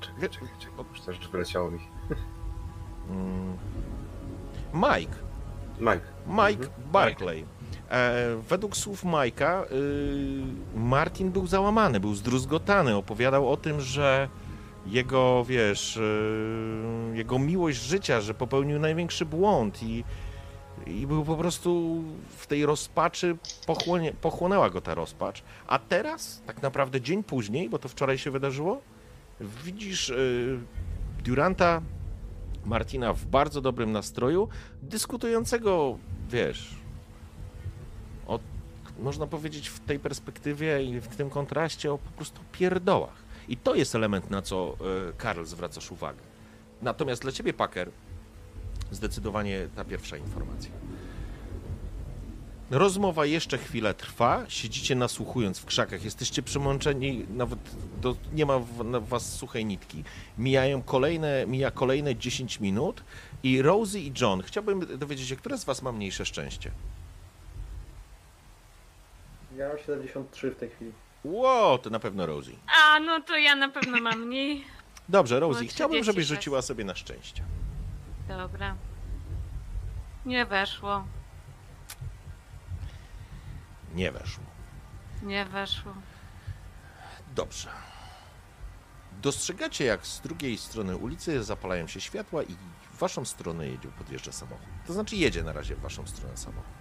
Czekaj, 0.00 0.30
czekaj, 0.30 0.48
czekaj. 0.58 0.84
Już 0.90 1.00
też 1.00 1.28
wyleciało 1.28 1.70
mi. 1.70 1.78
Mm. 3.10 3.56
Mike. 4.74 5.16
Mike. 5.80 6.06
Mike 6.26 6.68
Barclay. 6.92 7.44
E, 7.90 8.36
według 8.48 8.76
słów 8.76 9.04
Majka, 9.04 9.64
y, 10.74 10.78
Martin 10.78 11.30
był 11.30 11.46
załamany, 11.46 12.00
był 12.00 12.14
zdruzgotany. 12.14 12.96
Opowiadał 12.96 13.52
o 13.52 13.56
tym, 13.56 13.80
że 13.80 14.28
jego, 14.86 15.44
wiesz, 15.44 15.96
y, 15.96 17.12
jego 17.14 17.38
miłość 17.38 17.78
życia, 17.78 18.20
że 18.20 18.34
popełnił 18.34 18.78
największy 18.78 19.26
błąd 19.26 19.82
i, 19.82 20.04
i 20.86 21.06
był 21.06 21.24
po 21.24 21.36
prostu 21.36 22.02
w 22.36 22.46
tej 22.46 22.66
rozpaczy, 22.66 23.36
pochłonie, 23.66 24.12
pochłonęła 24.12 24.70
go 24.70 24.80
ta 24.80 24.94
rozpacz. 24.94 25.42
A 25.66 25.78
teraz, 25.78 26.42
tak 26.46 26.62
naprawdę 26.62 27.00
dzień 27.00 27.24
później, 27.24 27.68
bo 27.68 27.78
to 27.78 27.88
wczoraj 27.88 28.18
się 28.18 28.30
wydarzyło, 28.30 28.80
widzisz 29.40 30.08
y, 30.08 30.58
Duranta 31.24 31.82
Martina 32.64 33.12
w 33.12 33.26
bardzo 33.26 33.60
dobrym 33.60 33.92
nastroju, 33.92 34.48
dyskutującego, 34.82 35.98
wiesz, 36.30 36.74
o, 38.26 38.38
można 38.98 39.26
powiedzieć, 39.26 39.68
w 39.68 39.80
tej 39.80 39.98
perspektywie 39.98 40.82
i 40.82 41.00
w 41.00 41.16
tym 41.16 41.30
kontraście 41.30 41.92
o 41.92 41.98
po 41.98 42.10
prostu 42.10 42.40
pierdołach. 42.52 43.25
I 43.48 43.56
to 43.56 43.74
jest 43.74 43.94
element, 43.94 44.30
na 44.30 44.42
co 44.42 44.76
e, 45.08 45.12
Karl 45.12 45.44
zwracasz 45.44 45.92
uwagę. 45.92 46.20
Natomiast 46.82 47.22
dla 47.22 47.32
ciebie, 47.32 47.52
Packer, 47.52 47.90
zdecydowanie 48.90 49.68
ta 49.76 49.84
pierwsza 49.84 50.16
informacja. 50.16 50.70
Rozmowa 52.70 53.26
jeszcze 53.26 53.58
chwilę 53.58 53.94
trwa, 53.94 54.44
siedzicie 54.48 54.94
nasłuchując 54.94 55.58
w 55.58 55.66
krzakach, 55.66 56.04
jesteście 56.04 56.42
przymączeni, 56.42 57.26
nawet 57.30 57.58
do, 58.00 58.16
nie 58.32 58.46
ma 58.46 58.58
w, 58.58 58.84
na 58.84 59.00
was 59.00 59.34
suchej 59.34 59.64
nitki. 59.64 60.04
Mijają 60.38 60.82
kolejne, 60.82 61.44
mija 61.46 61.70
kolejne 61.70 62.16
10 62.16 62.60
minut 62.60 63.04
i 63.42 63.62
Rosie 63.62 63.98
i 63.98 64.12
John, 64.20 64.42
chciałbym 64.42 64.98
dowiedzieć 64.98 65.28
się, 65.28 65.36
które 65.36 65.58
z 65.58 65.64
was 65.64 65.82
ma 65.82 65.92
mniejsze 65.92 66.24
szczęście? 66.24 66.70
Ja 69.56 69.68
mam 69.68 69.78
73 69.78 70.50
w 70.50 70.56
tej 70.56 70.70
chwili. 70.70 70.92
Ło, 71.26 71.78
to 71.78 71.90
na 71.90 71.98
pewno 72.00 72.26
Rosie. 72.26 72.52
A, 72.82 73.00
no 73.00 73.20
to 73.20 73.36
ja 73.36 73.54
na 73.54 73.68
pewno 73.68 74.00
mam 74.00 74.20
mniej. 74.20 74.64
Dobrze, 75.08 75.40
Rosie, 75.40 75.66
chciałbym, 75.66 76.04
żebyś 76.04 76.24
36. 76.24 76.28
rzuciła 76.28 76.62
sobie 76.62 76.84
na 76.84 76.94
szczęście. 76.94 77.44
Dobra. 78.28 78.76
Nie 80.26 80.46
weszło. 80.46 81.04
Nie 83.94 84.12
weszło. 84.12 84.44
Nie 85.22 85.44
weszło. 85.44 85.92
Dobrze. 87.34 87.68
Dostrzegacie, 89.22 89.84
jak 89.84 90.06
z 90.06 90.20
drugiej 90.20 90.58
strony 90.58 90.96
ulicy 90.96 91.44
zapalają 91.44 91.86
się 91.86 92.00
światła 92.00 92.42
i 92.42 92.56
w 92.92 92.98
waszą 92.98 93.24
stronę 93.24 93.66
jedzie, 93.66 93.88
podjeżdża 93.88 94.32
samochód. 94.32 94.66
To 94.86 94.92
znaczy 94.92 95.16
jedzie 95.16 95.42
na 95.42 95.52
razie 95.52 95.76
w 95.76 95.80
waszą 95.80 96.06
stronę 96.06 96.36
samochód. 96.36 96.72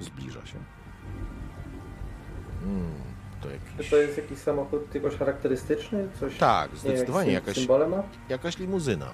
Zbliża 0.00 0.46
się. 0.46 0.58
Hmm, 2.60 2.92
to 3.40 3.48
Czy 3.48 3.54
jakiś... 3.76 3.90
to 3.90 3.96
jest 3.96 4.16
jakiś 4.16 4.38
samochód 4.38 4.94
jakoś 4.94 5.16
charakterystyczny? 5.16 6.08
Coś, 6.20 6.36
Tak, 6.38 6.70
nie 6.72 6.78
wiem, 6.78 6.80
zdecydowanie 6.92 7.32
jakiś 7.32 7.46
jakaś, 7.46 7.58
symbole 7.62 7.88
ma? 7.88 8.02
jakaś 8.28 8.58
limuzyna. 8.58 9.06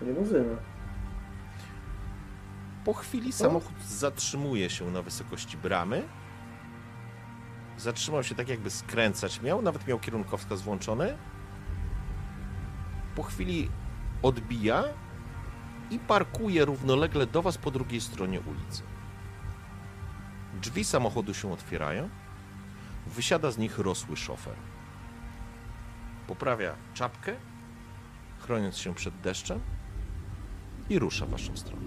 Limuzyna. 0.00 0.54
Po 2.84 2.94
chwili 2.94 3.32
samochód 3.32 3.82
zatrzymuje 3.82 4.70
się 4.70 4.90
na 4.90 5.02
wysokości 5.02 5.56
bramy. 5.56 6.02
Zatrzymał 7.78 8.22
się 8.24 8.34
tak, 8.34 8.48
jakby 8.48 8.70
skręcać 8.70 9.42
miał, 9.42 9.62
nawet 9.62 9.86
miał 9.86 9.98
kierunkowskaz 9.98 10.62
włączony. 10.62 11.16
Po 13.16 13.22
chwili 13.22 13.70
odbija 14.22 14.84
i 15.90 15.98
parkuje 15.98 16.64
równolegle 16.64 17.26
do 17.26 17.42
Was 17.42 17.58
po 17.58 17.70
drugiej 17.70 18.00
stronie 18.00 18.40
ulicy. 18.40 18.82
Drzwi 20.60 20.84
samochodu 20.84 21.34
się 21.34 21.52
otwierają. 21.52 22.08
Wysiada 23.06 23.50
z 23.50 23.58
nich 23.58 23.78
rosły 23.78 24.16
szofer. 24.16 24.54
Poprawia 26.26 26.74
czapkę, 26.94 27.36
chroniąc 28.38 28.76
się 28.76 28.94
przed 28.94 29.20
deszczem 29.20 29.60
i 30.90 30.98
rusza 30.98 31.26
w 31.26 31.30
Waszą 31.30 31.56
stronę. 31.56 31.86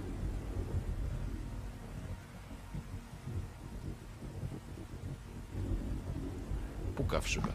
Puka 6.96 7.22
w 7.22 7.28
szybę. 7.28 7.48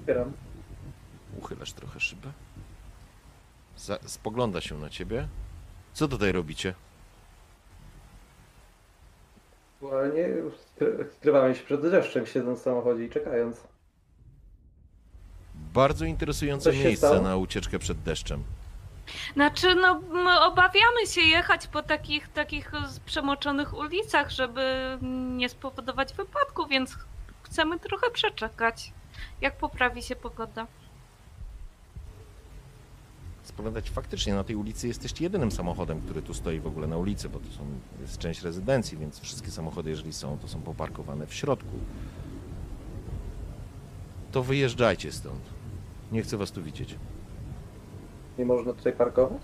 Otwieram. 0.00 0.32
Uchylasz 1.38 1.72
trochę 1.72 2.00
szybę. 2.00 2.32
Za, 3.76 3.98
spogląda 4.06 4.60
się 4.60 4.78
na 4.78 4.90
ciebie. 4.90 5.28
Co 5.92 6.08
tutaj 6.08 6.32
robicie? 6.32 6.74
Aktualnie 9.82 10.24
skry- 10.76 11.06
skrywamy 11.16 11.54
się 11.54 11.64
przed 11.64 11.82
deszczem, 11.90 12.26
siedząc 12.26 12.60
w 12.60 12.62
samochodzie 12.62 13.04
i 13.04 13.10
czekając. 13.10 13.56
Bardzo 15.54 16.04
interesujące 16.04 16.64
Coś 16.64 16.76
się 16.78 16.84
miejsce 16.84 17.06
stało? 17.06 17.22
na 17.22 17.36
ucieczkę 17.36 17.78
przed 17.78 18.02
deszczem. 18.02 18.42
Znaczy, 19.34 19.74
no, 19.74 20.00
my 20.00 20.40
obawiamy 20.40 21.06
się 21.06 21.20
jechać 21.20 21.66
po 21.66 21.82
takich, 21.82 22.28
takich 22.28 22.72
z- 22.88 23.00
przemoczonych 23.00 23.74
ulicach, 23.78 24.30
żeby 24.30 24.98
nie 25.36 25.48
spowodować 25.48 26.14
wypadku, 26.14 26.66
więc 26.66 26.96
chcemy 27.42 27.78
trochę 27.80 28.10
przeczekać, 28.10 28.92
jak 29.40 29.56
poprawi 29.56 30.02
się 30.02 30.16
pogoda. 30.16 30.66
Spoglądać 33.48 33.90
faktycznie 33.90 34.34
na 34.34 34.44
tej 34.44 34.56
ulicy 34.56 34.88
jesteście 34.88 35.24
jedynym 35.24 35.50
samochodem, 35.50 36.00
który 36.00 36.22
tu 36.22 36.34
stoi 36.34 36.60
w 36.60 36.66
ogóle 36.66 36.86
na 36.86 36.96
ulicy, 36.96 37.28
bo 37.28 37.38
to 37.38 37.46
są, 37.46 37.64
jest 38.00 38.18
część 38.18 38.42
rezydencji, 38.42 38.98
więc 38.98 39.20
wszystkie 39.20 39.50
samochody, 39.50 39.90
jeżeli 39.90 40.12
są, 40.12 40.38
to 40.38 40.48
są 40.48 40.62
poparkowane 40.62 41.26
w 41.26 41.34
środku. 41.34 41.70
To 44.32 44.42
wyjeżdżajcie 44.42 45.12
stąd. 45.12 45.40
Nie 46.12 46.22
chcę 46.22 46.36
was 46.36 46.50
tu 46.50 46.62
widzieć. 46.62 46.96
Nie 48.38 48.44
można 48.44 48.72
tutaj 48.72 48.92
parkować? 48.92 49.42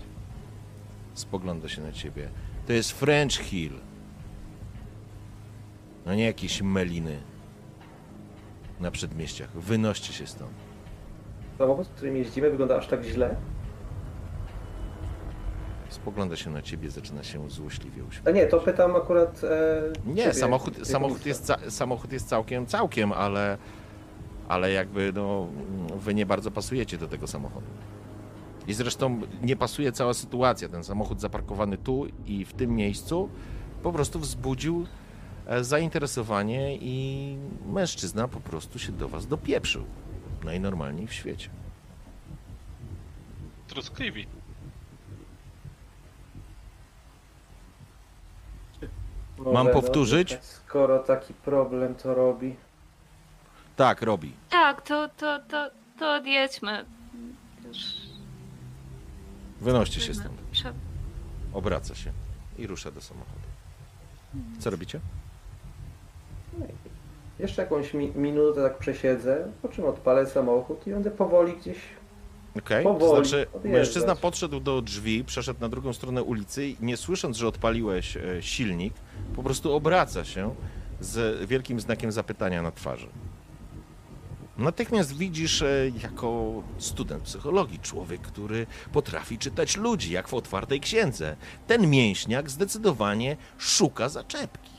Spogląda 1.13 1.69
się 1.69 1.81
na 1.81 1.91
ciebie. 1.91 2.29
To 2.67 2.73
jest 2.73 2.91
French 2.91 3.33
Hill. 3.33 3.73
No 6.05 6.15
nie 6.15 6.25
jakieś 6.25 6.61
meliny 6.61 7.19
na 8.79 8.91
przedmieściach. 8.91 9.51
Wynoście 9.51 10.13
się 10.13 10.27
stąd. 10.27 10.53
Samochód, 11.57 11.87
którym 11.87 12.15
jeździmy, 12.15 12.49
wygląda 12.49 12.77
aż 12.77 12.87
tak 12.87 13.03
źle? 13.03 13.35
Spogląda 15.95 16.35
się 16.35 16.49
na 16.49 16.61
ciebie, 16.61 16.89
zaczyna 16.91 17.23
się 17.23 17.49
złośliwie 17.49 18.03
uśmiechać. 18.03 18.27
A 18.27 18.31
nie, 18.31 18.45
to 18.47 18.59
pytam 18.59 18.95
akurat. 18.95 19.41
E, 19.43 20.09
Nie, 20.09 20.21
ciebie, 20.23 20.33
samochód, 20.33 20.87
samochód, 20.87 21.25
jest, 21.25 21.45
ca- 21.45 21.69
samochód 21.71 22.11
jest 22.11 22.27
całkiem, 22.27 22.65
całkiem, 22.65 23.11
ale, 23.13 23.57
ale 24.47 24.71
jakby 24.71 25.11
no, 25.15 25.47
wy 25.95 26.13
nie 26.13 26.25
bardzo 26.25 26.51
pasujecie 26.51 26.97
do 26.97 27.07
tego 27.07 27.27
samochodu. 27.27 27.65
I 28.67 28.73
zresztą 28.73 29.21
nie 29.41 29.55
pasuje 29.55 29.91
cała 29.91 30.13
sytuacja. 30.13 30.69
Ten 30.69 30.83
samochód 30.83 31.21
zaparkowany 31.21 31.77
tu 31.77 32.07
i 32.25 32.45
w 32.45 32.53
tym 32.53 32.71
miejscu 32.75 33.29
po 33.83 33.91
prostu 33.91 34.19
wzbudził 34.19 34.85
e, 35.47 35.63
zainteresowanie 35.63 36.77
i 36.77 37.37
mężczyzna 37.73 38.27
po 38.27 38.39
prostu 38.39 38.79
się 38.79 38.91
do 38.91 39.09
was 39.09 39.27
dopieprzył. 39.27 39.83
Najnormalniej 40.43 41.07
w 41.07 41.13
świecie. 41.13 41.49
Troskliwi. 43.67 44.27
Może, 49.37 49.51
Mam 49.53 49.67
no, 49.67 49.73
powtórzyć? 49.73 50.29
tak, 50.31 50.45
Skoro 50.45 50.99
taki 50.99 51.33
problem 51.33 51.95
to 51.95 52.13
robi. 52.13 52.55
Tak, 53.75 54.01
robi. 54.01 54.33
Tak, 54.49 54.81
to, 54.81 55.09
to, 55.17 55.39
to, 55.39 55.69
to 55.99 56.13
odjedźmy. 56.15 56.85
Już 57.67 57.77
Wynoście 59.61 60.01
się 60.01 60.13
stąd. 60.13 60.41
Prze- 60.51 60.73
Obraca 61.53 61.95
się 61.95 62.11
i 62.57 62.67
rusza 62.67 62.91
do 62.91 63.01
samochodu. 63.01 63.39
Co 64.59 64.69
robicie? 64.69 64.99
Jeszcze 67.39 67.61
jakąś 67.61 67.93
mi 67.93 68.11
minutę 68.15 68.61
tak 68.63 68.77
przesiedzę, 68.77 69.51
po 69.61 69.69
czym 69.69 69.85
odpalę 69.85 70.25
samochód 70.27 70.87
i 70.87 70.91
będę 70.91 71.11
powoli 71.11 71.53
gdzieś. 71.53 71.77
Okej, 72.57 72.83
to 72.83 72.93
Powoli 72.93 73.27
znaczy 73.29 73.47
odjeżdżać. 73.53 73.71
mężczyzna 73.71 74.15
podszedł 74.15 74.59
do 74.59 74.81
drzwi, 74.81 75.23
przeszedł 75.23 75.61
na 75.61 75.69
drugą 75.69 75.93
stronę 75.93 76.23
ulicy 76.23 76.67
i 76.67 76.77
nie 76.81 76.97
słysząc, 76.97 77.37
że 77.37 77.47
odpaliłeś 77.47 78.17
e, 78.17 78.21
silnik, 78.41 78.93
po 79.35 79.43
prostu 79.43 79.73
obraca 79.73 80.25
się 80.25 80.55
z 80.99 81.47
wielkim 81.49 81.79
znakiem 81.79 82.11
zapytania 82.11 82.61
na 82.61 82.71
twarzy. 82.71 83.07
Natychmiast 84.57 85.17
widzisz 85.17 85.61
e, 85.61 85.91
jako 86.03 86.63
student 86.77 87.23
psychologii, 87.23 87.79
człowiek, 87.79 88.21
który 88.21 88.67
potrafi 88.93 89.37
czytać 89.37 89.77
ludzi, 89.77 90.11
jak 90.11 90.27
w 90.27 90.33
otwartej 90.33 90.79
księdze. 90.79 91.35
Ten 91.67 91.89
mięśniak 91.89 92.49
zdecydowanie 92.49 93.37
szuka 93.57 94.09
zaczepki. 94.09 94.71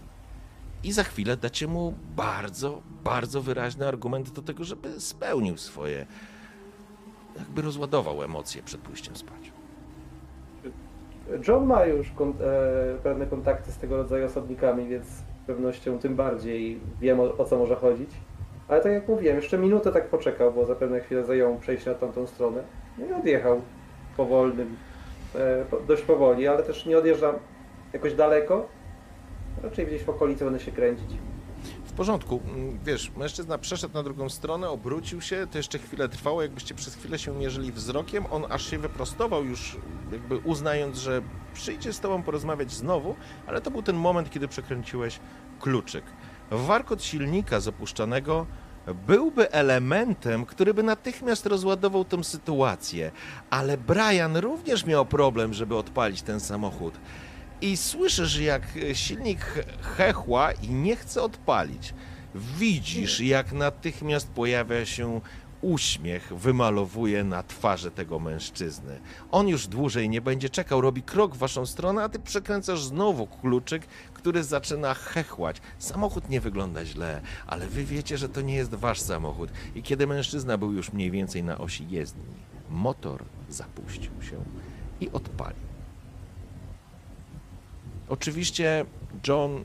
I 0.85 0.93
za 0.93 1.05
chwilę 1.05 1.37
dacie 1.37 1.67
mu 1.67 1.95
bardzo, 2.17 2.83
bardzo 3.05 3.43
wyraźny 3.43 3.89
argument 3.89 4.31
do 4.31 4.43
tego, 4.43 4.65
żeby 4.65 5.01
spełnił 5.01 5.57
swoje 5.59 6.07
jakby 7.39 7.63
rozładował 7.63 8.23
emocje 8.23 8.63
przed 8.63 8.81
pójściem 8.81 9.17
spać. 9.17 9.53
John 11.49 11.67
ma 11.67 11.85
już 11.85 12.09
e, 12.09 12.13
pewne 13.03 13.27
kontakty 13.27 13.73
z 13.73 13.79
tego 13.79 13.97
rodzaju 13.97 14.27
osobnikami, 14.27 14.89
więc 14.89 15.07
z 15.07 15.23
pewnością 15.47 15.99
tym 15.99 16.17
bardziej 16.17 16.81
wiem 17.01 17.21
o, 17.21 17.37
o 17.37 17.45
co 17.45 17.59
może 17.59 17.77
chodzić. 17.77 18.11
Ale 18.69 18.81
tak 18.81 18.93
jak 18.93 19.09
mówiłem, 19.09 19.37
jeszcze 19.37 19.59
minutę 19.59 19.93
tak 19.93 20.09
poczekał, 20.09 20.53
bo 20.53 20.67
zapewne 20.67 21.01
chwilę 21.01 21.25
zajęło 21.25 21.53
mu 21.53 21.59
przejść 21.59 21.87
na 21.87 21.95
tamtą 21.95 22.27
stronę. 22.27 22.63
No 22.99 23.07
i 23.07 23.13
odjechał 23.13 23.61
powolnym, 24.17 24.77
e, 25.35 25.65
po, 25.65 25.81
dość 25.81 26.03
powoli, 26.03 26.49
ale 26.49 26.63
też 26.63 26.87
nie 26.87 26.99
odjeżdżam 26.99 27.35
jakoś 27.93 28.15
daleko. 28.15 28.69
Raczej 29.63 29.87
gdzieś 29.87 30.03
w 30.03 30.09
okolicy 30.09 30.45
będę 30.45 30.61
się 30.61 30.73
kręcić. 30.73 31.11
Porządku. 31.97 32.41
Mm, 32.47 32.79
Wiesz, 32.85 33.13
mężczyzna 33.17 33.59
przeszedł 33.59 33.95
na 33.95 34.03
drugą 34.03 34.29
stronę, 34.29 34.69
obrócił 34.69 35.21
się, 35.21 35.47
to 35.51 35.59
jeszcze 35.59 35.79
chwilę 35.79 36.09
trwało, 36.09 36.43
jakbyście 36.43 36.75
przez 36.75 36.95
chwilę 36.95 37.19
się 37.19 37.35
mierzyli 37.35 37.73
wzrokiem. 37.73 38.25
On 38.31 38.45
aż 38.51 38.71
się 38.71 38.79
wyprostował 38.79 39.45
już, 39.45 39.77
jakby 40.13 40.37
uznając, 40.39 40.99
że 40.99 41.23
przyjdzie 41.55 41.93
z 41.93 42.01
tobą 42.01 42.23
porozmawiać 42.23 42.73
znowu, 42.73 43.15
ale 43.47 43.61
to 43.61 43.71
był 43.71 43.83
ten 43.83 43.97
moment, 43.97 44.31
kiedy 44.31 44.49
przekręciłeś 44.49 45.21
kluczyk. 45.61 46.05
Warkot 46.51 47.05
silnika 47.05 47.61
z 47.61 47.69
opuszczanego 47.69 48.47
byłby 49.07 49.53
elementem, 49.53 50.47
który 50.47 50.75
by 50.75 50.83
natychmiast 50.83 51.47
rozładował 51.47 52.05
tę 52.05 52.25
sytuację, 52.25 53.11
ale 53.51 53.79
Brian 53.79 54.37
również 54.37 54.87
miał 54.87 55.07
problem, 55.07 55.55
żeby 55.55 55.77
odpalić 55.77 56.23
ten 56.23 56.41
samochód. 56.41 56.95
I 57.61 57.77
słyszysz, 57.77 58.39
jak 58.39 58.63
silnik 58.93 59.65
hechła 59.97 60.53
i 60.53 60.69
nie 60.69 60.97
chce 60.97 61.23
odpalić. 61.23 61.95
Widzisz, 62.35 63.21
jak 63.21 63.53
natychmiast 63.53 64.29
pojawia 64.29 64.87
się 64.87 65.21
uśmiech, 65.61 66.33
wymalowuje 66.35 67.25
na 67.25 67.43
twarzy 67.43 67.91
tego 67.91 68.19
mężczyzny. 68.19 69.01
On 69.31 69.49
już 69.49 69.67
dłużej 69.67 70.09
nie 70.09 70.21
będzie 70.21 70.51
czekał, 70.51 70.81
robi 70.81 71.03
krok 71.03 71.35
w 71.35 71.39
waszą 71.39 71.67
stronę, 71.67 72.03
a 72.03 72.09
ty 72.09 72.19
przekręcasz 72.19 72.83
znowu 72.85 73.27
kluczyk, 73.27 73.87
który 74.15 74.45
zaczyna 74.45 74.95
hechłać. 74.95 75.61
Samochód 75.79 76.29
nie 76.29 76.41
wygląda 76.41 76.85
źle, 76.85 77.21
ale 77.47 77.67
wy 77.67 77.85
wiecie, 77.85 78.19
że 78.19 78.29
to 78.29 78.41
nie 78.41 78.55
jest 78.55 78.75
wasz 78.75 79.01
samochód. 79.01 79.51
I 79.75 79.83
kiedy 79.83 80.07
mężczyzna 80.07 80.59
był 80.59 80.73
już 80.73 80.93
mniej 80.93 81.11
więcej 81.11 81.43
na 81.43 81.59
osi 81.59 81.89
jezdni, 81.89 82.35
motor 82.71 83.25
zapuścił 83.49 84.23
się 84.23 84.45
i 85.01 85.11
odpalił. 85.11 85.66
Oczywiście, 88.09 88.85
John, 89.29 89.65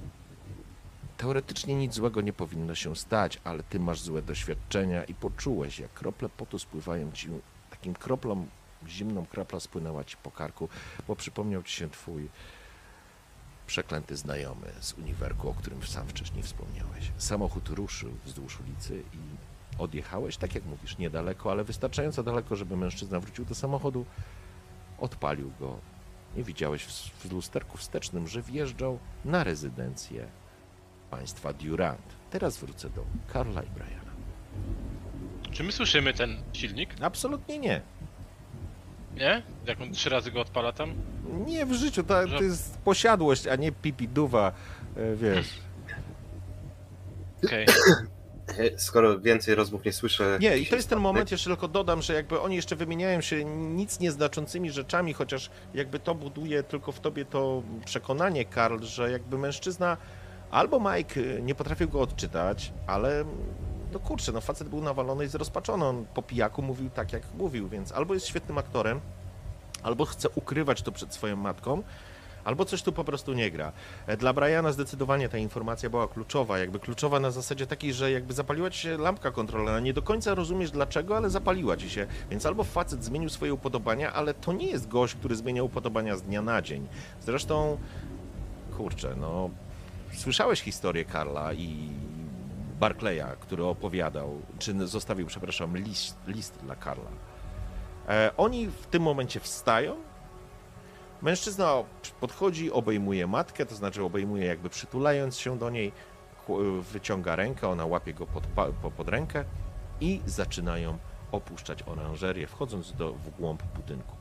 teoretycznie 1.17 1.75
nic 1.75 1.93
złego 1.93 2.21
nie 2.21 2.33
powinno 2.33 2.75
się 2.75 2.95
stać, 2.95 3.39
ale 3.43 3.63
ty 3.63 3.79
masz 3.79 4.01
złe 4.01 4.21
doświadczenia 4.21 5.03
i 5.03 5.13
poczułeś, 5.13 5.79
jak 5.79 5.93
krople 5.93 6.29
potu 6.29 6.59
spływają 6.59 7.11
ci 7.11 7.29
takim 7.69 7.93
kroplą, 7.93 8.47
zimną 8.87 9.25
kropla 9.25 9.59
spłynęła 9.59 10.03
ci 10.03 10.17
po 10.17 10.31
karku, 10.31 10.69
bo 11.07 11.15
przypomniał 11.15 11.63
ci 11.63 11.75
się 11.75 11.89
twój 11.89 12.29
przeklęty 13.67 14.17
znajomy 14.17 14.71
z 14.79 14.93
uniwerku, 14.93 15.49
o 15.49 15.53
którym 15.53 15.83
sam 15.83 16.07
wcześniej 16.07 16.43
wspomniałeś. 16.43 17.11
Samochód 17.17 17.69
ruszył 17.69 18.11
wzdłuż 18.25 18.59
ulicy 18.59 19.03
i 19.13 19.17
odjechałeś, 19.81 20.37
tak 20.37 20.55
jak 20.55 20.65
mówisz, 20.65 20.97
niedaleko, 20.97 21.51
ale 21.51 21.63
wystarczająco 21.63 22.23
daleko, 22.23 22.55
żeby 22.55 22.77
mężczyzna 22.77 23.19
wrócił 23.19 23.45
do 23.45 23.55
samochodu, 23.55 24.05
odpalił 24.99 25.51
go 25.59 25.79
i 26.35 26.43
widziałeś 26.43 26.83
w, 26.83 27.31
lusterku 27.31 27.77
wstecznym, 27.77 28.27
że 28.27 28.41
wjeżdżał 28.41 28.99
na 29.25 29.43
rezydencję 29.43 30.27
państwa 31.09 31.53
Durant. 31.53 32.15
Teraz 32.29 32.57
wrócę 32.57 32.89
do 32.89 33.03
Karla 33.33 33.63
i 33.63 33.69
Briana. 33.69 34.11
Czy 35.51 35.63
my 35.63 35.71
słyszymy 35.71 36.13
ten 36.13 36.43
silnik? 36.53 36.89
Absolutnie 37.01 37.59
nie. 37.59 37.81
Nie? 39.15 39.41
Jak 39.65 39.81
on 39.81 39.91
trzy 39.91 40.09
razy 40.09 40.31
go 40.31 40.41
odpala 40.41 40.71
tam? 40.71 40.93
Nie 41.47 41.65
w 41.65 41.73
życiu, 41.73 42.03
to, 42.03 42.27
to 42.27 42.43
jest 42.43 42.77
posiadłość, 42.77 43.47
a 43.47 43.55
nie 43.55 43.71
pipiduwa, 43.71 44.51
e, 44.97 45.15
wiesz. 45.15 45.49
Okej. 47.45 47.65
Skoro 48.77 49.19
więcej 49.19 49.55
rozmów 49.55 49.85
nie 49.85 49.93
słyszę... 49.93 50.37
Nie, 50.41 50.57
i 50.57 50.67
to 50.67 50.75
jest 50.75 50.89
ten 50.89 50.99
moment, 50.99 51.31
jeszcze 51.31 51.49
tylko 51.49 51.67
dodam, 51.67 52.01
że 52.01 52.13
jakby 52.13 52.41
oni 52.41 52.55
jeszcze 52.55 52.75
wymieniają 52.75 53.21
się 53.21 53.45
nic 53.45 53.99
nieznaczącymi 53.99 54.71
rzeczami, 54.71 55.13
chociaż 55.13 55.49
jakby 55.73 55.99
to 55.99 56.15
buduje 56.15 56.63
tylko 56.63 56.91
w 56.91 56.99
tobie 56.99 57.25
to 57.25 57.63
przekonanie, 57.85 58.45
Karl, 58.45 58.83
że 58.83 59.11
jakby 59.11 59.37
mężczyzna 59.37 59.97
albo 60.51 60.79
Mike 60.79 61.21
nie 61.41 61.55
potrafił 61.55 61.89
go 61.89 62.01
odczytać, 62.01 62.73
ale 62.87 63.25
no 63.93 63.99
kurczę, 63.99 64.31
no 64.31 64.41
facet 64.41 64.69
był 64.69 64.81
nawalony 64.81 65.25
i 65.25 65.27
zrozpaczony, 65.27 65.85
on 65.85 66.05
po 66.13 66.21
pijaku 66.21 66.61
mówił 66.61 66.89
tak, 66.89 67.13
jak 67.13 67.23
mówił, 67.37 67.69
więc 67.69 67.91
albo 67.91 68.13
jest 68.13 68.27
świetnym 68.27 68.57
aktorem, 68.57 68.99
albo 69.83 70.05
chce 70.05 70.29
ukrywać 70.29 70.81
to 70.81 70.91
przed 70.91 71.13
swoją 71.13 71.35
matką, 71.35 71.83
albo 72.43 72.65
coś 72.65 72.81
tu 72.81 72.91
po 72.91 73.03
prostu 73.03 73.33
nie 73.33 73.51
gra. 73.51 73.71
E, 74.07 74.17
Dla 74.17 74.33
Briana 74.33 74.71
zdecydowanie 74.71 75.29
ta 75.29 75.37
informacja 75.37 75.89
była 75.89 76.07
kluczowa, 76.07 76.59
jakby 76.59 76.79
kluczowa 76.79 77.19
na 77.19 77.31
zasadzie 77.31 77.67
takiej, 77.67 77.93
że 77.93 78.11
jakby 78.11 78.33
zapaliła 78.33 78.69
ci 78.69 78.79
się 78.79 78.97
lampka 78.97 79.31
kontrolna, 79.31 79.79
nie 79.79 79.93
do 79.93 80.01
końca 80.01 80.35
rozumiesz 80.35 80.71
dlaczego, 80.71 81.17
ale 81.17 81.29
zapaliła 81.29 81.77
ci 81.77 81.89
się, 81.89 82.07
więc 82.29 82.45
albo 82.45 82.63
facet 82.63 83.03
zmienił 83.03 83.29
swoje 83.29 83.53
upodobania, 83.53 84.13
ale 84.13 84.33
to 84.33 84.53
nie 84.53 84.67
jest 84.67 84.87
gość, 84.87 85.15
który 85.15 85.35
zmienia 85.35 85.63
upodobania 85.63 86.17
z 86.17 86.21
dnia 86.21 86.41
na 86.41 86.61
dzień. 86.61 86.87
Zresztą, 87.21 87.77
kurczę, 88.77 89.15
no, 89.19 89.49
słyszałeś 90.13 90.61
historię 90.61 91.05
Karla 91.05 91.53
i 91.53 91.89
Barclaya, 92.79 93.35
który 93.39 93.63
opowiadał, 93.65 94.41
czy 94.59 94.87
zostawił, 94.87 95.27
przepraszam, 95.27 95.77
list, 95.77 96.17
list 96.27 96.59
dla 96.63 96.75
Karla. 96.75 97.11
E, 98.09 98.31
oni 98.37 98.67
w 98.67 98.85
tym 98.87 99.03
momencie 99.03 99.39
wstają, 99.39 99.95
Mężczyzna 101.21 101.83
podchodzi, 102.19 102.71
obejmuje 102.71 103.27
matkę, 103.27 103.65
to 103.65 103.75
znaczy 103.75 104.03
obejmuje 104.03 104.45
jakby 104.45 104.69
przytulając 104.69 105.37
się 105.37 105.57
do 105.57 105.69
niej, 105.69 105.91
wyciąga 106.91 107.35
rękę, 107.35 107.67
ona 107.69 107.85
łapie 107.85 108.13
go 108.13 108.27
pod, 108.27 108.43
pod 108.97 109.09
rękę 109.09 109.43
i 110.01 110.21
zaczynają 110.25 110.97
opuszczać 111.31 111.83
oranżerię, 111.83 112.47
wchodząc 112.47 112.93
do, 112.93 113.13
w 113.13 113.29
głąb 113.29 113.63
budynku. 113.63 114.15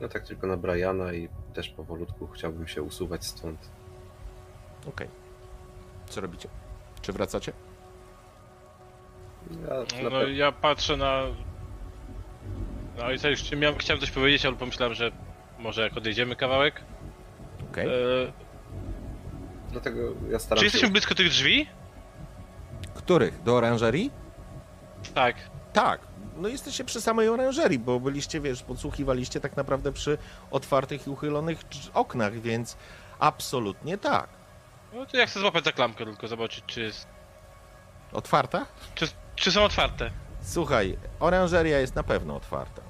No 0.00 0.08
tak 0.08 0.26
tylko 0.26 0.46
na 0.46 0.56
Briana 0.56 1.12
i 1.12 1.28
też 1.54 1.68
powolutku 1.68 2.26
chciałbym 2.26 2.68
się 2.68 2.82
usuwać 2.82 3.24
stąd. 3.24 3.70
Okej. 4.88 5.08
Co 6.08 6.20
robicie? 6.20 6.48
Czy 7.02 7.12
wracacie? 7.12 7.52
Ja 9.68 10.02
No 10.02 10.10
pe- 10.10 10.28
ja 10.32 10.52
patrzę 10.52 10.96
na... 10.96 11.22
No 12.98 13.04
ojca 13.04 13.28
już 13.28 13.52
miałem, 13.52 13.78
chciałem 13.78 14.00
coś 14.00 14.10
powiedzieć, 14.10 14.46
ale 14.46 14.56
pomyślałem, 14.56 14.94
że 14.94 15.12
może 15.60 15.82
jak 15.82 15.96
odejdziemy 15.96 16.36
kawałek. 16.36 16.80
Okej. 17.70 17.86
E, 17.88 17.90
Dlatego 19.72 20.00
ja 20.30 20.38
staram 20.38 20.56
czy 20.56 20.60
się... 20.60 20.64
jesteśmy 20.64 20.88
blisko 20.90 21.14
tych 21.14 21.28
drzwi? 21.28 21.66
Których? 22.94 23.42
Do 23.42 23.56
oranżerii? 23.56 24.10
Tak. 25.14 25.36
Tak. 25.72 26.00
No 26.36 26.48
jesteście 26.48 26.84
przy 26.84 27.00
samej 27.00 27.28
oranżerii, 27.28 27.78
bo 27.78 28.00
byliście, 28.00 28.40
wiesz, 28.40 28.62
podsłuchiwaliście 28.62 29.40
tak 29.40 29.56
naprawdę 29.56 29.92
przy 29.92 30.18
otwartych 30.50 31.06
i 31.06 31.10
uchylonych 31.10 31.58
drz- 31.68 31.90
oknach, 31.94 32.40
więc 32.40 32.76
absolutnie 33.18 33.98
tak. 33.98 34.28
No 34.92 35.06
to 35.06 35.16
ja 35.16 35.26
chcę 35.26 35.40
złapać 35.40 35.64
za 35.64 35.72
klamkę 35.72 36.04
tylko, 36.04 36.28
zobaczyć 36.28 36.64
czy 36.66 36.80
jest... 36.80 37.06
Otwarta? 38.12 38.66
Czy, 38.94 39.08
czy 39.36 39.52
są 39.52 39.62
otwarte? 39.64 40.10
Słuchaj, 40.42 40.98
oranżeria 41.20 41.78
jest 41.78 41.94
na 41.94 42.02
pewno 42.02 42.36
otwarta. 42.36 42.82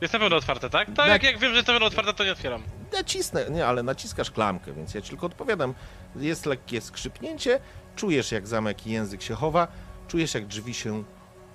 Jest 0.00 0.12
na 0.14 0.20
pewno 0.20 0.36
otwarte, 0.36 0.70
tak? 0.70 0.88
To 0.96 1.02
Na- 1.02 1.08
jak, 1.08 1.22
jak 1.22 1.38
wiem, 1.38 1.50
że 1.50 1.56
jest 1.56 1.68
na 1.68 1.74
pewno 1.74 1.86
otwarte, 1.86 2.14
to 2.14 2.24
nie 2.24 2.32
otwieram. 2.32 2.62
Nacisnę, 2.92 3.50
nie, 3.50 3.66
ale 3.66 3.82
naciskasz 3.82 4.30
klamkę, 4.30 4.72
więc 4.72 4.94
ja 4.94 5.00
ci 5.02 5.08
tylko 5.10 5.26
odpowiadam. 5.26 5.74
Jest 6.16 6.46
lekkie 6.46 6.80
skrzypnięcie, 6.80 7.60
czujesz 7.96 8.32
jak 8.32 8.46
zamek 8.46 8.86
i 8.86 8.90
język 8.90 9.22
się 9.22 9.34
chowa, 9.34 9.68
czujesz 10.08 10.34
jak 10.34 10.46
drzwi 10.46 10.74
się 10.74 11.04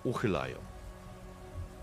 uchylają. 0.03 0.55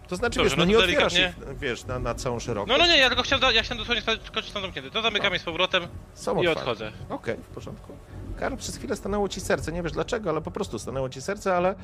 To 0.08 0.16
znaczy, 0.16 0.38
Dobrze, 0.40 0.50
wiesz, 0.50 0.58
no 0.58 0.64
no 0.64 0.70
nie 0.70 0.76
to 0.76 0.80
otwierasz 0.84 1.12
delikatnie. 1.14 1.52
ich, 1.52 1.58
wiesz, 1.58 1.84
na, 1.84 1.98
na 1.98 2.14
całą 2.14 2.38
szerokość. 2.40 2.78
No 2.78 2.84
no 2.86 2.92
nie, 2.92 2.98
ja 2.98 3.08
tylko 3.08 3.22
chciałem, 3.22 3.54
ja 3.54 3.62
chciałem 3.62 3.78
dosłownie 3.78 4.02
sprawdzić, 4.02 4.24
tylko 4.26 4.42
czy 4.42 4.50
są 4.52 4.60
zamknięte. 4.60 4.90
To 4.90 5.02
zamykam 5.02 5.28
No. 5.28 5.32
je 5.34 5.38
z 5.38 5.42
powrotem 5.42 5.82
Są 6.14 6.42
i 6.42 6.48
otwarte. 6.48 6.60
odchodzę. 6.70 6.92
Okej, 7.08 7.36
w 7.36 7.54
porządku. 7.54 7.92
Karl, 8.38 8.56
przez 8.56 8.76
chwilę 8.76 8.96
stanęło 8.96 9.28
ci 9.28 9.40
serce, 9.40 9.72
nie 9.72 9.82
wiesz 9.82 9.92
dlaczego, 9.92 10.30
ale 10.30 10.40
po 10.40 10.50
prostu 10.50 10.78
stanęło 10.78 11.08
ci 11.08 11.20
serce, 11.22 11.56
ale, 11.56 11.74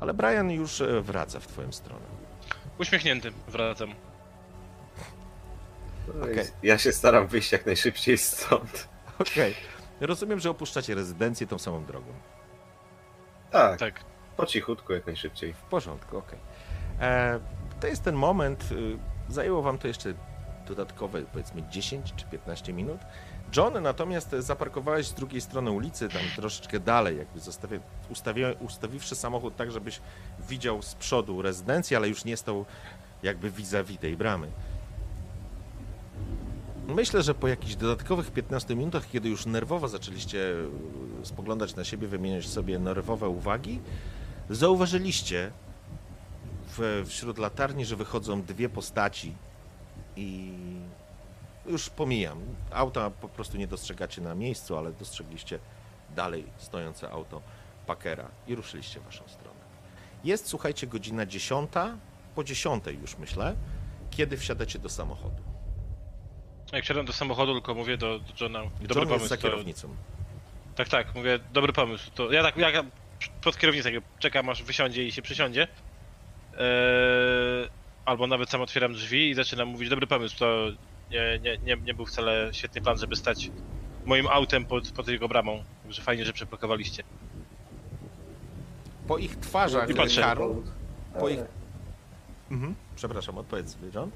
ale 0.00 0.14
Brian 0.14 0.50
już 0.50 0.80
e, 0.80 1.00
wraca 1.00 1.40
w 1.40 1.46
twoją 1.46 1.72
stronę. 1.72 2.04
Uśmiechnięty 2.78 3.32
wracam. 3.48 3.94
No 6.08 6.24
Okej. 6.24 6.44
Ja 6.62 6.78
się 6.78 6.92
staram 6.92 7.26
wyjść 7.26 7.52
jak 7.52 7.66
najszybciej 7.66 8.18
stąd. 8.18 8.88
Okej. 9.18 9.54
Rozumiem, 10.00 10.40
że 10.40 10.50
opuszczacie 10.50 10.94
rezydencję 10.94 11.46
tą 11.46 11.58
samą 11.58 11.84
drogą. 11.84 12.12
Tak, 13.50 13.78
Tak. 13.80 14.00
po 14.36 14.46
cichutku 14.46 14.92
jak 14.92 15.06
najszybciej. 15.06 15.52
W 15.54 15.56
porządku, 15.62 16.16
okej. 16.18 16.38
E, 17.00 17.40
To 17.80 17.86
jest 17.86 18.02
ten 18.04 18.14
moment, 18.14 18.64
y, 18.72 18.98
zajęło 19.28 19.62
wam 19.62 19.78
to 19.78 19.88
jeszcze 19.88 20.14
dodatkowe 20.66 21.22
powiedzmy 21.22 21.62
10 21.70 22.12
czy 22.16 22.24
15 22.26 22.72
minut. 22.72 23.00
John 23.56 23.82
natomiast 23.82 24.30
zaparkowałeś 24.38 25.06
z 25.06 25.14
drugiej 25.14 25.40
strony 25.40 25.70
ulicy, 25.70 26.08
tam 26.08 26.22
troszeczkę 26.36 26.80
dalej, 26.80 27.18
jakby 27.18 27.40
zostawi, 27.40 27.80
ustawi, 28.10 28.42
ustawiwszy 28.60 29.14
samochód 29.16 29.56
tak, 29.56 29.70
żebyś 29.72 30.00
widział 30.48 30.82
z 30.82 30.94
przodu 30.94 31.42
rezydencję, 31.42 31.96
ale 31.96 32.08
już 32.08 32.24
nie 32.24 32.36
stał 32.36 32.64
jakby 33.22 33.50
vis-a-vis 33.50 33.98
tej 33.98 34.16
bramy. 34.16 34.48
Myślę, 36.94 37.22
że 37.22 37.34
po 37.34 37.48
jakichś 37.48 37.74
dodatkowych 37.74 38.30
15 38.30 38.76
minutach, 38.76 39.10
kiedy 39.10 39.28
już 39.28 39.46
nerwowo 39.46 39.88
zaczęliście 39.88 40.38
y, 41.22 41.26
spoglądać 41.26 41.76
na 41.76 41.84
siebie, 41.84 42.08
wymieniać 42.08 42.48
sobie 42.48 42.78
nerwowe 42.78 43.28
uwagi, 43.28 43.80
zauważyliście 44.50 45.50
w, 46.66 47.04
wśród 47.06 47.38
latarni, 47.38 47.84
że 47.84 47.96
wychodzą 47.96 48.42
dwie 48.42 48.68
postaci 48.68 49.34
i 50.16 50.52
już 51.66 51.90
pomijam. 51.90 52.38
Auta 52.70 53.10
po 53.10 53.28
prostu 53.28 53.58
nie 53.58 53.66
dostrzegacie 53.66 54.22
na 54.22 54.34
miejscu, 54.34 54.76
ale 54.76 54.92
dostrzegliście 54.92 55.58
dalej 56.16 56.44
stojące 56.58 57.10
auto 57.10 57.40
Packera 57.86 58.28
i 58.46 58.54
ruszyliście 58.54 59.00
w 59.00 59.04
waszą 59.04 59.28
stronę. 59.28 59.60
Jest, 60.24 60.46
słuchajcie, 60.46 60.86
godzina 60.86 61.26
10, 61.26 61.70
po 62.34 62.44
10 62.44 62.84
już 63.02 63.18
myślę, 63.18 63.56
kiedy 64.10 64.36
wsiadacie 64.36 64.78
do 64.78 64.88
samochodu. 64.88 65.49
Jak 66.72 66.84
wsiadam 66.84 67.06
do 67.06 67.12
samochodu, 67.12 67.52
tylko 67.52 67.74
mówię 67.74 67.96
do, 67.96 68.18
do 68.18 68.24
Johna, 68.44 68.58
dobry 68.80 68.88
John 68.88 68.98
jest 68.98 69.08
pomysł. 69.10 69.26
za 69.28 69.36
To, 69.36 69.42
kierownicą. 69.42 69.88
tak, 70.76 70.88
tak, 70.88 71.14
mówię, 71.14 71.38
dobry 71.52 71.72
pomysł. 71.72 72.10
To 72.14 72.32
ja 72.32 72.42
tak, 72.42 72.56
ja 72.56 72.84
pod 73.42 73.58
kierownicą 73.58 73.88
czekam 74.18 74.48
aż 74.48 74.62
wysiądzie 74.62 75.06
i 75.06 75.12
się 75.12 75.22
przysiądzie. 75.22 75.62
Eee, 76.58 77.68
albo 78.04 78.26
nawet 78.26 78.50
sam 78.50 78.60
otwieram 78.60 78.92
drzwi 78.92 79.30
i 79.30 79.34
zaczynam 79.34 79.68
mówić, 79.68 79.88
dobry 79.88 80.06
pomysł, 80.06 80.38
to 80.38 80.66
nie, 81.10 81.38
nie, 81.42 81.58
nie, 81.58 81.76
nie 81.76 81.94
był 81.94 82.06
wcale 82.06 82.48
świetny 82.52 82.80
plan, 82.80 82.98
żeby 82.98 83.16
stać 83.16 83.50
moim 84.04 84.26
autem 84.28 84.64
pod, 84.64 84.90
pod 84.92 85.08
jego 85.08 85.28
bramą. 85.28 85.64
Także 85.82 86.02
fajnie, 86.02 86.24
że 86.24 86.32
przeblokowaliście. 86.32 87.02
Po 89.08 89.18
ich 89.18 89.36
twarzach, 89.36 89.90
I 89.90 89.94
patrzę. 89.94 90.20
Karol... 90.20 90.62
po 91.20 91.28
ich- 91.28 91.40
Mhm. 92.50 92.74
Przepraszam, 92.96 93.38
odpowiedz 93.38 93.72
sobie, 93.72 93.88
John. 93.94 94.10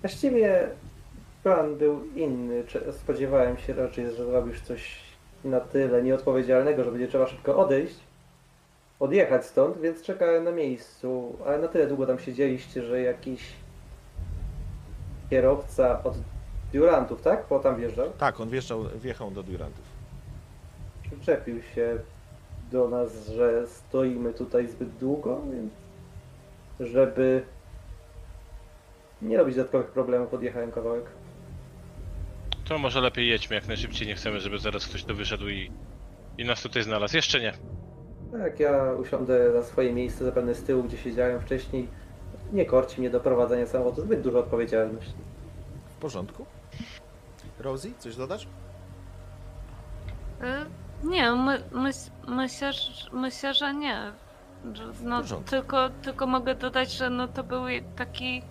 Właściwie 0.00 0.68
plan 1.46 1.76
był 1.76 2.04
inny. 2.14 2.64
Spodziewałem 2.92 3.56
się 3.58 3.74
raczej, 3.74 4.04
że 4.04 4.12
zrobisz 4.12 4.60
coś 4.60 5.00
na 5.44 5.60
tyle 5.60 6.02
nieodpowiedzialnego, 6.02 6.84
że 6.84 6.90
będzie 6.90 7.08
trzeba 7.08 7.26
szybko 7.26 7.56
odejść, 7.56 7.96
odjechać 9.00 9.46
stąd, 9.46 9.78
więc 9.80 10.02
czekałem 10.02 10.44
na 10.44 10.50
miejscu, 10.52 11.36
ale 11.46 11.58
na 11.58 11.68
tyle 11.68 11.86
długo 11.86 12.06
tam 12.06 12.18
siedzieliście, 12.18 12.82
że 12.82 13.00
jakiś 13.00 13.52
kierowca 15.30 16.02
od 16.04 16.14
Durantów, 16.72 17.22
tak? 17.22 17.44
Bo 17.50 17.58
tam 17.58 17.76
wjeżdżał, 17.76 18.10
Tak, 18.18 18.40
on 18.40 18.48
wjeżdżał, 18.48 18.84
wjechał 18.96 19.30
do 19.30 19.42
Durantów. 19.42 19.84
przyczepił 21.02 21.62
się 21.62 21.98
do 22.72 22.88
nas, 22.88 23.26
że 23.28 23.66
stoimy 23.66 24.32
tutaj 24.34 24.68
zbyt 24.68 24.88
długo, 24.88 25.40
więc 25.52 25.72
żeby 26.80 27.42
nie 29.22 29.38
robić 29.38 29.56
dodatkowych 29.56 29.86
problemów, 29.86 30.34
odjechałem 30.34 30.72
kawałek. 30.72 31.04
To 32.68 32.78
może 32.78 33.00
lepiej 33.00 33.28
jedźmy 33.28 33.56
jak 33.56 33.68
najszybciej, 33.68 34.08
nie 34.08 34.14
chcemy, 34.14 34.40
żeby 34.40 34.58
zaraz 34.58 34.86
ktoś 34.86 35.04
tu 35.04 35.14
wyszedł 35.14 35.48
i, 35.48 35.70
i 36.38 36.44
nas 36.44 36.62
tutaj 36.62 36.82
znalazł. 36.82 37.16
Jeszcze 37.16 37.40
nie. 37.40 37.52
Tak, 38.32 38.60
ja 38.60 38.92
usiądę 38.92 39.50
na 39.54 39.62
swoje 39.62 39.92
miejsce, 39.92 40.24
zapewne 40.24 40.54
z 40.54 40.62
tyłu, 40.64 40.82
gdzie 40.84 40.96
siedziałem 40.98 41.40
wcześniej. 41.40 41.88
Nie 42.52 42.66
korci 42.66 43.00
mnie 43.00 43.10
do 43.10 43.20
prowadzenia 43.20 43.66
samochodu, 43.66 44.02
zbyt 44.02 44.20
dużo 44.20 44.38
odpowiedzialności. 44.38 45.12
W 45.90 45.94
porządku? 46.00 46.46
Rosie, 47.58 47.88
coś 47.98 48.16
dodać? 48.16 48.48
Y, 50.42 51.06
Nie, 51.08 51.32
my, 51.32 51.62
mys, 51.72 52.10
myślę, 52.28 52.72
że- 52.72 53.10
myślę, 53.12 53.54
że 53.54 53.74
nie. 53.74 54.12
Że, 54.72 54.84
No, 55.02 55.20
porządku. 55.20 55.50
tylko, 55.50 55.90
tylko 56.02 56.26
mogę 56.26 56.54
dodać, 56.54 56.92
że 56.92 57.10
no 57.10 57.28
to 57.28 57.44
był 57.44 57.62
taki 57.96 58.42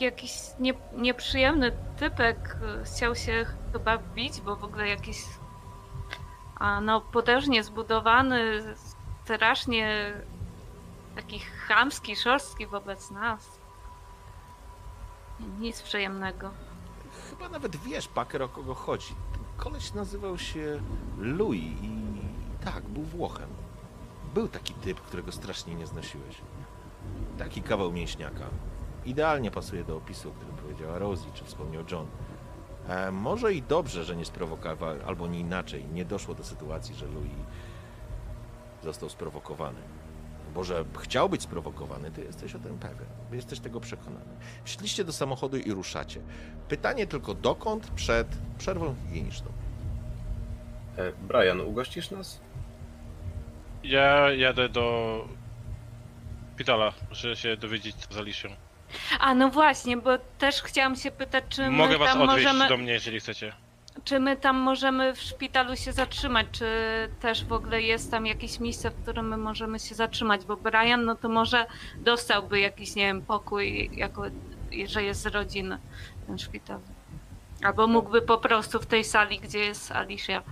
jakiś 0.00 0.32
nie, 0.60 0.74
nieprzyjemny 0.92 1.72
typek. 1.98 2.56
y, 2.80 2.84
Chciał 2.84 3.14
się 3.14 3.46
chyba 3.72 3.98
bić, 3.98 4.40
bo 4.40 4.56
w 4.56 4.64
ogóle 4.64 4.88
jakiś 4.88 5.18
no 6.82 7.00
potężnie 7.00 7.64
zbudowany, 7.64 8.62
strasznie 9.24 10.12
taki 11.16 11.38
chamski, 11.38 12.16
szorstki 12.16 12.66
wobec 12.66 13.10
nas. 13.10 13.58
Nic 15.58 15.82
przyjemnego. 15.82 16.50
Chyba 17.30 17.48
nawet 17.48 17.76
wiesz, 17.76 18.08
Packer, 18.08 18.42
o 18.42 18.48
kogo 18.48 18.74
chodzi. 18.74 19.14
Ten 19.32 19.42
koleś 19.56 19.92
nazywał 19.94 20.38
się 20.38 20.80
Louis 21.18 21.64
i 21.82 21.90
tak, 22.64 22.84
był 22.88 23.02
Włochem. 23.02 23.48
Był 24.34 24.48
taki 24.48 24.74
typ, 24.74 25.00
którego 25.00 25.32
strasznie 25.32 25.74
nie 25.74 25.86
znosiłeś. 25.86 26.40
Taki 27.38 27.62
kawał 27.62 27.92
mięśniaka. 27.92 28.44
Idealnie 29.06 29.50
pasuje 29.50 29.84
do 29.84 29.96
opisu, 29.96 30.28
o 30.28 30.32
którym 30.32 30.56
powiedziała 30.56 30.98
Rosie, 30.98 31.26
czy 31.34 31.44
wspomniał 31.44 31.84
John. 31.90 32.06
E, 32.88 33.10
może 33.10 33.54
i 33.54 33.62
dobrze, 33.62 34.04
że 34.04 34.16
nie 34.16 34.24
sprowokował, 34.24 34.94
albo 35.06 35.26
nie 35.26 35.40
inaczej, 35.40 35.84
nie 35.84 36.04
doszło 36.04 36.34
do 36.34 36.44
sytuacji, 36.44 36.94
że 36.94 37.06
Louis 37.06 37.32
został 38.82 39.08
sprowokowany. 39.08 39.80
Bo 40.54 40.64
że 40.64 40.84
chciał 40.98 41.28
być 41.28 41.42
sprowokowany, 41.42 42.10
ty 42.10 42.24
jesteś 42.24 42.54
o 42.54 42.58
tym 42.58 42.78
pewien. 42.78 43.06
Jesteś 43.32 43.60
tego 43.60 43.80
przekonany. 43.80 44.36
Wsiedliście 44.64 45.04
do 45.04 45.12
samochodu 45.12 45.56
i 45.56 45.72
ruszacie. 45.72 46.20
Pytanie 46.68 47.06
tylko 47.06 47.34
dokąd 47.34 47.90
przed 47.90 48.28
przerwą 48.58 48.94
higieniczną. 49.06 49.52
E, 50.96 51.12
Brian, 51.12 51.60
ugościsz 51.60 52.10
nas? 52.10 52.40
Ja 53.82 54.32
jadę 54.32 54.68
do 54.68 55.24
szpitala, 56.54 56.92
muszę 57.08 57.36
się 57.36 57.56
dowiedzieć 57.56 57.96
co 57.96 58.14
z 58.14 58.16
Alicją. 58.16 58.50
A 59.20 59.34
no 59.34 59.48
właśnie, 59.50 59.96
bo 59.96 60.10
też 60.38 60.62
chciałam 60.62 60.96
się 60.96 61.10
pytać, 61.10 61.44
czy 61.48 61.70
Mogę 61.70 61.92
my 61.92 61.98
was 61.98 62.08
tam 62.12 62.22
odwieźć 62.22 62.46
możemy, 62.46 62.68
do 62.68 62.76
mnie, 62.76 62.92
jeżeli 62.92 63.20
chcecie. 63.20 63.52
czy 64.04 64.20
my 64.20 64.36
tam 64.36 64.56
możemy 64.56 65.14
w 65.14 65.20
szpitalu 65.20 65.76
się 65.76 65.92
zatrzymać, 65.92 66.46
czy 66.52 66.66
też 67.20 67.44
w 67.44 67.52
ogóle 67.52 67.82
jest 67.82 68.10
tam 68.10 68.26
jakieś 68.26 68.60
miejsce, 68.60 68.90
w 68.90 69.02
którym 69.02 69.28
my 69.28 69.36
możemy 69.36 69.78
się 69.78 69.94
zatrzymać, 69.94 70.44
bo 70.44 70.56
Brian, 70.56 71.04
no 71.04 71.14
to 71.14 71.28
może 71.28 71.66
dostałby 71.98 72.60
jakiś, 72.60 72.94
nie 72.94 73.06
wiem, 73.06 73.22
pokój, 73.22 73.90
jako, 73.92 74.22
że 74.86 75.02
jest 75.02 75.20
z 75.22 75.26
rodziny 75.26 75.78
ten 76.26 76.38
szpital. 76.38 76.78
Albo 77.64 77.86
mógłby 77.86 78.22
po 78.22 78.38
prostu 78.38 78.80
w 78.80 78.86
tej 78.86 79.04
sali, 79.04 79.40
gdzie 79.40 79.58
jest 79.58 79.92
Alicia, 79.92 80.42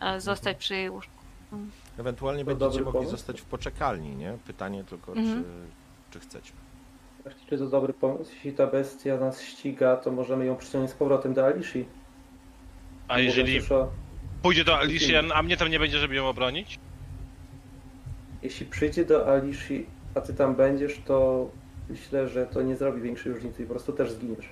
e, 0.00 0.20
zostać 0.20 0.56
przy 0.56 0.74
jej 0.74 0.90
łóżku. 0.90 1.12
Ewentualnie 1.98 2.40
To 2.44 2.46
będziecie 2.46 2.64
dobry 2.70 2.84
mogli 2.84 2.92
pomysł. 2.98 3.10
zostać 3.16 3.40
w 3.40 3.44
poczekalni, 3.44 4.16
nie? 4.16 4.38
Pytanie 4.46 4.84
tylko, 4.84 5.12
Mhm. 5.12 5.44
czy, 5.44 6.18
czy 6.18 6.20
chcecie. 6.20 6.52
Właśnie, 7.22 7.40
Czy 7.48 7.58
to 7.58 7.66
dobry 7.66 7.92
pomysł? 7.92 8.30
Jeśli 8.34 8.52
ta 8.52 8.66
bestia 8.66 9.16
nas 9.16 9.42
ściga, 9.42 9.96
to 9.96 10.10
możemy 10.10 10.44
ją 10.46 10.56
przyciągnąć 10.56 10.90
z 10.90 10.94
powrotem 10.94 11.34
do 11.34 11.46
Alishi. 11.46 11.84
A 13.08 13.12
Mówiąc 13.14 13.26
jeżeli 13.36 13.54
już 13.56 13.72
o- 13.72 13.90
pójdzie 14.42 14.64
do 14.64 14.78
Alicji, 14.78 15.14
a 15.34 15.42
mnie 15.42 15.56
tam 15.56 15.68
nie 15.70 15.78
będzie, 15.78 15.98
żeby 15.98 16.14
ją 16.14 16.26
obronić? 16.28 16.78
Jeśli 18.42 18.66
przyjdzie 18.66 19.04
do 19.04 19.32
Alishi, 19.32 19.86
a 20.14 20.20
ty 20.20 20.34
tam 20.34 20.54
będziesz, 20.54 21.00
to 21.04 21.48
myślę, 21.90 22.28
że 22.28 22.46
to 22.46 22.62
nie 22.62 22.76
zrobi 22.76 23.02
większej 23.02 23.32
różnicy 23.32 23.62
i 23.62 23.66
po 23.66 23.70
prostu 23.72 23.92
też 23.92 24.10
zginiesz. 24.12 24.48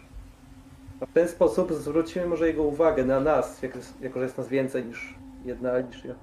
A 1.00 1.06
w 1.06 1.12
ten 1.12 1.28
sposób 1.28 1.72
zwrócimy 1.72 2.26
może 2.26 2.46
jego 2.46 2.62
uwagę 2.62 3.04
na 3.04 3.20
nas, 3.20 3.62
jak 3.62 3.78
jako 4.00 4.18
że 4.18 4.24
jest 4.24 4.38
nas 4.38 4.48
więcej 4.48 4.84
niż 4.84 5.14
jedna 5.44 5.72
Alicia. 5.72 6.14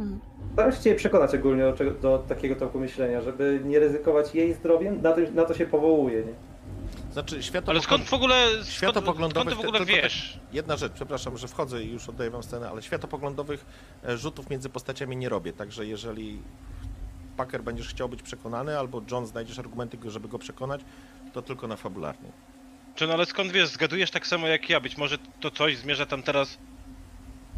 Hmm. 0.00 0.20
Staram 0.52 0.72
się 0.72 0.80
Cię 0.80 0.94
przekonać 0.94 1.34
ogólnie 1.34 1.62
do, 1.62 1.90
do 1.90 2.18
takiego 2.18 2.56
toku 2.56 2.80
myślenia, 2.80 3.20
żeby 3.20 3.60
nie 3.64 3.78
ryzykować 3.78 4.34
jej 4.34 4.54
zdrowiem, 4.54 5.02
na 5.02 5.12
to, 5.12 5.20
na 5.34 5.44
to 5.44 5.54
się 5.54 5.66
powołuje, 5.66 6.24
nie? 6.24 6.32
Znaczy, 7.12 7.42
światło 7.42 7.70
Ale 7.70 7.80
skąd 7.80 8.04
w 8.04 8.14
ogóle, 8.14 8.50
skąd, 8.50 8.68
Światopoglądowych 8.68 9.52
skąd 9.52 9.60
ty 9.60 9.66
w 9.66 9.68
ogóle 9.68 9.86
tylko 9.86 10.02
wiesz? 10.02 10.40
Jedna 10.52 10.76
rzecz, 10.76 10.92
przepraszam, 10.92 11.36
że 11.36 11.48
wchodzę 11.48 11.82
i 11.82 11.92
już 11.92 12.08
oddaję 12.08 12.30
wam 12.30 12.42
scenę, 12.42 12.70
ale 12.70 12.82
światopoglądowych 12.82 13.66
e, 14.04 14.16
rzutów 14.16 14.50
między 14.50 14.68
postaciami 14.68 15.16
nie 15.16 15.28
robię, 15.28 15.52
także 15.52 15.86
jeżeli 15.86 16.42
Packer 17.36 17.62
będziesz 17.62 17.88
chciał 17.88 18.08
być 18.08 18.22
przekonany, 18.22 18.78
albo 18.78 19.02
John 19.10 19.26
znajdziesz 19.26 19.58
argumenty, 19.58 19.98
żeby 20.04 20.28
go 20.28 20.38
przekonać, 20.38 20.80
to 21.32 21.42
tylko 21.42 21.66
na 21.66 21.76
fabularny. 21.76 22.32
Czy 22.94 23.06
no 23.06 23.12
ale 23.12 23.26
skąd 23.26 23.52
wiesz, 23.52 23.68
zgadujesz 23.68 24.10
tak 24.10 24.26
samo 24.26 24.46
jak 24.46 24.70
ja, 24.70 24.80
być 24.80 24.96
może 24.96 25.18
to 25.40 25.50
coś 25.50 25.76
zmierza 25.76 26.06
tam 26.06 26.22
teraz 26.22 26.58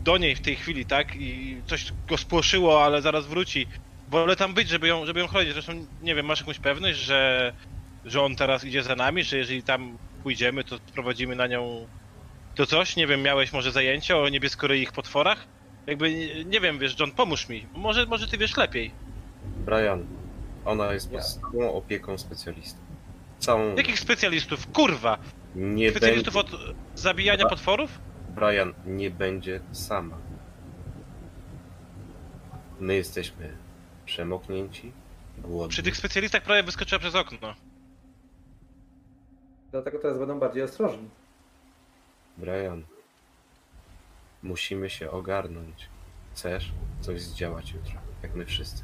do 0.05 0.19
niej 0.19 0.37
w 0.37 0.41
tej 0.41 0.57
chwili, 0.57 0.87
tak? 0.87 1.17
I 1.17 1.57
coś 1.67 1.93
go 2.09 2.17
spłoszyło, 2.19 2.85
ale 2.85 3.03
zaraz 3.03 3.27
wróci. 3.27 3.67
Wolę 4.09 4.37
tam 4.37 4.55
być, 4.55 4.69
żeby 4.69 4.89
ją, 4.89 5.07
żeby 5.07 5.21
ją 5.21 5.27
chronić. 5.27 5.53
Zresztą, 5.53 5.73
nie 6.03 6.15
wiem, 6.15 6.27
masz 6.27 6.41
jakąś 6.41 6.59
pewność, 6.59 6.99
że, 6.99 7.53
że 8.05 8.23
on 8.23 8.37
teraz 8.37 8.65
idzie 8.65 8.83
za 8.83 8.97
nami, 8.97 9.25
że 9.25 9.37
jeżeli 9.37 9.63
tam 9.63 9.99
pójdziemy, 10.23 10.65
to 10.65 10.77
sprowadzimy 10.77 11.37
na 11.37 11.47
nią 11.47 11.87
to 12.55 12.67
coś? 12.67 12.97
Nie 12.97 13.07
wiem, 13.07 13.23
miałeś 13.23 13.53
może 13.53 13.73
zajęcia 13.73 14.19
o 14.19 14.29
niebieskoryich 14.29 14.93
potworach? 14.93 15.47
Jakby, 15.87 16.15
nie, 16.45 16.61
wiem, 16.61 16.79
wiesz, 16.79 16.97
John, 17.01 17.11
pomóż 17.11 17.49
mi. 17.49 17.67
Może, 17.75 18.07
może 18.07 18.29
ty 18.29 18.39
wiesz 18.39 18.57
lepiej. 18.57 18.91
Brian, 19.45 20.07
ona 20.65 20.93
jest 20.93 21.07
pod 21.11 21.19
Ja. 21.19 21.23
stałą 21.23 21.73
opieką 21.73 22.19
specjalisty. 22.19 22.81
Całą... 23.39 23.77
Jakich 23.77 23.99
specjalistów? 24.01 24.67
Kurwa! 24.67 25.19
Nie 25.55 25.91
Specjalistów 25.91 26.35
będzie... 26.35 26.57
od 26.57 26.75
zabijania 26.95 27.47
potworów? 27.47 27.99
Brian 28.35 28.75
nie 28.87 29.11
będzie 29.11 29.61
sama. 29.73 30.17
My 32.81 32.95
jesteśmy 32.95 33.57
przemoknięci, 34.07 34.93
głodni. 35.39 35.71
Przy 35.71 35.83
tych 35.83 35.97
specjalistach 35.97 36.43
prawie 36.43 36.63
wyskoczyła 36.63 36.99
przez 36.99 37.15
okno. 37.15 37.55
Dlatego 39.71 39.99
teraz 39.99 40.19
będą 40.19 40.39
bardziej 40.39 40.63
ostrożni. 40.63 41.09
Brian, 42.39 42.83
musimy 44.43 44.91
się 44.91 45.11
ogarnąć. 45.11 45.89
Chcesz 46.33 46.73
coś 47.01 47.23
zdziałać 47.23 47.73
jutro, 47.73 47.95
jak 48.23 48.35
my 48.35 48.47
wszyscy. 48.47 48.83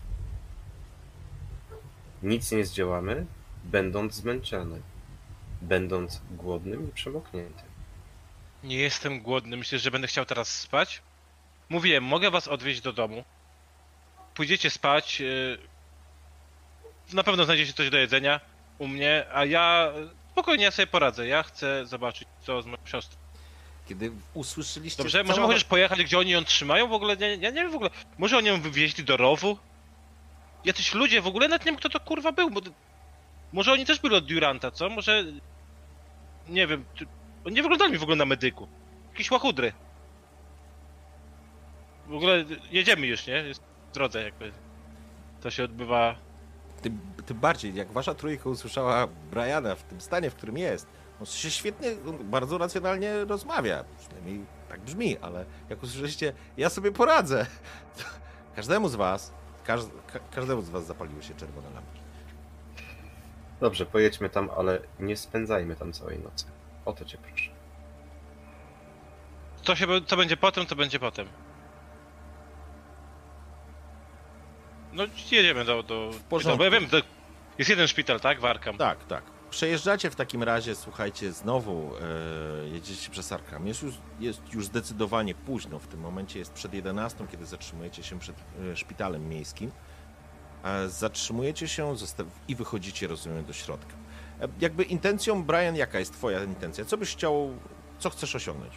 Nic 2.22 2.52
nie 2.52 2.64
zdziałamy, 2.64 3.26
będąc 3.64 4.14
zmęczony, 4.14 4.82
będąc 5.62 6.20
głodnym 6.30 6.88
i 6.88 6.92
przemokniętym. 6.92 7.67
Nie 8.68 8.76
jestem 8.76 9.20
głodny, 9.20 9.56
myślę, 9.56 9.78
że 9.78 9.90
będę 9.90 10.08
chciał 10.08 10.24
teraz 10.24 10.48
spać. 10.48 11.02
Mówiłem, 11.68 12.04
mogę 12.04 12.30
was 12.30 12.48
odwieźć 12.48 12.80
do 12.80 12.92
domu. 12.92 13.24
Pójdziecie 14.34 14.70
spać. 14.70 15.20
yy, 15.20 15.58
Na 17.12 17.22
pewno 17.22 17.44
znajdziecie 17.44 17.72
coś 17.72 17.90
do 17.90 17.98
jedzenia 17.98 18.40
u 18.78 18.86
mnie, 18.88 19.26
a 19.32 19.44
ja 19.44 19.92
spokojnie 20.32 20.64
ja 20.64 20.70
sobie 20.70 20.86
poradzę. 20.86 21.26
Ja 21.26 21.42
chcę 21.42 21.86
zobaczyć 21.86 22.28
co 22.42 22.62
z 22.62 22.66
moją 22.66 22.78
siostrą. 22.84 23.18
Kiedy 23.88 24.12
usłyszeliście... 24.34 25.02
Dobrze, 25.02 25.24
możemy 25.24 25.46
chociaż 25.46 25.64
pojechać, 25.64 26.04
gdzie 26.04 26.18
oni 26.18 26.30
ją 26.30 26.44
trzymają 26.44 26.88
w 26.88 26.92
ogóle? 26.92 27.16
Nie, 27.16 27.28
ja 27.28 27.50
nie 27.50 27.62
wiem 27.62 27.70
w 27.70 27.74
ogóle. 27.74 27.90
Może 28.18 28.38
oni 28.38 28.46
ją 28.48 28.60
wywieźli 28.60 29.04
do 29.04 29.16
rowu? 29.16 29.58
Jacyś 30.64 30.94
ludzie, 30.94 31.20
w 31.20 31.26
ogóle 31.26 31.48
nawet 31.48 31.64
nie 31.64 31.72
wiem 31.72 31.78
kto 31.78 31.88
to 31.88 32.00
kurwa 32.00 32.32
był, 32.32 32.50
bo... 32.50 32.60
Może 33.52 33.72
oni 33.72 33.86
też 33.86 33.98
byli 33.98 34.14
od 34.14 34.26
Duranta, 34.26 34.70
co? 34.70 34.88
Może... 34.88 35.24
Nie 36.48 36.66
wiem. 36.66 36.84
Oni 37.44 37.54
nie 37.54 37.62
wyglądali 37.62 37.92
mi 37.92 37.98
w 37.98 38.02
ogóle 38.02 38.16
na 38.16 38.24
medyku. 38.24 38.68
Jakieś 39.10 39.30
łachudry. 39.30 39.72
W 42.06 42.14
ogóle 42.14 42.44
jedziemy 42.70 43.06
już, 43.06 43.26
nie? 43.26 43.34
Jest 43.34 43.62
w 43.90 43.94
drodze 43.94 44.22
jakby. 44.22 44.52
To 45.40 45.50
się 45.50 45.64
odbywa... 45.64 46.14
Tym, 46.82 47.00
tym 47.26 47.38
bardziej, 47.38 47.74
jak 47.74 47.92
wasza 47.92 48.14
trójka 48.14 48.50
usłyszała 48.50 49.06
Briana 49.06 49.74
w 49.74 49.82
tym 49.82 50.00
stanie, 50.00 50.30
w 50.30 50.34
którym 50.34 50.58
jest, 50.58 50.86
on 51.20 51.26
się 51.26 51.50
świetnie, 51.50 51.90
on 52.08 52.30
bardzo 52.30 52.58
racjonalnie 52.58 53.24
rozmawia. 53.24 53.84
Przynajmniej 53.98 54.44
tak 54.68 54.80
brzmi, 54.80 55.18
ale 55.18 55.44
jak 55.68 55.82
usłyszeliście, 55.82 56.32
ja 56.56 56.70
sobie 56.70 56.92
poradzę. 56.92 57.46
To 57.96 58.04
każdemu 58.56 58.88
z 58.88 58.94
was, 58.94 59.32
każ, 59.64 59.80
ka, 60.12 60.18
każdemu 60.30 60.62
z 60.62 60.70
was 60.70 60.86
zapaliły 60.86 61.22
się 61.22 61.34
czerwone 61.34 61.70
lampki. 61.70 62.00
Dobrze, 63.60 63.86
pojedźmy 63.86 64.30
tam, 64.30 64.50
ale 64.56 64.80
nie 65.00 65.16
spędzajmy 65.16 65.76
tam 65.76 65.92
całej 65.92 66.18
nocy. 66.18 66.46
O 66.88 66.92
to 66.92 67.04
cię 67.04 67.18
proszę. 67.18 67.50
Co, 69.62 69.76
się, 69.76 69.86
co 70.06 70.16
będzie 70.16 70.36
potem, 70.36 70.66
to 70.66 70.76
będzie 70.76 70.98
potem. 70.98 71.28
No 74.92 75.04
jedziemy 75.30 75.64
do... 75.64 75.82
do 75.82 76.10
w 76.12 76.20
porządku. 76.22 76.58
Bo 76.58 76.64
ja 76.64 76.70
wiem, 76.70 76.88
to 76.88 76.96
jest 77.58 77.70
jeden 77.70 77.88
szpital, 77.88 78.20
tak? 78.20 78.40
Warkam. 78.40 78.76
Tak, 78.76 79.04
tak. 79.04 79.22
Przejeżdżacie 79.50 80.10
w 80.10 80.16
takim 80.16 80.42
razie, 80.42 80.74
słuchajcie, 80.74 81.32
znowu 81.32 81.92
e, 82.64 82.68
jedziecie 82.68 83.10
przez 83.10 83.32
Arkham. 83.32 83.66
Jest 83.66 83.82
już, 83.82 83.94
jest 84.20 84.54
już 84.54 84.64
zdecydowanie 84.66 85.34
późno, 85.34 85.78
w 85.78 85.86
tym 85.86 86.00
momencie 86.00 86.38
jest 86.38 86.52
przed 86.52 86.74
11, 86.74 87.26
kiedy 87.30 87.46
zatrzymujecie 87.46 88.02
się 88.02 88.18
przed 88.18 88.36
e, 88.72 88.76
szpitalem 88.76 89.28
miejskim. 89.28 89.70
E, 90.64 90.88
zatrzymujecie 90.88 91.68
się 91.68 91.96
zosta- 91.96 92.24
i 92.48 92.54
wychodzicie, 92.54 93.06
rozumiem, 93.06 93.44
do 93.44 93.52
środka. 93.52 93.94
E, 94.40 94.48
jakby 94.60 94.82
intencją, 94.84 95.42
Brian, 95.44 95.76
jaka 95.76 95.98
jest 95.98 96.12
twoja 96.12 96.44
intencja? 96.44 96.84
Co 96.84 96.96
byś 96.96 97.12
chciał, 97.12 97.54
co 97.98 98.10
chcesz 98.10 98.34
osiągnąć? 98.34 98.72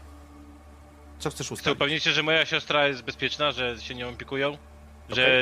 Co 1.20 1.30
chcesz 1.30 1.48
Chcę 1.48 1.54
ustalić? 1.54 1.78
upewnić 1.78 2.04
się, 2.04 2.12
że 2.12 2.24
moja 2.24 2.46
siostra 2.46 2.88
jest 2.88 3.02
bezpieczna, 3.04 3.52
że 3.52 3.80
się 3.82 3.96
nią 3.96 4.10
opiekują, 4.10 4.58
że... 5.10 5.42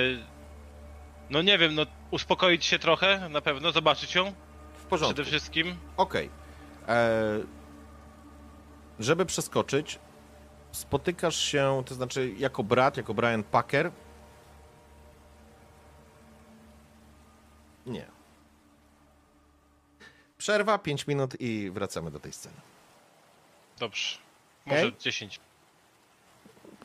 No 1.29 1.41
nie 1.41 1.57
wiem, 1.57 1.75
no 1.75 1.85
uspokoić 2.11 2.65
się 2.65 2.79
trochę, 2.79 3.29
na 3.29 3.41
pewno, 3.41 3.71
zobaczyć 3.71 4.15
ją 4.15 4.33
W 4.77 4.85
porządku. 4.85 5.13
przede 5.15 5.29
wszystkim. 5.29 5.75
Okej. 5.97 6.29
E, 6.87 7.19
Żeby 8.99 9.25
przeskoczyć, 9.25 9.99
spotykasz 10.71 11.35
się, 11.35 11.83
to 11.85 11.95
znaczy 11.95 12.33
jako 12.37 12.63
brat, 12.63 12.97
jako 12.97 13.13
Brian 13.13 13.43
Packer. 13.43 13.91
Nie. 17.85 18.05
Przerwa, 20.39 20.77
5 20.77 21.07
minut 21.07 21.41
i 21.41 21.71
wracamy 21.71 22.11
do 22.11 22.19
tej 22.19 22.33
sceny. 22.33 22.55
Dobrze. 23.79 24.17
Może 24.65 24.79
Okej. 24.79 24.95
10. 24.99 25.39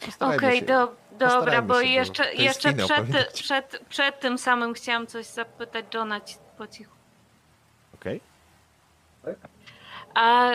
Postarajmy 0.01 0.37
Okej, 0.47 0.61
się. 0.61 0.67
do, 0.67 0.95
dobra, 1.19 1.63
bo 1.63 1.81
jeszcze, 1.81 2.25
to 2.25 2.43
jeszcze 2.43 2.73
przed, 2.73 3.33
przed, 3.33 3.81
przed 3.89 4.21
tym 4.21 4.39
samym 4.39 4.75
chciałam 4.75 5.07
coś 5.07 5.27
zapytać 5.27 5.85
Johna 5.95 6.21
ci- 6.21 6.37
po 6.59 6.67
cichu. 6.67 6.93
Okej. 7.95 8.21
A 10.15 10.51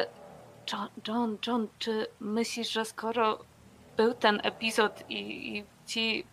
John, 0.73 0.89
John, 1.07 1.37
John, 1.47 1.67
czy 1.79 2.07
myślisz, 2.19 2.71
że 2.71 2.85
skoro 2.85 3.39
był 3.97 4.13
ten 4.13 4.39
epizod 4.43 5.03
i, 5.09 5.17
i 5.57 5.65
ci, 5.85 6.23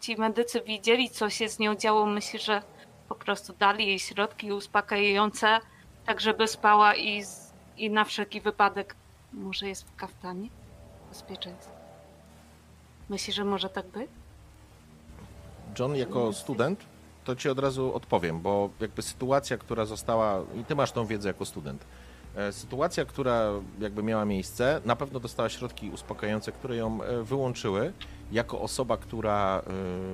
ci 0.00 0.16
medycy 0.16 0.60
widzieli, 0.60 1.10
co 1.10 1.30
się 1.30 1.48
z 1.48 1.58
nią 1.58 1.74
działo, 1.74 2.06
myślisz, 2.06 2.44
że 2.44 2.62
po 3.08 3.14
prostu 3.14 3.52
dali 3.52 3.86
jej 3.86 3.98
środki 3.98 4.52
uspokajające, 4.52 5.60
tak 6.10 6.20
żeby 6.20 6.48
spała 6.48 6.94
i, 6.94 7.22
z, 7.22 7.52
i 7.76 7.90
na 7.90 8.04
wszelki 8.04 8.40
wypadek 8.40 8.96
może 9.32 9.68
jest 9.68 9.88
w 9.88 9.96
kaftanie? 9.96 10.48
Bezpieczeństwo. 11.08 11.72
Myślisz, 13.08 13.36
że 13.36 13.44
może 13.44 13.68
tak 13.68 13.86
być? 13.86 14.10
John, 15.78 15.96
jako 15.96 16.32
student, 16.32 16.84
to 17.24 17.36
ci 17.36 17.48
od 17.48 17.58
razu 17.58 17.94
odpowiem, 17.94 18.40
bo 18.40 18.70
jakby 18.80 19.02
sytuacja, 19.02 19.58
która 19.58 19.84
została, 19.84 20.42
i 20.60 20.64
ty 20.64 20.74
masz 20.74 20.92
tą 20.92 21.06
wiedzę 21.06 21.28
jako 21.28 21.44
student, 21.44 21.84
sytuacja, 22.50 23.04
która 23.04 23.50
jakby 23.80 24.02
miała 24.02 24.24
miejsce, 24.24 24.80
na 24.84 24.96
pewno 24.96 25.20
dostała 25.20 25.48
środki 25.48 25.90
uspokajające, 25.90 26.52
które 26.52 26.76
ją 26.76 27.02
e, 27.02 27.22
wyłączyły. 27.22 27.92
Jako 28.32 28.60
osoba, 28.60 28.96
która 28.96 29.62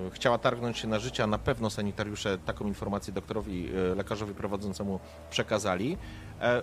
e, 0.06 0.10
chciała 0.10 0.38
targnąć 0.38 0.78
się 0.78 0.88
na 0.88 0.98
życie, 0.98 1.24
a 1.24 1.26
na 1.26 1.38
pewno 1.38 1.70
sanitariusze 1.70 2.38
taką 2.38 2.66
informację 2.66 3.12
doktorowi, 3.12 3.68
e, 3.92 3.94
lekarzowi 3.94 4.34
prowadzącemu 4.34 5.00
przekazali. 5.30 5.96
E, 6.40 6.62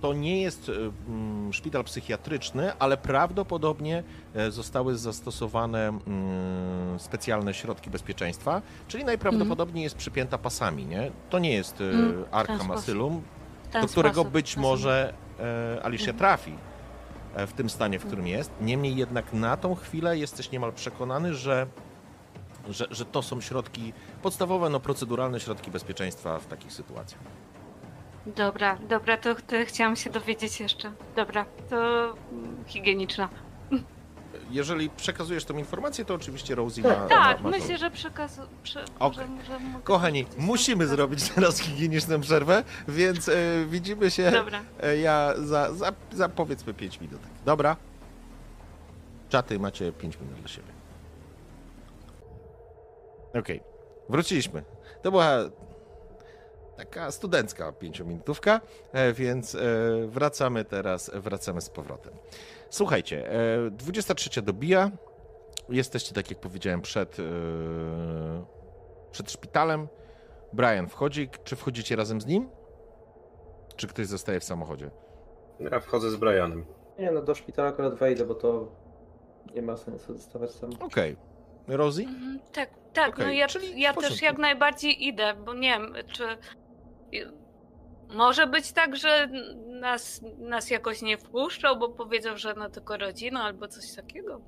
To 0.00 0.12
nie 0.12 0.42
jest 0.42 0.68
e, 0.68 0.72
mm, 1.08 1.52
szpital 1.52 1.84
psychiatryczny, 1.84 2.72
ale 2.78 2.96
prawdopodobnie 2.96 4.02
e, 4.34 4.50
zostały 4.50 4.96
zastosowane 4.96 5.88
mm, 5.88 6.98
specjalne 6.98 7.54
środki 7.54 7.90
bezpieczeństwa, 7.90 8.62
czyli 8.88 9.04
najprawdopodobniej 9.04 9.84
jest 9.84 9.96
przypięta 9.96 10.38
pasami, 10.38 10.86
nie? 10.86 11.10
To 11.30 11.38
nie 11.38 11.52
jest 11.54 11.80
e, 11.80 11.84
Mm, 11.84 12.24
Arkham. 12.30 12.70
Asylum, 12.70 13.22
do 13.80 13.88
którego 13.88 14.14
sposób, 14.14 14.32
być 14.32 14.56
może 14.56 15.12
e, 15.40 15.84
Alicia 15.84 16.10
Mhm. 16.10 16.18
trafi 16.18 16.54
e, 17.34 17.46
w 17.46 17.52
tym 17.52 17.70
stanie, 17.70 17.98
w 17.98 18.06
którym 18.06 18.26
jest. 18.26 18.50
Niemniej 18.60 18.96
jednak 18.96 19.32
na 19.32 19.56
tą 19.56 19.74
chwilę 19.74 20.18
jesteś 20.18 20.50
niemal 20.50 20.72
przekonany, 20.72 21.34
że, 21.34 21.66
że, 22.68 22.86
że 22.90 23.04
to 23.04 23.22
są 23.22 23.40
środki 23.40 23.92
podstawowe, 24.22 24.70
no 24.70 24.80
proceduralne 24.80 25.40
środki 25.40 25.70
bezpieczeństwa 25.70 26.38
w 26.38 26.46
takich 26.46 26.72
sytuacjach. 26.72 27.20
Dobra, 28.26 28.78
dobra, 28.88 29.16
to, 29.16 29.34
to 29.34 29.56
chciałam 29.66 29.96
się 29.96 30.10
dowiedzieć 30.10 30.60
jeszcze. 30.60 30.92
Dobra, 31.16 31.44
to 31.70 32.14
higieniczna. 32.66 33.28
Jeżeli 34.50 34.90
przekazujesz 34.90 35.44
tą 35.44 35.58
informację, 35.58 36.04
to 36.04 36.14
oczywiście 36.14 36.54
Rosie 36.54 36.82
ma, 36.82 36.94
Tak, 36.94 37.40
ma, 37.40 37.50
ma 37.50 37.58
myślę, 37.58 37.78
że 37.78 37.90
przekazu... 37.90 38.42
Prze... 38.62 38.84
Okej. 38.98 39.18
może- 39.18 39.26
może 39.28 39.58
mogę 39.58 39.84
Kochani, 39.84 40.26
musimy 40.38 40.86
zrobić 40.86 41.30
teraz 41.30 41.58
higieniczną 41.58 42.20
przerwę, 42.20 42.64
więc 42.88 43.28
e, 43.28 43.34
widzimy 43.68 44.10
się 44.10 44.30
Dobra. 44.30 44.60
e, 44.82 44.96
ja 44.96 45.34
za, 45.36 45.72
za, 45.74 45.92
za 46.12 46.28
powiedzmy 46.28 46.74
5 46.74 47.00
minut. 47.00 47.20
Dobra? 47.44 47.76
Czaty 49.28 49.58
macie 49.58 49.92
5 49.92 50.18
minut 50.20 50.34
dla 50.34 50.48
siebie. 50.48 50.68
Okej, 53.38 53.60
wróciliśmy. 54.08 54.62
To 55.02 55.10
była 55.10 55.30
taka 56.76 57.10
studencka 57.10 57.72
pięciominutówka, 57.72 58.60
e, 58.92 59.12
więc 59.12 59.54
e, 59.54 59.58
wracamy 60.06 60.64
teraz, 60.64 61.10
wracamy 61.14 61.60
z 61.60 61.70
powrotem. 61.70 62.12
Słuchajcie, 62.70 63.32
e, 63.32 63.70
23 63.70 64.42
dobija. 64.42 64.90
Jesteście, 65.68 66.14
tak 66.14 66.30
jak 66.30 66.40
powiedziałem, 66.40 66.82
przed, 66.82 67.18
e, 67.20 67.22
przed 69.10 69.30
szpitalem. 69.30 69.88
Brian 70.52 70.88
wchodzi. 70.88 71.28
Czy 71.44 71.56
wchodzicie 71.56 71.96
razem 71.96 72.20
z 72.20 72.26
nim? 72.26 72.48
Czy 73.76 73.86
ktoś 73.86 74.06
zostaje 74.06 74.40
w 74.40 74.44
samochodzie? 74.44 74.90
Ja 75.60 75.80
wchodzę 75.80 76.10
z 76.10 76.16
Brianem. 76.16 76.64
Nie 76.98 77.10
no, 77.10 77.22
do 77.22 77.34
szpitala 77.34 77.68
akurat 77.68 77.94
wejdę, 77.94 78.24
bo 78.24 78.34
to 78.34 78.68
nie 79.54 79.62
ma 79.62 79.76
sensu 79.76 80.16
zostawać 80.16 80.50
sam. 80.50 80.70
Okej. 80.80 81.16
Rosie? 81.68 82.02
Mhm, 82.02 82.40
tak, 82.52 82.70
tak, 82.92 83.08
Okej, 83.08 83.26
no 83.26 83.32
ja, 83.32 83.46
ja 83.76 83.94
też 83.94 84.22
jak 84.22 84.38
najbardziej 84.38 85.06
idę, 85.06 85.34
bo 85.44 85.54
nie 85.54 85.68
wiem, 85.68 85.94
czy 86.12 86.24
może 88.14 88.46
być 88.46 88.72
tak, 88.72 88.96
że 88.96 89.28
nas, 89.80 90.20
nas 90.38 90.70
jakoś 90.70 91.02
nie 91.02 91.18
wpuszczą, 91.18 91.78
bo 91.78 91.88
powiedzą, 91.88 92.36
że 92.36 92.54
no 92.54 92.70
tylko 92.70 92.96
rodzina 92.96 93.42
albo 93.42 93.68
coś 93.68 93.92
takiego. 93.92 94.40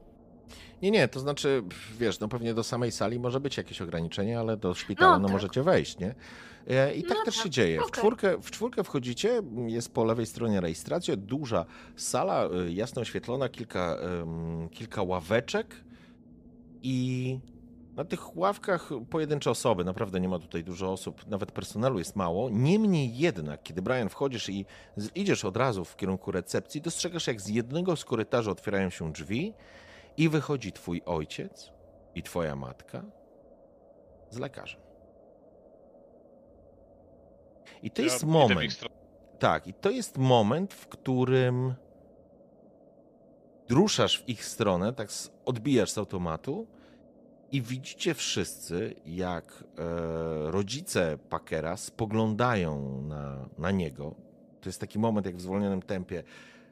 Nie, 0.82 0.90
nie, 0.90 1.08
to 1.08 1.20
znaczy, 1.20 1.62
wiesz, 1.98 2.20
no 2.20 2.28
pewnie 2.28 2.54
do 2.54 2.64
samej 2.64 2.92
sali 2.92 3.20
może 3.20 3.40
być 3.40 3.56
jakieś 3.56 3.82
ograniczenie, 3.82 4.38
ale 4.38 4.56
do 4.56 4.74
szpitala 4.74 5.12
no, 5.12 5.18
No 5.18 5.28
tak. 5.28 5.32
możecie 5.32 5.62
wejść, 5.62 5.98
nie? 5.98 6.14
E, 6.68 6.94
I 6.94 7.02
tak 7.02 7.18
No 7.18 7.24
też 7.24 7.34
się 7.34 7.42
tak, 7.42 7.52
dzieje. 7.52 7.80
W, 7.80 7.90
czwórkę, 7.90 8.38
w 8.42 8.50
czwórkę 8.50 8.84
wchodzicie, 8.84 9.42
jest 9.66 9.94
po 9.94 10.04
lewej 10.04 10.26
stronie 10.26 10.60
rejestracja, 10.60 11.16
duża 11.16 11.64
sala, 11.96 12.44
e, 12.44 12.72
jasno 12.72 13.02
oświetlona, 13.02 13.48
kilka, 13.48 13.96
em, 13.96 14.68
kilka 14.68 15.02
ławeczek 15.02 15.76
i 16.82 17.38
Na 17.98 18.04
tych 18.04 18.36
ławkach 18.36 18.90
pojedyncze 19.10 19.50
osoby, 19.50 19.84
naprawdę 19.84 20.20
nie 20.20 20.28
ma 20.28 20.38
tutaj 20.38 20.64
dużo 20.64 20.92
osób, 20.92 21.26
nawet 21.26 21.52
personelu 21.52 21.98
jest 21.98 22.16
mało. 22.16 22.50
Niemniej 22.50 23.18
jednak, 23.18 23.62
kiedy 23.62 23.82
Brian 23.82 24.08
wchodzisz 24.08 24.48
i 24.48 24.66
idziesz 25.14 25.44
od 25.44 25.56
razu 25.56 25.84
w 25.84 25.96
kierunku 25.96 26.32
recepcji, 26.32 26.80
dostrzegasz 26.80 27.26
jak 27.26 27.40
z 27.40 27.48
jednego 27.48 27.96
z 27.96 28.04
korytarzy 28.04 28.50
otwierają 28.50 28.90
się 28.90 29.12
drzwi 29.12 29.54
i 30.16 30.28
wychodzi 30.28 30.72
twój 30.72 31.02
ojciec 31.06 31.72
i 32.14 32.22
twoja 32.22 32.56
matka 32.56 33.02
z 34.30 34.38
lekarzem. 34.38 34.80
I 37.82 37.90
to 37.90 38.02
Ja 38.02 38.04
jest 38.04 38.24
moment, 38.24 38.80
tak, 39.38 39.66
i 39.66 39.74
to 39.74 39.90
jest 39.90 40.18
moment, 40.18 40.74
w 40.74 40.88
którym 40.88 41.74
ruszasz 43.70 44.18
w 44.18 44.28
ich 44.28 44.44
stronę, 44.44 44.92
tak 44.92 45.08
odbijasz 45.44 45.90
z 45.90 45.98
automatu 45.98 46.66
i 47.52 47.62
widzicie 47.62 48.14
wszyscy, 48.14 48.94
jak 49.06 49.64
e, 49.78 50.50
rodzice 50.50 51.18
Packera 51.28 51.76
spoglądają 51.76 53.02
na, 53.02 53.48
na 53.58 53.70
niego. 53.70 54.14
To 54.60 54.68
jest 54.68 54.80
taki 54.80 54.98
moment, 54.98 55.26
jak 55.26 55.36
w 55.36 55.40
zwolnionym 55.40 55.82
tempie 55.82 56.22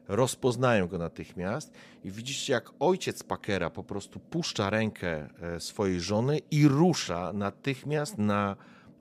rozpoznają 0.07 0.87
go 0.87 0.97
natychmiast 0.97 1.73
i 2.03 2.11
widzicie, 2.11 2.53
jak 2.53 2.69
ojciec 2.79 3.23
Packera 3.23 3.69
po 3.69 3.83
prostu 3.83 4.19
puszcza 4.19 4.69
rękę 4.69 5.29
e, 5.41 5.59
swojej 5.59 6.01
żony 6.01 6.39
i 6.51 6.67
rusza 6.67 7.33
natychmiast 7.33 8.17
na 8.17 8.55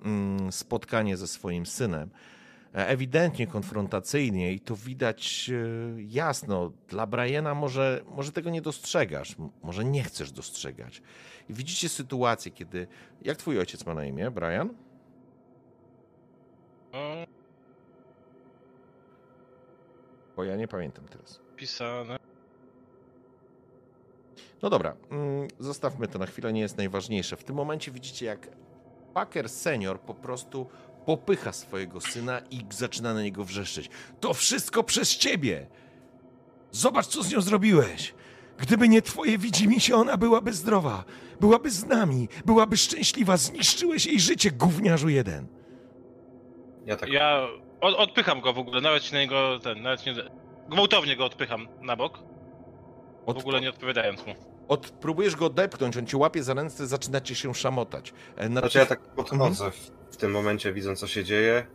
mm, 0.04 0.52
spotkanie 0.52 1.16
ze 1.16 1.26
swoim 1.26 1.66
synem 1.66 2.10
ewidentnie 2.84 3.46
konfrontacyjnie 3.46 4.52
i 4.52 4.60
to 4.60 4.76
widać 4.76 5.50
e, 5.50 6.02
jasno. 6.02 6.72
Dla 6.88 7.06
Briana 7.06 7.54
może, 7.54 8.00
może 8.08 8.32
tego 8.32 8.50
nie 8.50 8.62
dostrzegasz, 8.62 9.36
może 9.62 9.84
nie 9.84 10.02
chcesz 10.02 10.32
dostrzegać. 10.32 11.02
I 11.48 11.54
widzicie 11.54 11.88
sytuację, 11.88 12.52
kiedy. 12.52 12.86
Jak 13.22 13.36
twój 13.36 13.58
ojciec 13.58 13.86
ma 13.86 13.94
na 13.94 14.04
imię, 14.04 14.30
Brian? 14.30 14.74
Bo 20.36 20.44
ja 20.44 20.56
nie 20.56 20.68
pamiętam 20.68 21.08
teraz. 21.08 21.40
pisane. 21.56 22.18
No 24.62 24.70
dobra, 24.70 24.96
mm, 25.10 25.48
zostawmy 25.58 26.08
to 26.08 26.18
na 26.18 26.26
chwilę, 26.26 26.52
nie 26.52 26.60
jest 26.60 26.76
najważniejsze. 26.76 27.36
W 27.36 27.44
tym 27.44 27.56
momencie 27.56 27.92
widzicie, 27.92 28.26
jak 28.26 28.48
Packer 29.14 29.48
senior 29.48 30.00
po 30.00 30.14
prostu 30.14 30.66
popycha 31.06 31.52
swojego 31.52 32.00
syna 32.00 32.40
i 32.50 32.60
zaczyna 32.70 33.14
na 33.14 33.22
niego 33.22 33.44
wrzeszczeć. 33.44 33.90
To 34.20 34.34
wszystko 34.34 34.82
przez 34.82 35.16
ciebie! 35.16 35.66
Zobacz, 36.70 37.06
co 37.06 37.22
z 37.22 37.32
nią 37.32 37.40
zrobiłeś! 37.40 38.14
Gdyby 38.58 38.88
nie 38.88 39.02
twoje 39.02 39.38
widzimisię, 39.38 39.96
ona 39.96 40.16
byłaby 40.16 40.52
zdrowa, 40.52 41.04
byłaby 41.40 41.70
z 41.70 41.86
nami, 41.86 42.28
byłaby 42.44 42.76
szczęśliwa, 42.76 43.36
zniszczyłeś 43.36 44.06
jej 44.06 44.20
życie, 44.20 44.50
gówniarzu 44.50 45.08
jeden! 45.08 45.46
Ja 46.86 46.96
tak 46.96 47.08
Ja 47.08 47.46
od, 47.80 47.94
odpycham 47.94 48.40
go 48.40 48.52
w 48.52 48.58
ogóle, 48.58 48.80
nawet 48.80 49.04
się 49.04 49.14
na 49.14 49.20
niego 49.20 49.58
ten, 49.62 49.82
nawet 49.82 50.06
nie. 50.06 50.14
Gwałtownie 50.68 51.16
go 51.16 51.24
odpycham 51.24 51.68
na 51.82 51.96
bok, 51.96 52.18
w 52.18 53.28
Od, 53.28 53.38
ogóle 53.38 53.60
nie 53.60 53.70
odpowiadając 53.70 54.26
mu. 54.26 54.34
od, 54.68 54.90
próbujesz 54.90 55.36
go 55.36 55.46
odepchnąć, 55.46 55.96
on 55.96 56.06
cię 56.06 56.16
łapie 56.16 56.42
za 56.42 56.54
ręce, 56.54 56.86
zaczynacie 56.86 57.34
się 57.34 57.54
szamotać. 57.54 58.12
E, 58.36 58.48
Na 58.48 58.60
Znaczy 58.60 58.78
ja 58.78 58.86
tak 58.86 59.00
podchodzę 59.00 59.70
w, 59.70 59.90
w 60.10 60.16
tym 60.16 60.30
momencie, 60.30 60.72
widząc 60.72 61.00
co 61.00 61.06
się 61.06 61.24
dzieje 61.24 61.66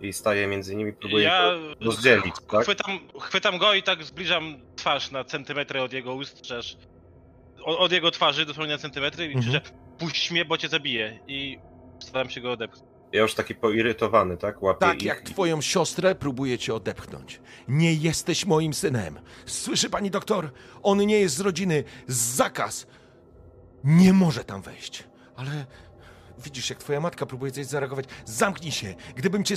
i 0.00 0.12
staję 0.12 0.46
między 0.46 0.76
nimi, 0.76 0.92
próbuję 0.92 1.24
Ja 1.24 1.42
go 1.78 1.84
rozdzielić, 1.84 2.34
tak? 2.50 2.62
chwytam, 2.62 2.98
chwytam 3.20 3.58
go 3.58 3.74
i 3.74 3.82
tak 3.82 4.04
zbliżam 4.04 4.56
twarz 4.76 5.10
na 5.10 5.24
centymetry 5.24 5.82
od 5.82 5.92
jego 5.92 6.14
ust, 6.14 6.40
przecież 6.40 6.76
od, 7.64 7.78
od 7.78 7.92
jego 7.92 8.10
twarzy 8.10 8.46
dosłownie 8.46 8.72
na 8.72 8.78
centymetry 8.78 9.24
i 9.26 9.32
Mhm. 9.34 9.42
krzyczę 9.60 9.74
puść 9.98 10.30
mnie, 10.30 10.44
bo 10.44 10.58
cię 10.58 10.68
zabiję 10.68 11.18
i 11.28 11.58
staram 12.00 12.30
się 12.30 12.40
go 12.40 12.52
odepchnąć. 12.52 12.90
Ja 13.12 13.20
już 13.20 13.34
taki 13.34 13.54
poirytowany, 13.54 14.36
tak? 14.36 14.62
Łapię 14.62 14.80
Tak 14.80 14.96
ich 14.96 15.02
jak 15.08 15.20
i- 15.30 15.32
twoją 15.32 15.60
siostrę 15.60 16.14
próbuje 16.14 16.58
cię 16.58 16.74
odepchnąć. 16.74 17.40
Nie 17.68 17.94
jesteś 17.94 18.46
moim 18.46 18.74
synem. 18.74 19.20
Słyszy 19.46 19.90
pani 19.90 20.10
doktor? 20.10 20.50
On 20.82 20.98
nie 21.06 21.20
jest 21.20 21.36
z 21.36 21.40
rodziny. 21.40 21.84
Zakaz. 22.06 22.86
Nie 23.84 24.12
może 24.12 24.44
tam 24.44 24.62
wejść. 24.62 25.04
Ale 25.36 25.66
widzisz, 26.44 26.70
jak 26.70 26.78
twoja 26.78 27.00
matka 27.00 27.26
próbuje 27.26 27.52
coś 27.52 27.66
zareagować. 27.66 28.04
Zamknij 28.24 28.72
się. 28.72 28.94
Gdybym 29.16 29.44
cię 29.44 29.54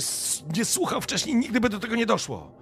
nie 0.56 0.64
słuchał 0.64 1.00
wcześniej, 1.00 1.36
nigdy 1.36 1.60
by 1.60 1.68
do 1.68 1.78
tego 1.80 1.96
nie 1.96 2.06
doszło. 2.06 2.52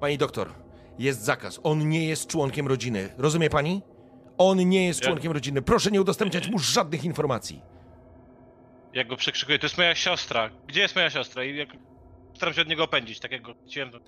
Pani 0.00 0.18
doktor, 0.18 0.52
jest 0.98 1.20
zakaz. 1.24 1.60
On 1.62 1.88
nie 1.88 2.08
jest 2.08 2.26
członkiem 2.26 2.66
rodziny. 2.66 3.08
Rozumie 3.18 3.50
pani? 3.50 3.82
On 4.38 4.68
nie 4.68 4.86
jest 4.86 5.00
członkiem 5.00 5.32
rodziny. 5.32 5.62
Proszę 5.62 5.90
nie 5.90 6.00
udostępniać 6.00 6.48
mu 6.48 6.58
żadnych 6.58 7.04
informacji. 7.04 7.62
Jak 8.94 9.08
go 9.08 9.16
przekrzykuję, 9.16 9.58
to 9.58 9.66
jest 9.66 9.78
moja 9.78 9.94
siostra. 9.94 10.50
Gdzie 10.66 10.80
jest 10.80 10.94
moja 10.94 11.10
siostra? 11.10 11.44
I 11.44 11.56
jak 11.56 11.68
staram 12.34 12.54
się 12.54 12.62
od 12.62 12.68
niego 12.68 12.84
opędzić, 12.84 13.20
tak 13.20 13.32
jak 13.32 13.42
go 13.42 13.54
chciałem, 13.66 13.90
to 13.90 13.98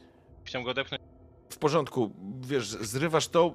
chciałem 0.44 0.64
go 0.64 0.70
odepchnąć. 0.70 1.02
w 1.50 1.58
porządku, 1.58 2.10
wiesz, 2.40 2.66
zrywasz 2.68 3.28
to, 3.28 3.54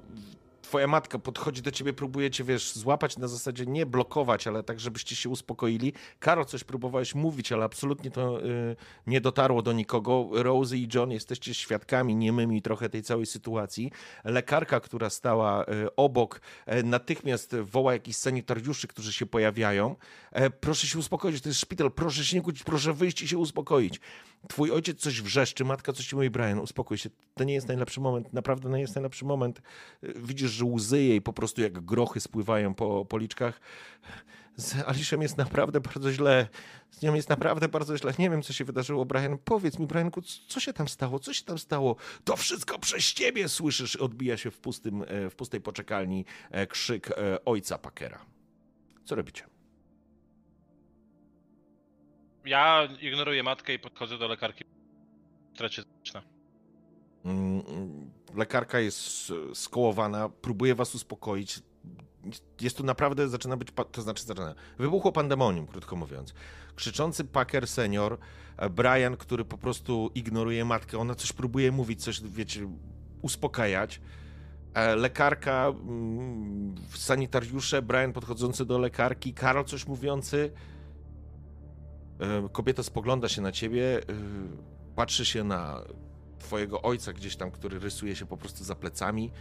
twoja 0.63 0.87
matka 0.87 1.19
podchodzi 1.19 1.61
do 1.61 1.71
ciebie, 1.71 1.93
próbuje 1.93 2.31
cię, 2.31 2.43
wiesz, 2.43 2.73
złapać 2.73 3.17
na 3.17 3.27
zasadzie 3.27 3.65
nie 3.65 3.85
blokować, 3.85 4.47
ale 4.47 4.63
tak, 4.63 4.79
żebyście 4.79 5.15
się 5.15 5.29
uspokoili. 5.29 5.93
Karol, 6.19 6.45
coś 6.45 6.63
próbowałeś 6.63 7.15
mówić, 7.15 7.51
ale 7.51 7.65
absolutnie 7.65 8.11
to 8.11 8.45
y, 8.45 8.75
nie 9.07 9.21
dotarło 9.21 9.61
do 9.61 9.73
nikogo. 9.73 10.29
Rosie 10.31 10.75
i 10.75 10.87
John 10.93 11.11
jesteście 11.11 11.53
świadkami 11.53 12.15
niemymi 12.15 12.61
trochę 12.61 12.89
tej 12.89 13.03
całej 13.03 13.25
sytuacji. 13.25 13.91
Lekarka, 14.23 14.79
która 14.79 15.09
stała 15.09 15.63
y, 15.63 15.95
obok, 15.95 16.41
y, 16.67 16.83
natychmiast 16.83 17.55
woła 17.55 17.93
jakichś 17.93 18.17
sanitariuszy, 18.17 18.87
którzy 18.87 19.13
się 19.13 19.25
pojawiają. 19.25 19.95
E, 20.31 20.49
proszę 20.49 20.87
się 20.87 20.99
uspokoić, 20.99 21.41
to 21.41 21.49
jest 21.49 21.59
szpital, 21.59 21.91
proszę 21.91 22.25
się 22.25 22.37
nie 22.37 22.43
kłócić, 22.43 22.63
proszę 22.63 22.93
wyjść 22.93 23.21
i 23.21 23.27
się 23.27 23.37
uspokoić. 23.37 23.99
Twój 24.47 24.71
ojciec 24.71 24.99
coś 24.99 25.21
wrzeszczy, 25.21 25.65
matka 25.65 25.93
coś 25.93 26.07
ci 26.07 26.15
mówi, 26.15 26.29
Brian, 26.29 26.59
uspokój 26.59 26.97
się, 26.97 27.09
to 27.33 27.43
nie 27.43 27.53
jest 27.53 27.67
najlepszy 27.67 28.01
moment, 28.01 28.33
naprawdę 28.33 28.69
nie 28.69 28.81
jest 28.81 28.95
najlepszy 28.95 29.25
moment. 29.25 29.61
Widzisz, 30.03 30.51
że 30.51 30.65
łzy 30.65 31.01
jej 31.01 31.21
po 31.21 31.33
prostu 31.33 31.61
jak 31.61 31.79
grochy 31.79 32.19
spływają 32.19 32.75
po 32.75 33.05
policzkach. 33.05 33.61
Z 34.55 34.75
Aliszem 34.87 35.21
jest 35.21 35.37
naprawdę 35.37 35.81
bardzo 35.81 36.11
źle. 36.11 36.47
Z 36.91 37.01
nią 37.01 37.13
jest 37.13 37.29
naprawdę 37.29 37.67
bardzo 37.67 37.97
źle. 37.97 38.13
Nie 38.19 38.29
wiem, 38.29 38.41
co 38.41 38.53
się 38.53 38.65
wydarzyło, 38.65 39.05
Brian. 39.05 39.37
Powiedz 39.37 39.79
mi, 39.79 39.87
Brianku, 39.87 40.21
co 40.47 40.59
się 40.59 40.73
tam 40.73 40.87
stało? 40.87 41.19
Co 41.19 41.33
się 41.33 41.43
tam 41.43 41.59
stało? 41.59 41.95
To 42.23 42.37
wszystko 42.37 42.79
przez 42.79 43.13
ciebie, 43.13 43.49
słyszysz, 43.49 43.95
odbija 43.95 44.37
się 44.37 44.51
w, 44.51 44.59
pustym, 44.59 45.03
e, 45.07 45.29
w 45.29 45.35
pustej 45.35 45.61
poczekalni 45.61 46.25
e, 46.51 46.67
krzyk 46.67 47.11
e, 47.11 47.45
ojca 47.45 47.77
Packera. 47.77 48.25
Co 49.05 49.15
robicie? 49.15 49.52
Ja 52.45 52.87
ignoruję 53.01 53.43
matkę 53.43 53.73
i 53.73 53.79
podchodzę 53.79 54.17
do 54.17 54.27
lekarki. 54.27 54.63
Tracie 55.57 55.83
zaczyna. 55.97 56.21
Mm, 57.25 57.63
mm, 57.67 58.11
Lekarka 58.35 58.79
jest 58.79 59.33
skołowana, 59.53 60.29
próbuje 60.29 60.75
was 60.75 60.95
uspokoić. 60.95 61.59
Jest 62.61 62.77
tu 62.77 62.83
naprawdę, 62.83 63.29
zaczyna 63.29 63.57
być, 63.57 63.67
to 63.91 64.01
znaczy 64.01 64.23
zaczyna, 64.23 64.55
wybuchło 64.77 65.11
pandemonium, 65.11 65.67
krótko 65.67 65.95
mówiąc. 65.95 66.33
Krzyczący 66.75 67.25
Packer 67.25 67.67
senior, 67.67 68.17
e, 68.57 68.69
Brian, 68.69 69.17
który 69.17 69.45
po 69.45 69.57
prostu 69.57 70.11
ignoruje 70.15 70.65
matkę, 70.65 70.97
ona 70.97 71.15
coś 71.15 71.33
próbuje 71.33 71.71
mówić, 71.71 72.03
coś, 72.03 72.21
wiecie, 72.21 72.69
uspokajać. 73.21 74.01
E, 74.73 74.95
Lekarka, 74.95 75.67
mm, 75.67 76.75
sanitariusze, 76.95 77.81
Brian 77.81 78.13
podchodzący 78.13 78.65
do 78.65 78.79
lekarki, 78.79 79.33
Karol 79.33 79.65
coś 79.65 79.87
mówiący. 79.87 80.51
E, 82.23 82.49
Kobieta 82.51 82.83
spogląda 82.83 83.29
się 83.29 83.41
na 83.41 83.51
ciebie, 83.51 83.97
e, 83.97 84.01
patrzy 84.95 85.25
się 85.25 85.43
na 85.43 85.81
twojego 86.39 86.81
ojca 86.81 87.13
gdzieś 87.13 87.35
tam, 87.35 87.51
który 87.51 87.79
rysuje 87.79 88.15
się 88.15 88.25
po 88.25 88.37
prostu 88.37 88.63
za 88.63 88.75
plecami. 88.75 89.31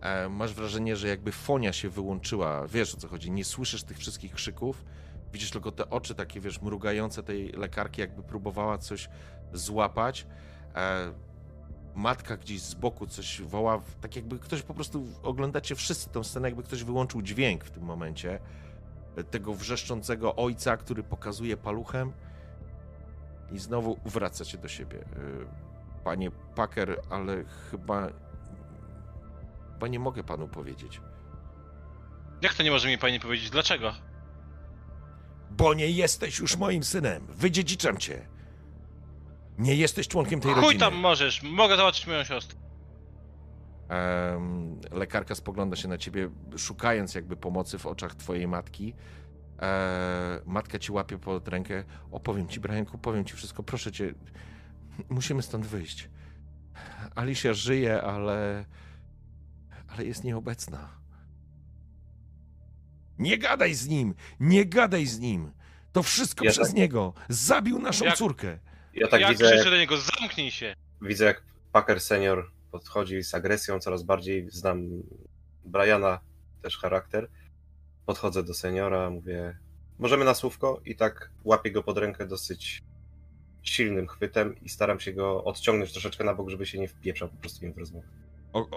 E, 0.00 0.28
masz 0.28 0.54
wrażenie, 0.54 0.96
że 0.96 1.08
jakby 1.08 1.32
fonia 1.32 1.72
się 1.72 1.88
wyłączyła. 1.88 2.66
Wiesz 2.66 2.94
o 2.94 2.96
co 2.96 3.08
chodzi, 3.08 3.30
nie 3.30 3.44
słyszysz 3.44 3.82
tych 3.82 3.98
wszystkich 3.98 4.32
krzyków. 4.32 4.84
Widzisz 5.32 5.50
tylko 5.50 5.72
te 5.72 5.90
oczy 5.90 6.14
takie, 6.14 6.40
wiesz, 6.40 6.62
mrugające 6.62 7.22
tej 7.22 7.52
lekarki, 7.52 8.00
jakby 8.00 8.22
próbowała 8.22 8.78
coś 8.78 9.08
złapać. 9.52 10.26
Matka 11.94 12.36
gdzieś 12.36 12.60
z 12.60 12.74
boku 12.74 13.06
coś 13.06 13.40
woła, 13.42 13.80
tak 14.00 14.16
jakby 14.16 14.38
ktoś 14.38 14.62
po 14.62 14.74
prostu, 14.74 15.06
oglądacie 15.22 15.74
wszyscy 15.74 16.10
tą 16.10 16.24
scenę, 16.24 16.48
jakby 16.48 16.62
ktoś 16.62 16.84
wyłączył 16.84 17.22
dźwięk 17.22 17.64
w 17.64 17.70
tym 17.70 17.82
momencie. 17.82 18.38
Tego 19.30 19.54
wrzeszczącego 19.54 20.36
ojca, 20.36 20.76
który 20.76 21.02
pokazuje 21.02 21.56
paluchem 21.56 22.12
i 23.52 23.58
znowu 23.58 23.98
wraca 24.04 24.44
się 24.44 24.58
do 24.58 24.68
siebie. 24.68 24.98
E, 25.00 25.04
Panie 26.04 26.30
Packer, 26.30 27.00
ale 27.10 27.44
chyba. 27.70 28.08
Chyba 29.72 29.88
nie 29.88 29.98
mogę 29.98 30.24
panu 30.24 30.48
powiedzieć. 30.48 31.00
Jak 32.42 32.54
to 32.54 32.62
nie 32.62 32.70
może 32.70 32.88
mi 32.88 32.98
pani 32.98 33.20
powiedzieć? 33.20 33.50
Dlaczego? 33.50 33.92
Bo 35.50 35.74
nie 35.74 35.90
jesteś 35.90 36.38
już 36.38 36.56
moim 36.56 36.84
synem. 36.84 37.26
Wydziedziczam 37.28 37.96
cię. 37.98 38.26
Nie 39.58 39.74
jesteś 39.76 40.08
członkiem 40.08 40.40
tej 40.40 40.52
Chuj 40.52 40.62
rodziny. 40.62 40.80
tam 40.80 40.94
możesz, 40.94 41.42
mogę 41.42 41.76
zobaczyć 41.76 42.06
moją 42.06 42.24
siostrę. 42.24 42.58
Lekarka 44.92 45.34
spogląda 45.34 45.76
się 45.76 45.88
na 45.88 45.98
ciebie, 45.98 46.30
szukając 46.56 47.14
jakby 47.14 47.36
pomocy 47.36 47.78
w 47.78 47.86
oczach 47.86 48.14
twojej 48.14 48.48
matki. 48.48 48.94
E, 49.62 50.40
matka 50.46 50.78
ci 50.78 50.92
łapie 50.92 51.18
pod 51.18 51.48
rękę. 51.48 51.84
Opowiem 52.10 52.48
ci, 52.48 52.60
Brianku, 52.60 52.98
powiem 52.98 53.24
ci 53.24 53.34
wszystko. 53.34 53.62
Proszę 53.62 53.92
cię, 53.92 54.14
musimy 55.08 55.42
stąd 55.42 55.66
wyjść. 55.66 56.08
Alicia 57.14 57.54
żyje, 57.54 58.02
ale. 58.02 58.64
ale 59.88 60.04
jest 60.04 60.24
nieobecna. 60.24 60.88
Nie 63.18 63.38
gadaj 63.38 63.74
z 63.74 63.88
nim! 63.88 64.14
Nie 64.40 64.66
gadaj 64.66 65.06
z 65.06 65.18
nim! 65.18 65.52
To 65.92 66.02
wszystko 66.02 66.44
Ja 66.44 66.50
przez 66.50 66.68
tak- 66.68 66.76
niego! 66.76 67.14
Zabił 67.28 67.78
naszą 67.78 68.04
Jak- 68.04 68.16
córkę! 68.16 68.58
Ja 68.94 69.08
tak 69.08 69.20
ja 69.20 69.28
widzę, 69.30 69.44
krzyczę 69.52 69.70
do 69.70 69.76
niego, 69.76 69.96
zamknij 69.96 70.50
się! 70.50 70.74
widzę, 71.02 71.24
jak 71.24 71.42
Packer 71.72 72.00
senior 72.00 72.50
podchodzi 72.70 73.22
z 73.22 73.34
agresją 73.34 73.78
coraz 73.80 74.02
bardziej. 74.02 74.48
Znam 74.50 74.88
Briana, 75.64 76.20
też 76.62 76.78
charakter. 76.78 77.28
Podchodzę 78.06 78.42
do 78.42 78.54
seniora, 78.54 79.10
mówię, 79.10 79.58
możemy 79.98 80.24
na 80.24 80.34
słówko 80.34 80.80
i 80.84 80.96
tak 80.96 81.30
łapię 81.44 81.70
go 81.70 81.82
pod 81.82 81.98
rękę 81.98 82.26
dosyć 82.26 82.82
silnym 83.62 84.06
chwytem 84.06 84.56
i 84.62 84.68
staram 84.68 85.00
się 85.00 85.12
go 85.12 85.44
odciągnąć 85.44 85.92
troszeczkę 85.92 86.24
na 86.24 86.34
bok, 86.34 86.48
żeby 86.50 86.66
się 86.66 86.78
nie 86.78 86.88
wpieprzał 86.88 87.28
po 87.28 87.36
prostu 87.36 87.66
im 87.66 87.72
w 87.72 87.78
rozmowę. 87.78 88.06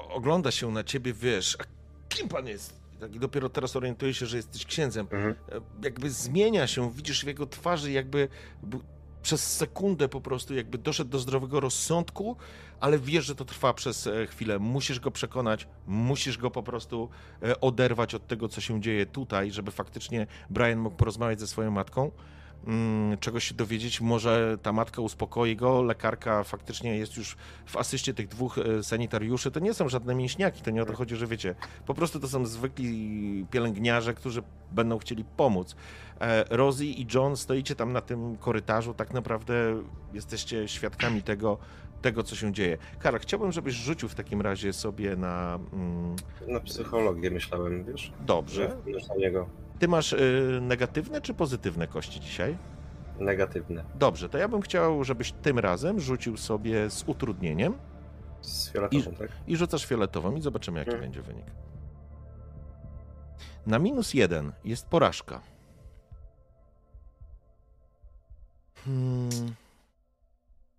Ogląda 0.10 0.52
się 0.52 0.72
na 0.72 0.84
ciebie, 0.84 1.14
wiesz, 1.14 1.58
a 1.60 1.64
kim 2.10 2.28
pan 2.30 2.48
jest? 2.48 2.80
I 2.94 2.98
Tak, 2.98 3.16
i 3.16 3.20
dopiero 3.20 3.50
teraz 3.50 3.76
orientuje 3.76 4.14
się, 4.14 4.26
że 4.26 4.38
jesteś 4.38 4.66
księdzem. 4.66 5.08
Mhm. 5.12 5.36
E, 5.52 5.62
Jakby 5.84 6.10
zmienia 6.10 6.68
się, 6.68 6.92
widzisz 6.92 7.24
w 7.24 7.28
jego 7.28 7.46
twarzy, 7.46 7.92
jakby 7.92 8.28
przez 9.22 9.58
sekundę 9.58 10.10
po 10.10 10.22
prostu 10.22 10.56
jakby 10.56 10.78
doszedł 10.78 11.10
do 11.10 11.20
zdrowego 11.20 11.60
rozsądku, 11.60 12.36
ale 12.80 13.00
wiesz, 13.00 13.26
że 13.26 13.36
to 13.36 13.46
trwa 13.46 13.74
przez 13.74 14.08
e, 14.08 14.28
chwilę. 14.28 14.60
Musisz 14.60 15.00
go 15.00 15.12
przekonać, 15.12 15.68
musisz 15.88 16.38
go 16.38 16.52
po 16.52 16.64
prostu 16.64 17.10
e, 17.44 17.62
oderwać 17.62 18.16
od 18.16 18.28
tego, 18.28 18.50
co 18.50 18.62
się 18.62 18.82
dzieje 18.82 19.06
tutaj, 19.06 19.52
żeby 19.52 19.72
faktycznie 19.72 20.28
Brian 20.50 20.80
mógł 20.80 20.96
porozmawiać 20.96 21.40
ze 21.40 21.48
swoją 21.48 21.72
matką. 21.72 22.12
Mm, 22.68 23.18
Czegoś 23.18 23.44
się 23.44 23.54
dowiedzieć, 23.56 24.02
może 24.02 24.58
ta 24.62 24.74
matka 24.74 25.02
uspokoi 25.02 25.56
go, 25.56 25.82
lekarka 25.84 26.44
faktycznie 26.44 26.98
jest 26.98 27.18
już 27.18 27.36
w 27.66 27.78
asyście 27.78 28.14
tych 28.14 28.28
dwóch 28.28 28.58
e, 28.58 28.84
sanitariuszy. 28.84 29.52
To 29.52 29.60
nie 29.60 29.74
są 29.74 29.90
żadne 29.90 30.16
mięśniaki, 30.16 30.62
to 30.62 30.72
nie 30.72 30.82
o 30.82 30.86
to 30.86 30.94
chodzi, 30.94 31.16
że 31.16 31.28
wiecie, 31.28 31.56
po 31.86 31.94
prostu 31.94 32.20
to 32.20 32.28
są 32.28 32.46
zwykli 32.46 33.46
pielęgniarze, 33.52 34.14
którzy 34.14 34.44
będą 34.72 34.98
chcieli 34.98 35.26
pomóc. 35.38 35.76
E, 36.22 36.44
Rosie 36.50 36.84
i 36.86 37.08
John 37.14 37.38
stoicie 37.38 37.76
tam 37.76 37.94
na 37.94 38.02
tym 38.02 38.38
korytarzu, 38.38 38.94
tak 38.94 39.14
naprawdę 39.14 39.54
jesteście 40.14 40.68
świadkami 40.68 41.24
tego, 41.24 41.58
tego 42.02 42.24
co 42.24 42.36
się 42.36 42.54
dzieje. 42.54 42.78
Karol, 43.00 43.20
chciałbym, 43.20 43.52
żebyś 43.52 43.76
rzucił 43.76 44.10
w 44.10 44.16
takim 44.16 44.42
razie 44.42 44.74
sobie 44.74 45.16
na... 45.16 45.60
Mm, 45.74 46.16
Na 46.48 46.60
psychologię 46.60 47.32
myślałem, 47.32 47.84
wiesz? 47.84 48.12
Dobrze. 48.26 48.78
na 49.10 49.16
niego 49.16 49.50
Ty 49.80 49.88
masz 49.88 50.14
y, 50.14 50.60
negatywne 50.62 51.22
czy 51.22 51.34
pozytywne 51.34 51.88
kości 51.88 52.20
dzisiaj? 52.20 52.58
negatywne. 53.20 53.86
Dobrze, 53.96 54.30
to 54.30 54.38
ja 54.38 54.48
bym 54.48 54.62
chciał, 54.62 55.04
żebyś 55.04 55.32
tym 55.32 55.60
razem 55.60 56.00
rzucił 56.00 56.38
sobie 56.38 56.90
z 56.90 57.04
utrudnieniem 57.08 57.78
Z 58.42 58.72
fioletową, 58.72 59.12
tak? 59.16 59.32
i 59.48 59.58
rzucasz 59.58 59.86
fioletową 59.86 60.36
i 60.36 60.42
zobaczymy, 60.42 60.80
jaki 60.80 60.92
Mhm. 60.92 61.04
będzie 61.12 61.22
wynik. 61.22 61.46
Na 63.66 63.80
minus 63.80 64.14
jeden 64.14 64.52
jest 64.66 64.86
porażka. 64.88 65.42
Hmm. 68.86 69.56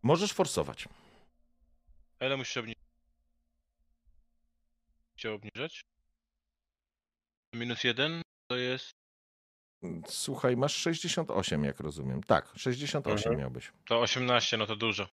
Możesz 0.03 0.33
forsować. 0.33 0.89
A 2.21 2.27
ile 2.27 2.37
musisz 2.37 2.57
obniżyć? 2.57 2.79
Chciał 5.19 5.35
obniżać? 5.35 5.81
Minus 7.55 7.85
jeden 7.85 8.23
to 8.51 8.57
jest. 8.57 8.91
Słuchaj, 10.09 10.57
masz 10.57 10.77
68, 10.77 11.65
jak 11.65 11.81
rozumiem. 11.81 12.23
Tak, 12.23 12.53
68 12.57 13.13
Mhm. 13.33 13.39
miałbyś. 13.39 13.73
To 13.89 14.01
18, 14.01 14.57
no 14.57 14.67
to 14.67 14.77
dużo. 14.77 15.09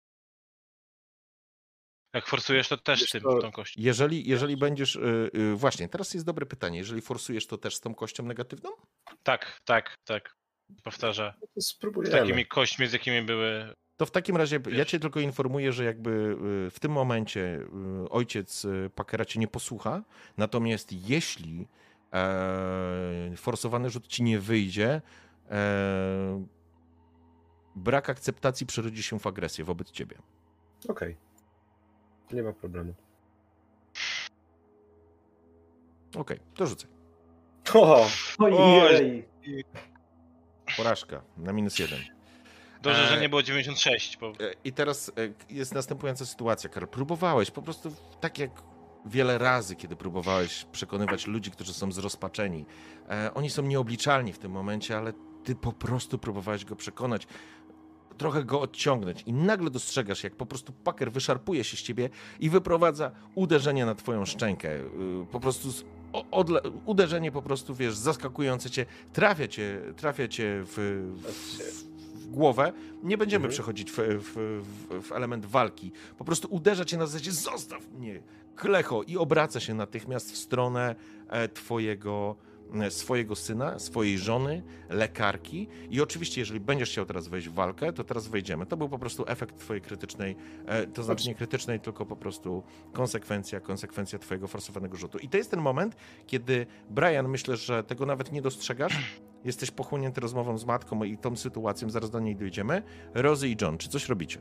Jak 2.15 2.27
forsujesz, 2.27 2.69
to 2.69 2.77
też 2.77 3.01
Wiesz 3.01 3.11
tym, 3.11 3.23
co, 3.23 3.39
tą 3.39 3.53
kością. 3.53 3.81
Jeżeli, 3.85 4.29
jeżeli 4.29 4.57
będziesz. 4.57 4.97
y, 4.97 5.31
y, 5.35 5.55
właśnie, 5.55 5.89
teraz 5.89 6.15
jest 6.15 6.27
dobre 6.27 6.47
pytanie. 6.47 6.79
Jeżeli 6.79 7.01
forsujesz 7.01 7.47
to 7.47 7.59
też 7.59 7.77
z 7.77 7.81
tą 7.81 7.95
kością 7.95 8.23
negatywną? 8.23 8.71
Tak, 9.23 9.61
tak, 9.65 9.95
tak. 10.05 10.35
Powtarza. 10.83 11.35
No 11.41 11.47
to 11.55 11.61
Z 11.61 11.79
takimi 12.11 12.47
kośćmi, 12.47 12.87
z 12.87 12.93
jakimi 12.93 13.23
były. 13.23 13.75
To 13.97 14.07
w 14.07 14.11
takim 14.11 14.37
razie 14.37 14.57
ja 14.57 14.71
Wiesz. 14.71 14.89
cię 14.89 15.01
tylko 15.01 15.21
informuję, 15.21 15.73
że 15.73 15.85
jakby 15.85 16.11
y, 16.67 16.71
w 16.71 16.81
tym 16.81 16.93
momencie 16.93 17.41
y, 18.05 18.09
ojciec 18.11 18.65
y, 18.65 18.91
Packera 18.95 19.25
cię 19.25 19.41
nie 19.41 19.49
posłucha, 19.49 20.03
natomiast 20.37 20.93
jeśli 20.93 21.69
e, 22.15 23.36
forsowany 23.36 23.91
rzut 23.91 24.07
ci 24.07 24.23
nie 24.23 24.41
wyjdzie, 24.41 25.02
e, 25.51 26.44
brak 27.76 28.10
akceptacji 28.10 28.67
przerodzi 28.67 29.02
się 29.02 29.18
w 29.18 29.26
agresję 29.26 29.65
wobec 29.65 29.91
ciebie. 29.91 30.18
Okej. 30.89 31.17
Nie 32.33 32.43
ma 32.43 32.52
problemu. 32.52 32.94
Okej, 36.17 36.41
to 36.55 36.67
rzucaj. 36.67 36.91
O! 37.75 38.07
Ojej! 38.39 39.28
Porażka 40.76 41.23
na 41.36 41.52
minus 41.52 41.78
jeden. 41.78 41.99
Dobrze, 42.83 43.07
że 43.07 43.17
E, 43.17 43.20
nie 43.20 43.28
było 43.28 43.43
96, 43.43 44.17
bo 44.17 44.28
E, 44.28 44.33
I 44.65 44.73
teraz 44.73 45.09
e, 45.09 45.12
jest 45.55 45.75
następująca 45.75 46.26
sytuacja, 46.26 46.70
Karol. 46.70 46.89
Próbowałeś 46.89 47.51
po 47.51 47.62
prostu 47.62 47.93
tak 48.20 48.39
jak 48.39 48.51
wiele 49.07 49.39
razy, 49.39 49.76
kiedy 49.76 49.97
próbowałeś 49.97 50.66
przekonywać 50.73 51.26
ludzi, 51.26 51.50
którzy 51.50 51.74
są 51.74 51.92
zrozpaczeni. 51.92 52.66
E, 53.10 53.34
oni 53.34 53.50
są 53.50 53.62
nieobliczalni 53.62 54.33
w 54.33 54.39
tym 54.39 54.52
momencie, 54.52 54.97
ale 54.99 55.12
ty 55.44 55.55
po 55.55 55.73
prostu 55.73 56.18
próbowałeś 56.18 56.65
go 56.65 56.76
przekonać, 56.76 57.26
trochę 58.18 58.44
go 58.44 58.60
odciągnąć 58.60 59.23
i 59.26 59.33
nagle 59.33 59.70
dostrzegasz, 59.70 60.24
jak 60.24 60.34
po 60.36 60.47
prostu 60.47 60.73
Packer 60.73 61.12
wyszarpuje 61.12 61.65
się 61.65 61.76
z 61.76 61.81
ciebie 61.83 62.10
i 62.41 62.50
wyprowadza 62.50 63.10
uderzenie 63.34 63.86
na 63.86 63.94
twoją 63.94 64.24
szczękę. 64.24 64.68
Y, 64.76 64.83
Po 65.33 65.41
prostu 65.41 65.68
uderzenie 66.86 67.33
po 67.33 67.42
prostu, 67.42 67.74
wiesz, 67.74 67.94
zaskakujące 67.97 68.70
cię, 68.70 68.86
trafia 69.12 69.49
cię, 69.49 69.81
trafia 69.97 70.28
cię 70.28 70.62
w, 70.66 70.74
w, 71.16 72.24
w 72.24 72.26
głowę. 72.31 72.73
Nie 73.02 73.18
będziemy 73.18 73.44
Mhm. 73.44 73.52
przechodzić 73.52 73.91
w, 73.92 73.97
w 75.02 75.12
element 75.12 75.47
walki. 75.47 75.92
Po 76.18 76.24
prostu 76.24 76.49
uderza 76.50 76.84
cię 76.84 76.97
na 76.97 77.07
zasadzie, 77.07 77.33
zostaw 77.33 77.91
mnie, 77.92 78.20
klecho 78.57 79.02
i 79.02 79.16
obraca 79.16 79.60
się 79.60 79.74
natychmiast 79.74 80.33
w 80.33 80.36
stronę 80.36 80.94
e, 81.28 81.49
twojego 81.49 82.36
swojego 82.91 83.36
syna, 83.36 83.78
swojej 83.78 84.18
żony, 84.18 84.62
lekarki 84.89 85.68
i 85.91 86.00
oczywiście, 86.00 86.41
jeżeli 86.41 86.60
będziesz 86.60 86.91
chciał 86.91 87.07
teraz 87.07 87.28
wejść 87.28 87.49
w 87.49 87.55
walkę, 87.55 87.92
to 87.92 88.05
teraz 88.05 88.28
wejdziemy. 88.28 88.66
To 88.66 88.76
był 88.76 88.89
po 88.89 88.99
prostu 88.99 89.24
efekt 89.26 89.58
twojej 89.58 89.83
krytycznej, 89.83 90.36
e, 90.66 90.86
to 90.86 91.02
znaczy 91.02 91.28
nie 91.28 91.34
krytycznej, 91.34 91.81
tylko 91.81 92.07
po 92.07 92.16
prostu 92.16 92.62
konsekwencja, 92.92 93.60
konsekwencja 93.60 94.18
twojego 94.18 94.49
forsowanego 94.49 94.97
rzutu. 94.97 95.18
I 95.18 95.28
to 95.28 95.36
jest 95.36 95.50
ten 95.50 95.60
moment, 95.60 95.97
kiedy 96.26 96.66
Brian, 96.91 97.28
myślę, 97.28 97.57
że 97.57 97.84
tego 97.84 98.07
nawet 98.07 98.33
nie 98.33 98.42
dostrzegasz, 98.42 98.92
jesteś 99.44 99.70
pochłonięty 99.70 100.20
rozmową 100.20 100.58
z 100.58 100.65
matką 100.65 101.05
i 101.05 101.18
tą 101.18 101.36
sytuacją, 101.36 101.91
zaraz 101.91 102.10
do 102.10 102.20
niej 102.20 102.36
dojdziemy. 102.36 102.83
Rozy 103.15 103.49
i 103.49 103.57
John, 103.60 103.78
czy 103.78 103.89
coś 103.89 104.08
robicie? 104.08 104.41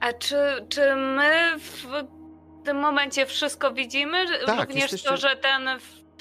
A 0.00 0.12
czy, 0.12 0.36
czy 0.68 0.96
my 0.96 1.58
w 1.58 1.86
tym 2.64 2.76
momencie 2.76 3.26
wszystko 3.26 3.72
widzimy? 3.72 4.26
Tak, 4.46 4.58
Również 4.60 4.82
jesteście- 4.82 5.08
to, 5.08 5.16
że 5.16 5.36
ten 5.36 5.68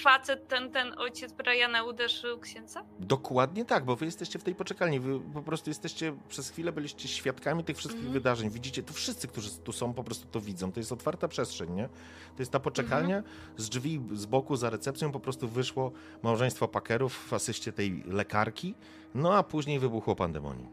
facet, 0.01 0.47
ten, 0.47 0.71
ten 0.71 0.99
ojciec 0.99 1.31
Briana 1.33 1.83
uderzył 1.83 2.39
księdza? 2.39 2.83
Dokładnie 2.99 3.65
tak, 3.65 3.85
bo 3.85 3.95
wy 3.95 4.05
jesteście 4.05 4.39
w 4.39 4.43
tej 4.43 4.55
poczekalni. 4.55 4.99
Wy 4.99 5.19
po 5.33 5.41
prostu 5.41 5.69
jesteście, 5.69 6.13
przez 6.29 6.49
chwilę 6.49 6.71
byliście 6.71 7.07
świadkami 7.07 7.63
tych 7.63 7.77
wszystkich 7.77 7.99
Mhm. 7.99 8.13
wydarzeń. 8.13 8.49
Widzicie, 8.49 8.83
tu 8.83 8.93
wszyscy, 8.93 9.27
którzy 9.27 9.49
tu 9.49 9.71
są, 9.71 9.93
po 9.93 10.03
prostu 10.03 10.27
to 10.27 10.41
widzą. 10.41 10.71
To 10.71 10.79
jest 10.79 10.91
otwarta 10.91 11.27
przestrzeń, 11.27 11.71
nie? 11.73 11.87
To 12.35 12.41
jest 12.41 12.51
ta 12.51 12.59
poczekalnia. 12.59 13.23
Z 13.57 13.69
drzwi 13.69 14.01
z 14.13 14.25
boku 14.25 14.55
za 14.55 14.69
recepcją 14.69 15.11
po 15.11 15.19
prostu 15.19 15.47
wyszło 15.47 15.91
małżeństwo 16.23 16.67
Packerów 16.67 17.27
w 17.27 17.33
asyście 17.33 17.71
tej 17.73 18.03
lekarki. 18.07 18.75
No 19.15 19.33
a 19.33 19.43
później 19.43 19.79
wybuchło 19.79 20.15
pandemonium. 20.15 20.69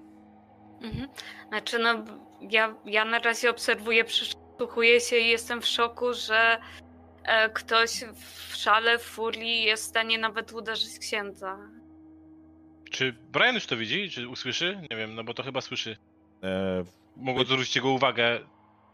Mhm. 0.82 1.08
Znaczy, 1.48 1.78
no, 1.78 1.94
ja, 2.40 2.74
ja 2.84 3.04
na 3.04 3.18
razie 3.18 3.50
obserwuję, 3.50 4.04
przysłuchuję 4.60 5.00
się 5.00 5.16
i 5.16 5.28
jestem 5.28 5.60
w 5.60 5.66
szoku, 5.66 6.14
że 6.14 6.58
e, 7.24 7.50
ktoś 7.50 8.04
w 8.14 8.56
szale, 8.56 8.98
w 8.98 9.02
furii 9.02 9.62
jest 9.62 9.84
w 9.84 9.88
stanie 9.88 10.18
nawet 10.18 10.52
uderzyć 10.52 10.98
księdza. 10.98 11.58
Czy 12.90 13.12
Brian 13.12 13.54
już 13.54 13.66
to 13.66 13.76
widzi? 13.76 14.10
Czy 14.10 14.28
usłyszy? 14.28 14.80
Nie 14.90 14.96
wiem, 14.96 15.14
no 15.14 15.24
bo 15.24 15.34
to 15.34 15.42
chyba 15.42 15.60
słyszy. 15.60 15.96
E, 16.42 16.84
Mogło 17.16 17.44
zwrócić 17.44 17.76
jego 17.76 17.88
uwagę, 17.88 18.40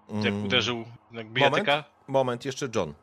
jak 0.08 0.26
mm, 0.26 0.44
uderzył 0.44 0.84
jak 1.12 1.26
bijatyka. 1.30 1.84
Moment, 2.08 2.44
jeszcze 2.44 2.68
John. 2.74 2.94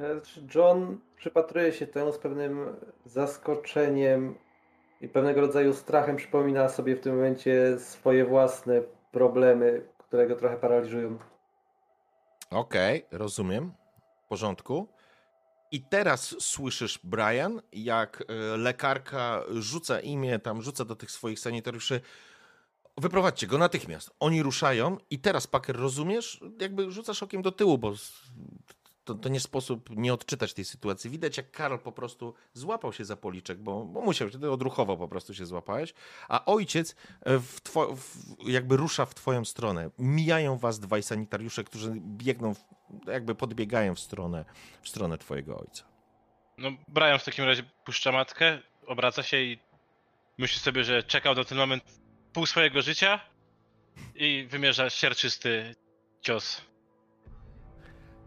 E, 0.00 0.20
John 0.54 1.00
przypatruje 1.16 1.72
się 1.72 1.86
temu 1.86 2.12
z 2.12 2.18
pewnym 2.18 2.76
zaskoczeniem 3.04 4.34
i 5.00 5.08
pewnego 5.08 5.40
rodzaju 5.40 5.74
strachem. 5.74 6.16
Przypomina 6.16 6.68
sobie 6.68 6.96
w 6.96 7.00
tym 7.00 7.14
momencie 7.14 7.78
swoje 7.78 8.24
własne 8.24 8.82
problemy, 9.12 9.82
które 9.98 10.26
go 10.26 10.36
trochę 10.36 10.56
paraliżują. 10.56 11.18
Okej, 12.50 13.06
rozumiem. 13.10 13.72
W 14.24 14.28
porządku. 14.28 14.88
I 15.72 15.82
teraz 15.82 16.36
słyszysz, 16.38 17.00
Brian, 17.04 17.62
jak 17.72 18.24
e, 18.28 18.56
lekarka 18.56 19.44
rzuca 19.50 20.00
imię, 20.00 20.38
tam 20.38 20.62
rzuca 20.62 20.84
do 20.84 20.96
tych 20.96 21.10
swoich 21.10 21.40
sanitariuszy. 21.40 22.00
Wyprowadźcie 22.96 23.46
go 23.46 23.58
natychmiast. 23.58 24.10
Oni 24.20 24.42
ruszają 24.42 24.96
i 25.10 25.18
teraz, 25.18 25.46
Packer, 25.46 25.76
rozumiesz? 25.76 26.40
Jakby 26.60 26.90
rzucasz 26.90 27.22
okiem 27.22 27.42
do 27.42 27.52
tyłu, 27.52 27.78
bo 27.78 27.92
to, 29.08 29.14
to 29.14 29.28
nie 29.28 29.40
sposób 29.40 29.90
nie 29.96 30.14
odczytać 30.14 30.54
tej 30.54 30.64
sytuacji. 30.64 31.10
Widać, 31.10 31.36
jak 31.36 31.50
Karl 31.50 31.76
po 31.76 31.92
prostu 31.92 32.34
złapał 32.52 32.92
się 32.92 33.04
za 33.04 33.16
policzek, 33.16 33.58
bo, 33.58 33.84
bo 33.84 34.00
musiał, 34.00 34.30
ty 34.30 34.50
odruchowo 34.50 34.96
po 34.96 35.08
prostu 35.08 35.34
się 35.34 35.46
złapałeś, 35.46 35.94
a 36.28 36.44
ojciec 36.44 36.96
e, 37.20 37.38
w 37.38 37.60
two, 37.60 37.96
w, 37.96 38.48
jakby 38.48 38.76
rusza 38.76 39.06
w 39.06 39.14
twoją 39.14 39.44
stronę. 39.44 39.90
Mijają 39.98 40.58
was 40.58 40.80
dwaj 40.80 41.02
sanitariusze, 41.02 41.64
którzy 41.64 41.92
biegną, 42.00 42.54
w, 42.54 42.64
jakby 43.06 43.34
podbiegają 43.34 43.94
w 43.94 44.00
stronę, 44.00 44.44
w 44.82 44.88
stronę 44.88 45.18
twojego 45.18 45.58
ojca. 45.58 45.84
No, 46.58 46.70
Brian 46.88 47.18
w 47.18 47.24
takim 47.24 47.44
razie 47.44 47.62
puszcza 47.84 48.12
matkę, 48.12 48.58
obraca 48.86 49.22
się 49.22 49.36
i 49.40 49.58
myśli 50.38 50.60
sobie, 50.60 50.84
że 50.84 51.02
czekał 51.02 51.34
na 51.34 51.44
ten 51.44 51.58
moment 51.58 51.84
pół 52.32 52.46
swojego 52.46 52.82
życia 52.82 53.20
i 54.14 54.46
wymierza 54.50 54.90
sierczysty 54.90 55.74
cios. 56.20 56.60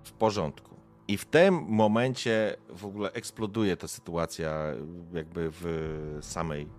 W 0.03 0.11
porządku. 0.11 0.70
I 1.11 1.17
w 1.17 1.25
tym 1.25 1.65
momencie 1.67 2.55
w 2.69 2.85
ogóle 2.85 3.11
eksploduje 3.11 3.77
ta 3.77 3.87
sytuacja 3.87 4.65
jakby 5.13 5.49
w 5.51 6.17
samej, 6.21 6.69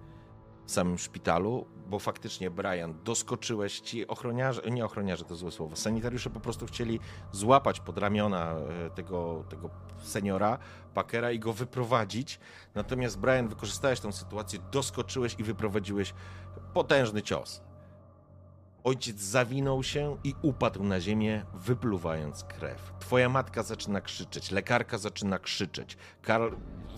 w 0.67 0.70
samym 0.70 0.99
szpitalu, 0.99 1.67
bo 1.86 1.99
faktycznie 1.99 2.51
Brian, 2.51 2.94
doskoczyłeś 3.05 3.81
ci 3.81 4.07
ochroniarze, 4.07 4.62
nie 4.70 4.85
ochroniarze 4.85 5.25
to 5.25 5.36
złe 5.36 5.51
słowo, 5.51 5.77
sanitariusze 5.77 6.31
po 6.31 6.41
prostu 6.41 6.67
chcieli 6.67 7.01
złapać 7.33 7.81
pod 7.81 7.99
ramiona 7.99 8.55
e, 8.86 8.91
tego, 8.91 9.44
tego 9.49 9.70
seniora, 10.02 10.59
Packera 10.94 11.31
i 11.31 11.39
go 11.39 11.52
wyprowadzić, 11.52 12.41
natomiast 12.75 13.19
Brian 13.19 13.49
wykorzystałeś 13.49 14.01
tę 14.01 14.12
sytuację, 14.12 14.59
doskoczyłeś 14.70 15.36
i 15.39 15.43
wyprowadziłeś 15.43 16.15
potężny 16.75 17.23
cios. 17.23 17.62
Ojciec 18.85 19.20
zawinął 19.20 19.83
się 19.83 20.17
i 20.25 20.35
upadł 20.43 20.85
na 20.85 21.01
ziemię, 21.01 21.44
wypluwając 21.55 22.44
krew. 22.44 22.93
Twoja 22.99 23.28
matka 23.28 23.62
zaczyna 23.62 24.01
krzyczeć, 24.01 24.51
lekarka 24.51 24.99
zaczyna 24.99 25.39
krzyczeć. 25.39 25.97
Karl 26.23 26.49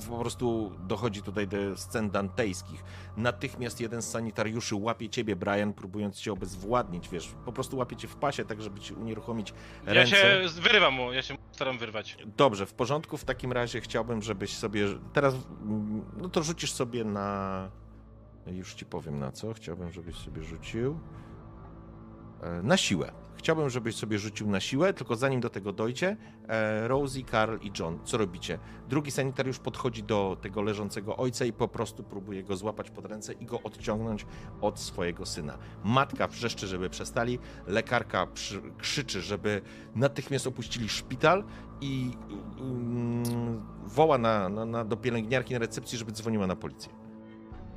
po 0.08 0.18
prostu 0.18 0.72
dochodzi 0.86 1.22
tutaj 1.22 1.48
do 1.48 1.76
scen 1.76 2.10
dantejskich. 2.10 2.84
Natychmiast 3.16 3.80
jeden 3.80 4.02
z 4.02 4.10
sanitariuszy 4.10 4.74
łapie 4.76 5.08
ciebie, 5.08 5.36
Brian, 5.36 5.72
próbując 5.72 6.16
cię 6.20 6.32
obezwładnić, 6.32 7.08
wiesz, 7.08 7.34
po 7.44 7.52
prostu 7.52 7.76
łapie 7.76 7.96
cię 7.96 8.08
w 8.08 8.16
pasie, 8.16 8.44
tak 8.44 8.62
żeby 8.62 8.80
ci 8.80 8.94
unieruchomić 8.94 9.54
Ja 9.86 9.92
ręce. 9.92 10.16
się 10.16 10.60
wyrywam 10.60 10.94
mu, 10.94 11.12
ja 11.12 11.22
się 11.22 11.36
staram 11.52 11.78
wyrwać. 11.78 12.18
Dobrze, 12.36 12.66
w 12.66 12.74
porządku. 12.74 13.16
W 13.16 13.24
takim 13.24 13.52
razie 13.52 13.80
chciałbym, 13.80 14.22
żebyś 14.22 14.56
sobie. 14.56 14.86
Teraz. 15.12 15.34
No 16.16 16.28
to 16.28 16.42
rzucisz 16.42 16.72
sobie 16.72 17.04
na. 17.04 17.70
Już 18.46 18.74
ci 18.74 18.86
powiem 18.86 19.18
na 19.18 19.32
co. 19.32 19.54
Chciałbym, 19.54 19.92
żebyś 19.92 20.16
sobie 20.16 20.42
rzucił. 20.42 20.98
E, 22.44 22.62
Na 22.62 22.76
siłę. 22.76 23.12
Chciałbym, 23.36 23.70
żebyś 23.70 23.96
sobie 23.96 24.18
rzucił 24.18 24.50
na 24.50 24.60
siłę, 24.60 24.94
tylko 24.94 25.16
zanim 25.16 25.40
do 25.40 25.50
tego 25.50 25.72
dojdzie, 25.72 26.16
e, 26.48 26.88
Rosie, 26.88 27.24
Carl 27.30 27.56
i 27.62 27.70
John, 27.78 27.98
co 28.04 28.18
robicie? 28.18 28.58
Drugi 28.88 29.10
sanitariusz 29.10 29.58
podchodzi 29.58 30.02
do 30.02 30.36
tego 30.40 30.62
leżącego 30.62 31.16
ojca 31.16 31.44
i 31.44 31.52
po 31.52 31.68
prostu 31.68 32.04
próbuje 32.04 32.42
go 32.44 32.56
złapać 32.56 32.90
pod 32.90 33.06
ręce 33.06 33.32
i 33.32 33.46
go 33.46 33.62
odciągnąć 33.62 34.26
od 34.60 34.80
swojego 34.80 35.26
syna. 35.26 35.58
Matka 35.84 36.26
wrzeszczy, 36.28 36.66
żeby 36.66 36.90
przestali, 36.90 37.38
lekarka 37.66 38.26
przy, 38.26 38.62
krzyczy, 38.78 39.20
żeby 39.20 39.62
natychmiast 39.94 40.46
opuścili 40.46 40.88
szpital 40.88 41.44
i 41.80 42.10
mm, 42.60 43.66
woła 43.84 44.18
na, 44.18 44.48
na, 44.48 44.64
na, 44.64 44.84
do 44.84 44.96
pielęgniarki 44.96 45.52
na 45.52 45.58
recepcji, 45.58 45.98
żeby 45.98 46.12
dzwoniła 46.12 46.46
na 46.46 46.56
policję. 46.56 46.92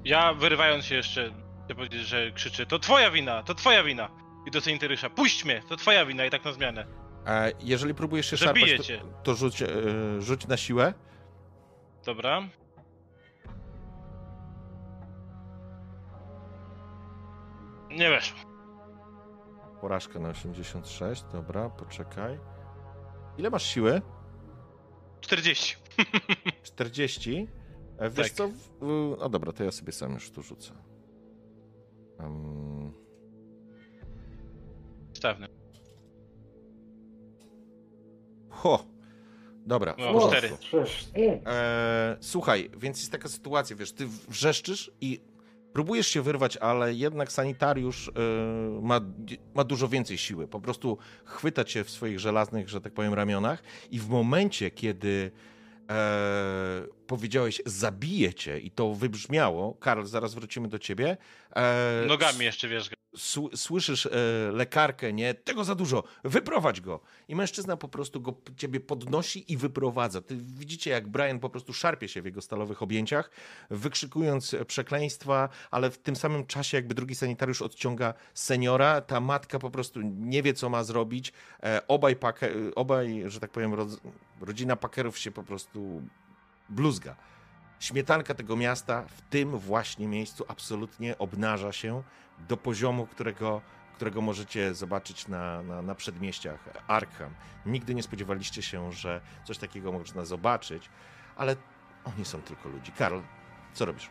Ja 0.05 0.33
wyrywając 0.33 0.85
się 0.85 0.95
jeszcze, 0.95 1.33
chcę 1.65 1.75
powiedzieć, 1.75 2.01
że 2.01 2.31
krzyczy, 2.31 2.65
to 2.65 2.79
twoja 2.79 3.11
wina, 3.11 3.43
to 3.43 3.55
twoja 3.55 3.83
wina. 3.83 4.26
I 4.48 4.51
do 4.51 4.61
sanitariusza, 4.61 5.09
puść 5.09 5.45
mnie, 5.45 5.61
to 5.69 5.76
twoja 5.76 6.06
wina 6.06 6.26
i 6.26 6.30
tak 6.30 6.45
na 6.45 6.51
zmianę. 6.53 6.85
E, 7.26 7.51
jeżeli 7.59 7.93
próbujesz 7.93 8.30
się 8.30 8.38
Że 8.38 8.45
szarpać, 8.45 8.64
bije 8.64 8.77
to, 8.77 8.84
cię. 8.84 9.01
to 9.24 9.35
rzuć, 9.35 9.61
e, 9.61 9.67
rzuć 10.19 10.48
na 10.48 10.58
siłę. 10.58 10.93
Dobra. 12.06 12.42
Nie 17.90 18.09
weszło. 18.09 18.40
Porażka 19.82 20.19
na 20.19 20.30
86, 20.30 21.24
dobra, 21.32 21.69
poczekaj. 21.69 22.40
Ile 23.38 23.50
masz 23.50 23.64
siły? 23.64 24.01
40. 25.22 25.76
40. 26.64 27.48
E, 28.00 28.09
Wiesz 28.09 28.27
Tak. 28.27 28.35
co? 28.38 28.50
No 29.17 29.30
dobra, 29.30 29.51
to 29.51 29.64
ja 29.64 29.72
sobie 29.72 29.92
sam 29.92 30.14
już 30.14 30.32
tu 30.32 30.43
rzucę. 30.43 30.72
Um, 32.19 32.76
Stawny. 35.17 35.47
ho! 38.49 38.85
Dobra. 39.65 39.95
No, 39.97 40.27
cztery. 40.27 40.49
E, 41.45 42.17
słuchaj, 42.21 42.69
więc 42.77 42.99
jest 42.99 43.11
taka 43.11 43.29
sytuacja, 43.29 43.75
wiesz, 43.75 43.91
ty 43.91 44.07
wrzeszczysz 44.07 44.91
i 45.01 45.19
próbujesz 45.73 46.07
się 46.07 46.21
wyrwać, 46.21 46.57
ale 46.57 46.93
jednak 46.93 47.31
sanitariusz 47.31 48.07
e, 48.09 48.11
ma, 48.81 49.01
ma 49.55 49.63
dużo 49.63 49.87
więcej 49.87 50.17
siły. 50.17 50.47
Po 50.47 50.59
prostu 50.61 50.97
chwyta 51.25 51.63
cię 51.63 51.83
w 51.83 51.89
swoich 51.89 52.19
żelaznych, 52.19 52.69
że 52.69 52.81
tak 52.81 52.93
powiem, 52.93 53.13
ramionach 53.13 53.63
i 53.91 53.99
w 53.99 54.09
momencie, 54.09 54.71
kiedy 54.71 55.31
e, 55.89 56.87
powiedziałeś 57.07 57.61
zabiję 57.65 58.33
cię 58.33 58.59
i 58.59 58.71
to 58.71 58.93
wybrzmiało, 58.93 59.73
Karl, 59.73 60.03
zaraz 60.05 60.33
wrócimy 60.33 60.67
do 60.67 60.79
ciebie. 60.79 61.17
E, 61.55 62.05
Nogami 62.07 62.45
jeszcze 62.45 62.67
wiesz. 62.67 62.89
Sł- 63.17 63.57
słyszysz 63.57 64.05
e, 64.05 64.09
lekarkę, 64.51 65.13
nie, 65.13 65.33
tego 65.33 65.63
za 65.63 65.75
dużo, 65.75 66.03
wyprowadź 66.23 66.81
go. 66.81 66.99
I 67.27 67.35
mężczyzna 67.35 67.77
po 67.77 67.87
prostu 67.87 68.21
go 68.21 68.33
ciebie 68.57 68.79
podnosi 68.79 69.53
i 69.53 69.57
wyprowadza. 69.57 70.21
Ty 70.21 70.37
widzicie, 70.37 70.91
jak 70.91 71.07
Brian 71.07 71.39
po 71.39 71.49
prostu 71.49 71.73
szarpie 71.73 72.07
się 72.07 72.21
w 72.21 72.25
jego 72.25 72.41
stalowych 72.41 72.81
objęciach, 72.81 73.31
wykrzykując 73.69 74.53
e, 74.53 74.65
przekleństwa, 74.65 75.49
ale 75.71 75.91
w 75.91 75.97
tym 75.97 76.15
samym 76.15 76.45
czasie 76.45 76.77
jakby 76.77 76.95
drugi 76.95 77.15
sanitariusz 77.15 77.61
odciąga 77.61 78.13
seniora, 78.33 79.01
ta 79.01 79.19
matka 79.19 79.59
po 79.59 79.71
prostu 79.71 80.01
nie 80.01 80.43
wie, 80.43 80.53
co 80.53 80.69
ma 80.69 80.83
zrobić. 80.83 81.33
E, 81.63 81.87
obaj, 81.87 82.15
obaj 82.75 83.23
że 83.27 83.39
tak 83.39 83.51
powiem, 83.51 83.71
rodz- 83.73 83.99
rodzina 84.41 84.75
Packerów 84.75 85.17
się 85.17 85.31
po 85.31 85.43
prostu 85.43 86.01
bluzga. 86.69 87.15
Śmietanka 87.80 88.33
tego 88.33 88.56
miasta 88.56 89.03
w 89.07 89.22
tym 89.22 89.57
właśnie 89.57 90.07
miejscu 90.07 90.45
absolutnie 90.47 91.17
obnaża 91.17 91.72
się 91.72 92.03
do 92.49 92.57
poziomu, 92.57 93.07
którego, 93.07 93.61
którego 93.95 94.22
możecie 94.22 94.73
zobaczyć 94.73 95.27
na, 95.27 95.61
na, 95.61 95.81
na 95.81 95.95
przedmieściach 95.95 96.59
Arkham. 96.88 97.33
Nigdy 97.65 97.95
nie 97.95 98.03
spodziewaliście 98.03 98.61
się, 98.61 98.91
że 98.91 99.22
coś 99.43 99.57
takiego 99.57 99.91
można 99.91 100.25
zobaczyć, 100.25 100.89
ale 101.35 101.56
oni 102.03 102.25
są 102.25 102.41
tylko 102.41 102.69
ludzi. 102.69 102.91
Karl, 102.91 103.19
co 103.73 103.85
robisz? 103.85 104.09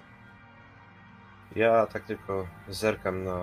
Ja 1.56 1.86
tak 1.86 2.04
tylko 2.04 2.46
zerkam 2.68 3.24
na, 3.24 3.38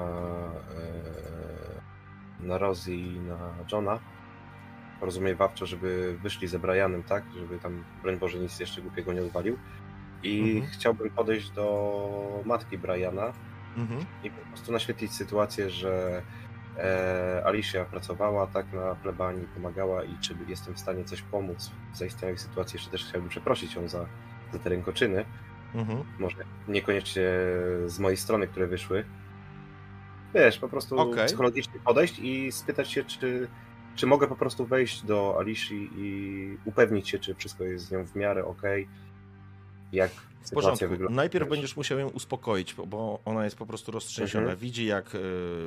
e, 2.39 2.45
na 2.45 2.57
Rosie 2.57 2.91
i 2.91 3.19
na 3.19 3.53
Johna. 3.71 3.99
Porozumiewawczo, 4.99 5.65
żeby 5.65 6.17
wyszli 6.21 6.47
ze 6.47 6.59
Brianem, 6.59 7.03
tak? 7.03 7.23
Żeby 7.39 7.59
tam, 7.59 7.83
broń 8.01 8.17
Boże, 8.17 8.39
nic 8.39 8.59
jeszcze 8.59 8.81
głupiego 8.81 9.13
nie 9.13 9.23
uwalił. 9.23 9.57
I 10.23 10.39
Mhm. 10.55 10.71
chciałbym 10.71 11.09
podejść 11.09 11.49
do 11.49 12.41
matki 12.45 12.77
Briana 12.77 13.33
Mhm. 13.77 14.05
i 14.23 14.29
po 14.31 14.41
prostu 14.47 14.71
naświetlić 14.71 15.13
sytuację, 15.13 15.69
że 15.69 16.21
e, 16.77 17.41
Alicia 17.45 17.85
pracowała 17.85 18.47
tak 18.47 18.73
na 18.73 18.95
plebanii, 18.95 19.47
pomagała 19.53 20.03
i 20.03 20.17
czy 20.21 20.35
jestem 20.47 20.73
w 20.73 20.79
stanie 20.79 21.03
coś 21.03 21.21
pomóc 21.21 21.71
w 21.93 21.97
zaistniałej 21.97 22.37
sytuacji. 22.37 22.77
Jeszcze 22.77 22.91
też 22.91 23.05
chciałbym 23.05 23.29
przeprosić 23.29 23.75
ją 23.75 23.87
za, 23.87 24.05
za 24.53 24.59
te 24.59 24.69
rękoczyny. 24.69 25.25
Mhm. 25.75 26.03
Może 26.19 26.37
niekoniecznie 26.67 27.23
z 27.85 27.99
mojej 27.99 28.17
strony, 28.17 28.47
które 28.47 28.67
wyszły. 28.67 29.05
Wiesz, 30.33 30.59
po 30.59 30.69
prostu 30.69 30.99
Okej. 30.99 31.25
psychologicznie 31.25 31.79
podejść 31.79 32.19
i 32.19 32.51
spytać 32.51 32.91
się, 32.91 33.03
czy, 33.03 33.47
czy 33.95 34.07
mogę 34.07 34.27
po 34.27 34.35
prostu 34.35 34.65
wejść 34.65 35.05
do 35.05 35.35
Alicji 35.39 35.89
i 35.95 36.57
upewnić 36.65 37.09
się, 37.09 37.19
czy 37.19 37.35
wszystko 37.35 37.63
jest 37.63 37.85
z 37.85 37.91
nią 37.91 38.05
w 38.05 38.15
miarę 38.15 38.45
ok. 38.45 38.61
Jak 39.93 40.11
W 40.11 40.49
porządku. 40.51 40.87
wygląda. 40.87 41.15
Najpierw 41.15 41.49
będziesz 41.49 41.77
musiał 41.77 41.99
ją 41.99 42.09
uspokoić, 42.09 42.73
bo- 42.73 43.19
ona 43.25 43.43
jest 43.45 43.55
po 43.55 43.65
prostu 43.65 43.91
roztrzęsiona. 43.91 44.41
Mhm. 44.43 44.59
Widzi, 44.59 44.85
jak 44.85 45.15
e, 45.15 45.19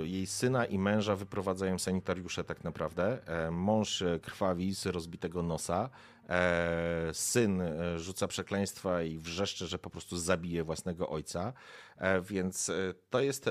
jej 0.07 0.27
syna 0.27 0.65
i 0.67 0.79
męża 0.79 1.17
wyprowadzają 1.17 1.79
sanitariusze 1.79 2.45
tak 2.45 2.65
naprawdę. 2.65 3.19
E, 3.47 3.51
mąż 3.51 4.03
e, 4.03 4.19
krwawi 4.23 4.75
z 4.75 4.87
rozbitego 4.87 5.43
nosa. 5.43 5.91
Syn 7.13 7.63
rzuca 7.97 8.29
przekleństwa 8.29 9.03
i 9.03 9.19
wrzeszczy, 9.19 9.67
że 9.67 9.79
po 9.79 9.91
prostu 9.91 10.17
zabije 10.19 10.65
własnego 10.65 11.09
ojca. 11.09 11.53
Więc 12.23 12.71
to 13.11 13.21
jest 13.21 13.51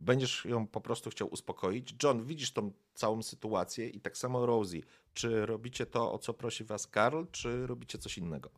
będziesz 0.00 0.44
ją 0.44 0.66
po 0.66 0.80
prostu 0.80 1.10
chciał 1.10 1.28
uspokoić. 1.28 1.94
John, 2.02 2.24
widzisz 2.24 2.52
tą 2.52 2.72
całą 2.94 3.22
sytuację 3.22 3.88
i 3.88 4.00
tak 4.00 4.16
samo 4.16 4.46
Rosie. 4.46 4.80
Czy 5.14 5.46
robicie 5.46 5.86
to, 5.86 6.12
o 6.12 6.18
co 6.18 6.34
prosi 6.34 6.64
was 6.64 6.86
Karl, 6.86 7.22
czy 7.32 7.66
robicie 7.66 7.98
coś 7.98 8.18
innego? 8.18 8.50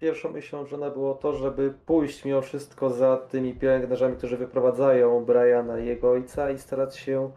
Pierwszą 0.00 0.30
myślą 0.32 0.64
Johna 0.72 0.90
było 0.90 1.14
to, 1.14 1.32
żeby 1.32 1.74
pójść 1.86 2.24
mimo 2.24 2.40
wszystko 2.40 2.90
za 2.90 3.16
tymi 3.16 3.54
pielęgnarzami, 3.54 4.16
którzy 4.16 4.36
wyprowadzają 4.36 5.24
Briana 5.24 5.78
i 5.78 5.86
jego 5.86 6.10
ojca 6.10 6.50
i 6.50 6.58
starać 6.58 6.96
się 6.96 7.30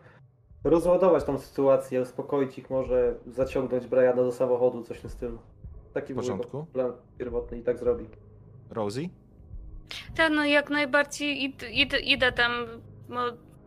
rozładować 0.63 1.23
tą 1.23 1.39
sytuację, 1.39 2.01
uspokoić 2.01 2.57
ich, 2.57 2.69
może 2.69 3.15
zaciągnąć 3.27 3.87
Briana 3.87 4.23
do 4.23 4.31
samochodu, 4.31 4.83
coś 4.83 4.97
w 4.97 5.01
tym 5.01 5.09
stylu. 5.09 5.37
Taki 5.93 6.13
W 6.13 6.17
był 6.17 6.25
jego 6.25 6.65
plan 6.73 6.93
pierwotny 7.17 7.57
i 7.57 7.61
tak 7.63 7.77
zrobi. 7.77 8.05
Rosie? 8.69 9.01
Tak, 10.15 10.31
no 10.35 10.45
jak 10.45 10.69
najbardziej 10.69 11.43
id, 11.43 11.63
id, 11.71 11.93
idę 12.03 12.31
tam. 12.31 12.51
Bo 13.09 13.19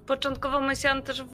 początkowo 0.07 0.61
myślałam 0.61 1.03
też 1.03 1.23